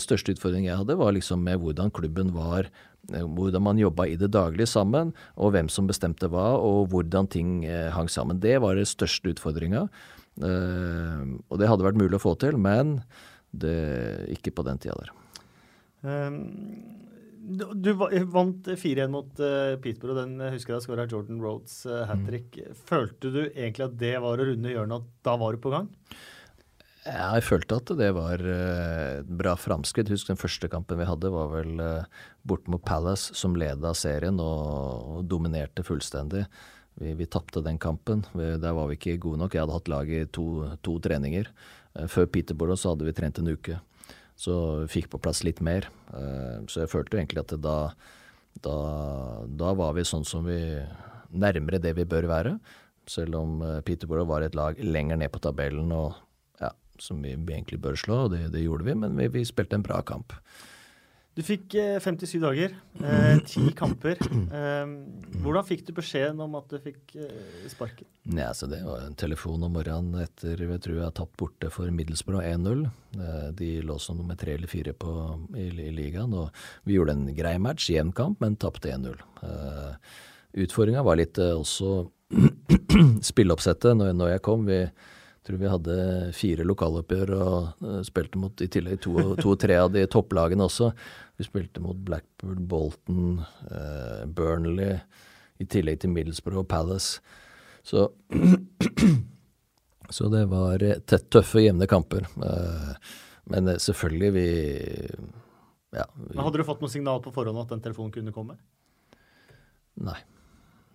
Største 0.00 0.32
utfordring 0.32 0.64
jeg 0.70 0.80
hadde, 0.80 0.96
var 0.96 1.12
liksom 1.12 1.44
med 1.44 1.60
hvordan 1.60 1.92
klubben 1.92 2.32
var 2.32 2.70
Eh, 2.70 2.89
hvordan 3.08 3.64
man 3.64 3.80
jobba 3.80 4.06
i 4.06 4.16
det 4.20 4.30
daglige 4.34 4.68
sammen, 4.70 5.12
og 5.36 5.54
hvem 5.54 5.70
som 5.72 5.88
bestemte 5.88 6.28
hva, 6.30 6.52
og 6.58 6.90
hvordan 6.92 7.30
ting 7.32 7.64
eh, 7.64 7.90
hang 7.94 8.10
sammen. 8.12 8.40
Det 8.42 8.58
var 8.62 8.78
den 8.78 8.88
største 8.88 9.34
utfordringa. 9.34 9.86
Eh, 10.40 11.26
og 11.48 11.60
det 11.60 11.70
hadde 11.70 11.86
vært 11.86 12.00
mulig 12.00 12.20
å 12.20 12.22
få 12.22 12.36
til, 12.40 12.58
men 12.60 13.00
det, 13.50 13.76
ikke 14.36 14.54
på 14.54 14.66
den 14.66 14.80
tida 14.82 14.98
der. 15.00 15.14
Um, 16.00 16.36
du, 17.50 17.90
vant 18.30 18.68
4-1 18.68 19.10
mot 19.10 19.30
Peterborough, 19.34 20.20
den 20.22 20.52
husker 20.54 20.76
jeg 20.76 20.84
skåra 20.84 21.08
Jordan 21.10 21.40
Rhodes 21.42 21.82
hat 21.88 22.22
trick. 22.28 22.60
Mm. 22.60 22.76
Følte 22.86 23.32
du 23.32 23.40
egentlig 23.48 23.88
at 23.88 23.96
det 23.98 24.12
var 24.22 24.38
å 24.38 24.46
runde 24.52 24.70
hjørnet, 24.70 25.02
at 25.02 25.26
da 25.26 25.34
var 25.40 25.56
du 25.56 25.64
på 25.64 25.72
gang? 25.74 25.88
Jeg 27.00 27.44
følte 27.46 27.78
at 27.80 27.90
det 27.96 28.10
var 28.12 28.42
et 28.44 29.28
bra 29.40 29.54
framskritt. 29.56 30.10
Husk 30.12 30.28
den 30.28 30.40
første 30.40 30.68
kampen 30.68 31.00
vi 31.00 31.08
hadde, 31.08 31.32
var 31.32 31.48
vel 31.54 31.80
bort 32.44 32.68
mot 32.68 32.82
Palace, 32.84 33.32
som 33.36 33.56
leda 33.56 33.94
serien 33.96 34.36
og, 34.42 35.22
dominerte 35.24 35.84
fullstendig. 35.86 36.44
Vi, 37.00 37.14
vi 37.16 37.28
tapte 37.30 37.62
den 37.64 37.78
kampen. 37.80 38.26
Der 38.36 38.76
var 38.76 38.90
vi 38.90 38.98
ikke 38.98 39.16
gode 39.24 39.40
nok. 39.40 39.56
Jeg 39.56 39.64
hadde 39.64 39.78
hatt 39.78 39.88
lag 39.88 40.12
i 40.12 40.26
to, 40.28 40.46
to 40.84 40.98
treninger. 41.00 41.48
Før 42.10 42.28
Peterborough 42.28 42.76
så 42.78 42.92
hadde 42.92 43.08
vi 43.08 43.16
trent 43.16 43.40
en 43.40 43.48
uke. 43.48 43.80
Så 44.36 44.54
vi 44.84 44.92
fikk 45.00 45.10
på 45.14 45.20
plass 45.24 45.40
litt 45.46 45.64
mer. 45.64 45.88
Så 46.68 46.84
jeg 46.84 46.92
følte 46.92 47.16
egentlig 47.16 47.40
at 47.46 47.56
da, 47.64 47.78
da, 48.60 48.78
da 49.48 49.72
var 49.78 49.96
vi 49.96 50.04
sånn 50.08 50.28
som 50.28 50.44
vi 50.48 50.60
Nærmere 51.30 51.78
det 51.78 51.92
vi 51.94 52.02
bør 52.10 52.26
være. 52.26 52.56
Selv 53.06 53.36
om 53.38 53.60
Peterborough 53.86 54.26
var 54.26 54.42
et 54.42 54.56
lag 54.58 54.74
lenger 54.82 55.20
ned 55.20 55.30
på 55.30 55.38
tabellen 55.38 55.92
og 55.94 56.16
som 57.02 57.22
vi, 57.24 57.34
egentlig 57.34 57.80
bør 57.82 57.98
slå, 57.98 58.24
og 58.26 58.34
det, 58.34 58.46
det 58.54 58.64
gjorde 58.64 58.86
vi, 58.88 58.98
men 58.98 59.16
vi, 59.18 59.30
vi, 59.38 59.46
spilte 59.48 59.78
en 59.78 59.86
bra 59.86 60.00
kamp. 60.06 60.34
Du 61.38 61.44
fikk 61.46 61.76
57 62.02 62.40
dager, 62.42 62.72
dager, 62.98 63.06
eh, 63.06 63.42
ti 63.46 63.70
kamper. 63.76 64.18
Eh, 64.50 64.90
hvordan 65.40 65.64
fikk 65.64 65.84
du 65.86 65.92
beskjeden 65.94 66.40
om 66.42 66.56
at 66.58 66.66
du 66.68 66.76
fikk 66.82 67.14
eh, 67.16 67.68
sparken? 67.70 68.08
Nei, 68.28 68.44
altså 68.48 68.66
Det 68.68 68.80
var 68.84 69.04
en 69.06 69.14
telefon 69.18 69.62
om 69.62 69.72
morgenen 69.72 70.24
etter 70.24 70.58
jeg 70.58 70.82
tror 70.82 70.96
jeg 70.96 71.06
har 71.06 71.14
tapt 71.16 71.36
borte 71.40 71.70
for 71.72 71.88
Middlesbrough 71.94 72.42
1-0. 72.44 72.82
Eh, 73.14 73.46
de 73.56 73.70
lå 73.86 73.96
som 74.02 74.18
nummer 74.18 74.36
tre 74.36 74.58
eller 74.58 74.70
fire 74.70 74.92
på, 74.92 75.14
i, 75.54 75.68
i, 75.70 75.92
ligaen. 75.94 76.34
og 76.34 76.50
Vi 76.84 76.98
gjorde 76.98 77.14
en 77.16 77.30
grei 77.36 77.54
match, 77.62 77.88
jevn 77.94 78.12
kamp, 78.12 78.42
men 78.42 78.58
tapte 78.60 78.90
1-0. 78.90 79.22
Eh, 79.46 79.94
Utfordringa 80.64 81.04
var 81.06 81.20
litt 81.20 81.38
eh, 81.38 81.54
også 81.54 82.10
spilleoppsettet 83.30 83.96
når, 83.96 84.12
når 84.18 84.34
jeg 84.34 84.44
kom. 84.46 84.66
Vi 84.68 84.82
tror 85.46 85.60
vi 85.60 85.70
hadde 85.72 85.96
fire 86.36 86.66
lokaloppgjør 86.68 87.32
og 87.36 87.84
uh, 87.84 88.00
spilte 88.06 88.40
mot 88.40 88.60
i 88.60 88.68
tillegg 88.72 89.00
to-tre 89.02 89.78
av 89.80 89.92
de 89.94 90.04
topplagene 90.10 90.66
også. 90.66 90.90
Vi 91.40 91.46
spilte 91.46 91.80
mot 91.80 91.96
Blackburn, 91.96 92.66
Bolton, 92.68 93.38
eh, 93.72 94.26
Burnley, 94.28 94.98
i 95.56 95.64
tillegg 95.64 96.02
til 96.02 96.12
Middlesbrough 96.12 96.60
og 96.60 96.66
Palace. 96.68 97.22
Så, 97.80 98.10
så 100.18 100.28
det 100.28 100.42
var 100.50 100.84
tett, 101.08 101.30
tøffe, 101.32 101.62
jevne 101.64 101.88
kamper. 101.88 102.28
Eh, 102.44 102.92
men 103.54 103.72
selvfølgelig, 103.80 104.30
vi 104.36 104.46
ja. 105.96 106.04
Vi, 106.12 106.34
men 106.34 106.44
hadde 106.44 106.60
du 106.60 106.68
fått 106.68 106.84
noe 106.84 106.92
signal 106.92 107.24
på 107.24 107.32
forhånd 107.32 107.64
at 107.64 107.72
den 107.72 107.80
telefonen 107.88 108.12
kunne 108.14 108.36
komme? 108.36 108.60
Nei, 110.04 110.20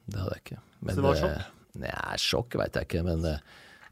det 0.05 0.21
hadde 0.21 0.37
jeg 0.37 0.45
ikke. 0.45 0.63
Men, 0.77 0.91
så 0.93 1.01
det 1.01 1.07
var 1.09 1.21
sjokk? 1.23 1.53
Nei, 1.81 1.95
sjokk 2.21 2.61
veit 2.61 2.77
jeg 2.77 2.87
ikke. 2.91 3.07
men 3.09 3.25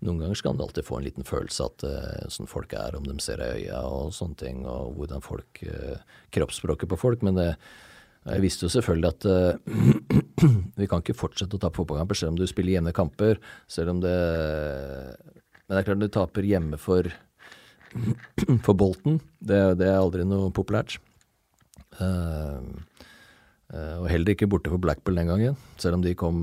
noen 0.04 0.20
ganger 0.22 0.38
skal 0.38 0.58
du 0.58 0.64
alltid 0.66 0.86
få 0.88 0.98
en 1.00 1.06
liten 1.08 1.26
følelse 1.28 1.66
at 1.68 1.84
hvordan 1.86 2.34
sånn 2.34 2.50
folk 2.50 2.74
er, 2.78 2.96
om 2.98 3.06
de 3.08 3.16
ser 3.24 3.42
i 3.44 3.50
øya 3.64 3.80
og 3.88 4.14
sånne 4.16 4.40
ting, 4.40 4.58
og 4.70 4.94
hvordan 4.98 5.24
folk 5.24 5.64
uh, 5.68 5.98
Kroppsspråket 6.34 6.90
på 6.92 7.00
folk. 7.00 7.24
Men 7.26 7.38
det, 7.40 7.50
jeg 8.28 8.44
visste 8.44 8.68
jo 8.68 8.74
selvfølgelig 8.74 9.10
at 9.12 9.24
uh, 9.30 9.54
vi 10.80 10.90
kan 10.90 11.04
ikke 11.04 11.18
fortsette 11.18 11.56
å 11.58 11.62
tape 11.62 11.80
fotballkamper 11.80 12.20
selv 12.20 12.32
om 12.34 12.40
du 12.42 12.46
spiller 12.50 12.78
jevne 12.78 12.96
kamper. 12.96 13.42
Selv 13.72 13.96
om 13.96 14.00
det 14.04 14.18
Men 15.64 15.72
det 15.76 15.80
er 15.82 15.88
klart 15.90 16.04
du 16.04 16.12
taper 16.12 16.44
hjemme 16.48 16.78
for, 16.82 17.04
for 18.66 18.74
Bolten. 18.76 19.22
Det, 19.40 19.62
det, 19.80 19.88
er 19.88 20.02
aldri 20.02 20.28
noe 20.28 20.52
populært. 20.56 21.00
og 23.74 24.08
heller 24.10 24.34
ikke 24.34 24.50
borte 24.52 24.70
for 24.70 24.82
Blackpool 24.82 25.18
den 25.18 25.32
gangen, 25.32 25.56
selv 25.82 25.98
om 25.98 26.04
de 26.04 26.14
kom 26.18 26.38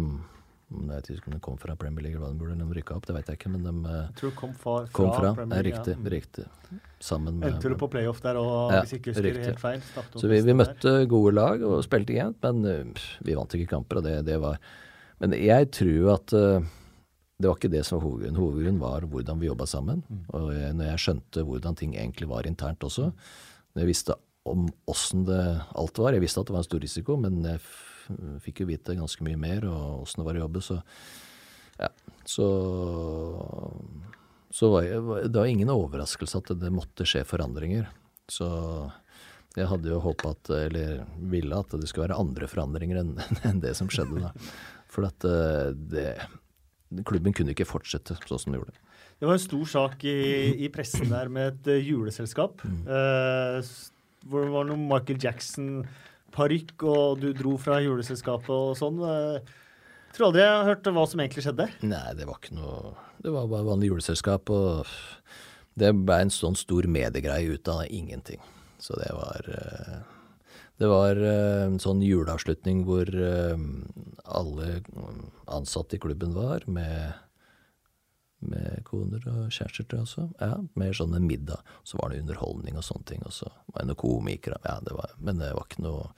jeg 0.71 0.87
vet 0.91 1.09
ikke 1.11 1.31
om 1.31 1.35
de 1.35 1.41
kom 1.43 1.57
fra 1.59 1.75
Premier 1.79 2.05
League 2.05 2.15
eller 2.15 2.29
hva 2.29 2.35
de 2.35 2.39
burde 2.39 2.55
de 2.55 2.77
rykka 2.79 2.95
opp, 2.95 3.07
det 3.09 3.15
vet 3.17 3.31
jeg 3.31 3.39
ikke. 3.41 3.51
Men 3.51 3.65
de 3.67 3.73
eh, 3.91 3.97
jeg 3.99 4.19
tror 4.21 4.35
kom 4.39 4.53
fra, 4.55 4.75
kom 4.95 5.09
fra 5.11 5.33
Premier 5.35 5.67
League. 5.67 5.81
Riktig. 5.81 5.95
Ja. 5.97 6.13
riktig. 6.15 6.45
Sammen 7.03 7.41
med 7.41 7.49
Endte 7.51 7.73
du 7.73 7.75
på 7.81 7.89
playoff 7.91 8.21
der 8.23 8.39
og 8.39 8.71
ja, 8.71 8.85
hvis 8.85 8.95
ikke 9.01 9.15
husker 9.17 9.41
helt 9.43 9.63
feil? 9.63 9.83
Så 10.15 10.31
vi, 10.31 10.39
vi 10.47 10.55
møtte 10.55 10.95
gode 11.11 11.35
lag 11.35 11.65
og 11.67 11.81
spilte 11.87 12.15
jevnt, 12.15 12.39
men 12.47 12.63
uh, 12.87 13.09
vi 13.27 13.35
vant 13.39 13.59
ikke 13.59 13.73
kamper. 13.75 13.99
og 13.99 14.07
det, 14.07 14.15
det 14.29 14.39
var 14.43 14.61
Men 15.25 15.35
jeg 15.35 15.73
tror 15.75 16.15
at 16.15 16.37
uh, 16.39 16.71
det 17.41 17.49
var 17.49 17.59
ikke 17.59 17.73
det 17.73 17.83
som 17.89 17.99
var 17.99 18.07
hovedgrunnen. 18.07 18.39
Hovedgrunnen 18.39 18.83
var 18.83 19.11
hvordan 19.11 19.43
vi 19.43 19.51
jobba 19.51 19.67
sammen. 19.67 20.05
Mm. 20.07 20.25
Og 20.39 20.51
jeg, 20.55 20.75
når 20.79 20.93
jeg 20.93 21.05
skjønte 21.07 21.47
hvordan 21.51 21.79
ting 21.83 21.97
egentlig 21.97 22.31
var 22.31 22.47
internt 22.47 22.85
også, 22.87 23.11
når 23.75 23.83
jeg 23.83 23.91
visste 23.91 24.19
om 24.49 24.69
åssen 24.89 25.27
det 25.29 25.41
alt 25.77 25.99
var 26.01 26.15
Jeg 26.17 26.23
visste 26.23 26.41
at 26.41 26.49
det 26.49 26.55
var 26.55 26.63
en 26.63 26.69
stor 26.69 26.81
risiko, 26.83 27.17
men 27.21 27.43
jeg 27.45 27.61
fikk 28.45 28.63
jo 28.63 28.71
vite 28.71 28.97
ganske 28.99 29.25
mye 29.27 29.39
mer 29.41 29.67
og 29.71 30.05
åssen 30.05 30.23
det 30.23 30.29
var 30.29 30.39
å 30.39 30.45
jobbe, 30.45 30.63
så 30.65 30.81
ja. 31.81 31.89
Så, 32.29 32.47
så 34.53 34.71
var 34.75 34.85
jeg, 34.85 35.05
det 35.31 35.39
var 35.39 35.49
ingen 35.49 35.73
overraskelse 35.73 36.43
at 36.43 36.53
det 36.61 36.73
måtte 36.75 37.07
skje 37.09 37.23
forandringer. 37.25 37.89
Så 38.31 38.49
jeg 39.57 39.67
hadde 39.67 39.91
jo 39.91 40.03
håpa 40.05 40.35
at, 40.37 40.51
eller 40.69 41.01
ville 41.33 41.57
at 41.57 41.73
det 41.75 41.89
skulle 41.91 42.07
være 42.07 42.21
andre 42.21 42.51
forandringer 42.51 43.01
enn, 43.01 43.17
enn 43.49 43.63
det 43.65 43.73
som 43.79 43.91
skjedde 43.91 44.23
da. 44.29 44.35
For 44.91 45.07
at 45.09 45.27
eh, 45.27 45.73
det, 45.73 46.07
klubben 47.07 47.35
kunne 47.37 47.55
ikke 47.55 47.69
fortsette 47.69 48.19
sånn 48.21 48.43
som 48.43 48.53
den 48.53 48.61
gjorde. 48.61 48.77
Det 49.21 49.29
var 49.29 49.37
en 49.37 49.43
stor 49.43 49.67
sak 49.69 50.05
i, 50.09 50.21
i 50.65 50.71
pressen 50.73 51.11
der 51.11 51.29
med 51.33 51.51
et 51.51 51.75
uh, 51.75 51.89
juleselskap. 51.91 52.63
Mm. 52.65 52.79
Uh, 52.89 53.59
hvor 54.31 54.47
det 54.47 54.55
var 54.55 54.69
noe 54.69 54.81
Michael 54.81 55.21
Jackson 55.21 55.83
parykk, 56.35 56.77
og 56.89 57.23
du 57.23 57.31
dro 57.37 57.57
fra 57.61 57.81
juleselskapet 57.85 58.53
og 58.55 58.77
sånn. 58.79 59.01
Jeg 59.01 60.17
tror 60.17 60.31
aldri 60.31 60.43
jeg 60.45 60.55
har 60.57 60.71
hørt 60.71 60.93
hva 60.97 61.07
som 61.07 61.23
egentlig 61.23 61.45
skjedde. 61.47 61.69
Nei, 61.87 62.07
det 62.19 62.27
var 62.29 62.41
ikke 62.41 62.57
noe 62.59 62.95
Det 63.21 63.33
var 63.35 63.51
bare 63.51 63.69
vanlig 63.69 63.91
juleselskap, 63.91 64.51
og 64.51 64.89
det 65.79 65.93
ble 65.95 66.23
en 66.25 66.33
sånn 66.35 66.57
stor 66.59 66.89
mediegreie 66.91 67.55
ut 67.55 67.69
av 67.71 67.85
ingenting. 67.89 68.41
Så 68.81 68.97
det 68.99 69.11
var 69.13 69.47
eh, 69.55 69.99
Det 70.81 70.89
var 70.89 71.19
eh, 71.21 71.65
en 71.69 71.79
sånn 71.83 72.01
juleavslutning 72.03 72.85
hvor 72.89 73.09
eh, 73.13 73.67
alle 74.25 74.81
ansatte 75.47 75.99
i 75.99 76.03
klubben 76.03 76.33
var, 76.35 76.65
med 76.67 77.13
med 78.41 78.83
koner 78.89 79.25
og 79.31 79.51
kjærester 79.53 80.01
også. 80.01 80.27
Ja, 80.41 80.57
mer 80.81 80.97
sånn 80.97 81.15
en 81.17 81.27
middag. 81.29 81.61
Så 81.85 82.01
var 82.01 82.11
det 82.11 82.23
underholdning 82.23 82.79
og 82.81 82.87
sånne 82.87 83.09
ting. 83.11 83.23
Og 83.27 83.35
så 83.37 83.51
var 83.73 83.83
det 83.83 83.91
noen 83.91 84.01
komikere. 84.01 84.61
Ja, 84.65 84.79
det 84.85 84.97
var, 84.97 85.13
men 85.19 85.43
det 85.43 85.53
var 85.57 85.69
ikke 85.69 85.87
noe 85.87 86.11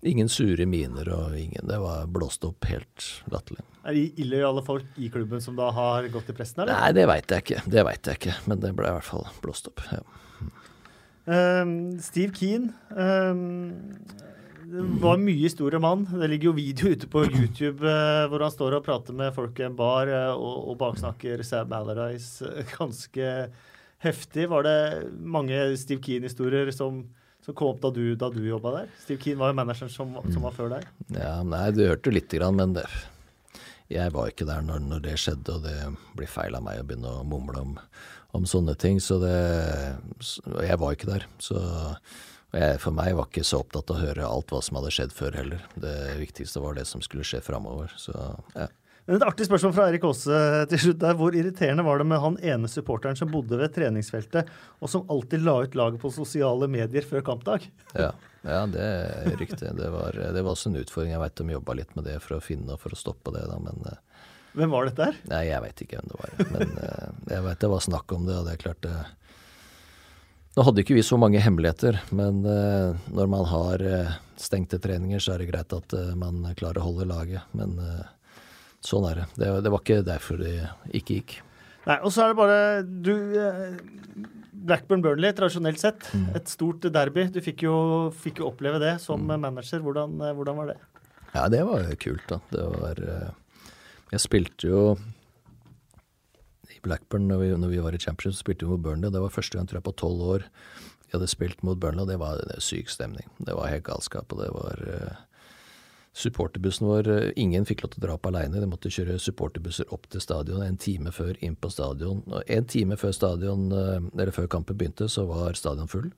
Ingen 0.00 0.30
sure 0.32 0.64
miner 0.64 1.04
og 1.12 1.34
ingen 1.36 1.66
Det 1.68 1.76
var 1.76 2.06
blåst 2.08 2.40
opp 2.48 2.64
helt 2.70 3.04
latterlig. 3.28 3.60
Er 3.84 3.92
det 3.92 4.04
illojale 4.22 4.62
folk 4.64 4.96
i 4.96 5.10
klubben 5.12 5.42
som 5.44 5.58
da 5.58 5.66
har 5.76 6.08
gått 6.08 6.30
i 6.32 6.36
pressen, 6.38 6.62
eller? 6.62 6.72
Nei, 6.72 6.94
det 6.96 7.04
veit 7.10 7.34
jeg 7.34 7.44
ikke. 7.44 7.60
Det 7.68 7.84
veit 7.84 8.08
jeg 8.08 8.20
ikke. 8.20 8.36
Men 8.48 8.62
det 8.64 8.72
ble 8.78 8.88
i 8.88 8.94
hvert 8.96 9.08
fall 9.10 9.28
blåst 9.44 9.68
opp. 9.68 9.84
ja. 9.92 10.00
Um, 11.30 12.00
Steve 12.00 12.32
Keen 12.32 12.72
um, 12.96 13.76
det 14.70 14.82
var 15.02 15.18
mye 15.18 15.40
historie 15.42 15.78
om 15.80 15.86
han. 15.86 16.04
Det 16.20 16.28
ligger 16.30 16.50
jo 16.50 16.58
video 16.58 16.92
ute 16.94 17.08
på 17.10 17.24
YouTube 17.26 17.86
eh, 17.90 18.26
hvor 18.30 18.44
han 18.44 18.52
står 18.54 18.76
og 18.78 18.84
prater 18.86 19.16
med 19.16 19.32
folk 19.34 19.58
i 19.58 19.66
en 19.66 19.76
bar 19.78 20.10
eh, 20.10 20.30
og, 20.30 20.68
og 20.70 20.76
baksnakker 20.78 21.42
Sam 21.46 21.72
Allardyce 21.74 22.46
eh, 22.46 22.74
ganske 22.76 23.32
heftig. 24.04 24.46
Var 24.52 24.68
det 24.68 24.76
mange 25.18 25.58
Steve 25.80 26.02
Keane-historier 26.04 26.70
som, 26.76 27.02
som, 27.42 27.56
kom 27.56 27.72
opp 27.72 27.82
da 27.82 27.92
du, 27.96 28.14
da 28.20 28.30
du 28.30 28.38
jobba 28.46 28.76
der? 28.78 28.94
Steve 29.02 29.18
Keane 29.24 29.42
var 29.42 29.50
jo 29.50 29.58
manageren 29.58 29.92
som, 29.92 30.14
som, 30.28 30.40
var 30.46 30.54
før 30.54 30.76
deg. 30.76 30.86
Ja, 31.18 31.40
nei, 31.42 31.66
du 31.74 31.82
hørte 31.88 32.14
lite 32.14 32.38
grann, 32.38 32.62
men 32.62 32.78
det, 32.78 32.86
jeg 33.90 34.14
var 34.14 34.30
ikke 34.30 34.46
der 34.48 34.62
når, 34.64 34.86
når 34.86 35.06
det 35.08 35.18
skjedde, 35.18 35.58
og 35.58 35.66
det 35.66 35.76
blir 36.14 36.30
feil 36.30 36.54
av 36.54 36.62
meg 36.68 36.78
å 36.78 36.86
begynne 36.86 37.18
å 37.18 37.26
mumle 37.26 37.66
om, 37.66 37.78
om 38.38 38.46
sånne 38.46 38.78
ting. 38.78 39.02
Så 39.02 39.18
det 39.18 39.36
jeg 40.62 40.78
var 40.78 40.94
ikke 40.94 41.10
der. 41.10 41.26
Så 41.42 41.58
jeg, 42.56 42.80
for 42.82 42.94
meg 42.96 43.14
var 43.14 43.28
ikke 43.30 43.46
så 43.46 43.60
opptatt 43.62 43.90
av 43.92 43.98
å 43.98 44.02
høre 44.02 44.26
alt 44.26 44.50
hva 44.50 44.60
som 44.64 44.78
hadde 44.80 44.92
skjedd 44.94 45.14
før 45.14 45.38
heller. 45.38 45.64
Det 45.78 45.94
viktigste 46.18 46.62
var 46.62 46.74
det 46.78 46.86
som 46.90 47.02
skulle 47.04 47.26
skje 47.26 47.42
framover. 47.46 47.92
Så 48.00 48.14
ja. 48.56 48.66
Et 49.10 49.22
artig 49.26 49.46
spørsmål 49.48 49.72
fra 49.74 49.86
Erik 49.90 50.04
Aase 50.06 50.40
til 50.70 50.82
slutt. 50.84 50.98
der. 51.02 51.16
Hvor 51.18 51.34
irriterende 51.34 51.82
var 51.86 51.98
det 51.98 52.06
med 52.06 52.20
han 52.22 52.36
ene 52.46 52.68
supporteren 52.70 53.18
som 53.18 53.30
bodde 53.32 53.58
ved 53.58 53.72
treningsfeltet, 53.74 54.50
og 54.78 54.90
som 54.92 55.06
alltid 55.10 55.42
la 55.42 55.56
ut 55.64 55.74
laget 55.74 56.02
på 56.02 56.12
sosiale 56.14 56.68
medier 56.70 57.06
før 57.06 57.24
kampdag? 57.26 57.66
Ja, 57.94 58.12
ja 58.46 58.60
det 58.70 58.84
er 58.84 59.34
riktig. 59.40 59.72
Det 59.78 59.90
var, 59.90 60.14
det 60.14 60.44
var, 60.44 60.52
også 60.52 60.70
en 60.70 60.78
utfordring. 60.82 61.14
Jeg 61.16 61.24
veit 61.24 61.42
de 61.42 61.56
jobba 61.56 61.78
litt 61.80 61.96
med 61.98 62.06
det 62.06 62.20
for 62.22 62.38
å 62.38 62.44
finne 62.44 62.76
og 62.76 62.84
for 62.84 62.94
å 62.94 63.00
stoppe 63.00 63.34
det, 63.34 63.46
da, 63.50 63.58
men 63.62 63.82
eh, 63.90 63.98
Hvem 64.50 64.72
var 64.74 64.88
dette 64.88 65.06
her? 65.06 65.18
Nei, 65.30 65.44
jeg 65.46 65.62
veit 65.62 65.82
ikke 65.84 65.98
hvem 66.00 66.08
det 66.10 66.16
var. 66.18 66.38
Men 66.50 66.72
eh, 66.82 67.10
jeg 67.34 67.44
veit 67.46 67.60
det 67.62 67.70
var 67.70 67.84
snakk 67.86 68.14
om 68.14 68.24
det, 68.26 68.38
og 68.38 68.46
det 68.46 68.54
er 68.54 68.62
klart 68.62 68.80
det 68.82 68.94
Nå 70.60 70.66
hadde 70.66 70.82
ikke 70.82 70.92
vi 70.92 71.00
så 71.00 71.16
mange 71.16 71.40
hemmeligheter, 71.40 71.96
men 72.12 72.42
uh, 72.44 72.92
når 73.16 73.28
man 73.32 73.46
har 73.48 73.80
uh, 73.80 74.16
stengte 74.36 74.76
treninger, 74.76 75.16
så 75.16 75.32
er 75.32 75.40
det 75.40 75.46
greit 75.48 75.70
at 75.72 75.94
uh, 75.96 76.10
man 76.20 76.42
klarer 76.58 76.82
å 76.82 76.90
holde 76.90 77.06
laget. 77.08 77.46
Men 77.56 77.78
sånn 78.84 79.06
er 79.08 79.22
det. 79.22 79.24
det. 79.40 79.48
det. 79.64 79.72
var 79.72 79.80
ikke 79.80 80.02
derfor 80.04 80.36
det 80.42 80.52
ikke 80.98 81.16
gikk. 81.16 81.32
Nei, 81.86 81.96
og 82.04 82.12
så 82.12 82.26
er 82.26 82.34
det 82.34 82.38
bare 82.42 82.58
du 82.84 83.14
Blackburn 84.68 85.00
Burnley, 85.00 85.32
tradisjonelt 85.38 85.80
sett. 85.80 86.04
Mm. 86.12 86.28
Et 86.36 86.52
stort 86.52 86.84
derby. 86.92 87.24
Du 87.32 87.40
fikk 87.40 87.64
jo, 87.64 87.78
fikk 88.12 88.44
jo 88.44 88.50
oppleve 88.52 88.82
det 88.84 88.98
som 89.00 89.24
mm. 89.24 89.32
manager. 89.40 89.80
Hvordan, 89.86 90.20
hvordan, 90.28 90.60
var 90.60 90.74
det? 90.74 90.78
Ja, 91.38 91.46
det 91.56 91.64
var 91.70 91.88
kult, 92.04 92.28
da. 92.28 92.42
Det 92.52 92.68
var 92.76 93.00
Jeg 94.12 94.26
spilte 94.28 94.68
jo 94.68 94.84
Blackburn 96.84 97.28
når 97.30 97.42
vi, 97.42 97.50
når 97.56 97.72
vi 97.72 97.82
var 97.84 97.96
i 97.96 98.00
Championship, 98.02 98.40
spilte 98.40 98.66
vi 98.66 98.72
mot 98.72 98.84
Burnley. 98.84 99.12
Det 99.12 99.22
var 99.22 99.34
første 99.34 99.58
gang 99.58 99.68
tror 99.68 99.80
jeg 99.80 99.88
på 99.88 99.98
tolv 100.00 100.24
år 100.36 100.46
vi 101.10 101.16
hadde 101.18 101.26
spilt 101.26 101.64
mot 101.66 101.78
Burnley, 101.80 102.04
og 102.04 102.08
det 102.10 102.20
var 102.20 102.38
en 102.38 102.62
syk 102.62 102.90
stemning. 102.92 103.26
Det 103.42 103.56
var 103.58 103.72
helt 103.72 103.88
galskap. 103.88 104.32
og 104.32 104.44
det 104.44 104.52
var... 104.54 104.86
Uh, 104.86 105.26
supporterbussen 106.12 106.88
vår 106.88 107.08
uh, 107.08 107.32
Ingen 107.38 107.66
fikk 107.66 107.84
lov 107.84 107.92
til 107.92 108.00
å 108.00 108.04
dra 108.06 108.14
opp 108.14 108.26
aleine. 108.30 108.62
De 108.62 108.68
måtte 108.70 108.90
kjøre 108.90 109.18
supporterbusser 109.22 109.90
opp 109.94 110.08
til 110.10 110.22
stadion 110.22 110.62
en 110.62 110.78
time 110.78 111.10
før 111.14 111.38
inn 111.42 111.56
på 111.58 111.70
stadion. 111.70 112.22
Og 112.30 112.42
en 112.46 112.66
time 112.66 112.98
før 112.98 113.14
stadion, 113.14 113.68
uh, 113.74 113.98
eller 114.14 114.34
før 114.34 114.50
kampen 114.50 114.78
begynte, 114.78 115.10
så 115.10 115.26
var 115.26 115.58
stadion 115.58 115.90
full. 115.90 116.12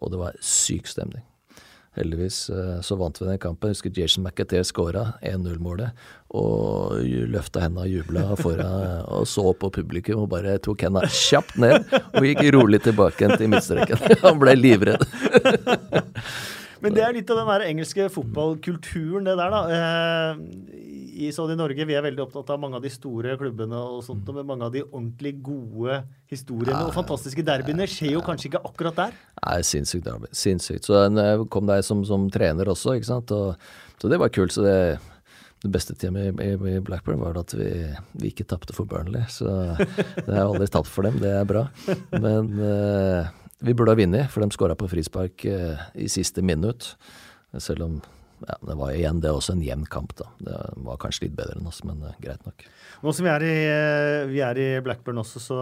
Og 0.00 0.12
det 0.12 0.20
var 0.20 0.40
syk 0.40 0.88
stemning. 0.88 1.24
Heldigvis 1.96 2.50
eh, 2.52 2.80
så 2.84 2.98
vant 3.00 3.16
vi 3.20 3.26
den 3.26 3.40
kampen. 3.42 3.70
Jeg 3.70 3.78
husker 3.78 3.94
Jason 3.96 4.26
McAteer 4.26 4.66
skåra 4.66 5.04
1-0-målet. 5.24 5.96
Og 6.36 7.00
løfta 7.32 7.62
henda 7.64 7.86
og 7.86 7.92
jubla 7.92 8.26
foran 8.36 9.06
og 9.08 9.24
så 9.30 9.46
på 9.56 9.70
publikum 9.78 10.26
og 10.26 10.30
bare 10.34 10.58
tok 10.62 10.84
henda 10.84 11.06
kjapt 11.08 11.56
ned. 11.62 11.88
Og 12.12 12.28
gikk 12.28 12.44
rolig 12.58 12.82
tilbake 12.84 13.30
til 13.34 13.50
midtstreken. 13.50 14.04
Han 14.26 14.38
ble 14.42 14.54
livredd. 14.58 15.06
Men 16.82 16.94
det 16.94 17.02
er 17.02 17.16
litt 17.16 17.30
av 17.34 17.40
den 17.40 17.64
engelske 17.72 18.06
fotballkulturen, 18.14 19.26
det 19.26 19.34
der, 19.40 19.50
da. 19.50 19.62
Eh, 21.18 21.28
i, 21.28 21.32
sånn 21.34 21.52
i 21.52 21.58
Norge 21.58 21.86
vi 21.88 21.96
er 21.98 22.04
veldig 22.04 22.24
opptatt 22.24 22.52
av 22.54 22.60
mange 22.62 22.78
av 22.78 22.84
de 22.84 22.92
store 22.92 23.36
klubbene 23.40 23.78
og 23.78 24.00
sånt, 24.06 24.24
mm. 24.26 24.38
men 24.38 24.48
mange 24.48 24.68
av 24.68 24.74
de 24.74 24.84
ordentlig 24.86 25.34
gode 25.42 26.00
historiene 26.30 26.86
og 26.86 26.94
fantastiske 26.96 27.44
derbyene 27.46 27.88
skjer 27.90 28.14
jo 28.16 28.24
kanskje 28.24 28.52
ikke 28.52 28.64
akkurat 28.68 28.98
der? 28.98 29.20
Nei, 29.42 29.58
sinnssykt 29.66 30.06
derby. 30.06 30.30
Sinnssykt. 30.36 30.88
Så 30.88 31.04
jeg 31.04 31.46
kom 31.52 31.68
deg 31.68 31.84
som, 31.86 32.04
som 32.08 32.28
trener 32.32 32.70
også, 32.70 32.96
ikke 32.98 33.10
sant. 33.10 33.34
Og, 33.34 33.70
så 33.98 34.10
det 34.10 34.20
var 34.22 34.34
kult. 34.34 34.54
så 34.54 34.66
det 34.66 34.80
det 35.58 35.72
beste 35.74 35.94
tida 35.98 36.22
i 36.22 36.78
Blackburn 36.86 37.18
var 37.18 37.34
at 37.40 37.50
vi, 37.58 37.66
vi 38.22 38.28
ikke 38.30 38.46
tapte 38.46 38.74
for 38.76 38.86
Burnley. 38.86 39.24
Så 39.26 39.48
det 39.74 40.30
har 40.30 40.44
aldri 40.44 40.68
tapt 40.70 40.86
for 40.86 41.02
dem, 41.02 41.18
det 41.18 41.32
er 41.34 41.48
bra. 41.48 41.64
Men 42.14 42.52
uh, 42.62 43.26
vi 43.66 43.74
burde 43.74 43.90
ha 43.90 43.98
vunnet, 43.98 44.30
for 44.30 44.44
de 44.44 44.54
skåra 44.54 44.76
på 44.78 44.86
frispark 44.92 45.42
uh, 45.50 45.82
i 45.98 46.06
siste 46.12 46.44
minutt. 46.46 46.92
Selv 47.58 47.88
om 47.88 47.98
ja, 48.46 48.56
det 48.68 48.76
var 48.78 48.92
igjen 48.94 49.20
det 49.22 49.32
også 49.34 49.54
en 49.56 49.64
jevn 49.64 49.86
kamp, 49.90 50.14
da. 50.18 50.28
Det 50.44 50.56
var 50.86 51.00
kanskje 51.02 51.26
litt 51.26 51.36
bedre 51.38 51.56
enn 51.58 51.68
oss, 51.70 51.80
men 51.86 52.02
uh, 52.04 52.14
greit 52.22 52.44
nok. 52.46 52.64
Nå 53.02 53.14
som 53.14 53.26
vi 53.26 53.32
er 53.32 53.46
i, 53.46 53.56
uh, 53.66 54.28
vi 54.30 54.42
er 54.44 54.60
i 54.62 54.68
Blackburn 54.84 55.22
også, 55.22 55.42
så, 55.42 55.58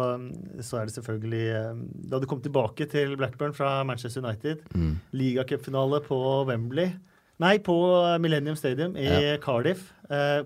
så, 0.61 0.81
er 0.81 0.89
det 0.89 0.97
selvfølgelig 0.97 1.45
uh, 1.55 1.83
Da 2.13 2.21
du 2.21 2.29
kom 2.31 2.43
tilbake 2.45 2.89
til 2.93 3.17
Blackburn 3.21 3.57
fra 3.57 3.79
Manchester 3.89 4.25
United, 4.25 4.65
mm. 4.75 4.95
ligacupfinale 5.17 6.03
på 6.07 6.21
Wembley 6.49 6.93
Nei, 7.43 7.59
på 7.61 7.75
Millennium 8.25 8.57
Stadium 8.57 8.95
i 8.97 9.05
ja. 9.05 9.35
Cardiff. 9.45 9.91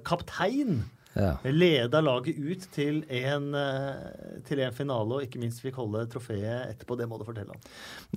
kaptein 0.02 0.80
ja. 1.12 1.30
Leda 1.42 2.00
laget 2.00 2.38
ut 2.38 2.66
til 2.74 3.00
en, 3.08 3.50
eh, 3.54 4.40
til 4.46 4.62
en, 4.62 4.74
finale, 4.74 5.16
og 5.16 5.24
ikke 5.24 5.40
minst 5.42 5.62
fikk 5.64 5.80
holde 5.80 6.04
trofeet 6.12 6.70
etterpå. 6.70 6.96
Det 6.98 7.08
må 7.10 7.18
du 7.18 7.26
fortelle 7.26 7.56
om. 7.56 7.64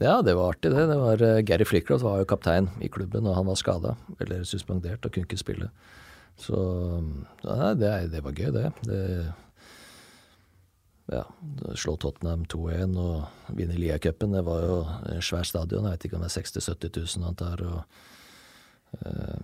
Ja, 0.01 0.19
det 0.21 0.35
var 0.37 0.53
artig, 0.53 0.71
det. 0.73 0.85
det 0.91 0.99
var, 1.01 1.23
uh, 1.25 1.41
Gary 1.41 1.65
Flickroth 1.65 2.05
var 2.05 2.21
jo 2.21 2.29
kaptein 2.29 2.69
i 2.81 2.91
klubben, 2.93 3.25
og 3.25 3.37
han 3.39 3.49
var 3.49 3.57
skada 3.57 3.95
eller 4.21 4.45
suspendert 4.45 5.05
og 5.05 5.13
kunne 5.13 5.25
ikke 5.25 5.41
spille. 5.41 5.71
Så 6.37 6.57
ja, 7.43 7.73
det, 7.77 7.91
det, 8.13 8.23
var 8.25 8.37
gøy, 8.37 8.51
det. 8.53 8.69
det 8.85 9.01
ja, 11.11 11.25
slå 11.77 11.97
Tottenham 11.97 12.45
2-1 12.49 12.97
og 12.97 13.53
vinne 13.57 13.77
Lia-cupen. 13.77 14.33
Det 14.33 14.45
var 14.45 14.65
jo 14.65 14.79
en 15.11 15.21
svær 15.21 15.45
stadion. 15.45 15.85
Jeg 15.85 15.97
vet 15.97 16.07
ikke 16.09 16.17
om 16.17 16.25
det 16.25 16.31
er 16.31 16.41
60 16.41 16.57
000-70 16.61 17.17
000 17.19 17.31
antar. 17.33 17.65
og 17.67 17.79
Uh, 17.81 18.12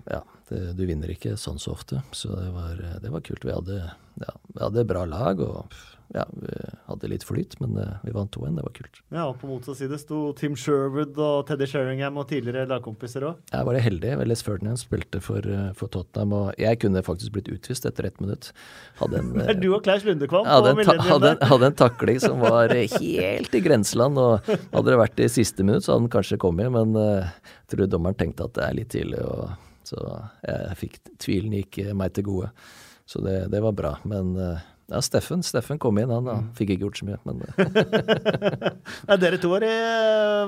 ja, 0.10 0.22
det, 0.50 0.60
du 0.78 0.84
vinner 0.90 1.12
ikke 1.14 1.36
sånn 1.40 1.60
så 1.62 1.74
ofte. 1.76 2.04
Så 2.16 2.34
det 2.36 2.50
var, 2.56 2.84
det 3.04 3.14
var 3.14 3.24
kult. 3.26 3.46
Vi 3.46 3.56
hadde, 3.56 3.80
ja, 4.22 4.36
vi 4.54 4.62
hadde 4.62 4.88
bra 4.90 5.06
lag, 5.10 5.42
og 5.44 5.80
ja, 6.14 6.24
vi 6.34 6.54
hadde 6.88 7.10
litt 7.12 7.24
flyt, 7.28 7.54
men 7.62 7.76
uh, 7.78 8.00
vi 8.02 8.14
vant 8.16 8.32
2-1. 8.34 8.56
Det 8.58 8.64
var 8.66 8.74
kult. 8.74 9.00
Ja, 9.14 9.26
og 9.28 9.36
På 9.42 9.50
motsatt 9.52 9.78
side 9.78 10.00
sto 10.02 10.22
Tim 10.38 10.56
Sherwood 10.58 11.20
og 11.22 11.44
Teddy 11.50 11.68
Sheringham 11.70 12.18
og 12.18 12.26
tidligere 12.32 12.66
lagkompiser 12.72 13.28
òg. 13.30 13.44
Jeg 13.54 13.68
var 13.68 13.78
heldig. 13.86 14.16
Les 14.32 14.44
Ferdinand 14.46 14.82
spilte 14.82 15.22
for, 15.22 15.46
uh, 15.46 15.70
for, 15.78 15.92
Tottenham, 15.94 16.34
og 16.34 16.50
jeg 16.62 16.82
kunne 16.82 17.06
faktisk 17.06 17.38
blitt 17.38 17.52
utvist 17.54 17.86
etter 17.90 18.10
ett 18.10 18.18
minutt. 18.24 18.50
Hadde 19.02 19.22
en, 19.22 19.32
uh, 19.38 19.54
du 19.62 19.70
og 19.70 19.86
Klaus 19.86 20.08
Lundekvam 20.08 20.50
hadde, 20.50 20.74
en, 20.74 21.06
hadde, 21.12 21.36
hadde 21.54 21.72
en 21.72 21.80
takling 21.86 22.20
som 22.26 22.42
var 22.42 22.74
helt 22.74 23.56
i 23.62 23.64
grenseland, 23.70 24.18
og 24.18 24.50
hadde 24.50 24.88
det 24.90 25.00
vært 25.06 25.24
i 25.24 25.32
siste 25.32 25.66
minutt, 25.66 25.86
så 25.86 25.94
hadde 25.94 26.08
den 26.08 26.14
kanskje 26.18 26.42
kommet, 26.42 26.74
men 26.74 26.98
jeg 26.98 27.74
tror 27.76 27.90
dommeren 27.90 28.18
tenkte 28.18 28.50
at 28.50 28.58
det 28.58 28.66
er 28.66 28.78
litt 28.82 28.94
tidlig. 28.94 29.22
og 29.22 29.50
så 29.90 30.02
jeg 30.44 30.78
fikk 30.78 31.00
tvilen 31.22 31.56
gikk 31.62 31.80
meg 31.98 32.14
til 32.14 32.28
gode. 32.28 32.50
Så 33.10 33.22
det, 33.26 33.48
det 33.50 33.62
var 33.64 33.74
bra. 33.74 33.96
Men 34.06 34.36
eh, 34.38 34.66
ja, 34.90 35.02
Steffen 35.06 35.44
Steffen 35.46 35.80
kom 35.82 35.98
inn, 36.02 36.10
han 36.10 36.26
da. 36.26 36.38
Mm. 36.42 36.52
Fikk 36.58 36.74
ikke 36.74 36.88
gjort 36.88 37.00
så 37.02 37.08
mye, 37.10 37.20
men 37.28 37.44
Nei, 39.10 39.18
Dere 39.22 39.40
to 39.42 39.52
var, 39.52 39.66
i, 39.66 39.74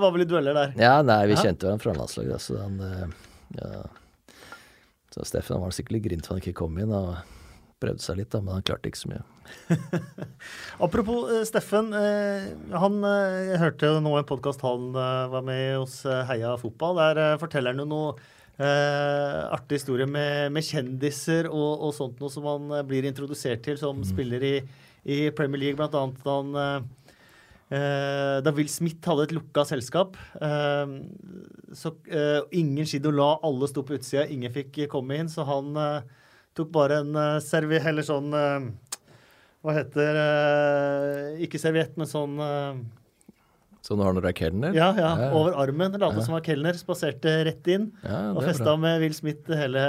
var 0.02 0.16
vel 0.16 0.26
i 0.26 0.30
dueller 0.30 0.58
der? 0.58 0.74
Ja, 0.82 0.96
nei, 1.06 1.20
vi 1.30 1.38
ja. 1.38 1.44
kjente 1.46 1.68
hverandre 1.68 1.84
fra 1.84 1.94
landslaget. 2.00 2.42
Så, 2.42 2.58
han, 2.58 2.80
eh, 2.88 3.60
ja. 3.60 3.84
så 5.14 5.28
Steffen 5.30 5.62
var 5.62 5.76
sikkert 5.78 6.00
litt 6.00 6.08
grint 6.10 6.28
for 6.28 6.36
han 6.36 6.44
ikke 6.44 6.58
kom 6.64 6.82
inn. 6.82 6.94
og 6.96 7.14
prøvde 7.82 8.04
seg 8.04 8.20
litt, 8.20 8.30
da, 8.34 8.42
men 8.46 8.60
han 8.60 8.66
klarte 8.66 8.90
ikke 8.92 9.00
så 9.00 9.10
mye. 9.10 9.24
Apropos 10.86 11.32
Steffen. 11.50 11.90
Han, 12.74 13.00
jeg 13.06 13.62
hørte 13.62 13.96
nå 14.06 14.14
en 14.20 14.30
podkast 14.30 14.62
han 14.66 14.92
var 14.94 15.42
med 15.46 15.80
hos 15.80 16.04
Heia 16.30 16.54
Fotball. 16.62 17.02
Der 17.02 17.42
forteller 17.42 17.74
han 17.74 17.82
jo 17.82 17.90
noe 17.90 18.14
Uh, 18.62 19.48
artig 19.56 19.80
historie 19.80 20.06
med, 20.06 20.52
med 20.54 20.62
kjendiser 20.62 21.48
og, 21.50 21.82
og, 21.82 21.94
sånt 21.98 22.20
noe 22.22 22.30
som 22.30 22.46
han 22.46 22.68
uh, 22.70 22.82
blir 22.86 23.08
introdusert 23.10 23.64
til 23.66 23.80
som 23.80 24.04
mm. 24.04 24.06
spiller 24.06 24.44
i, 24.46 24.52
i, 25.02 25.18
Premier 25.34 25.64
League, 25.64 25.80
blant 25.80 25.96
annet 25.98 26.20
da 26.22 26.36
han 26.36 26.52
uh, 26.60 27.08
da 27.72 28.52
Will 28.54 28.70
Smith 28.70 29.08
hadde 29.08 29.30
et 29.30 29.34
lukka 29.34 29.64
selskap. 29.64 30.18
så 31.72 31.92
ingen 32.52 32.84
skido 32.84 33.14
la, 33.16 33.30
alle 33.48 33.70
sto 33.72 33.80
på 33.88 33.96
utsida, 33.96 34.26
ingen 34.28 34.52
fikk 34.52 34.82
komme 34.92 35.16
inn. 35.16 35.30
Så 35.32 35.46
han 35.48 35.72
tok 36.52 36.68
bare 36.76 36.98
en 37.00 37.16
servi... 37.40 37.80
Eller 37.80 38.04
sånn 38.04 38.28
Hva 38.36 39.78
heter 39.78 40.20
Ikke 41.48 41.64
serviett, 41.64 41.96
men 41.96 42.12
sånn 42.12 42.36
så 43.82 43.98
nå 43.98 44.06
har 44.06 44.14
du 44.14 44.22
er 44.22 44.36
kelner? 44.38 44.76
Ja, 44.78 44.92
ja, 44.94 45.12
over 45.34 45.56
armen. 45.58 45.96
Late 45.98 46.22
som 46.22 46.36
var 46.36 46.44
kelner. 46.46 46.78
Spaserte 46.78 47.34
rett 47.48 47.70
inn 47.74 47.90
og 48.06 48.42
festa 48.46 48.76
med 48.78 49.02
Will 49.02 49.16
Smith 49.18 49.50
hele, 49.58 49.82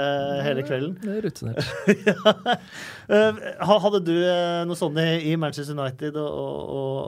hele 0.45 0.65
kvelden. 0.65 0.97
Det 1.03 1.19
er 1.19 1.27
rutinert. 1.27 1.63
Eh, 3.13 3.39
hadde 3.59 3.99
du 4.07 4.13
eh, 4.15 4.61
noe 4.63 4.77
sånt 4.79 4.95
i 4.97 5.33
Manchester 5.37 5.75
United 5.75 6.15
og, 6.17 6.29
og, 6.31 6.99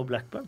og 0.00 0.06
Blackburn? 0.08 0.46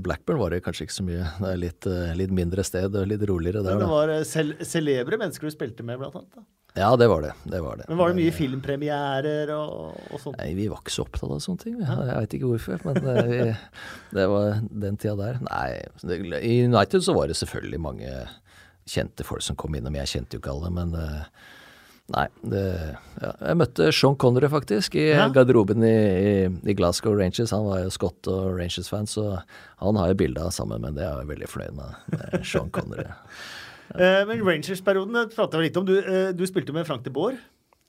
Blackburn 0.00 0.38
var 0.40 0.50
det 0.54 0.62
kanskje 0.64 0.86
ikke 0.86 0.94
så 0.96 1.04
mye. 1.04 1.26
Det 1.36 1.50
er 1.50 1.60
litt, 1.60 1.86
eh, 1.86 2.14
litt 2.16 2.32
mindre 2.32 2.64
sted 2.64 2.94
og 2.96 3.06
litt 3.10 3.22
roligere 3.28 3.60
der. 3.64 3.76
Men 3.76 3.84
det 3.84 3.92
var 3.92 4.64
celebre 4.64 5.18
mennesker 5.20 5.50
du 5.50 5.52
spilte 5.52 5.84
med, 5.84 6.00
blant 6.00 6.16
annet? 6.16 6.32
da? 6.38 6.44
Ja, 6.72 6.96
det 6.96 7.08
var 7.12 7.20
det. 7.20 7.34
det 7.44 7.60
var 7.60 7.76
det. 7.76 7.84
Men 7.90 7.98
Var 7.98 8.08
det 8.08 8.16
mye 8.16 8.32
filmpremierer 8.32 9.50
og, 9.52 9.98
og 10.08 10.22
sånt? 10.22 10.38
Nei, 10.40 10.54
Vi 10.56 10.68
var 10.72 10.80
ikke 10.80 10.94
så 10.94 11.04
opptatt 11.04 11.28
av 11.28 11.42
sånne 11.44 11.60
ting. 11.60 11.74
Jeg, 11.82 12.06
veit 12.08 12.36
ikke 12.38 12.48
hvorfor, 12.54 12.86
men 12.88 13.10
eh, 13.12 13.26
vi, 13.28 13.40
det 14.16 14.28
var 14.32 14.62
den 14.86 14.96
tida 14.96 15.16
der. 15.20 15.42
Nei, 15.44 16.38
I 16.40 16.54
United 16.64 17.04
så 17.04 17.12
var 17.18 17.28
det 17.28 17.36
selvfølgelig 17.42 17.82
mange 17.84 18.14
kjente 18.88 19.28
folk 19.28 19.44
som 19.44 19.58
kom 19.60 19.76
innom. 19.76 20.00
Jeg 20.00 20.14
kjente 20.14 20.38
jo 20.38 20.40
ikke 20.40 20.54
alle, 20.56 20.72
men 20.72 20.96
Nei, 22.12 22.26
det 22.44 22.62
ja. 23.22 23.30
Jeg 23.48 23.56
møtte 23.56 23.86
Sean 23.94 24.16
Connery 24.20 24.48
faktisk 24.52 24.96
i 25.00 25.06
Ja. 25.14 25.28
garderoben 25.32 25.84
i, 25.86 25.92
i, 25.92 26.34
i 26.68 26.74
Glasgow 26.76 27.14
Rangers. 27.16 27.52
Han 27.56 27.64
var 27.70 27.80
jo 27.84 27.90
Scott 27.94 28.28
og 28.28 28.58
Rangers-fan, 28.58 29.06
så 29.08 29.38
han 29.80 29.96
har 30.00 30.12
jo 30.12 30.18
bilde 30.20 30.42
av 30.44 30.50
sammen 30.52 30.82
med 30.84 30.94
det. 30.98 31.06
Jeg 31.06 31.24
er 31.24 31.30
veldig 31.32 31.48
fornøyd 31.48 31.78
med, 31.78 31.96
med 32.18 32.44
Sean 32.44 32.70
Connery. 32.74 33.08
Eh, 33.92 34.22
men 34.24 34.40
Rangers-perioden 34.40 35.12
det 35.18 35.34
pratet 35.34 35.58
vi 35.60 35.66
litt 35.66 35.76
om. 35.76 35.84
Du, 35.84 35.90
eh, 36.00 36.30
du 36.32 36.46
spilte 36.48 36.72
med 36.72 36.86
Frank 36.88 37.02
de 37.04 37.10
Boer 37.12 37.34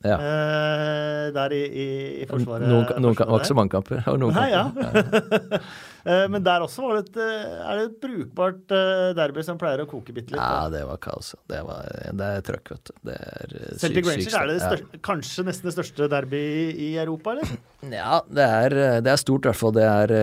Ja. 0.04 0.18
eh, 0.18 1.30
der 1.32 1.54
i, 1.56 1.62
i, 1.64 1.86
i 2.20 2.26
Forsvaret. 2.28 2.66
Noen, 2.68 2.90
noen, 3.00 3.16
forsvaret 3.16 3.32
var 3.32 3.40
ikke 3.40 3.52
så 3.54 3.56
mange 3.56 3.72
kamper. 3.72 4.02
Det 4.04 4.16
Noen 4.20 4.36
Nei, 4.36 4.50
kamper. 4.52 5.00
Eh, 5.00 5.70
men 6.04 6.44
der 6.44 6.64
også 6.66 6.84
var 6.84 6.98
det 6.98 7.04
et, 7.06 7.20
eh, 7.24 7.52
er 7.64 7.80
det 7.80 7.84
et 7.86 8.00
brukbart 8.04 8.74
eh, 8.76 9.12
derby 9.16 9.44
som 9.48 9.60
pleier 9.60 9.86
å 9.86 9.88
koke 9.88 10.12
bitte 10.16 10.34
litt. 10.36 10.42
Ja, 10.42 10.68
det 10.72 10.82
var 10.90 11.00
kaos. 11.04 11.32
Det, 11.48 11.62
var, 11.64 11.88
det 12.20 12.28
er 12.28 12.44
trøkk, 12.44 12.74
vet 12.74 12.90
du. 12.90 12.94
Det 13.08 13.16
er 13.16 13.56
eh, 13.60 13.78
Celtic 13.80 14.10
Rangers 14.10 14.36
er 14.40 14.52
det. 14.52 14.58
Ja. 14.58 14.72
største, 14.74 15.02
kanskje 15.08 15.48
nesten 15.48 15.70
det 15.70 15.76
største 15.78 16.10
derby 16.12 16.44
i, 16.74 16.90
Europa, 17.04 17.38
eller? 17.38 17.56
Ja, 17.94 18.22
det 18.32 18.44
er, 18.48 18.74
det 19.04 19.12
er 19.12 19.20
stort 19.20 19.44
i 19.44 19.52
hvert 19.52 19.60
fall. 19.60 19.74
Det 19.76 19.84
er, 19.84 20.14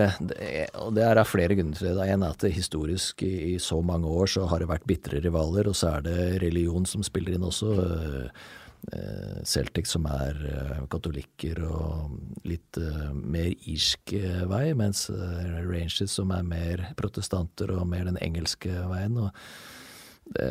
og 0.81 0.95
det 0.97 1.03
er 1.05 1.19
av 1.21 1.29
flere 1.29 1.57
grunner 1.57 1.77
til 1.77 1.91
det. 1.93 2.07
En 2.09 2.25
er 2.25 2.33
at 2.33 2.45
det 2.45 2.53
historisk 2.55 3.21
i, 3.25 3.33
i 3.51 3.59
så 3.61 3.77
mange 3.85 4.09
år 4.09 4.31
så 4.33 4.47
har 4.49 4.63
det 4.63 4.69
vært 4.71 4.87
bitre 4.89 5.21
rivaler, 5.21 5.69
og 5.69 5.77
så 5.77 5.95
er 5.97 6.07
det 6.07 6.17
religion 6.41 6.87
som 6.89 7.05
spiller 7.05 7.37
inn 7.37 7.45
også. 7.45 7.75
Eh, 8.89 9.41
Celtic 9.45 9.85
som 9.85 10.07
er 10.09 10.37
eh, 10.49 10.79
katolikker 10.89 11.59
og 11.67 12.15
litt 12.49 12.79
eh, 12.81 13.11
mer 13.13 13.51
irsk 13.69 14.15
vei, 14.49 14.71
mens 14.77 15.05
Rangers 15.11 16.09
som 16.09 16.33
er 16.33 16.47
mer 16.47 16.87
protestanter 16.97 17.75
og 17.75 17.85
mer 17.91 18.09
den 18.09 18.17
engelske 18.23 18.73
veien. 18.89 19.19
og 19.21 19.29
det, 20.31 20.49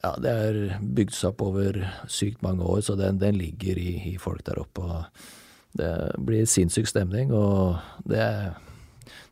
ja, 0.00 0.14
det 0.22 0.32
er 0.46 0.58
bygd 0.80 1.12
seg 1.16 1.34
opp 1.34 1.44
over 1.50 1.82
sykt 2.08 2.42
mange 2.46 2.64
år, 2.64 2.80
så 2.86 2.96
den, 2.96 3.20
den 3.20 3.36
ligger 3.36 3.78
i, 3.80 3.92
i 4.12 4.16
folk 4.22 4.44
der 4.46 4.62
oppe. 4.62 4.86
og 4.86 5.04
det 5.76 5.92
blir 6.26 6.48
sinnssyk 6.50 6.88
stemning, 6.90 7.32
og 7.32 7.78
det 8.08 8.54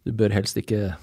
Du 0.04 0.12
bør 0.12 0.32
helst 0.32 0.56
ikke 0.56 0.96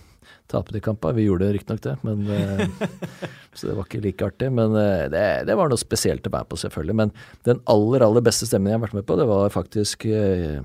tape 0.52 0.74
de 0.76 0.82
kampene. 0.84 1.18
Vi 1.18 1.26
gjorde 1.28 1.52
riktignok 1.56 1.82
det, 1.86 1.96
men 2.06 2.24
eh, 2.32 2.64
så 3.58 3.70
det 3.70 3.76
var 3.78 3.88
ikke 3.88 4.04
like 4.04 4.28
artig. 4.28 4.52
Men 4.54 4.76
eh, 4.80 5.06
det, 5.14 5.26
det 5.50 5.58
var 5.58 5.72
noe 5.72 5.82
spesielt 5.82 6.28
å 6.28 6.34
være 6.34 6.50
på, 6.52 6.60
selvfølgelig. 6.62 6.98
Men 7.02 7.14
den 7.48 7.62
aller, 7.72 8.06
aller 8.06 8.26
beste 8.26 8.48
stemningen 8.50 8.76
jeg 8.76 8.82
har 8.82 8.86
vært 8.88 9.00
med 9.00 9.08
på, 9.10 9.20
det 9.20 9.28
var 9.30 9.54
faktisk 9.54 10.08
eh, 10.10 10.62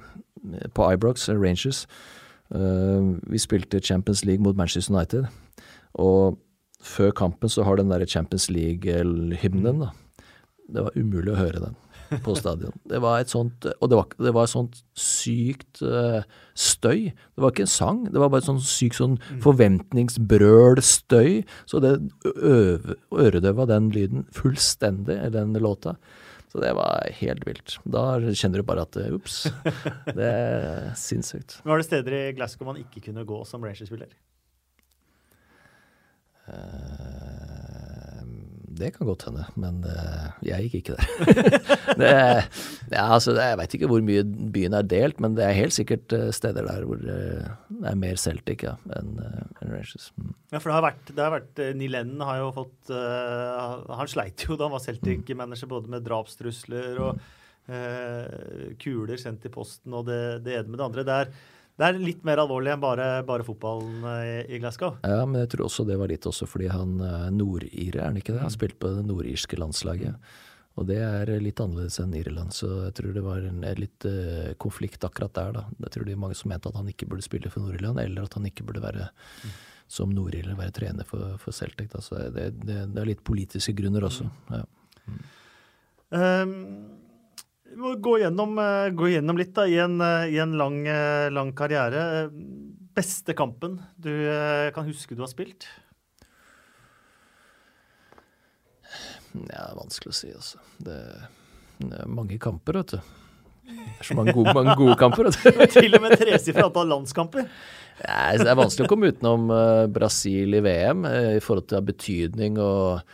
på 0.76 0.92
Ibrox, 0.94 1.28
Rangers. 1.32 1.84
Vi 2.50 3.38
spilte 3.38 3.78
Champions 3.78 4.24
League 4.26 4.42
mot 4.42 4.56
Manchester 4.58 4.90
United, 4.90 5.28
og 6.02 6.40
før 6.82 7.12
kampen 7.14 7.52
så 7.52 7.62
har 7.62 7.78
den 7.78 7.92
der 7.92 8.02
Champions 8.10 8.48
League-hymnen, 8.50 9.84
da. 9.84 9.92
Det 10.70 10.82
var 10.86 10.96
umulig 10.98 11.30
å 11.34 11.38
høre 11.38 11.62
den 11.62 11.76
på 12.24 12.34
stadion. 12.38 12.74
Det 12.88 13.00
var 13.02 13.20
et 13.22 13.32
sånt, 13.32 13.66
og 13.70 13.90
det 13.90 13.98
var, 13.98 14.14
det 14.18 14.32
var 14.36 14.48
et 14.48 14.52
sånt 14.52 14.80
sykt 14.98 15.82
uh, 15.84 16.22
støy. 16.58 17.10
Det 17.10 17.44
var 17.44 17.54
ikke 17.54 17.66
en 17.66 17.74
sang, 17.74 18.00
det 18.10 18.20
var 18.20 18.32
bare 18.32 18.44
et 18.44 18.50
sånt 18.50 18.66
sykt 18.66 18.98
sånn 18.98 19.18
forventningsbrøl 19.44 20.82
støy. 20.84 21.42
Så 21.70 21.82
det 21.84 21.96
øredøva 22.26 23.68
den 23.70 23.92
lyden 23.94 24.26
fullstendig, 24.34 25.20
den 25.36 25.54
låta. 25.60 25.96
Så 26.50 26.58
det 26.58 26.72
var 26.74 27.06
helt 27.20 27.46
vilt. 27.46 27.76
Da 27.86 28.04
kjenner 28.34 28.58
du 28.58 28.66
bare 28.66 28.82
at 28.82 28.96
eh, 28.98 29.12
ups, 29.14 29.44
det 30.18 30.26
er 30.26 30.88
sinnssykt. 30.98 31.60
Var 31.62 31.78
det 31.78 31.86
steder 31.86 32.16
i 32.16 32.22
Glasgow 32.34 32.66
man 32.72 32.80
ikke 32.80 33.04
kunne 33.04 33.22
gå 33.28 33.38
som 33.46 33.62
Rangers-spiller? 33.62 34.10
Eh, 36.50 37.69
Det 38.80 38.92
kan 38.94 39.08
godt 39.08 39.28
hende, 39.28 39.46
men 39.60 39.82
uh, 39.84 40.30
jeg 40.46 40.68
gikk 40.68 40.80
ikke 40.80 40.96
der. 40.96 41.56
det, 42.00 42.12
ja, 42.90 43.04
altså, 43.04 43.36
jeg 43.36 43.58
veit 43.60 43.76
ikke 43.76 43.90
hvor 43.90 44.04
mye 44.04 44.24
byen 44.24 44.76
er 44.78 44.88
delt, 44.88 45.20
men 45.20 45.36
det 45.36 45.44
er 45.46 45.58
helt 45.58 45.76
sikkert 45.76 46.16
uh, 46.16 46.30
steder 46.34 46.66
der 46.66 46.88
hvor 46.88 47.00
uh, 47.04 47.50
det 47.80 47.88
er 47.92 47.98
mer 47.98 48.18
Celtic 48.20 48.64
ja, 48.66 48.74
enn 48.98 49.14
eh, 49.22 49.42
enn 49.62 49.72
Rangers. 49.72 50.10
Mm. 50.18 50.32
Ja, 50.52 50.58
for 50.58 50.70
det 50.70 50.76
har 50.76 50.84
vært, 50.84 51.12
det 51.12 51.24
har 51.24 51.34
vært 51.34 51.62
eh, 51.62 51.72
Neil 51.78 51.94
Lennon 51.94 52.26
har 52.28 52.40
jo 52.42 52.50
fått 52.56 52.92
eh, 52.94 53.94
Han 54.00 54.10
sleit 54.10 54.44
jo 54.46 54.58
da 54.58 54.68
han 54.68 54.74
var 54.74 54.84
Celtic-manager, 54.84 55.70
både 55.70 55.92
med 55.94 56.04
drapstrusler 56.06 57.00
og 57.04 57.22
eh, 57.70 58.74
kuler 58.82 59.20
sendt 59.20 59.48
i 59.48 59.54
posten 59.54 59.96
og 59.96 60.08
det, 60.10 60.20
det 60.46 60.58
ene 60.58 60.68
med 60.72 60.80
det 60.80 60.88
andre. 60.88 61.06
der 61.08 61.24
er, 61.24 61.32
det 61.80 61.86
er 61.88 61.96
litt 62.02 62.26
mer 62.28 62.42
alvorlig 62.42 62.74
enn 62.74 62.82
bare, 62.82 63.08
bare 63.24 63.46
fotballen 63.46 64.04
eh, 64.12 64.44
i, 64.52 64.60
Glasgow. 64.60 64.98
Ja, 65.06 65.24
men 65.24 65.40
jeg 65.44 65.54
tror 65.54 65.66
også 65.70 65.86
det 65.88 65.96
var 66.00 66.12
litt 66.12 66.28
også 66.28 66.48
fordi 66.50 66.68
han 66.68 66.98
er 67.00 67.30
nordire, 67.32 68.02
er 68.02 68.10
han 68.10 68.20
ikke 68.20 68.34
det? 68.36 68.44
Han 68.44 68.52
spilte 68.52 68.76
på 68.82 68.92
det 68.98 69.06
nordirske 69.08 69.56
landslaget. 69.60 70.36
Og 70.78 70.86
det 70.86 71.00
er 71.02 71.32
litt 71.42 71.60
annerledes 71.60 71.98
enn 72.00 72.12
Irland, 72.16 72.54
så 72.56 72.68
jeg 72.86 72.94
tror 73.00 73.16
det 73.16 73.24
var 73.24 73.42
en, 73.48 73.64
litt 73.80 74.06
eh, 74.08 74.52
konflikt 74.60 75.02
akkurat 75.08 75.34
der, 75.36 75.56
da. 75.56 75.64
Jeg 75.86 75.96
tror 75.96 76.06
det 76.06 76.14
er 76.14 76.22
mange 76.22 76.38
som 76.38 76.52
mente 76.52 76.70
at 76.70 76.78
han 76.78 76.92
ikke 76.92 77.08
burde 77.10 77.24
spille 77.26 77.50
for 77.52 77.64
Nord-Irland, 77.64 78.00
eller 78.04 78.28
at 78.28 78.36
han 78.38 78.46
ikke 78.48 78.68
burde 78.68 78.84
være 78.84 79.08
som 79.90 80.12
nordirland 80.14 80.60
være 80.60 80.76
trener 80.76 81.08
for, 81.08 81.34
for 81.42 81.56
Celtic. 81.56 81.90
Da. 81.90 82.04
Så 82.04 82.20
det, 82.30 82.46
det, 82.62 82.78
det 82.94 83.02
er 83.02 83.08
litt 83.08 83.24
politiske 83.26 83.74
grunner 83.74 84.06
også. 84.06 84.28
Ja. 84.52 84.62
Um, 86.10 86.99
vi 87.70 87.78
må 87.78 87.92
gå 88.02 88.16
gjennom, 88.18 88.58
eh, 88.58 88.90
gå 88.90 89.12
gjennom 89.12 89.38
litt 89.38 89.54
da, 89.54 89.66
i 89.68 89.78
en, 89.78 90.00
eh, 90.00 90.34
i 90.34 90.38
en 90.42 90.56
lang, 90.58 90.86
eh, 90.86 91.30
lang 91.30 91.52
karriere. 91.54 92.30
Beste 92.94 93.34
kampen 93.34 93.78
du 93.96 94.10
kan 94.74 94.84
huske 94.84 95.14
du 95.14 95.22
har 95.22 95.30
spilt? 95.30 95.66
ja, 99.30 99.46
det 99.46 99.54
er 99.54 99.76
vanskelig 99.78 100.10
å 100.10 100.16
si, 100.18 100.32
altså. 100.34 100.58
Det, 100.82 100.98
det 101.78 102.00
er 102.02 102.08
mange 102.10 102.36
kamper, 102.42 102.80
vet 102.80 102.96
du. 102.96 103.12
Det 103.70 104.00
er 104.02 104.08
så 104.08 104.16
mange 104.18 104.34
gode, 104.34 104.54
mange 104.56 104.74
gode 104.74 104.96
kamper. 104.98 105.30
Til 105.70 105.94
og 105.94 106.02
med 106.02 106.16
tresifra 106.18 106.66
antall 106.66 106.90
landskamper. 106.90 107.46
Nei, 108.00 108.36
Det 108.42 108.50
er 108.50 108.58
vanskelig 108.58 108.88
å 108.88 108.90
komme 108.90 109.12
utenom 109.14 109.46
Brasil 109.94 110.58
i 110.58 110.64
VM 110.66 111.06
i 111.06 111.38
forhold 111.38 111.68
til 111.70 111.86
betydning 111.86 112.58
og 112.58 113.06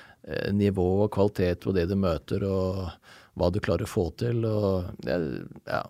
nivå 0.56 0.88
og 1.04 1.12
kvalitet 1.12 1.60
på 1.68 1.76
det 1.76 1.84
du 1.90 1.98
møter 2.00 2.48
og 2.48 2.88
hva 3.36 3.50
du 3.52 3.60
klarer 3.62 3.86
å 3.86 3.90
få 3.90 4.08
til. 4.20 4.44
Og, 4.48 4.90
ja, 5.06 5.18
ja, 5.68 5.82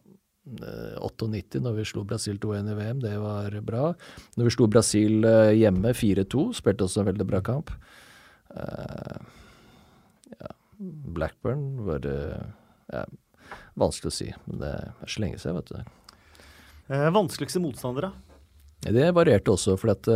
eh, 0.59 0.99
98 1.03 1.63
når 1.65 1.79
vi 1.79 1.87
slo 1.89 2.05
Brasil 2.09 2.41
2-1 2.43 2.73
i 2.73 2.77
VM, 2.79 3.03
det 3.05 3.15
var 3.23 3.57
bra. 3.67 3.91
Når 4.37 4.49
vi 4.49 4.55
slo 4.57 4.69
Brasil 4.71 5.27
eh, 5.29 5.55
hjemme 5.61 5.95
4-2, 5.97 6.49
spilte 6.61 6.89
også 6.89 7.03
en 7.03 7.11
veldig 7.13 7.29
bra 7.31 7.43
kamp. 7.47 7.73
Eh, 8.57 9.17
ja, 10.35 10.53
Blackburn 11.17 11.69
var 11.87 12.03
det 12.05 12.19
ja, 12.93 13.07
vanskelig 13.79 14.13
å 14.13 14.19
si, 14.19 14.31
men 14.47 14.63
det 14.65 14.75
er 14.75 15.11
så 15.11 15.25
lenge 15.25 15.43
siden, 15.43 15.63
vet 15.63 15.75
du. 15.75 16.47
Eh, 16.91 17.11
vanskeligste 17.15 17.63
motstandere? 17.63 18.13
Det 18.87 19.09
varierte 19.17 19.55
også, 19.55 19.75
for 19.81 19.95
at 19.95 20.07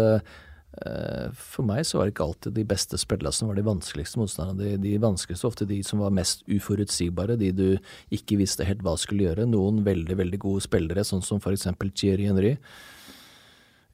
for 1.34 1.66
meg 1.66 1.82
så 1.84 1.98
var 1.98 2.06
det 2.06 2.14
ikke 2.14 2.26
alltid 2.28 2.55
de 2.55 2.64
beste 2.68 2.98
spillerne 3.01 3.34
som 3.34 3.51
var 3.51 3.59
de 3.59 3.66
vanskeligste 3.66 4.20
motstanderne. 4.20 4.60
De, 4.62 4.76
de 4.78 5.02
vanskeligste 5.02 5.48
ofte 5.48 5.66
de 5.68 5.80
som 5.86 6.01
var 6.01 6.14
mest 6.14 6.44
uforutsigbare, 6.47 7.36
de 7.40 7.51
du 7.51 7.66
ikke 8.14 8.38
visste 8.40 8.66
helt 8.68 8.84
hva 8.86 8.94
skulle 9.01 9.26
gjøre. 9.26 9.48
Noen 9.51 9.82
veldig, 9.86 10.16
veldig 10.22 10.40
gode 10.47 10.64
spillere, 10.64 11.05
sånn 11.06 11.24
som 11.26 11.42
f.eks. 11.42 11.66
Thierry 11.90 12.28
Henry, 12.30 12.55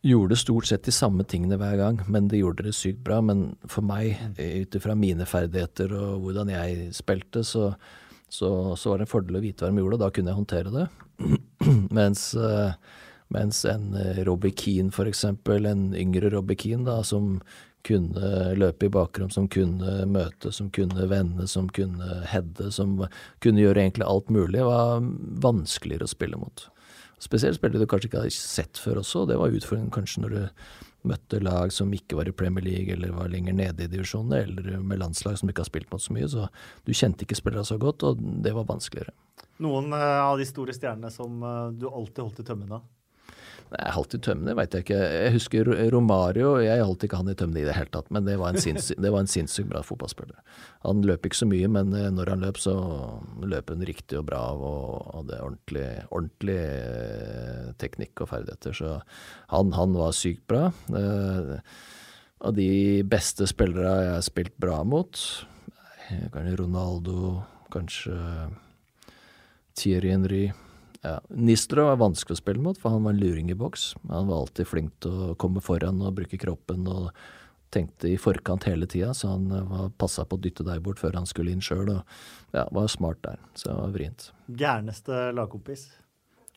gjorde 0.06 0.38
stort 0.38 0.68
sett 0.68 0.84
de 0.86 0.94
samme 0.94 1.24
tingene 1.26 1.58
hver 1.58 1.80
gang, 1.80 2.02
men 2.12 2.28
de 2.30 2.42
gjorde 2.42 2.68
det 2.68 2.76
sykt 2.78 3.00
bra. 3.06 3.22
Men 3.24 3.48
for 3.64 3.86
meg, 3.86 4.20
ut 4.36 4.76
ifra 4.78 4.94
mine 4.98 5.26
ferdigheter 5.26 5.96
og 5.96 6.26
hvordan 6.26 6.52
jeg 6.52 6.92
spilte, 6.94 7.42
så, 7.46 7.70
så, 8.28 8.50
så 8.76 8.92
var 8.92 9.00
det 9.00 9.08
en 9.08 9.14
fordel 9.16 9.40
å 9.40 9.42
vite 9.42 9.64
hva 9.64 9.72
de 9.72 9.82
gjorde, 9.82 9.98
og 9.98 10.04
da 10.04 10.12
kunne 10.12 10.32
jeg 10.32 10.42
håndtere 10.42 10.76
det. 10.76 10.86
Mens 11.98 12.28
eh, 12.36 12.76
mens 13.34 13.64
en 13.68 13.94
eh, 13.98 14.22
Robbie 14.26 14.54
Keane 14.56 15.08
eksempel, 15.08 15.66
en 15.66 15.88
yngre 15.94 16.30
Robbie 16.30 16.58
Keane 16.58 16.86
da, 16.86 17.02
som 17.04 17.40
kunne 17.86 18.54
løpe 18.58 18.88
i 18.88 18.90
bakrom, 18.90 19.30
som 19.30 19.46
kunne 19.48 20.06
møte, 20.10 20.50
som 20.52 20.70
kunne 20.74 21.06
vende, 21.06 21.46
som 21.46 21.68
kunne 21.70 22.22
heade, 22.26 22.72
som 22.74 22.96
kunne 23.44 23.62
gjøre 23.62 23.84
egentlig 23.84 24.08
alt 24.08 24.32
mulig, 24.34 24.64
var 24.66 25.04
vanskeligere 25.44 26.08
å 26.08 26.10
spille 26.10 26.40
mot. 26.40 26.66
Spesielt 27.22 27.56
spillere 27.56 27.84
du 27.84 27.88
kanskje 27.88 28.10
ikke 28.10 28.24
hadde 28.24 28.34
sett 28.34 28.80
før 28.82 29.00
også, 29.00 29.22
og 29.22 29.30
det 29.30 29.38
var 29.40 29.54
utfordringen 29.54 29.94
kanskje 29.94 30.24
når 30.24 30.34
du 30.34 30.42
møtte 31.06 31.38
lag 31.40 31.70
som 31.72 31.92
ikke 31.94 32.18
var 32.18 32.28
i 32.28 32.34
Premier 32.34 32.64
League 32.66 32.92
eller 32.92 33.14
var 33.14 33.30
lenger 33.30 33.54
nede 33.56 33.86
i 33.86 33.90
divisjonene, 33.92 34.42
eller 34.42 34.82
med 34.82 35.00
landslag 35.00 35.38
som 35.38 35.50
ikke 35.50 35.62
har 35.62 35.70
spilt 35.70 35.92
mot 35.94 36.02
så 36.02 36.16
mye, 36.16 36.28
så 36.28 36.48
du 36.84 36.92
kjente 36.92 37.24
ikke 37.24 37.38
spillere 37.38 37.64
så 37.68 37.78
godt, 37.80 38.04
og 38.06 38.20
det 38.44 38.52
var 38.56 38.68
vanskeligere. 38.68 39.14
Noen 39.62 39.94
eh, 39.96 40.20
av 40.20 40.36
de 40.40 40.46
store 40.48 40.74
stjernene 40.76 41.12
som 41.12 41.40
eh, 41.40 41.62
du 41.78 41.86
alltid 41.88 42.24
holdt 42.24 42.42
i 42.42 42.46
tømmene? 42.50 42.82
Nei, 43.72 43.86
Holdt 43.96 44.14
i 44.14 44.20
tømmene, 44.22 44.54
veit 44.54 44.74
jeg 44.76 44.84
ikke. 44.84 44.98
Jeg 45.10 45.32
husker 45.34 45.70
Romario. 45.90 46.52
Jeg 46.62 46.84
holdt 46.86 47.06
ikke 47.06 47.18
han 47.18 47.30
i 47.32 47.34
tømmene 47.38 47.64
i 47.64 47.66
det 47.66 47.74
hele 47.74 47.90
tatt, 47.90 48.12
men 48.14 48.26
det 48.28 48.36
var 48.38 48.54
en 48.54 48.62
sinnssykt, 48.62 49.02
sinnssykt 49.32 49.70
bra 49.72 49.80
fotballspiller. 49.82 50.38
Han 50.86 51.02
løp 51.06 51.26
ikke 51.26 51.40
så 51.40 51.48
mye, 51.50 51.70
men 51.74 51.90
eh, 51.96 52.06
når 52.14 52.30
han 52.30 52.44
løp, 52.46 52.60
så 52.62 52.76
løp 53.42 53.72
han 53.74 53.82
riktig 53.88 54.20
og 54.20 54.28
bra 54.28 54.42
og 54.54 55.10
hadde 55.16 55.40
ordentlig, 55.42 55.86
ordentlig 56.14 56.58
eh, 56.62 57.72
teknikk 57.82 58.22
og 58.22 58.30
ferdigheter. 58.30 58.76
Så 58.78 58.92
han, 59.50 59.74
han 59.74 59.96
var 59.98 60.14
sykt 60.16 60.46
bra. 60.50 60.68
Eh, 60.94 61.56
Av 62.46 62.52
de 62.52 63.02
beste 63.08 63.46
spillere 63.48 63.92
jeg 64.04 64.12
har 64.12 64.24
spilt 64.26 64.52
bra 64.60 64.82
mot, 64.84 65.16
kanskje 66.34 66.58
Ronaldo, 66.60 67.30
kanskje 67.72 68.14
Thierry 69.74 70.12
Henry. 70.12 70.44
Ja. 71.02 71.18
Nistro 71.28 71.86
var 71.88 71.98
vanskelig 72.00 72.36
å 72.36 72.40
spille 72.40 72.62
mot, 72.62 72.78
for 72.80 72.94
han 72.94 73.04
var 73.06 73.14
en 73.14 73.20
luring 73.20 73.50
i 73.52 73.58
boks. 73.58 73.90
Han 74.08 74.30
var 74.30 74.44
alltid 74.44 74.68
flink 74.70 74.94
til 75.04 75.32
å 75.32 75.34
komme 75.40 75.62
foran 75.64 76.00
og 76.02 76.14
bruke 76.18 76.38
kroppen 76.40 76.86
og 76.90 77.10
tenkte 77.74 78.08
i 78.08 78.16
forkant 78.20 78.64
hele 78.68 78.86
tida, 78.88 79.12
så 79.14 79.34
han 79.34 79.50
var 79.50 79.90
passa 79.98 80.24
på 80.24 80.38
å 80.38 80.40
dytte 80.42 80.64
deg 80.66 80.80
bort 80.84 81.02
før 81.02 81.18
han 81.18 81.28
skulle 81.28 81.52
inn 81.52 81.62
sjøl. 81.64 81.90
Ja, 82.54 82.64
var 82.72 82.88
smart 82.92 83.20
der, 83.26 83.42
så 83.58 83.70
det 83.70 83.76
var 83.80 83.94
vrient. 83.96 84.30
Gærneste 84.46 85.28
lagkompis? 85.36 85.88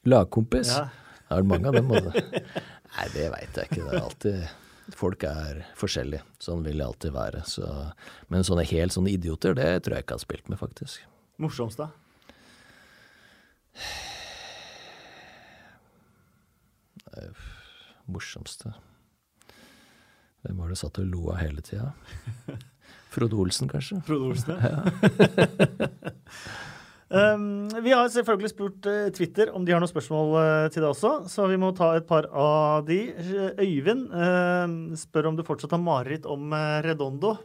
Lagkompis? 0.07 0.71
Ja. 0.77 0.87
Er 1.29 1.43
det 1.43 1.49
mange 1.49 1.69
av 1.69 1.77
dem? 1.77 1.89
Både? 1.91 2.13
Nei, 2.95 3.07
det 3.13 3.29
veit 3.33 3.57
jeg 3.57 3.69
ikke. 3.69 3.83
Det 3.83 3.93
er 3.93 4.03
alltid 4.03 4.49
Folk 4.97 5.21
er 5.27 5.59
forskjellige. 5.77 6.23
Sånn 6.41 6.63
vil 6.65 6.79
det 6.81 6.85
alltid 6.87 7.13
være. 7.13 7.43
Så, 7.45 7.67
men 8.33 8.45
sånne 8.47 8.63
helt 8.65 8.95
sånne 8.95 9.11
idioter, 9.13 9.53
det 9.53 9.67
tror 9.85 9.99
jeg 9.99 10.05
ikke 10.05 10.15
jeg 10.15 10.17
har 10.17 10.23
spilt 10.23 10.49
med, 10.49 10.57
faktisk. 10.57 11.03
Morsomst, 11.37 11.77
da? 11.77 11.91
Morsomste 18.09 18.73
Hvem 20.45 20.59
var 20.61 20.71
det 20.71 20.79
satt 20.79 20.99
og 21.01 21.07
lo 21.09 21.29
av 21.33 21.41
hele 21.41 21.63
tida? 21.65 21.91
Frode 23.13 23.35
Olsen, 23.41 23.67
kanskje? 23.69 23.99
Frode 24.05 24.29
Olsen, 24.29 24.55
ja. 24.63 24.83
um, 27.35 27.67
vi 27.83 27.91
har 27.91 28.07
selvfølgelig 28.13 28.51
spurt 28.53 28.87
uh, 28.87 29.09
Twitter 29.15 29.51
om 29.51 29.65
de 29.65 29.73
har 29.73 29.83
noen 29.83 29.91
spørsmål 29.91 30.35
uh, 30.37 30.67
til 30.71 30.85
det 30.85 30.91
også, 30.93 31.11
så 31.27 31.49
vi 31.49 31.57
må 31.59 31.73
ta 31.75 31.91
et 31.97 32.07
par 32.07 32.29
av 32.31 32.85
de. 32.87 33.01
Øyvind 33.59 34.07
uh, 34.13 34.95
spør 35.01 35.31
om 35.31 35.39
du 35.39 35.43
fortsatt 35.47 35.75
har 35.75 35.83
mareritt 35.83 36.29
om 36.29 36.53
Redondo. 36.85 37.35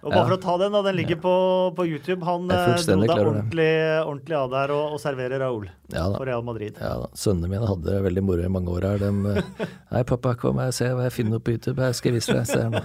Og 0.00 0.14
bare 0.14 0.24
for 0.24 0.34
å 0.38 0.40
ta 0.40 0.54
den, 0.62 0.72
da, 0.72 0.80
den 0.86 0.96
ligger 0.96 1.18
på, 1.20 1.32
på 1.76 1.84
YouTube. 1.84 2.24
Han 2.24 2.48
eh, 2.48 2.70
dro 2.80 2.96
deg 3.02 3.10
ordentlig, 3.12 3.70
ordentlig 4.00 4.36
av 4.38 4.46
der 4.54 4.72
og, 4.72 4.94
og 4.96 5.02
serverer 5.02 5.42
Raúl 5.42 5.66
Ja 5.92 6.06
for 6.14 6.24
Real 6.28 6.44
Madrid. 6.46 6.78
Ja 6.80 6.94
da. 7.02 7.10
Sønnene 7.20 7.50
mine 7.52 7.68
hadde 7.68 7.84
det 7.84 7.98
veldig 8.06 8.24
moro 8.24 8.46
i 8.46 8.52
mange 8.52 8.72
år 8.72 8.86
her. 8.88 9.02
De 9.02 9.34
eh, 9.34 9.66
Hei, 9.92 10.04
pappa, 10.08 10.32
kom 10.40 10.62
og 10.62 10.72
se 10.76 10.88
hva 10.88 11.04
jeg 11.08 11.16
finner 11.18 11.42
på 11.44 11.56
YouTube. 11.56 11.84
Jeg 11.84 11.98
skal 12.00 12.16
vise 12.16 12.36
deg. 12.38 12.48
Se 12.48 12.62
her 12.62 12.72
nå. 12.72 12.84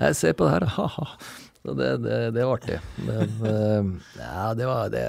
Jeg 0.00 0.16
ser 0.18 0.34
på 0.34 0.48
det 0.48 0.56
her. 0.56 0.66
Ha-ha. 0.78 1.06
Så 1.60 1.76
det, 1.76 1.90
det, 2.02 2.18
det 2.34 2.48
var 2.48 2.56
artig. 2.58 2.80
Men 3.06 3.36
eh, 3.52 3.92
ja, 4.24 4.48
det 4.58 4.66
var 4.66 4.90
det. 4.90 5.04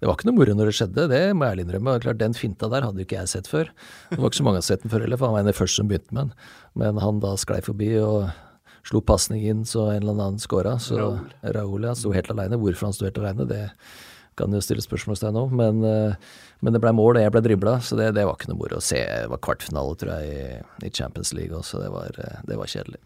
Det 0.00 0.08
var 0.08 0.16
ikke 0.16 0.28
noe 0.30 0.38
moro 0.38 0.52
når 0.56 0.70
det 0.70 0.76
skjedde, 0.78 1.08
det 1.12 1.24
må 1.36 1.44
jeg 1.44 1.54
ærlig 1.54 1.64
innrømme. 1.66 1.96
Klart, 2.00 2.20
Den 2.20 2.36
finta 2.36 2.68
der 2.72 2.86
hadde 2.86 3.02
jo 3.02 3.08
ikke 3.08 3.18
jeg 3.18 3.32
sett 3.32 3.48
før. 3.50 3.68
Det 4.08 4.16
var 4.16 4.30
ikke 4.30 4.40
så 4.40 4.46
mange 4.46 4.60
som 4.60 4.64
har 4.64 4.68
sett 4.70 4.84
den 4.84 4.92
før 4.92 5.04
heller, 5.04 5.20
for 5.20 5.28
han 5.28 5.36
var 5.36 5.42
en 5.44 5.50
av 5.50 5.52
de 5.52 5.60
første 5.60 5.80
som 5.80 5.90
begynte 5.90 6.16
med 6.16 6.22
den. 6.22 6.46
Men 6.80 7.00
han 7.04 7.20
da 7.20 7.34
sklei 7.40 7.60
forbi 7.64 7.90
og 8.00 8.30
slo 8.86 9.02
pasning 9.04 9.44
inn, 9.46 9.66
så 9.68 9.90
en 9.90 10.02
eller 10.02 10.16
annen 10.16 10.40
scora. 10.42 10.78
Så. 10.80 11.18
Raúl 11.42 11.88
ja, 11.88 11.96
sto 11.98 12.14
helt 12.14 12.30
aleine. 12.32 12.58
Hvorfor 12.60 12.88
han 12.88 12.96
sto 12.96 13.08
helt 13.08 13.20
aleine, 13.20 13.48
det 13.48 13.66
kan 14.40 14.56
jo 14.56 14.62
stille 14.64 14.84
spørsmålstegn 14.84 15.36
om. 15.36 15.54
Men, 15.56 15.84
eh, 15.84 16.32
men 16.60 16.76
det 16.76 16.82
ble 16.82 16.94
mål, 16.96 17.18
og 17.18 17.26
jeg 17.26 17.34
ble 17.36 17.44
dribla, 17.44 17.78
så 17.84 17.98
det, 18.00 18.12
det 18.16 18.26
var 18.28 18.38
ikke 18.38 18.52
noe 18.52 18.62
moro 18.62 18.80
å 18.80 18.84
se. 18.84 19.00
Det 19.04 19.30
var 19.32 19.44
kvartfinale, 19.44 20.00
tror 20.00 20.16
jeg, 20.16 20.34
i, 20.34 20.88
i 20.88 20.92
Champions 20.96 21.32
League 21.36 21.56
også. 21.56 21.82
Det 21.84 21.92
var, 21.92 22.20
eh, 22.24 22.42
det 22.48 22.60
var 22.60 22.70
kjedelig. 22.70 23.02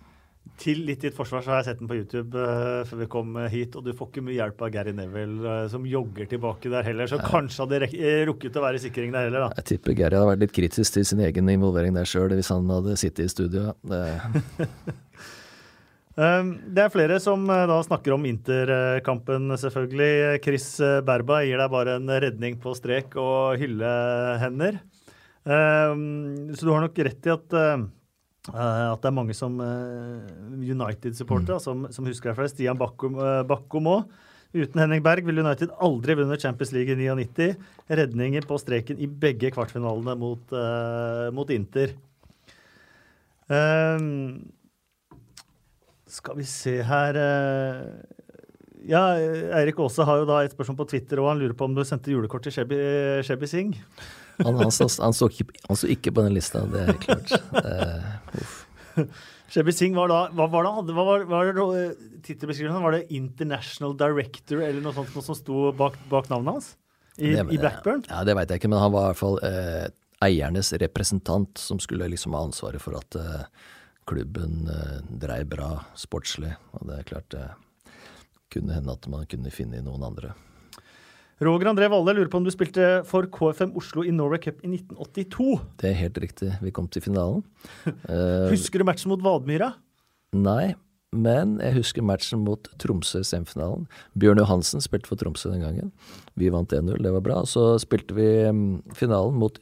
Til 0.60 0.84
litt 0.86 1.02
ditt 1.02 1.16
forsvar 1.16 1.42
så 1.42 1.50
har 1.50 1.62
jeg 1.62 1.66
sett 1.66 1.80
den 1.80 1.88
på 1.90 1.96
YouTube 1.96 2.38
uh, 2.38 2.84
før 2.86 3.00
vi 3.00 3.06
kom 3.10 3.32
hit, 3.50 3.74
og 3.74 3.82
du 3.82 3.90
får 3.96 4.10
ikke 4.10 4.22
mye 4.22 4.36
hjelp 4.36 4.60
av 4.62 4.68
Gary 4.76 4.92
Neville 4.94 5.40
uh, 5.42 5.64
som 5.72 5.88
jogger 5.88 6.28
tilbake 6.30 6.70
der 6.70 6.86
heller, 6.86 7.10
så 7.10 7.18
kanskje 7.18 7.64
hadde 7.64 7.88
rukket 8.28 8.60
å 8.60 8.62
være 8.62 8.78
i 8.78 8.84
sikring 8.84 9.10
der 9.16 9.26
heller, 9.26 9.48
da. 9.48 9.58
Jeg 9.58 9.72
tipper 9.72 9.96
Gary 9.98 10.14
hadde 10.14 10.28
vært 10.30 10.44
litt 10.44 10.54
kritisk 10.54 10.94
til 10.94 11.08
sin 11.08 11.24
egen 11.26 11.50
involvering 11.50 11.96
der 11.98 12.06
sjøl, 12.06 12.36
hvis 12.38 12.52
han 12.54 12.70
hadde 12.70 12.94
sittet 13.00 13.24
i 13.24 13.32
studio. 13.32 13.72
Det, 13.82 14.04
Det 16.14 16.78
er 16.78 16.92
flere 16.94 17.16
som 17.18 17.42
eh, 17.50 17.64
da 17.66 17.80
snakker 17.82 18.14
om 18.14 18.26
Inter-kampen, 18.28 19.50
selvfølgelig. 19.58 20.38
Chris 20.44 20.68
eh, 20.78 21.00
Berba 21.06 21.40
gir 21.42 21.58
deg 21.58 21.72
bare 21.72 21.96
en 21.98 22.12
redning 22.22 22.60
på 22.62 22.74
strek 22.78 23.16
og 23.18 23.58
hyllehender. 23.58 24.78
Um, 25.44 26.54
så 26.54 26.64
du 26.64 26.70
har 26.72 26.80
nok 26.86 27.00
rett 27.04 27.26
i 27.28 27.32
at 27.34 27.56
eh, 27.60 27.82
at 28.52 29.00
det 29.00 29.08
er 29.08 29.16
mange 29.16 29.34
som 29.36 29.56
eh, 29.64 30.30
United-supportere 30.60 31.58
som, 31.64 31.86
som 31.92 32.06
husker 32.08 32.30
deg 32.30 32.38
flest. 32.38 32.58
Stian 32.58 32.78
Bakkum 32.78 33.16
uh, 33.16 33.96
òg. 33.96 34.14
Uten 34.54 34.78
Henning 34.78 35.02
Berg 35.02 35.26
ville 35.26 35.42
United 35.42 35.72
aldri 35.82 36.14
vunnet 36.14 36.42
Champions 36.44 36.70
League 36.76 36.92
i 36.92 37.08
99. 37.10 37.56
Redninger 37.90 38.44
på 38.46 38.58
streken 38.60 39.00
i 39.02 39.08
begge 39.08 39.50
kvartfinalene 39.50 40.14
mot, 40.20 40.52
eh, 40.54 41.30
mot 41.34 41.50
Inter. 41.50 41.96
Um, 43.50 44.44
skal 46.14 46.36
vi 46.38 46.44
se 46.48 46.76
her 46.86 47.16
eh, 47.18 47.78
Ja, 48.88 49.00
Eirik 49.58 49.78
Aase 49.80 50.04
har 50.06 50.20
jo 50.22 50.26
da 50.28 50.42
et 50.44 50.52
spørsmål 50.54 50.76
på 50.82 50.86
Twitter, 50.92 51.20
og 51.22 51.30
han 51.32 51.40
lurer 51.40 51.54
på 51.56 51.64
om 51.68 51.74
du 51.76 51.80
sendte 51.88 52.12
julekort 52.12 52.44
til 52.44 52.52
Shebby 52.54 53.48
Singh. 53.48 53.78
han, 54.44 54.58
han, 54.60 54.70
stod, 54.74 54.92
han, 55.00 55.14
stod 55.16 55.32
ikke, 55.32 55.46
han 55.70 55.78
stod 55.80 55.92
ikke 55.94 56.12
på 56.14 56.24
den 56.26 56.34
lista, 56.36 56.62
det 56.68 56.82
er 56.92 56.98
klart. 57.00 57.32
Shebby 59.50 59.70
uff. 59.72 59.78
Singh 59.78 59.96
var 59.96 60.10
da 60.12 60.18
Hva 60.36 60.46
var 60.52 60.66
det? 60.68 60.94
Hva 60.96 61.04
var, 61.08 61.24
var 61.30 61.50
det 61.56 61.66
eh, 61.80 61.90
tittelbeskrivelsen? 62.26 62.84
Var 62.84 62.96
det 62.98 63.02
International 63.16 63.96
Director 64.00 64.62
eller 64.64 64.84
noe 64.84 64.94
sånt 64.96 65.14
noe 65.16 65.24
som 65.26 65.36
sto 65.38 65.68
bak, 65.76 65.96
bak 66.12 66.28
navnet 66.32 66.58
hans? 66.58 66.70
I, 67.16 67.32
Det- 67.36 67.46
i 67.54 67.60
Blackburn? 67.62 68.02
Ja, 68.10 68.24
det 68.26 68.34
veit 68.36 68.50
jeg 68.52 68.60
ikke, 68.62 68.70
men 68.72 68.82
han 68.82 68.92
var 68.94 69.06
i 69.08 69.12
hvert 69.12 69.20
fall 69.22 69.38
eh, 69.48 69.86
eiernes 70.24 70.72
representant 70.82 71.60
som 71.60 71.80
skulle 71.82 72.08
liksom 72.10 72.34
ha 72.36 72.44
ansvaret 72.48 72.82
for 72.82 72.96
at 72.98 73.16
eh, 73.20 73.44
klubben 74.08 74.68
eh, 74.70 74.98
dreiv 75.22 75.50
bra 75.52 75.70
sportslig. 75.98 76.54
Og 76.76 76.88
det 76.88 76.98
er 76.98 77.08
klart 77.08 77.30
det 77.34 77.46
kunne 78.54 78.76
hende 78.76 78.94
at 78.94 79.08
man 79.10 79.26
kunne 79.30 79.52
finne 79.54 79.82
noen 79.84 80.04
andre. 80.06 80.34
Roger 81.42 81.72
André 81.72 81.88
Valle 81.90 82.14
lurer 82.14 82.30
på 82.30 82.38
om 82.38 82.46
du 82.46 82.52
spilte 82.54 83.02
for 83.08 83.26
KFM 83.26 83.74
Oslo 83.76 84.04
i 84.06 84.12
Norway 84.14 84.38
Cup 84.38 84.62
i 84.62 84.70
1982. 84.70 85.58
Det 85.82 85.90
er 85.90 85.98
helt 85.98 86.20
riktig. 86.22 86.52
Vi 86.62 86.72
kom 86.74 86.86
til 86.86 87.02
finalen. 87.02 87.42
Husker 88.54 88.80
du 88.80 88.86
matchen 88.86 89.12
mot 89.12 89.24
Vadmyra? 89.24 89.74
nei, 90.34 90.74
men 91.14 91.58
jeg 91.62 91.76
husker 91.76 92.02
matchen 92.02 92.42
mot 92.42 92.66
Tromsø 92.82 93.20
i 93.22 93.26
semifinalen. 93.26 93.86
Bjørn 94.18 94.40
Johansen 94.42 94.82
spilte 94.82 95.10
for 95.10 95.20
Tromsø 95.20 95.52
den 95.52 95.62
gangen. 95.62 95.92
Vi 96.38 96.50
vant 96.50 96.74
1-0, 96.74 96.98
det 97.02 97.12
var 97.14 97.22
bra. 97.24 97.36
Så 97.46 97.76
spilte 97.82 98.16
vi 98.16 98.26
mm, 98.50 98.94
finalen 98.98 99.38
mot 99.38 99.60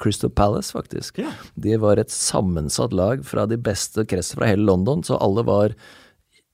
Crystal 0.00 0.30
Palace, 0.30 0.72
faktisk. 0.74 1.18
Yeah. 1.22 1.32
De 1.54 1.76
var 1.80 2.00
et 2.00 2.12
sammensatt 2.12 2.92
lag 2.92 3.24
fra 3.24 3.46
de 3.48 3.56
beste 3.56 4.04
kretsene 4.08 4.42
fra 4.42 4.50
hele 4.50 4.66
London, 4.68 5.04
så 5.06 5.16
alle 5.16 5.44
var 5.48 5.76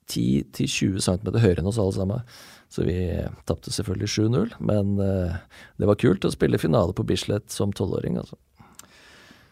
10-20 0.09 1.03
cm 1.05 1.33
høyere 1.35 1.63
enn 1.63 1.71
oss 1.71 1.81
alle 1.83 1.97
sammen. 1.97 2.37
Så 2.73 2.85
vi 2.85 2.99
tapte 3.49 3.73
selvfølgelig 3.73 4.11
7-0, 4.13 4.55
men 4.71 4.99
eh, 5.01 5.39
det 5.81 5.89
var 5.89 5.99
kult 6.01 6.27
å 6.29 6.33
spille 6.33 6.61
finale 6.61 6.95
på 6.95 7.07
Bislett 7.09 7.49
som 7.53 7.73
tolvåring, 7.73 8.21
altså. 8.21 8.37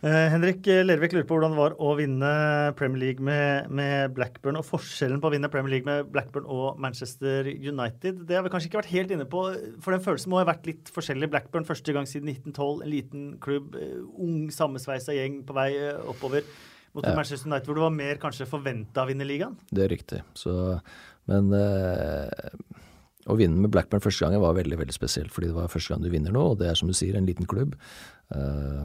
Eh, 0.07 0.29
Henrik 0.31 0.67
Lervik 0.87 1.17
lurer 1.17 1.25
på 1.27 1.35
hvordan 1.35 1.55
det 1.55 1.59
var 1.59 1.73
å 1.83 1.95
vinne 1.99 2.29
Premier 2.79 3.01
League 3.09 3.25
med, 3.27 3.71
med 3.75 4.13
Blackburn, 4.15 4.59
og 4.61 4.67
forskjellen 4.69 5.19
på 5.23 5.27
å 5.27 5.33
vinne 5.35 5.51
Premier 5.51 5.73
League 5.73 5.89
med 5.89 6.13
Blackburn 6.15 6.47
og 6.47 6.79
Manchester 6.83 7.49
United. 7.49 8.21
Det 8.29 8.37
har 8.39 8.45
vi 8.47 8.53
kanskje 8.53 8.71
ikke 8.71 8.79
vært 8.85 8.93
helt 8.93 9.15
inne 9.17 9.27
på, 9.33 9.43
for 9.83 9.97
den 9.97 10.05
følelsen 10.05 10.31
må 10.31 10.39
ha 10.39 10.47
vært 10.47 10.69
litt 10.69 10.93
forskjellig. 10.95 11.31
Blackburn 11.33 11.67
første 11.67 11.97
gang 11.97 12.07
siden 12.07 12.31
1912, 12.37 12.85
en 12.87 12.93
liten 12.93 13.27
klubb, 13.43 13.75
eh, 13.81 13.99
ung, 14.23 14.47
sammensveisa 14.55 15.17
gjeng 15.17 15.41
på 15.49 15.57
vei 15.59 15.71
eh, 15.81 15.99
oppover. 16.13 16.47
Mot 16.97 17.05
Ja. 17.05 17.17
Manchester 17.17 17.51
United, 17.51 17.67
hvor 17.67 17.77
du 17.77 17.83
var 17.83 17.93
mer 17.93 18.23
kanskje 18.23 18.47
forventa 18.49 19.03
å 19.03 19.11
vinne 19.11 19.27
ligaen. 19.27 19.59
Det 19.69 19.85
er 19.85 19.91
riktig. 19.93 20.23
Så, 20.39 20.55
men 21.29 21.51
eh, 21.53 22.55
å 23.27 23.37
vinne 23.39 23.59
med 23.59 23.73
Blackburn 23.75 24.03
første 24.05 24.27
gangen 24.27 24.43
var 24.43 24.57
veldig 24.59 24.79
veldig 24.81 24.95
spesielt, 24.95 25.33
fordi 25.35 25.51
det 25.51 25.57
var 25.57 25.73
første 25.73 25.95
gang 25.95 26.05
du 26.05 26.11
vinner 26.13 26.35
nå, 26.35 26.45
og 26.53 26.61
det 26.61 26.71
er 26.71 26.79
som 26.79 26.91
du 26.91 26.95
sier, 26.97 27.17
en 27.19 27.27
liten 27.27 27.49
klubb. 27.51 27.75
Eh, 28.35 28.85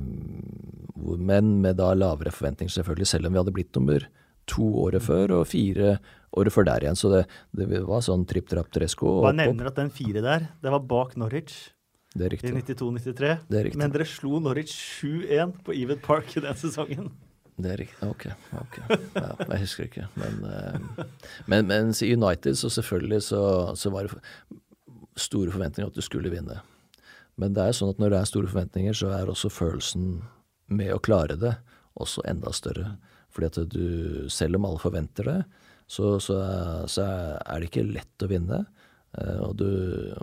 men 1.17 1.53
med 1.63 1.77
da 1.81 1.91
lavere 1.97 2.33
forventninger, 2.33 2.73
selvfølgelig, 2.73 3.09
selv 3.13 3.29
om 3.29 3.35
vi 3.35 3.41
hadde 3.41 3.55
blitt 3.55 3.77
nummer 3.77 4.07
to 4.49 4.65
året 4.83 5.03
før 5.05 5.37
og 5.39 5.45
fire 5.49 5.95
året 6.37 6.55
før 6.55 6.67
der 6.67 6.85
igjen. 6.85 6.99
Så 6.99 7.11
det, 7.13 7.25
det 7.57 7.67
var 7.87 8.03
sånn 8.05 8.25
tripp, 8.29 8.49
trapp, 8.51 8.71
tresko. 8.73 9.19
Bare 9.27 9.37
nevner 9.43 9.71
at 9.71 9.79
den 9.79 9.91
fire 9.93 10.23
der, 10.25 10.49
det 10.63 10.73
var 10.73 10.83
bak 10.89 11.17
Norwich 11.19 11.69
Det 12.15 12.27
er 12.27 12.35
i 12.35 12.39
92-93. 12.41 13.35
Det 13.47 13.59
er 13.59 13.67
riktig. 13.69 13.79
Men 13.79 13.93
dere 13.93 14.07
slo 14.09 14.41
Norwich 14.43 14.73
7-1 15.01 15.59
på 15.65 15.75
Even 15.77 16.01
Park 16.03 16.33
i 16.35 16.43
den 16.43 16.57
sesongen. 16.59 17.11
Det 17.63 17.71
er 17.73 17.79
riktig. 17.83 18.07
Ok. 18.09 18.25
okay. 18.61 18.97
Ja, 19.15 19.29
jeg 19.53 19.61
husker 19.65 19.87
ikke. 19.87 20.07
Men, 20.19 20.41
eh, 20.49 21.05
men 21.51 21.69
mens 21.69 22.01
i 22.05 22.11
United 22.15 22.57
så 22.59 22.71
selvfølgelig 22.73 23.21
så, 23.29 23.41
så 23.77 23.91
var 23.93 24.07
det 24.09 24.19
store 25.19 25.51
forventninger 25.53 25.91
at 25.91 25.97
du 25.97 26.03
skulle 26.05 26.31
vinne. 26.33 26.59
Men 27.39 27.55
det 27.55 27.63
er 27.63 27.77
sånn 27.77 27.93
at 27.93 27.99
når 28.01 28.13
det 28.13 28.19
er 28.21 28.29
store 28.29 28.51
forventninger, 28.51 28.97
så 28.97 29.13
er 29.15 29.29
også 29.31 29.51
følelsen 29.53 30.11
med 30.71 30.93
å 30.95 31.01
klare 31.03 31.37
det 31.39 31.55
også 31.99 32.23
enda 32.29 32.51
større. 32.55 32.93
Fordi 33.31 33.47
at 33.49 33.71
du, 33.71 33.83
selv 34.31 34.59
om 34.59 34.67
alle 34.67 34.81
forventer 34.83 35.27
det, 35.27 35.39
så, 35.91 36.15
så, 36.23 36.37
så 36.87 37.03
er 37.03 37.59
det 37.59 37.67
ikke 37.71 37.87
lett 37.87 38.23
å 38.23 38.29
vinne. 38.31 38.61
Eh, 39.19 39.39
Og 39.43 39.57
du, 39.59 39.67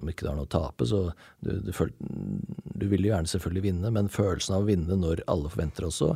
om 0.00 0.08
ikke 0.08 0.24
du 0.24 0.30
har 0.30 0.38
noe 0.38 0.48
å 0.48 0.52
tape, 0.52 0.86
så 0.88 1.02
du, 1.44 1.50
du, 1.66 1.72
føl, 1.76 1.92
du 2.00 2.86
vil 2.88 3.04
jo 3.04 3.12
gjerne 3.12 3.28
selvfølgelig 3.28 3.66
vinne, 3.66 3.92
men 3.92 4.08
følelsen 4.12 4.56
av 4.56 4.64
å 4.64 4.68
vinne 4.70 4.96
når 5.00 5.24
alle 5.28 5.52
forventer 5.52 5.88
også, 5.88 6.14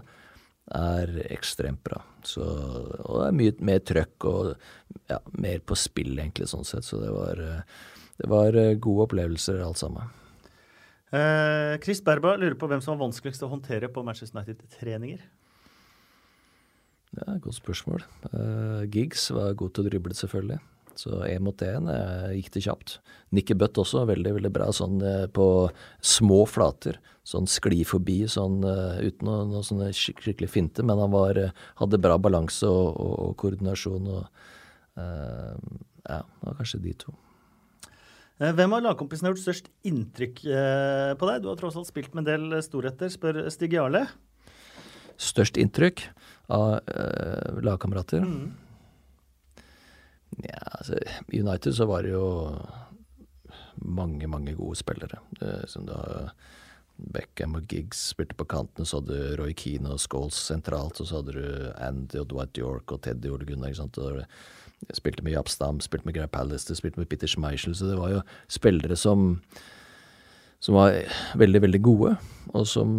er 0.71 1.13
ekstremt 1.33 1.83
bra. 1.85 2.01
Så, 2.25 2.45
og 2.45 3.19
det 3.19 3.27
er 3.27 3.39
mye 3.39 3.55
mer 3.67 3.83
trøkk 3.83 4.27
og 4.31 4.53
ja, 5.11 5.19
mer 5.35 5.63
på 5.67 5.77
spill, 5.79 6.15
egentlig, 6.15 6.49
sånn 6.53 6.67
sett. 6.67 6.87
Så 6.87 7.01
det 7.03 7.11
var, 7.13 7.43
eh, 7.43 7.63
det 8.23 8.31
var 8.31 8.59
eh, 8.59 8.75
gode 8.79 9.09
opplevelser 9.09 9.63
alt 9.65 9.81
sammen. 9.83 10.11
Eh, 11.13 11.77
Chris 11.85 12.01
Berba 12.05 12.37
lurer 12.39 12.57
på 12.57 12.69
hvem 12.71 12.81
som 12.81 12.95
var 12.95 13.09
vanskeligst 13.09 13.43
å 13.45 13.51
håndtere 13.53 13.91
på 13.93 14.05
Manchester 14.07 14.39
United-treninger. 14.41 15.25
Ja, 17.19 17.35
Godt 17.45 17.59
spørsmål. 17.59 18.07
Eh, 18.33 18.85
Giggs 18.93 19.29
var 19.35 19.53
god 19.59 19.75
til 19.75 19.85
å 19.85 19.91
drible, 19.91 20.17
selvfølgelig. 20.17 20.63
Så 20.99 21.23
én 21.25 21.43
mot 21.45 21.65
én 21.65 21.89
uh, 21.89 22.31
gikk 22.37 22.51
det 22.55 22.65
kjapt. 22.67 22.99
Nikki 23.33 23.57
Butt 23.59 23.79
også, 23.81 24.05
veldig 24.11 24.35
veldig 24.37 24.51
bra 24.53 24.69
sånn 24.75 25.01
uh, 25.01 25.25
på 25.33 25.47
små 26.05 26.43
flater. 26.51 26.99
Sånn 27.27 27.47
skli 27.49 27.85
forbi 27.87 28.25
sånn 28.27 28.65
uten 28.67 29.29
noe, 29.29 29.45
noe 29.47 29.63
sånne 29.63 29.93
skikkelig 29.95 30.49
finte, 30.51 30.83
men 30.83 30.99
han 30.99 31.13
var, 31.13 31.39
hadde 31.79 32.01
bra 32.03 32.17
balanse 32.19 32.67
og, 32.67 32.97
og, 32.99 33.13
og 33.29 33.37
koordinasjon. 33.39 34.09
og 34.11 34.25
Ja, 34.99 36.19
det 36.19 36.49
var 36.49 36.57
kanskje 36.59 36.81
de 36.83 36.97
to. 37.05 37.15
Hvem 38.43 38.75
av 38.75 38.83
lagkompisene 38.89 39.31
har 39.31 39.37
gjort 39.37 39.45
størst 39.45 39.71
inntrykk 39.87 40.43
på 40.43 41.31
deg? 41.31 41.45
Du 41.45 41.47
har 41.53 41.63
tross 41.63 41.79
alt 41.79 41.93
spilt 41.93 42.11
med 42.11 42.25
en 42.27 42.31
del 42.33 42.59
storheter, 42.67 43.15
spør 43.15 43.45
Stig 43.55 43.79
Jarle. 43.79 44.03
Størst 45.31 45.63
inntrykk? 45.63 46.03
av 46.53 46.73
uh, 46.73 47.63
lagkamerater. 47.63 48.19
Mm. 48.19 48.53
Ja, 50.41 50.63
altså, 50.79 50.99
I 51.29 51.43
United 51.43 51.77
så 51.77 51.87
var 51.91 52.07
det 52.07 52.15
jo 52.15 52.27
mange, 53.77 54.27
mange 54.31 54.55
gode 54.57 54.79
spillere. 54.81 55.21
Det, 55.41 55.53
som 55.69 55.85
da 55.89 56.31
Beckham 57.13 57.57
og 57.59 57.67
Giggs 57.69 58.01
spilte 58.13 58.37
på 58.39 58.47
kantene, 58.49 58.87
så 58.87 59.01
hadde 59.01 59.37
Roy 59.41 59.55
Keane 59.59 59.93
og 59.93 60.01
Scholes 60.01 60.39
sentralt, 60.39 61.01
og 61.01 61.09
så 61.09 61.21
hadde 61.21 61.37
du 61.37 61.47
Andy 61.83 62.21
og 62.23 62.29
Dwight 62.33 62.59
York 62.61 62.93
og 62.95 63.03
Teddy 63.05 63.33
Ole 63.33 63.49
Gunnar. 63.49 63.73
ikke 63.73 63.83
sant? 63.83 63.99
Og 63.99 64.97
spilte 64.97 65.25
med 65.25 65.37
Japstam, 65.37 65.81
spilte 65.83 66.09
med 66.09 66.17
Grey 66.17 66.31
Pallister, 66.31 66.79
spilte 66.79 67.01
med 67.01 67.11
Peter 67.11 67.31
Schmeichel, 67.31 67.75
så 67.77 67.91
det 67.91 67.99
var 68.01 68.17
jo 68.17 68.27
spillere 68.51 68.97
som 68.99 69.41
som 70.63 70.77
var 70.79 70.95
veldig, 71.35 71.59
veldig 71.65 71.81
gode, 71.83 72.13
og 72.55 72.67
som 72.71 72.91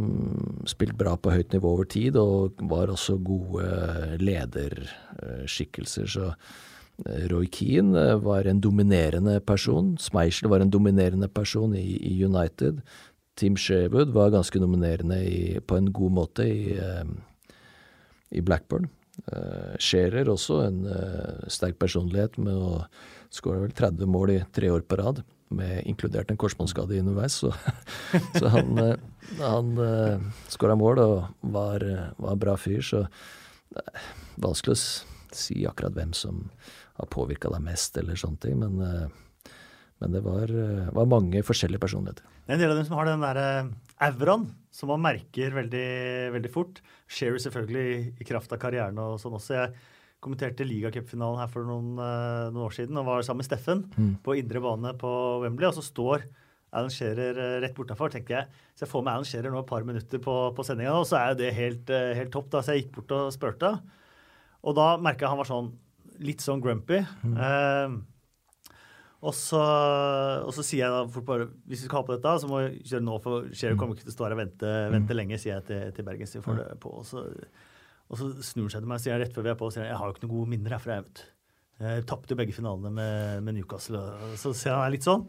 spilte 0.68 0.98
bra 1.00 1.14
på 1.16 1.32
høyt 1.32 1.54
nivå 1.56 1.70
over 1.78 1.88
tid, 1.88 2.18
og 2.20 2.60
var 2.68 2.92
også 2.92 3.16
gode 3.24 3.64
lederskikkelser. 4.20 6.10
Så 6.12 6.26
eh, 6.28 6.58
Roy 7.02 7.48
Keane 7.50 7.98
eh, 8.00 8.16
var 8.22 8.46
en 8.46 8.62
dominerende 8.62 9.40
person. 9.42 9.96
Schmeichel 9.98 10.50
var 10.50 10.62
en 10.62 10.72
dominerende 10.72 11.28
person 11.28 11.76
i, 11.76 11.98
i 11.98 12.24
United. 12.26 12.82
Tim 13.36 13.58
Sherwood 13.58 14.14
var 14.14 14.30
ganske 14.34 14.60
dominerende 14.62 15.18
i, 15.26 15.60
på 15.60 15.78
en 15.78 15.90
god 15.94 16.12
måte 16.20 16.46
i, 16.46 16.76
eh, 16.78 17.08
i 18.32 18.42
Blackburn. 18.42 18.90
Uh, 19.30 19.78
Scherer 19.78 20.26
også, 20.26 20.64
en 20.66 20.88
uh, 20.90 21.44
sterk 21.46 21.76
personlighet 21.78 22.40
med 22.42 22.58
å 22.58 22.80
skåre 23.30 23.60
vel 23.62 23.76
30 23.78 24.10
mål 24.10 24.32
i 24.34 24.40
tre 24.50 24.72
år 24.74 24.82
på 24.90 24.98
rad 24.98 25.22
med 25.54 25.84
inkludert 25.86 26.32
en 26.34 26.40
korsbåndskade 26.42 26.98
underveis. 26.98 27.36
Så, 27.44 27.52
så 28.40 28.50
han, 28.50 28.74
uh, 28.82 28.96
han 29.38 29.70
uh, 29.78 30.26
skåra 30.50 30.74
mål 30.80 31.04
og 31.04 31.16
var, 31.54 31.86
var, 32.18 32.34
en 32.34 32.42
bra 32.42 32.58
fyr. 32.58 32.82
Så 32.82 33.04
det 33.70 33.86
er 33.86 34.10
vanskelig 34.42 34.80
å 34.80 34.82
si 35.38 35.62
akkurat 35.70 35.94
hvem 35.94 36.18
som 36.18 36.42
har 37.00 37.10
påvirka 37.12 37.52
deg 37.54 37.64
mest, 37.66 37.98
eller 38.00 38.20
sånne 38.20 38.42
ting. 38.44 38.60
Men, 38.62 38.78
uh, 38.82 39.54
men 40.04 40.14
det 40.16 40.22
var, 40.26 40.52
uh, 40.52 40.92
var, 40.94 41.10
mange 41.10 41.42
forskjellige 41.46 41.82
personligheter. 41.82 42.28
Det 42.44 42.54
er 42.54 42.58
en 42.58 42.64
del 42.64 42.76
av 42.76 42.80
dem 42.80 42.88
som 42.90 43.00
har 43.00 43.10
den 43.10 43.24
derre 43.24 43.48
auraen 44.04 44.46
som 44.74 44.90
man 44.92 45.04
merker 45.04 45.56
veldig, 45.56 45.88
veldig 46.36 46.54
fort. 46.54 46.82
Sherry 47.08 47.42
selvfølgelig 47.42 48.22
i 48.22 48.28
kraft 48.28 48.54
av 48.54 48.62
karrieren 48.62 48.98
og 49.02 49.20
sånn 49.22 49.38
også. 49.38 49.58
Jeg 49.58 49.76
kommenterte 50.24 50.66
ligacupfinalen 50.66 51.42
her 51.42 51.52
for 51.52 51.68
noen, 51.68 51.92
noen, 51.98 52.62
år 52.66 52.74
siden 52.74 52.98
og 53.00 53.06
var 53.10 53.26
sammen 53.28 53.44
med 53.44 53.48
Steffen 53.48 53.84
mm. 53.92 54.14
på 54.24 54.38
indre 54.40 54.62
bane 54.64 54.94
på 55.00 55.12
Wembley. 55.44 55.68
Og 55.70 55.78
så 55.78 55.84
står 55.86 56.26
Alan 56.74 56.90
Shearer 56.90 57.38
rett 57.62 57.76
bortafor. 57.78 58.10
tenkte 58.10 58.34
jeg, 58.34 58.62
Så 58.74 58.88
jeg 58.88 58.92
får 58.96 59.04
med 59.06 59.14
Alan 59.14 59.30
Shearer 59.30 59.54
nå 59.54 59.62
et 59.62 59.70
par 59.70 59.86
minutter 59.86 60.24
på, 60.24 60.36
på 60.58 60.66
sendinga, 60.66 60.96
og 60.98 61.06
så 61.06 61.20
er 61.20 61.28
jo 61.32 61.40
det 61.44 61.54
helt, 61.54 61.94
helt, 62.18 62.34
topp. 62.34 62.50
da, 62.50 62.64
Så 62.66 62.74
jeg 62.74 62.86
gikk 62.86 62.96
bort 62.98 63.14
og 63.20 63.34
spurte. 63.36 63.76
Og 64.64 64.76
da 64.80 64.96
merka 64.98 65.28
jeg 65.28 65.36
han 65.36 65.42
var 65.44 65.52
sånn 65.52 65.74
litt 66.22 66.44
sånn 66.44 66.62
grumpy. 66.64 67.00
Mm. 67.24 68.02
Og 69.24 69.32
så, 69.38 69.60
og 70.44 70.52
så, 70.52 70.66
sier 70.68 70.84
jeg 70.84 70.92
da 70.92 71.04
fort 71.08 71.26
bare 71.28 71.46
hvis 71.72 71.86
vi 71.86 71.88
skal 71.88 72.02
ha 72.02 72.08
på 72.08 72.16
dette, 72.18 72.32
så 72.44 72.50
må 72.50 72.60
vi 72.66 72.82
kjøre 72.84 73.06
nå, 73.08 73.20
for 73.24 73.46
Sherry 73.56 73.78
kommer 73.80 73.96
ikke 73.96 74.10
til 74.10 74.12
å 74.12 74.16
stå 74.18 74.26
her 74.28 74.36
og 74.36 74.42
vente, 74.42 74.72
vente 74.92 75.16
lenge, 75.16 75.40
sier 75.40 75.56
jeg 75.56 75.68
til, 75.70 75.86
til 75.96 76.08
Bergen. 76.10 76.28
Så 76.28 76.42
vi 76.42 76.44
får 76.44 76.60
det 76.60 76.68
på. 76.84 76.92
Og 77.00 77.08
så 77.08 77.24
og 78.12 78.20
så 78.20 78.30
snur 78.46 78.68
han 78.68 78.74
seg 78.76 78.84
til 78.84 78.90
meg 78.92 79.00
og 79.00 79.04
sier 79.04 79.22
rett 79.22 79.34
før 79.34 79.46
vi 79.48 79.52
er 79.54 79.60
på, 79.60 79.68
og 79.70 79.74
sier 79.74 79.88
jeg 79.88 79.98
har 79.98 80.10
jo 80.10 80.14
ikke 80.14 80.26
noen 80.26 80.36
gode 80.36 80.52
minner 80.52 80.76
herfra. 80.76 81.00
Jeg, 81.00 81.28
jeg 81.82 82.08
tapte 82.10 82.38
begge 82.38 82.56
finalene 82.56 82.92
med, 82.94 83.44
med, 83.46 83.58
Newcastle. 83.58 84.02
Og 84.30 84.36
så 84.40 84.54
sier 84.58 84.78
han 84.78 84.94
litt 84.94 85.08
sånn. 85.08 85.26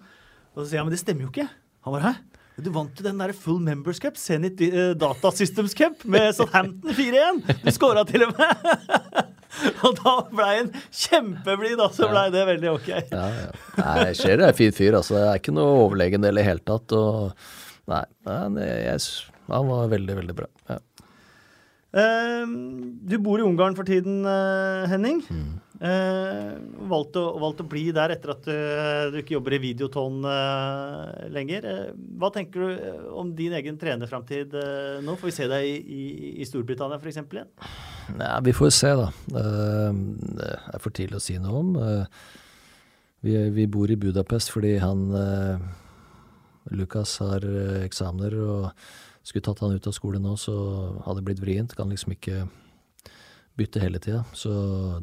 Og 0.53 0.63
så 0.63 0.67
sier 0.69 0.81
jeg 0.83 0.89
men 0.89 0.95
det 0.95 1.01
stemmer 1.01 1.27
jo 1.27 1.33
ikke. 1.33 1.47
Han 1.87 1.97
bare 1.97 2.11
hæ? 2.11 2.43
Du 2.65 2.69
vant 2.75 3.01
jo 3.01 3.07
den 3.07 3.19
der 3.19 3.33
Full 3.35 3.63
Members 3.65 3.99
Cup, 4.03 4.19
Zenit 4.21 4.61
uh, 4.63 4.93
Data 4.95 5.33
Systems 5.35 5.75
Cup, 5.75 6.05
med 6.07 6.31
Southampton 6.37 6.95
4-1. 7.01 7.41
Du 7.65 7.73
scora 7.75 8.05
til 8.07 8.29
og 8.29 8.37
med. 8.37 9.31
og 9.85 9.99
da 10.01 10.15
blei 10.31 10.53
han 10.59 10.73
kjempeblid, 10.89 11.79
og 11.81 11.95
så 11.97 12.09
blei 12.11 12.27
det 12.35 12.47
veldig 12.49 12.73
ok. 12.75 12.89
ja, 13.13 13.27
ja. 13.39 13.51
Nei, 13.79 14.09
Scherer 14.17 14.47
er 14.47 14.49
en 14.53 14.59
fin 14.59 14.75
fyr, 14.75 14.99
altså. 15.01 15.19
Jeg 15.21 15.31
er 15.31 15.43
ikke 15.43 15.55
noe 15.57 15.77
overlegen 15.85 16.27
i 16.27 16.33
det 16.35 16.47
hele 16.47 16.65
tatt. 16.67 16.95
Og, 16.97 17.47
nei, 17.91 18.05
han, 18.29 18.59
jeg, 18.61 19.05
han 19.51 19.71
var 19.71 19.93
veldig, 19.93 20.19
veldig 20.23 20.39
bra. 20.43 20.51
Ja. 20.73 20.81
Uh, 21.95 22.51
du 23.07 23.19
bor 23.23 23.39
i 23.39 23.47
Ungarn 23.47 23.77
for 23.79 23.87
tiden, 23.87 24.25
eh, 24.27 24.89
Henning. 24.91 25.23
Mm. 25.31 25.61
Uh, 25.85 26.55
valgte, 26.89 27.21
å, 27.21 27.35
valgt 27.43 27.59
å, 27.61 27.67
bli 27.69 27.83
der 27.93 28.15
etter 28.15 28.33
at 28.33 28.47
du, 28.47 28.55
du 29.13 29.19
ikke 29.21 29.35
jobber 29.37 29.57
i 29.59 29.61
Videoton 29.67 30.25
uh, 30.25 31.27
lenger. 31.35 31.67
Hva 32.21 32.31
tenker 32.33 32.65
du 32.65 33.03
om 33.13 33.35
din 33.37 33.53
egen 33.59 33.77
trenerframtid 33.81 34.57
nå? 35.05 35.19
Får 35.21 35.29
vi 35.29 35.37
se 35.37 35.49
deg 35.51 35.69
i, 35.69 35.77
i, 35.77 36.33
i 36.41 36.49
Storbritannia 36.49 36.97
f.eks. 36.97 37.21
igjen? 37.21 37.53
Nei, 38.17 38.33
vi 38.49 38.57
får 38.57 38.75
se, 38.77 38.95
da. 38.97 39.11
det 39.29 40.51
er 40.57 40.81
for 40.81 40.95
tidlig 40.95 41.21
å 41.21 41.25
si 41.25 41.37
noe 41.43 41.61
om. 41.61 41.73
Vi, 43.25 43.37
vi, 43.57 43.69
bor 43.69 43.93
i 43.93 44.01
Budapest 44.01 44.53
fordi 44.53 44.77
han 44.81 45.09
Lukas 46.73 47.19
har 47.21 47.45
eksamener. 47.85 48.41
og 48.41 48.71
skulle 49.25 49.45
tatt 49.45 49.63
han 49.65 49.73
ut 49.73 49.87
av 49.89 49.95
skolen 49.97 50.25
nå, 50.25 50.37
så 50.37 50.55
hadde 51.07 51.23
det 51.23 51.29
blitt 51.31 51.43
vrient. 51.43 51.75
Kan 51.77 51.93
liksom 51.93 52.13
ikke 52.15 52.45
bytte 53.59 53.83
hele 53.83 54.01
tida. 54.03 54.25
Så 54.35 54.51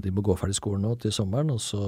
de 0.02 0.12
må 0.14 0.24
gå 0.26 0.36
ferdig 0.40 0.58
skolen 0.60 0.86
nå 0.86 0.96
til 1.02 1.14
sommeren, 1.16 1.54
og 1.54 1.62
så 1.64 1.84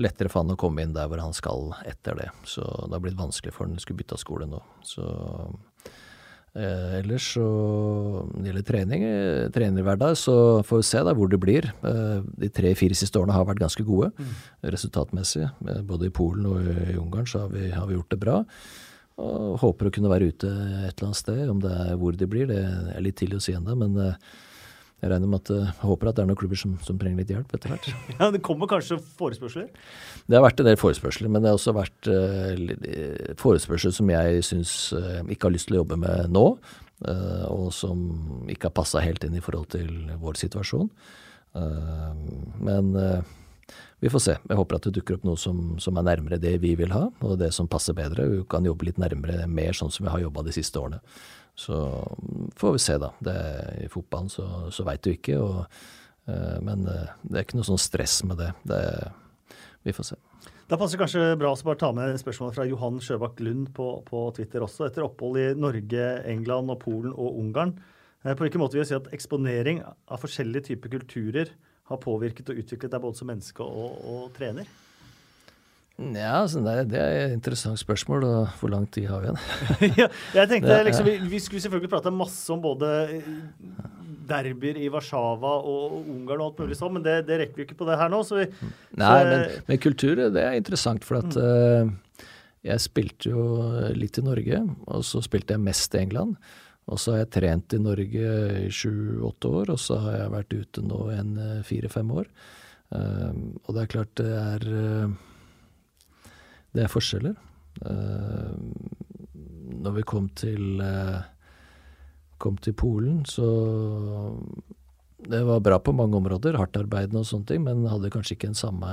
lettere 0.00 0.30
for 0.32 0.44
han 0.44 0.54
å 0.54 0.60
komme 0.60 0.84
inn 0.84 0.94
der 0.96 1.08
hvor 1.10 1.22
han 1.22 1.36
skal 1.36 1.72
etter 1.88 2.18
det. 2.18 2.28
Så 2.48 2.64
det 2.64 2.94
har 2.96 3.04
blitt 3.04 3.18
vanskelig 3.18 3.54
for 3.54 3.68
han 3.68 3.78
å 3.78 3.82
skulle 3.82 4.00
bytte 4.00 4.16
av 4.16 4.22
skole 4.22 4.48
nå. 4.48 4.60
Så 4.86 5.04
eh, 6.54 7.00
ellers 7.00 7.30
så 7.36 7.46
når 7.46 8.38
det 8.38 8.50
gjelder 8.50 8.68
trening, 8.70 9.06
eh, 9.06 9.48
trenerhverdag, 9.54 10.18
så 10.20 10.36
får 10.66 10.82
vi 10.82 10.88
se 10.90 11.02
da 11.06 11.16
hvor 11.16 11.32
det 11.32 11.40
blir. 11.42 11.68
Eh, 11.68 12.28
de 12.44 12.52
tre-fire 12.60 12.96
siste 12.98 13.20
årene 13.20 13.36
har 13.36 13.48
vært 13.48 13.64
ganske 13.64 13.86
gode 13.86 14.12
mm. 14.16 14.36
resultatmessig. 14.76 15.48
Eh, 15.48 15.82
både 15.86 16.08
i 16.08 16.14
Polen 16.20 16.48
og 16.52 16.70
i 16.70 17.00
Ungarn 17.00 17.28
så 17.28 17.44
har 17.44 17.56
vi, 17.56 17.68
har 17.74 17.90
vi 17.90 17.98
gjort 17.98 18.14
det 18.14 18.22
bra. 18.22 18.38
Og 19.20 19.58
håper 19.60 19.88
å 19.88 19.92
kunne 19.92 20.12
være 20.12 20.30
ute 20.32 20.48
et 20.48 20.94
eller 20.94 21.10
annet 21.10 21.18
sted. 21.18 21.42
Om 21.52 21.58
det 21.60 21.74
er 21.76 21.98
hvor 22.00 22.16
det 22.16 22.30
blir, 22.30 22.48
det 22.48 22.62
er 22.94 23.04
litt 23.04 23.18
tidlig 23.20 23.40
å 23.40 23.44
si 23.44 23.52
ennå. 23.56 23.76
Men 23.82 23.98
eh, 24.00 24.38
jeg 25.00 25.08
regner 25.08 25.30
med 25.32 25.40
at 25.40 25.50
jeg 25.54 25.64
eh, 25.64 25.78
håper 25.80 26.10
at 26.10 26.18
det 26.18 26.22
er 26.22 26.28
noen 26.28 26.38
klubber 26.40 26.60
som, 26.60 26.74
som 26.84 26.98
trenger 27.00 27.22
litt 27.22 27.32
hjelp 27.32 27.54
etter 27.56 27.72
hvert. 27.72 27.88
Ja, 28.18 28.28
Det 28.34 28.42
kommer 28.44 28.68
kanskje 28.68 28.98
forespørsler? 29.16 29.70
Det 30.28 30.36
har 30.36 30.44
vært 30.44 30.60
en 30.60 30.68
del 30.68 30.76
forespørsler. 30.80 31.32
Men 31.32 31.40
det 31.40 31.50
har 31.50 31.56
også 31.56 31.74
vært 31.76 32.10
uh, 32.12 33.32
forespørsler 33.40 33.96
som 33.96 34.12
jeg 34.12 34.44
syns 34.44 34.74
uh, 34.92 35.22
ikke 35.24 35.48
har 35.48 35.56
lyst 35.56 35.70
til 35.70 35.78
å 35.78 35.82
jobbe 35.82 36.00
med 36.04 36.36
nå. 36.36 36.44
Uh, 37.00 37.46
og 37.48 37.70
som 37.72 38.04
ikke 38.52 38.68
har 38.68 38.76
passa 38.76 39.00
helt 39.00 39.24
inn 39.24 39.38
i 39.38 39.44
forhold 39.44 39.72
til 39.72 39.88
vår 40.20 40.40
situasjon. 40.42 40.92
men 42.60 42.94
vi 44.00 44.08
får 44.08 44.22
se. 44.22 44.34
Jeg 44.48 44.56
håper 44.56 44.76
at 44.76 44.86
det 44.86 44.92
dukker 44.96 45.18
opp 45.18 45.24
noe 45.26 45.38
som, 45.40 45.74
som, 45.82 45.96
er 45.98 46.06
nærmere 46.06 46.38
det 46.40 46.54
vi 46.62 46.72
vil 46.78 46.92
ha, 46.94 47.08
og 47.20 47.34
det 47.40 47.50
som 47.52 47.68
passer 47.68 47.96
bedre. 47.96 48.28
Vi 48.30 48.44
kan 48.48 48.64
jobbe 48.64 48.86
litt 48.86 49.00
nærmere, 49.00 49.48
mer 49.50 49.76
sånn 49.76 49.90
som 49.92 50.06
vi 50.06 50.12
har 50.12 50.22
jobba 50.22 50.44
de 50.46 50.54
siste 50.56 50.80
årene. 50.80 51.02
Så 51.58 51.76
får 52.56 52.76
vi 52.76 52.82
se, 52.82 52.96
da. 53.00 53.12
Det, 53.20 53.36
I 53.84 53.88
fotballen 53.92 54.30
så, 54.32 54.46
så 54.72 54.86
veit 54.86 55.04
du 55.04 55.12
ikke. 55.12 55.36
Og, 55.42 55.82
uh, 56.30 56.58
men 56.64 56.86
uh, 56.88 57.12
det 57.22 57.36
er 57.36 57.46
ikke 57.46 57.60
noe 57.60 57.68
sånn 57.68 57.80
stress 57.80 58.20
med 58.28 58.40
det. 58.40 58.52
det. 58.68 58.82
Vi 59.86 59.94
får 59.96 60.12
se. 60.12 60.20
Da 60.70 60.78
passer 60.78 61.00
kanskje 61.00 61.32
bra 61.34 61.50
å 61.50 61.72
ta 61.74 61.88
med 61.90 62.14
spørsmålet 62.20 62.54
fra 62.54 62.64
Johan 62.68 63.00
Sjøbakk 63.02 63.40
Lund 63.42 63.72
på, 63.74 63.86
på, 64.06 64.20
Twitter 64.36 64.62
også. 64.62 64.84
Etter 64.86 65.02
opphold 65.02 65.40
i 65.42 65.46
Norge, 65.58 66.04
England, 66.30 66.70
og 66.70 66.78
Polen 66.84 67.10
og 67.10 67.40
Ungarn, 67.40 67.72
eh, 68.22 68.36
på 68.36 68.44
hvilken 68.44 68.62
måte 68.62 68.78
vil 68.78 68.84
jeg 68.84 68.92
si 68.92 68.98
at 69.00 69.10
eksponering 69.16 69.80
av 69.82 70.22
forskjellige 70.22 70.68
typer 70.68 70.92
kulturer 70.92 71.50
har 71.90 71.98
påvirket 72.04 72.52
og 72.52 72.62
utviklet 72.62 72.94
deg 72.94 73.02
både 73.02 73.18
som 73.18 73.30
menneske 73.32 73.66
og, 73.66 73.98
og 74.12 74.30
trener? 74.36 74.70
Ja, 76.00 76.40
altså, 76.40 76.62
det, 76.64 76.86
det, 76.94 77.00
er 77.00 77.26
et 77.26 77.34
interessant 77.36 77.78
spørsmål. 77.80 78.24
og 78.24 78.52
Hvor 78.60 78.72
lang 78.72 78.86
tid 78.88 79.08
har 79.10 79.20
vi 79.20 79.28
igjen? 79.28 79.96
ja, 80.00 80.06
jeg 80.38 80.48
tenkte 80.48 80.78
liksom, 80.86 81.08
vi, 81.08 81.16
vi, 81.28 81.40
skulle 81.44 81.60
selvfølgelig 81.60 81.92
prate 81.92 82.12
masse 82.14 82.48
om 82.54 82.62
både 82.64 82.88
derbyer 84.30 84.78
i 84.80 84.88
Warszawa 84.92 85.56
og 85.66 85.98
Ungarn 86.00 86.40
og 86.40 86.46
alt 86.46 86.62
mulig 86.64 86.78
sånn, 86.78 86.94
men 86.96 87.04
det, 87.04 87.18
det, 87.28 87.40
rekker 87.42 87.60
vi 87.60 87.66
ikke 87.68 87.78
på 87.82 87.88
det 87.88 87.98
her 88.00 88.12
nå. 88.12 88.22
Vi, 88.30 88.46
Nei, 89.00 89.10
så, 89.10 89.28
men, 89.28 89.44
men, 89.68 89.82
kultur 89.82 90.16
det 90.22 90.40
er 90.40 90.56
interessant, 90.56 91.04
for 91.04 91.20
at 91.20 91.36
mm. 91.36 91.92
uh, 91.92 92.26
jeg 92.70 92.84
spilte 92.86 93.34
jo 93.34 93.44
litt 93.96 94.20
i 94.20 94.24
Norge, 94.24 94.64
og 94.88 95.06
så 95.06 95.22
spilte 95.24 95.56
jeg 95.56 95.64
mest 95.64 95.96
i 95.96 96.04
England. 96.04 96.36
Og 96.90 96.98
så 96.98 97.14
har 97.14 97.22
jeg 97.22 97.34
trent 97.36 97.74
i 97.76 97.82
Norge 97.82 98.30
i 98.64 98.68
sju-åtte 98.74 99.50
år, 99.60 99.74
og 99.74 99.78
så 99.78 100.00
har 100.02 100.16
jeg 100.16 100.32
vært 100.32 100.54
ute 100.56 100.82
nå 100.82 101.00
en 101.14 101.34
eh, 101.38 101.58
fire-fem 101.66 102.08
år. 102.16 102.30
Uh, 102.90 103.52
og 103.66 103.76
det 103.76 103.82
er 103.82 103.90
klart 103.92 104.14
det 104.18 104.30
er 104.34 104.64
uh, 104.66 105.12
Det 106.76 106.84
er 106.84 106.92
forskjeller. 106.92 107.36
Uh, 107.80 108.54
når 109.80 110.00
vi 110.00 110.06
kom 110.06 110.28
til 110.38 110.82
uh, 110.82 111.20
kom 112.40 112.56
til 112.62 112.74
Polen, 112.78 113.22
så 113.28 113.46
det 115.28 115.42
var 115.44 115.60
bra 115.60 115.78
på 115.78 115.92
mange 115.92 116.16
områder, 116.16 116.56
hardtarbeidende 116.56 117.20
og 117.20 117.28
sånne 117.28 117.48
ting, 117.50 117.64
men 117.66 117.84
hadde 117.90 118.10
kanskje 118.12 118.38
ikke 118.38 118.50
en 118.50 118.58
samme 118.58 118.90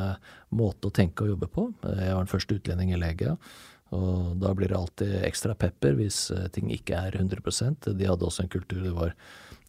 måte 0.51 0.89
å 0.89 0.93
tenke 0.93 1.23
og 1.23 1.31
jobbe 1.31 1.47
på. 1.53 1.69
Jeg 1.87 2.11
var 2.11 2.25
den 2.25 2.31
første 2.31 2.57
utlending 2.59 2.91
i 2.91 2.99
Legia, 2.99 3.37
og 3.95 4.35
da 4.41 4.51
blir 4.57 4.73
det 4.73 4.79
alltid 4.79 5.13
ekstra 5.23 5.55
pepper 5.55 5.95
hvis 5.95 6.25
eh, 6.35 6.49
ting 6.51 6.67
ikke 6.75 6.97
er 7.07 7.15
100% 7.15 7.85
De 7.95 8.09
hadde 8.09 8.25
også 8.27 8.43
en 8.43 8.49
kultur 8.51 8.81
det 8.83 8.91
var 8.91 9.13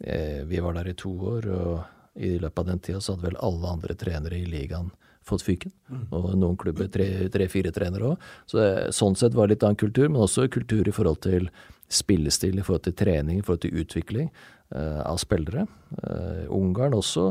eh, 0.02 0.40
Vi 0.43 0.59
var 0.59 0.74
der 0.74 0.90
i 0.90 0.97
to 0.98 1.12
år, 1.36 1.47
og 1.47 2.18
i 2.18 2.32
løpet 2.43 2.64
av 2.64 2.66
den 2.72 2.82
tida 2.82 2.98
så 2.98 3.14
hadde 3.14 3.28
vel 3.28 3.39
alle 3.47 3.76
andre 3.76 3.94
trenere 3.94 4.40
i 4.40 4.48
ligaen 4.51 4.90
fått 5.28 5.46
fyken. 5.46 5.72
Mm. 5.88 6.05
Og 6.10 6.28
noen 6.36 6.59
klubber 6.60 6.90
tre-fire 6.92 7.72
tre, 7.72 7.76
trenere 7.80 8.12
òg. 8.12 8.28
Så 8.48 8.60
det, 8.60 8.70
sånn 8.96 9.18
sett 9.18 9.36
var 9.36 9.48
det 9.48 9.56
litt 9.56 9.66
annen 9.68 9.80
kultur, 9.80 10.09
men 10.09 10.24
også 10.24 10.48
kultur 10.52 10.88
i 10.88 10.94
forhold 10.94 11.22
til 11.26 11.50
spillestil, 11.88 12.59
i 12.59 12.64
forhold 12.64 12.84
til 12.84 12.96
trening, 12.98 13.38
i 13.38 13.44
forhold 13.44 13.62
til 13.64 13.80
utvikling 13.80 14.28
uh, 14.74 15.00
av 15.09 15.16
spillere. 15.20 15.64
Uh, 16.02 16.44
Ungarn 16.52 16.96
også 16.96 17.30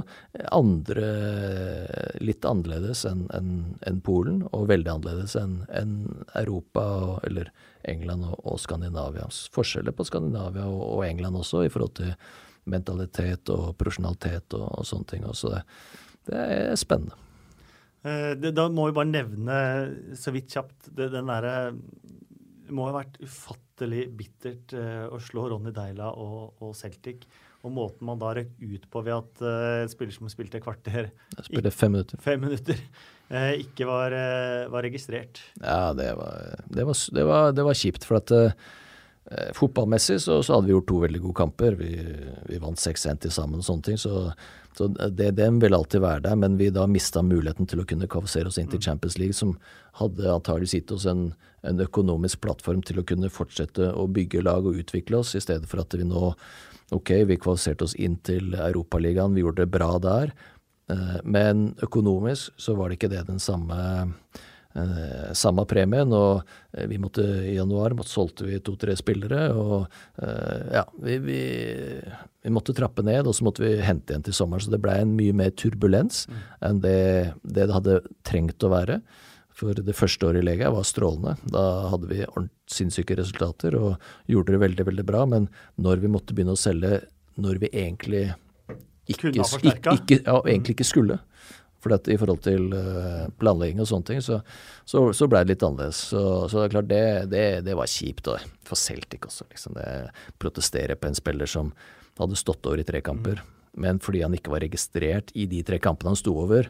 andre 0.55 1.05
litt 2.23 2.45
annerledes 2.47 3.03
enn 3.09 3.27
en, 3.37 3.51
en 3.87 4.01
Polen, 4.01 4.41
og 4.51 4.67
veldig 4.71 4.95
annerledes 4.95 5.37
enn 5.39 5.59
en 5.69 5.93
Europa 6.39 6.87
og, 7.11 7.13
eller 7.29 7.51
England 7.87 8.25
og, 8.31 8.41
og, 8.43 8.57
Skandinavia. 8.63 9.29
Forskjeller 9.53 9.95
på 9.95 10.07
Skandinavia 10.09 10.65
og, 10.65 10.81
og, 10.97 11.05
England 11.07 11.39
også 11.43 11.67
i 11.67 11.71
forhold 11.73 11.95
til 12.01 12.15
mentalitet 12.67 13.53
og 13.53 13.69
profesjonalitet 13.79 14.57
og, 14.57 14.67
og 14.73 14.89
sånne 14.89 15.13
ting. 15.13 15.29
Også. 15.29 15.53
det, 15.53 15.63
det 16.31 16.43
er 16.57 16.75
spennende. 16.79 17.26
Eh, 18.07 18.33
det, 18.39 18.53
da 18.55 18.67
må 18.71 18.87
vi 18.89 18.95
bare 18.97 19.11
nevne 19.11 19.57
så 20.17 20.33
vidt 20.35 20.53
kjapt 20.55 20.91
det, 20.95 21.11
den 21.13 21.29
derre 21.29 21.73
må 22.73 22.87
ha 22.89 22.97
vært 22.97 23.19
ufattelig 23.23 24.09
bittert 24.19 24.73
uh, 24.75 25.05
å 25.15 25.19
slå 25.23 25.45
Ronny 25.53 25.71
Deila 25.71 26.09
og, 26.19 26.57
og, 26.59 26.73
Celtic. 26.75 27.21
Og 27.63 27.71
måten 27.71 28.09
man 28.09 28.19
da 28.19 28.33
røk 28.35 28.49
ut 28.59 28.89
på 28.91 29.03
ved 29.05 29.15
at 29.15 29.43
uh, 29.43 29.85
spiller 29.87 30.11
som 30.11 30.27
spilte 30.31 30.59
kvarter 30.63 31.07
Spilte 31.45 31.71
fem 31.71 31.95
minutter. 31.95 32.19
Fem 32.23 32.43
minutter 32.43 32.81
uh, 33.31 33.53
ikke 33.55 33.87
var, 33.87 34.17
var, 34.73 34.83
registrert. 34.83 35.39
Ja, 35.61 35.93
det 35.95 36.09
var, 36.19 36.59
det 36.67 36.89
var, 36.89 36.99
det 37.15 37.25
var, 37.31 37.55
det 37.55 37.67
var 37.69 37.79
kjipt. 37.85 38.07
For 38.09 38.19
at 38.19 38.35
Eh, 39.31 39.49
fotballmessig 39.53 40.21
så, 40.21 40.43
så, 40.43 40.55
hadde 40.55 40.69
vi 40.69 40.71
gjort 40.71 40.87
to 40.87 41.01
veldig 41.03 41.19
gode 41.25 41.35
kamper. 41.41 41.75
Vi, 41.75 41.89
vi 42.47 42.59
vant 42.63 42.79
6-1 42.79 43.25
til 43.25 43.33
sammen 43.35 43.59
og 43.59 43.67
sånne 43.67 43.83
ting. 43.89 43.99
Så, 43.99 44.29
så 44.77 44.87
det, 44.87 45.31
den 45.39 45.59
vil 45.59 45.73
alltid 45.73 46.03
være 46.03 46.21
der. 46.27 46.37
Men 46.37 46.57
vi 46.59 46.69
da 46.73 46.85
mista 46.89 47.23
muligheten 47.25 47.65
til 47.69 47.81
å 47.81 47.85
kunne 47.89 48.09
kvalifisere 48.11 48.51
oss 48.51 48.59
inn 48.61 48.69
til 48.69 48.81
mm. 48.81 48.85
Champions 48.85 49.17
League, 49.17 49.37
som 49.37 49.55
hadde 49.97 50.29
antageligvis 50.29 50.75
gitt 50.77 50.93
oss 50.93 51.07
en, 51.09 51.31
en, 51.65 51.81
økonomisk 51.81 52.43
plattform 52.45 52.83
til 52.85 53.01
å 53.01 53.05
kunne 53.07 53.31
fortsette 53.33 53.89
å 53.97 54.05
bygge 54.13 54.43
lag 54.45 54.67
og 54.69 54.77
utvikle 54.77 55.23
oss, 55.23 55.33
i 55.33 55.41
stedet 55.41 55.69
for 55.69 55.81
at 55.83 55.97
vi 55.97 56.07
nå 56.07 56.33
Ok, 56.95 57.09
vi 57.27 57.35
kvalifiserte 57.35 57.83
oss 57.83 57.97
inn 57.99 58.13
til 58.23 58.53
Europaligaen, 58.55 59.33
vi 59.35 59.41
gjorde 59.41 59.65
det 59.65 59.73
bra 59.73 59.89
der. 59.99 60.29
Eh, 60.87 61.17
men 61.27 61.73
økonomisk 61.83 62.53
så 62.55 62.77
var 62.79 62.87
det 62.87 62.95
ikke 62.95 63.09
det 63.11 63.25
den 63.27 63.41
samme 63.43 63.75
eh, 64.71 65.33
samme 65.35 65.65
premien. 65.67 66.13
Og 66.15 66.47
eh, 66.71 66.87
vi 66.87 66.99
måtte 67.01 67.25
i 67.43 67.57
januar 67.57 67.91
måtte, 67.97 68.13
solgte 68.13 68.47
vi 68.47 68.61
to-tre 68.63 68.95
spillere. 68.95 69.49
Og 69.51 69.83
eh, 70.23 70.77
ja, 70.77 70.85
vi, 71.03 71.17
vi, 71.25 71.41
vi, 72.47 72.55
måtte 72.55 72.75
trappe 72.77 73.05
ned, 73.05 73.27
og 73.27 73.35
så 73.37 73.45
måtte 73.47 73.65
vi 73.65 73.75
hente 73.83 74.13
igjen 74.13 74.25
til 74.25 74.35
sommeren. 74.35 74.63
Så 74.63 74.73
det 74.73 74.81
blei 74.83 74.97
en 75.03 75.15
mye 75.19 75.35
mer 75.35 75.53
turbulens 75.59 76.25
mm. 76.31 76.43
enn 76.69 76.83
det, 76.85 76.99
det, 77.43 77.67
det 77.67 77.75
hadde 77.75 77.99
trengt 78.27 78.63
å 78.63 78.73
være. 78.73 79.01
For 79.57 79.73
det 79.73 79.95
første 79.97 80.27
året 80.27 80.43
i 80.43 80.45
Lega 80.45 80.69
var 80.69 80.85
strålende. 80.85 81.33
Da 81.49 81.63
hadde 81.91 82.09
vi 82.11 82.25
sinnssyke 82.69 83.17
resultater 83.17 83.77
og 83.79 83.95
gjorde 84.29 84.53
det 84.53 84.61
veldig, 84.61 84.85
veldig 84.91 85.05
bra. 85.07 85.23
Men 85.29 85.47
når 85.81 86.03
vi 86.03 86.11
måtte 86.13 86.37
begynne 86.37 86.53
å 86.53 86.61
selge 86.61 86.99
når 87.41 87.61
vi 87.61 87.71
egentlig 87.73 88.27
ikke, 89.07 89.31
ikke, 89.31 89.93
ikke, 89.93 90.19
ja, 90.25 90.37
egentlig 90.49 90.75
ikke 90.75 90.87
skulle, 90.87 91.19
for 91.81 91.93
at 91.95 92.09
I 92.11 92.17
forhold 92.19 92.41
til 92.43 92.73
uh, 92.73 93.27
planlegging 93.39 93.79
og 93.79 93.87
sånne 93.87 94.09
ting, 94.09 94.23
så, 94.25 94.39
så, 94.83 95.05
så 95.15 95.27
ble 95.29 95.43
det 95.45 95.53
litt 95.53 95.65
annerledes. 95.65 96.01
Så, 96.11 96.21
så 96.51 96.59
det 96.59 96.65
er 96.65 96.73
klart, 96.73 96.89
det, 96.89 97.03
det, 97.31 97.45
det 97.67 97.77
var 97.77 97.89
kjipt. 97.91 98.27
Og 98.33 98.57
for 98.67 98.81
Celtic 98.81 99.29
også, 99.29 99.47
liksom. 99.53 99.77
Det 99.77 99.87
protestere 100.41 100.97
på 100.99 101.09
en 101.09 101.17
spiller 101.17 101.49
som 101.49 101.71
hadde 102.21 102.39
stått 102.39 102.65
over 102.67 102.81
i 102.81 102.87
tre 102.87 103.01
kamper. 103.05 103.41
Men 103.77 104.01
fordi 104.03 104.23
han 104.25 104.35
ikke 104.37 104.53
var 104.53 104.63
registrert 104.65 105.33
i 105.37 105.45
de 105.49 105.61
tre 105.65 105.79
kampene 105.81 106.13
han 106.13 106.19
sto 106.19 106.33
over, 106.39 106.69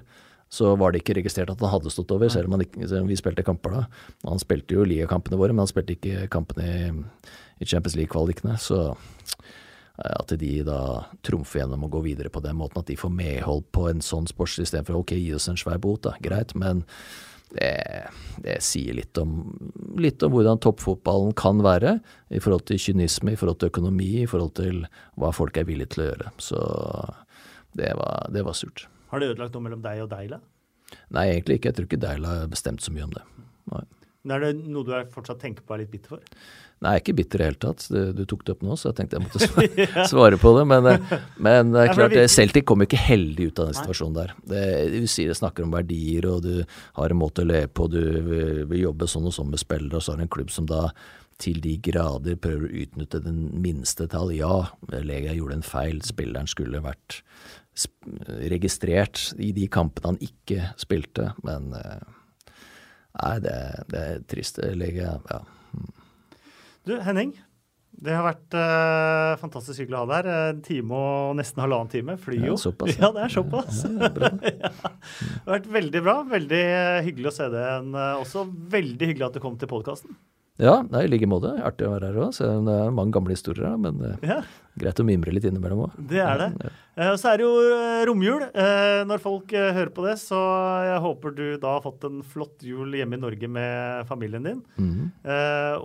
så 0.52 0.74
var 0.80 0.94
det 0.94 1.02
ikke 1.02 1.18
registrert 1.18 1.52
at 1.52 1.61
han 1.64 1.74
hadde 1.74 1.91
stått 1.91 2.11
over, 2.15 2.32
selv 2.32 2.52
om, 2.52 2.61
ikke, 2.64 2.86
selv 2.88 3.03
om 3.03 3.11
vi 3.11 3.19
spilte 3.19 3.44
kamper 3.48 3.74
da. 3.76 3.86
Han 4.28 4.40
spilte 4.40 4.78
jo 4.78 4.88
ligakampene 4.88 5.40
våre, 5.40 5.56
men 5.56 5.65
han 5.65 5.72
spilte 5.72 5.98
ikke 5.98 6.30
kampene 6.32 6.68
i, 6.68 6.91
i 7.60 7.68
Champions 7.68 7.98
League-kvalikene. 7.99 8.56
Så 8.60 8.95
Eh, 9.98 10.14
at 10.19 10.34
de 10.40 10.52
da 10.65 10.82
trumfer 11.26 11.64
gjennom 11.64 11.88
å 11.88 11.91
gå 11.91 12.03
videre 12.06 12.30
på 12.34 12.41
den 12.45 12.57
måten, 12.60 12.82
at 12.82 12.90
de 12.90 12.98
får 12.99 13.14
medhold 13.14 13.65
på 13.74 13.88
en 13.90 14.03
sånn 14.06 14.30
sports 14.30 14.60
istedenfor 14.61 14.99
ok, 15.02 15.15
gi 15.18 15.34
oss 15.34 15.49
en 15.49 15.57
svær 15.57 15.82
bot, 15.82 16.03
da, 16.06 16.14
greit, 16.22 16.53
men 16.57 16.84
det, 17.56 17.72
det 18.44 18.57
sier 18.65 18.98
litt 18.98 19.18
om, 19.22 19.38
litt 19.99 20.24
om, 20.26 20.34
hvordan 20.36 20.60
toppfotballen 20.64 21.34
kan 21.38 21.61
være 21.64 21.98
i 22.30 22.41
forhold 22.44 22.68
til 22.68 22.82
kynisme, 22.82 23.34
i 23.34 23.40
forhold 23.40 23.61
til 23.61 23.72
økonomi, 23.72 24.10
i 24.24 24.30
forhold 24.30 24.53
til 24.60 24.84
hva 25.19 25.32
folk 25.36 25.57
er 25.57 25.68
villige 25.69 25.95
til 25.95 26.03
å 26.03 26.10
gjøre. 26.10 26.34
Så 26.44 26.61
det 27.78 27.94
var, 27.99 28.28
det 28.34 28.44
var 28.48 28.57
surt. 28.57 28.88
Har 29.11 29.24
det 29.24 29.32
ødelagt 29.32 29.56
noe 29.56 29.68
mellom 29.68 29.84
deg 29.86 30.03
og 30.03 30.11
Deila? 30.11 30.41
Nei, 31.15 31.30
egentlig 31.32 31.60
ikke. 31.60 31.72
Jeg 31.72 31.78
tror 31.78 31.88
ikke 31.90 32.03
Deila 32.03 32.34
har 32.34 32.52
bestemt 32.52 32.84
så 32.84 32.94
mye 32.95 33.07
om 33.07 33.15
det. 33.15 33.24
Nei. 33.72 33.84
Er 34.28 34.44
det 34.44 34.53
noe 34.68 34.84
du 34.84 34.91
fortsatt 35.14 35.40
tenker 35.40 35.64
på 35.64 35.72
og 35.72 35.78
er 35.78 35.86
litt 35.86 35.94
bitter 35.94 36.18
for? 36.18 36.40
Nei, 36.77 36.91
jeg 36.93 36.99
er 36.99 37.03
ikke 37.03 37.15
bitter 37.17 37.39
i 37.39 37.41
det 37.41 37.47
hele 37.47 37.59
tatt. 37.63 37.85
Du, 37.89 37.99
du, 38.13 38.23
tok 38.29 38.43
det 38.45 38.53
opp 38.53 38.63
nå, 38.65 38.75
så 38.77 38.91
jeg 38.91 38.97
tenkte 38.99 39.17
jeg 39.17 39.23
måtte 39.25 39.41
svare, 39.47 40.07
svare 40.11 40.37
på 40.41 40.51
det. 40.57 40.65
Men, 40.69 40.89
eh, 40.91 41.13
men 41.41 41.71
det 41.73 41.83
er 41.83 41.93
klart, 41.97 42.17
Celtic 42.29 42.67
kom 42.69 42.85
ikke 42.85 42.99
heldig 43.01 43.49
ut 43.49 43.61
av 43.63 43.71
den 43.71 43.77
situasjonen 43.79 44.17
der. 44.19 44.33
Det, 44.51 44.65
du 44.93 45.07
sier 45.09 45.37
snakker 45.37 45.65
om 45.65 45.73
verdier, 45.73 46.27
og 46.29 46.43
du 46.45 46.61
har 46.99 47.13
en 47.13 47.21
måte 47.21 47.41
å 47.41 47.49
leve 47.49 47.71
på, 47.73 47.89
du 47.89 48.01
vil, 48.01 48.65
vil 48.69 48.83
jobbe 48.83 49.09
sånn 49.09 49.25
og 49.29 49.33
sånn 49.33 49.49
med 49.53 49.63
spillere, 49.63 49.97
og 49.97 50.05
så 50.05 50.13
har 50.13 50.21
du 50.21 50.27
en 50.27 50.35
klubb 50.37 50.53
som 50.53 50.69
da 50.69 50.91
til 51.41 51.59
de 51.61 51.75
grader 51.85 52.37
prøver 52.41 52.65
å 52.65 52.83
utnytte 52.83 53.21
den 53.25 53.41
minste 53.61 54.07
tall. 54.09 54.31
Ja, 54.33 54.67
Legia 54.89 55.35
gjorde 55.37 55.59
en 55.59 55.65
feil. 55.65 56.01
Spilleren 56.05 56.49
skulle 56.49 56.81
vært 56.85 57.21
registrert 58.49 59.31
i 59.37 59.51
de 59.53 59.67
kampene 59.69 60.13
han 60.13 60.23
ikke 60.23 60.71
spilte, 60.81 61.31
men 61.45 61.73
eh, 61.77 62.13
Nei, 63.17 63.37
det, 63.41 63.53
det 63.89 63.99
er 63.99 64.19
trist. 64.29 64.59
Legia, 64.77 65.15
ja. 65.25 65.39
Du, 66.88 66.95
Henning. 67.03 67.34
Det 67.97 68.14
har 68.14 68.23
vært 68.23 68.53
uh, 68.55 69.34
fantastisk 69.41 69.81
hyggelig 69.81 69.97
å 69.97 70.01
ha 70.03 70.07
deg 70.07 70.27
her. 70.30 70.51
En 70.53 70.59
time 70.64 70.99
og 71.01 71.34
nesten 71.39 71.64
halvannen 71.64 71.89
time. 71.91 72.15
Fly 72.22 72.38
jo. 72.38 72.53
Ja, 72.53 72.61
såpass, 72.61 72.93
ja. 73.01 73.09
det 73.15 73.23
er 73.26 73.34
såpass. 73.34 73.81
Ja, 73.89 74.09
det, 74.14 74.31
ja. 74.61 74.72
det 74.72 75.43
har 75.43 75.55
vært 75.55 75.69
veldig 75.80 76.03
bra. 76.05 76.15
Veldig 76.30 76.64
hyggelig 77.09 77.31
å 77.31 77.35
se 77.39 77.49
deg 77.51 77.59
igjen. 77.64 77.97
Også 78.22 78.45
veldig 78.77 79.11
hyggelig 79.11 79.27
at 79.27 79.39
du 79.39 79.43
kom 79.43 79.57
til 79.59 79.72
podkasten. 79.72 80.15
Ja, 80.57 80.79
er 80.81 81.05
i 81.05 81.09
like 81.11 81.27
måte. 81.29 81.51
Artig 81.61 81.85
å 81.85 81.93
være 81.93 82.09
her 82.09 82.23
òg. 82.25 82.34
Det 82.34 82.73
er 82.73 82.95
mange 82.95 83.13
gamle 83.13 83.35
historier, 83.35 83.77
men 83.81 84.01
eh, 84.01 84.23
ja. 84.25 84.39
greit 84.79 84.97
å 84.97 85.05
mimre 85.05 85.34
litt 85.35 85.45
innimellom 85.45 85.84
òg. 85.85 85.97
Det 86.09 86.21
er 86.23 86.41
det. 86.41 86.47
Ja. 86.65 86.73
Uh, 86.97 87.11
så 87.21 87.29
er 87.29 87.38
det 87.38 87.45
jo 87.45 87.51
uh, 87.61 88.01
romjul. 88.09 88.47
Når 89.07 89.21
folk 89.21 89.53
hører 89.53 89.91
på 89.93 90.07
det, 90.07 90.15
så 90.21 90.39
jeg 90.88 91.01
håper 91.03 91.35
du 91.38 91.43
da 91.61 91.75
har 91.75 91.84
fått 91.85 92.07
en 92.09 92.23
flott 92.25 92.65
jul 92.65 92.95
hjemme 92.97 93.19
i 93.19 93.21
Norge 93.21 93.49
med 93.51 94.09
familien 94.09 94.47
din. 94.47 94.63
Mm. 94.77 95.11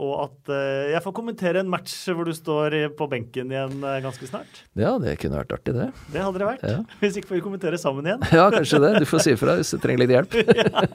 og 0.01 0.13
at 0.25 0.51
jeg 0.93 1.03
får 1.05 1.15
kommentere 1.17 1.61
en 1.61 1.71
match 1.71 1.93
hvor 2.09 2.27
du 2.29 2.33
står 2.37 2.77
på 2.97 3.09
benken 3.13 3.53
igjen 3.53 3.85
ganske 4.05 4.29
snart. 4.29 4.63
Ja, 4.79 4.95
det 5.03 5.19
kunne 5.21 5.41
vært 5.43 5.53
artig, 5.59 5.77
det. 5.77 5.91
Det 6.15 6.25
hadde 6.25 6.41
det 6.41 6.49
vært. 6.49 6.65
Ja. 6.65 6.81
Hvis 7.03 7.21
ikke 7.21 7.33
får 7.35 7.41
vi 7.41 7.45
kommentere 7.45 7.81
sammen 7.81 8.09
igjen. 8.09 8.25
ja, 8.39 8.49
kanskje 8.55 8.81
det. 8.87 8.95
Du 9.05 9.09
får 9.09 9.25
si 9.27 9.37
ifra 9.37 9.59
hvis 9.61 9.75
du 9.75 9.81
trenger 9.83 10.05
litt 10.05 10.17
hjelp. 10.17 10.37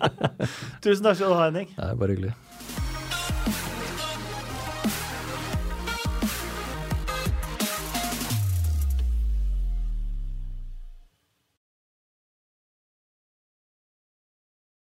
Tusen 0.83 1.05
takk 1.05 1.19
skal 1.19 1.29
du 1.29 1.35
ha, 1.35 1.47
Henning. 1.47 1.71
Ja, 1.77 1.93
bare 1.97 2.15
hyggelig. 2.15 2.33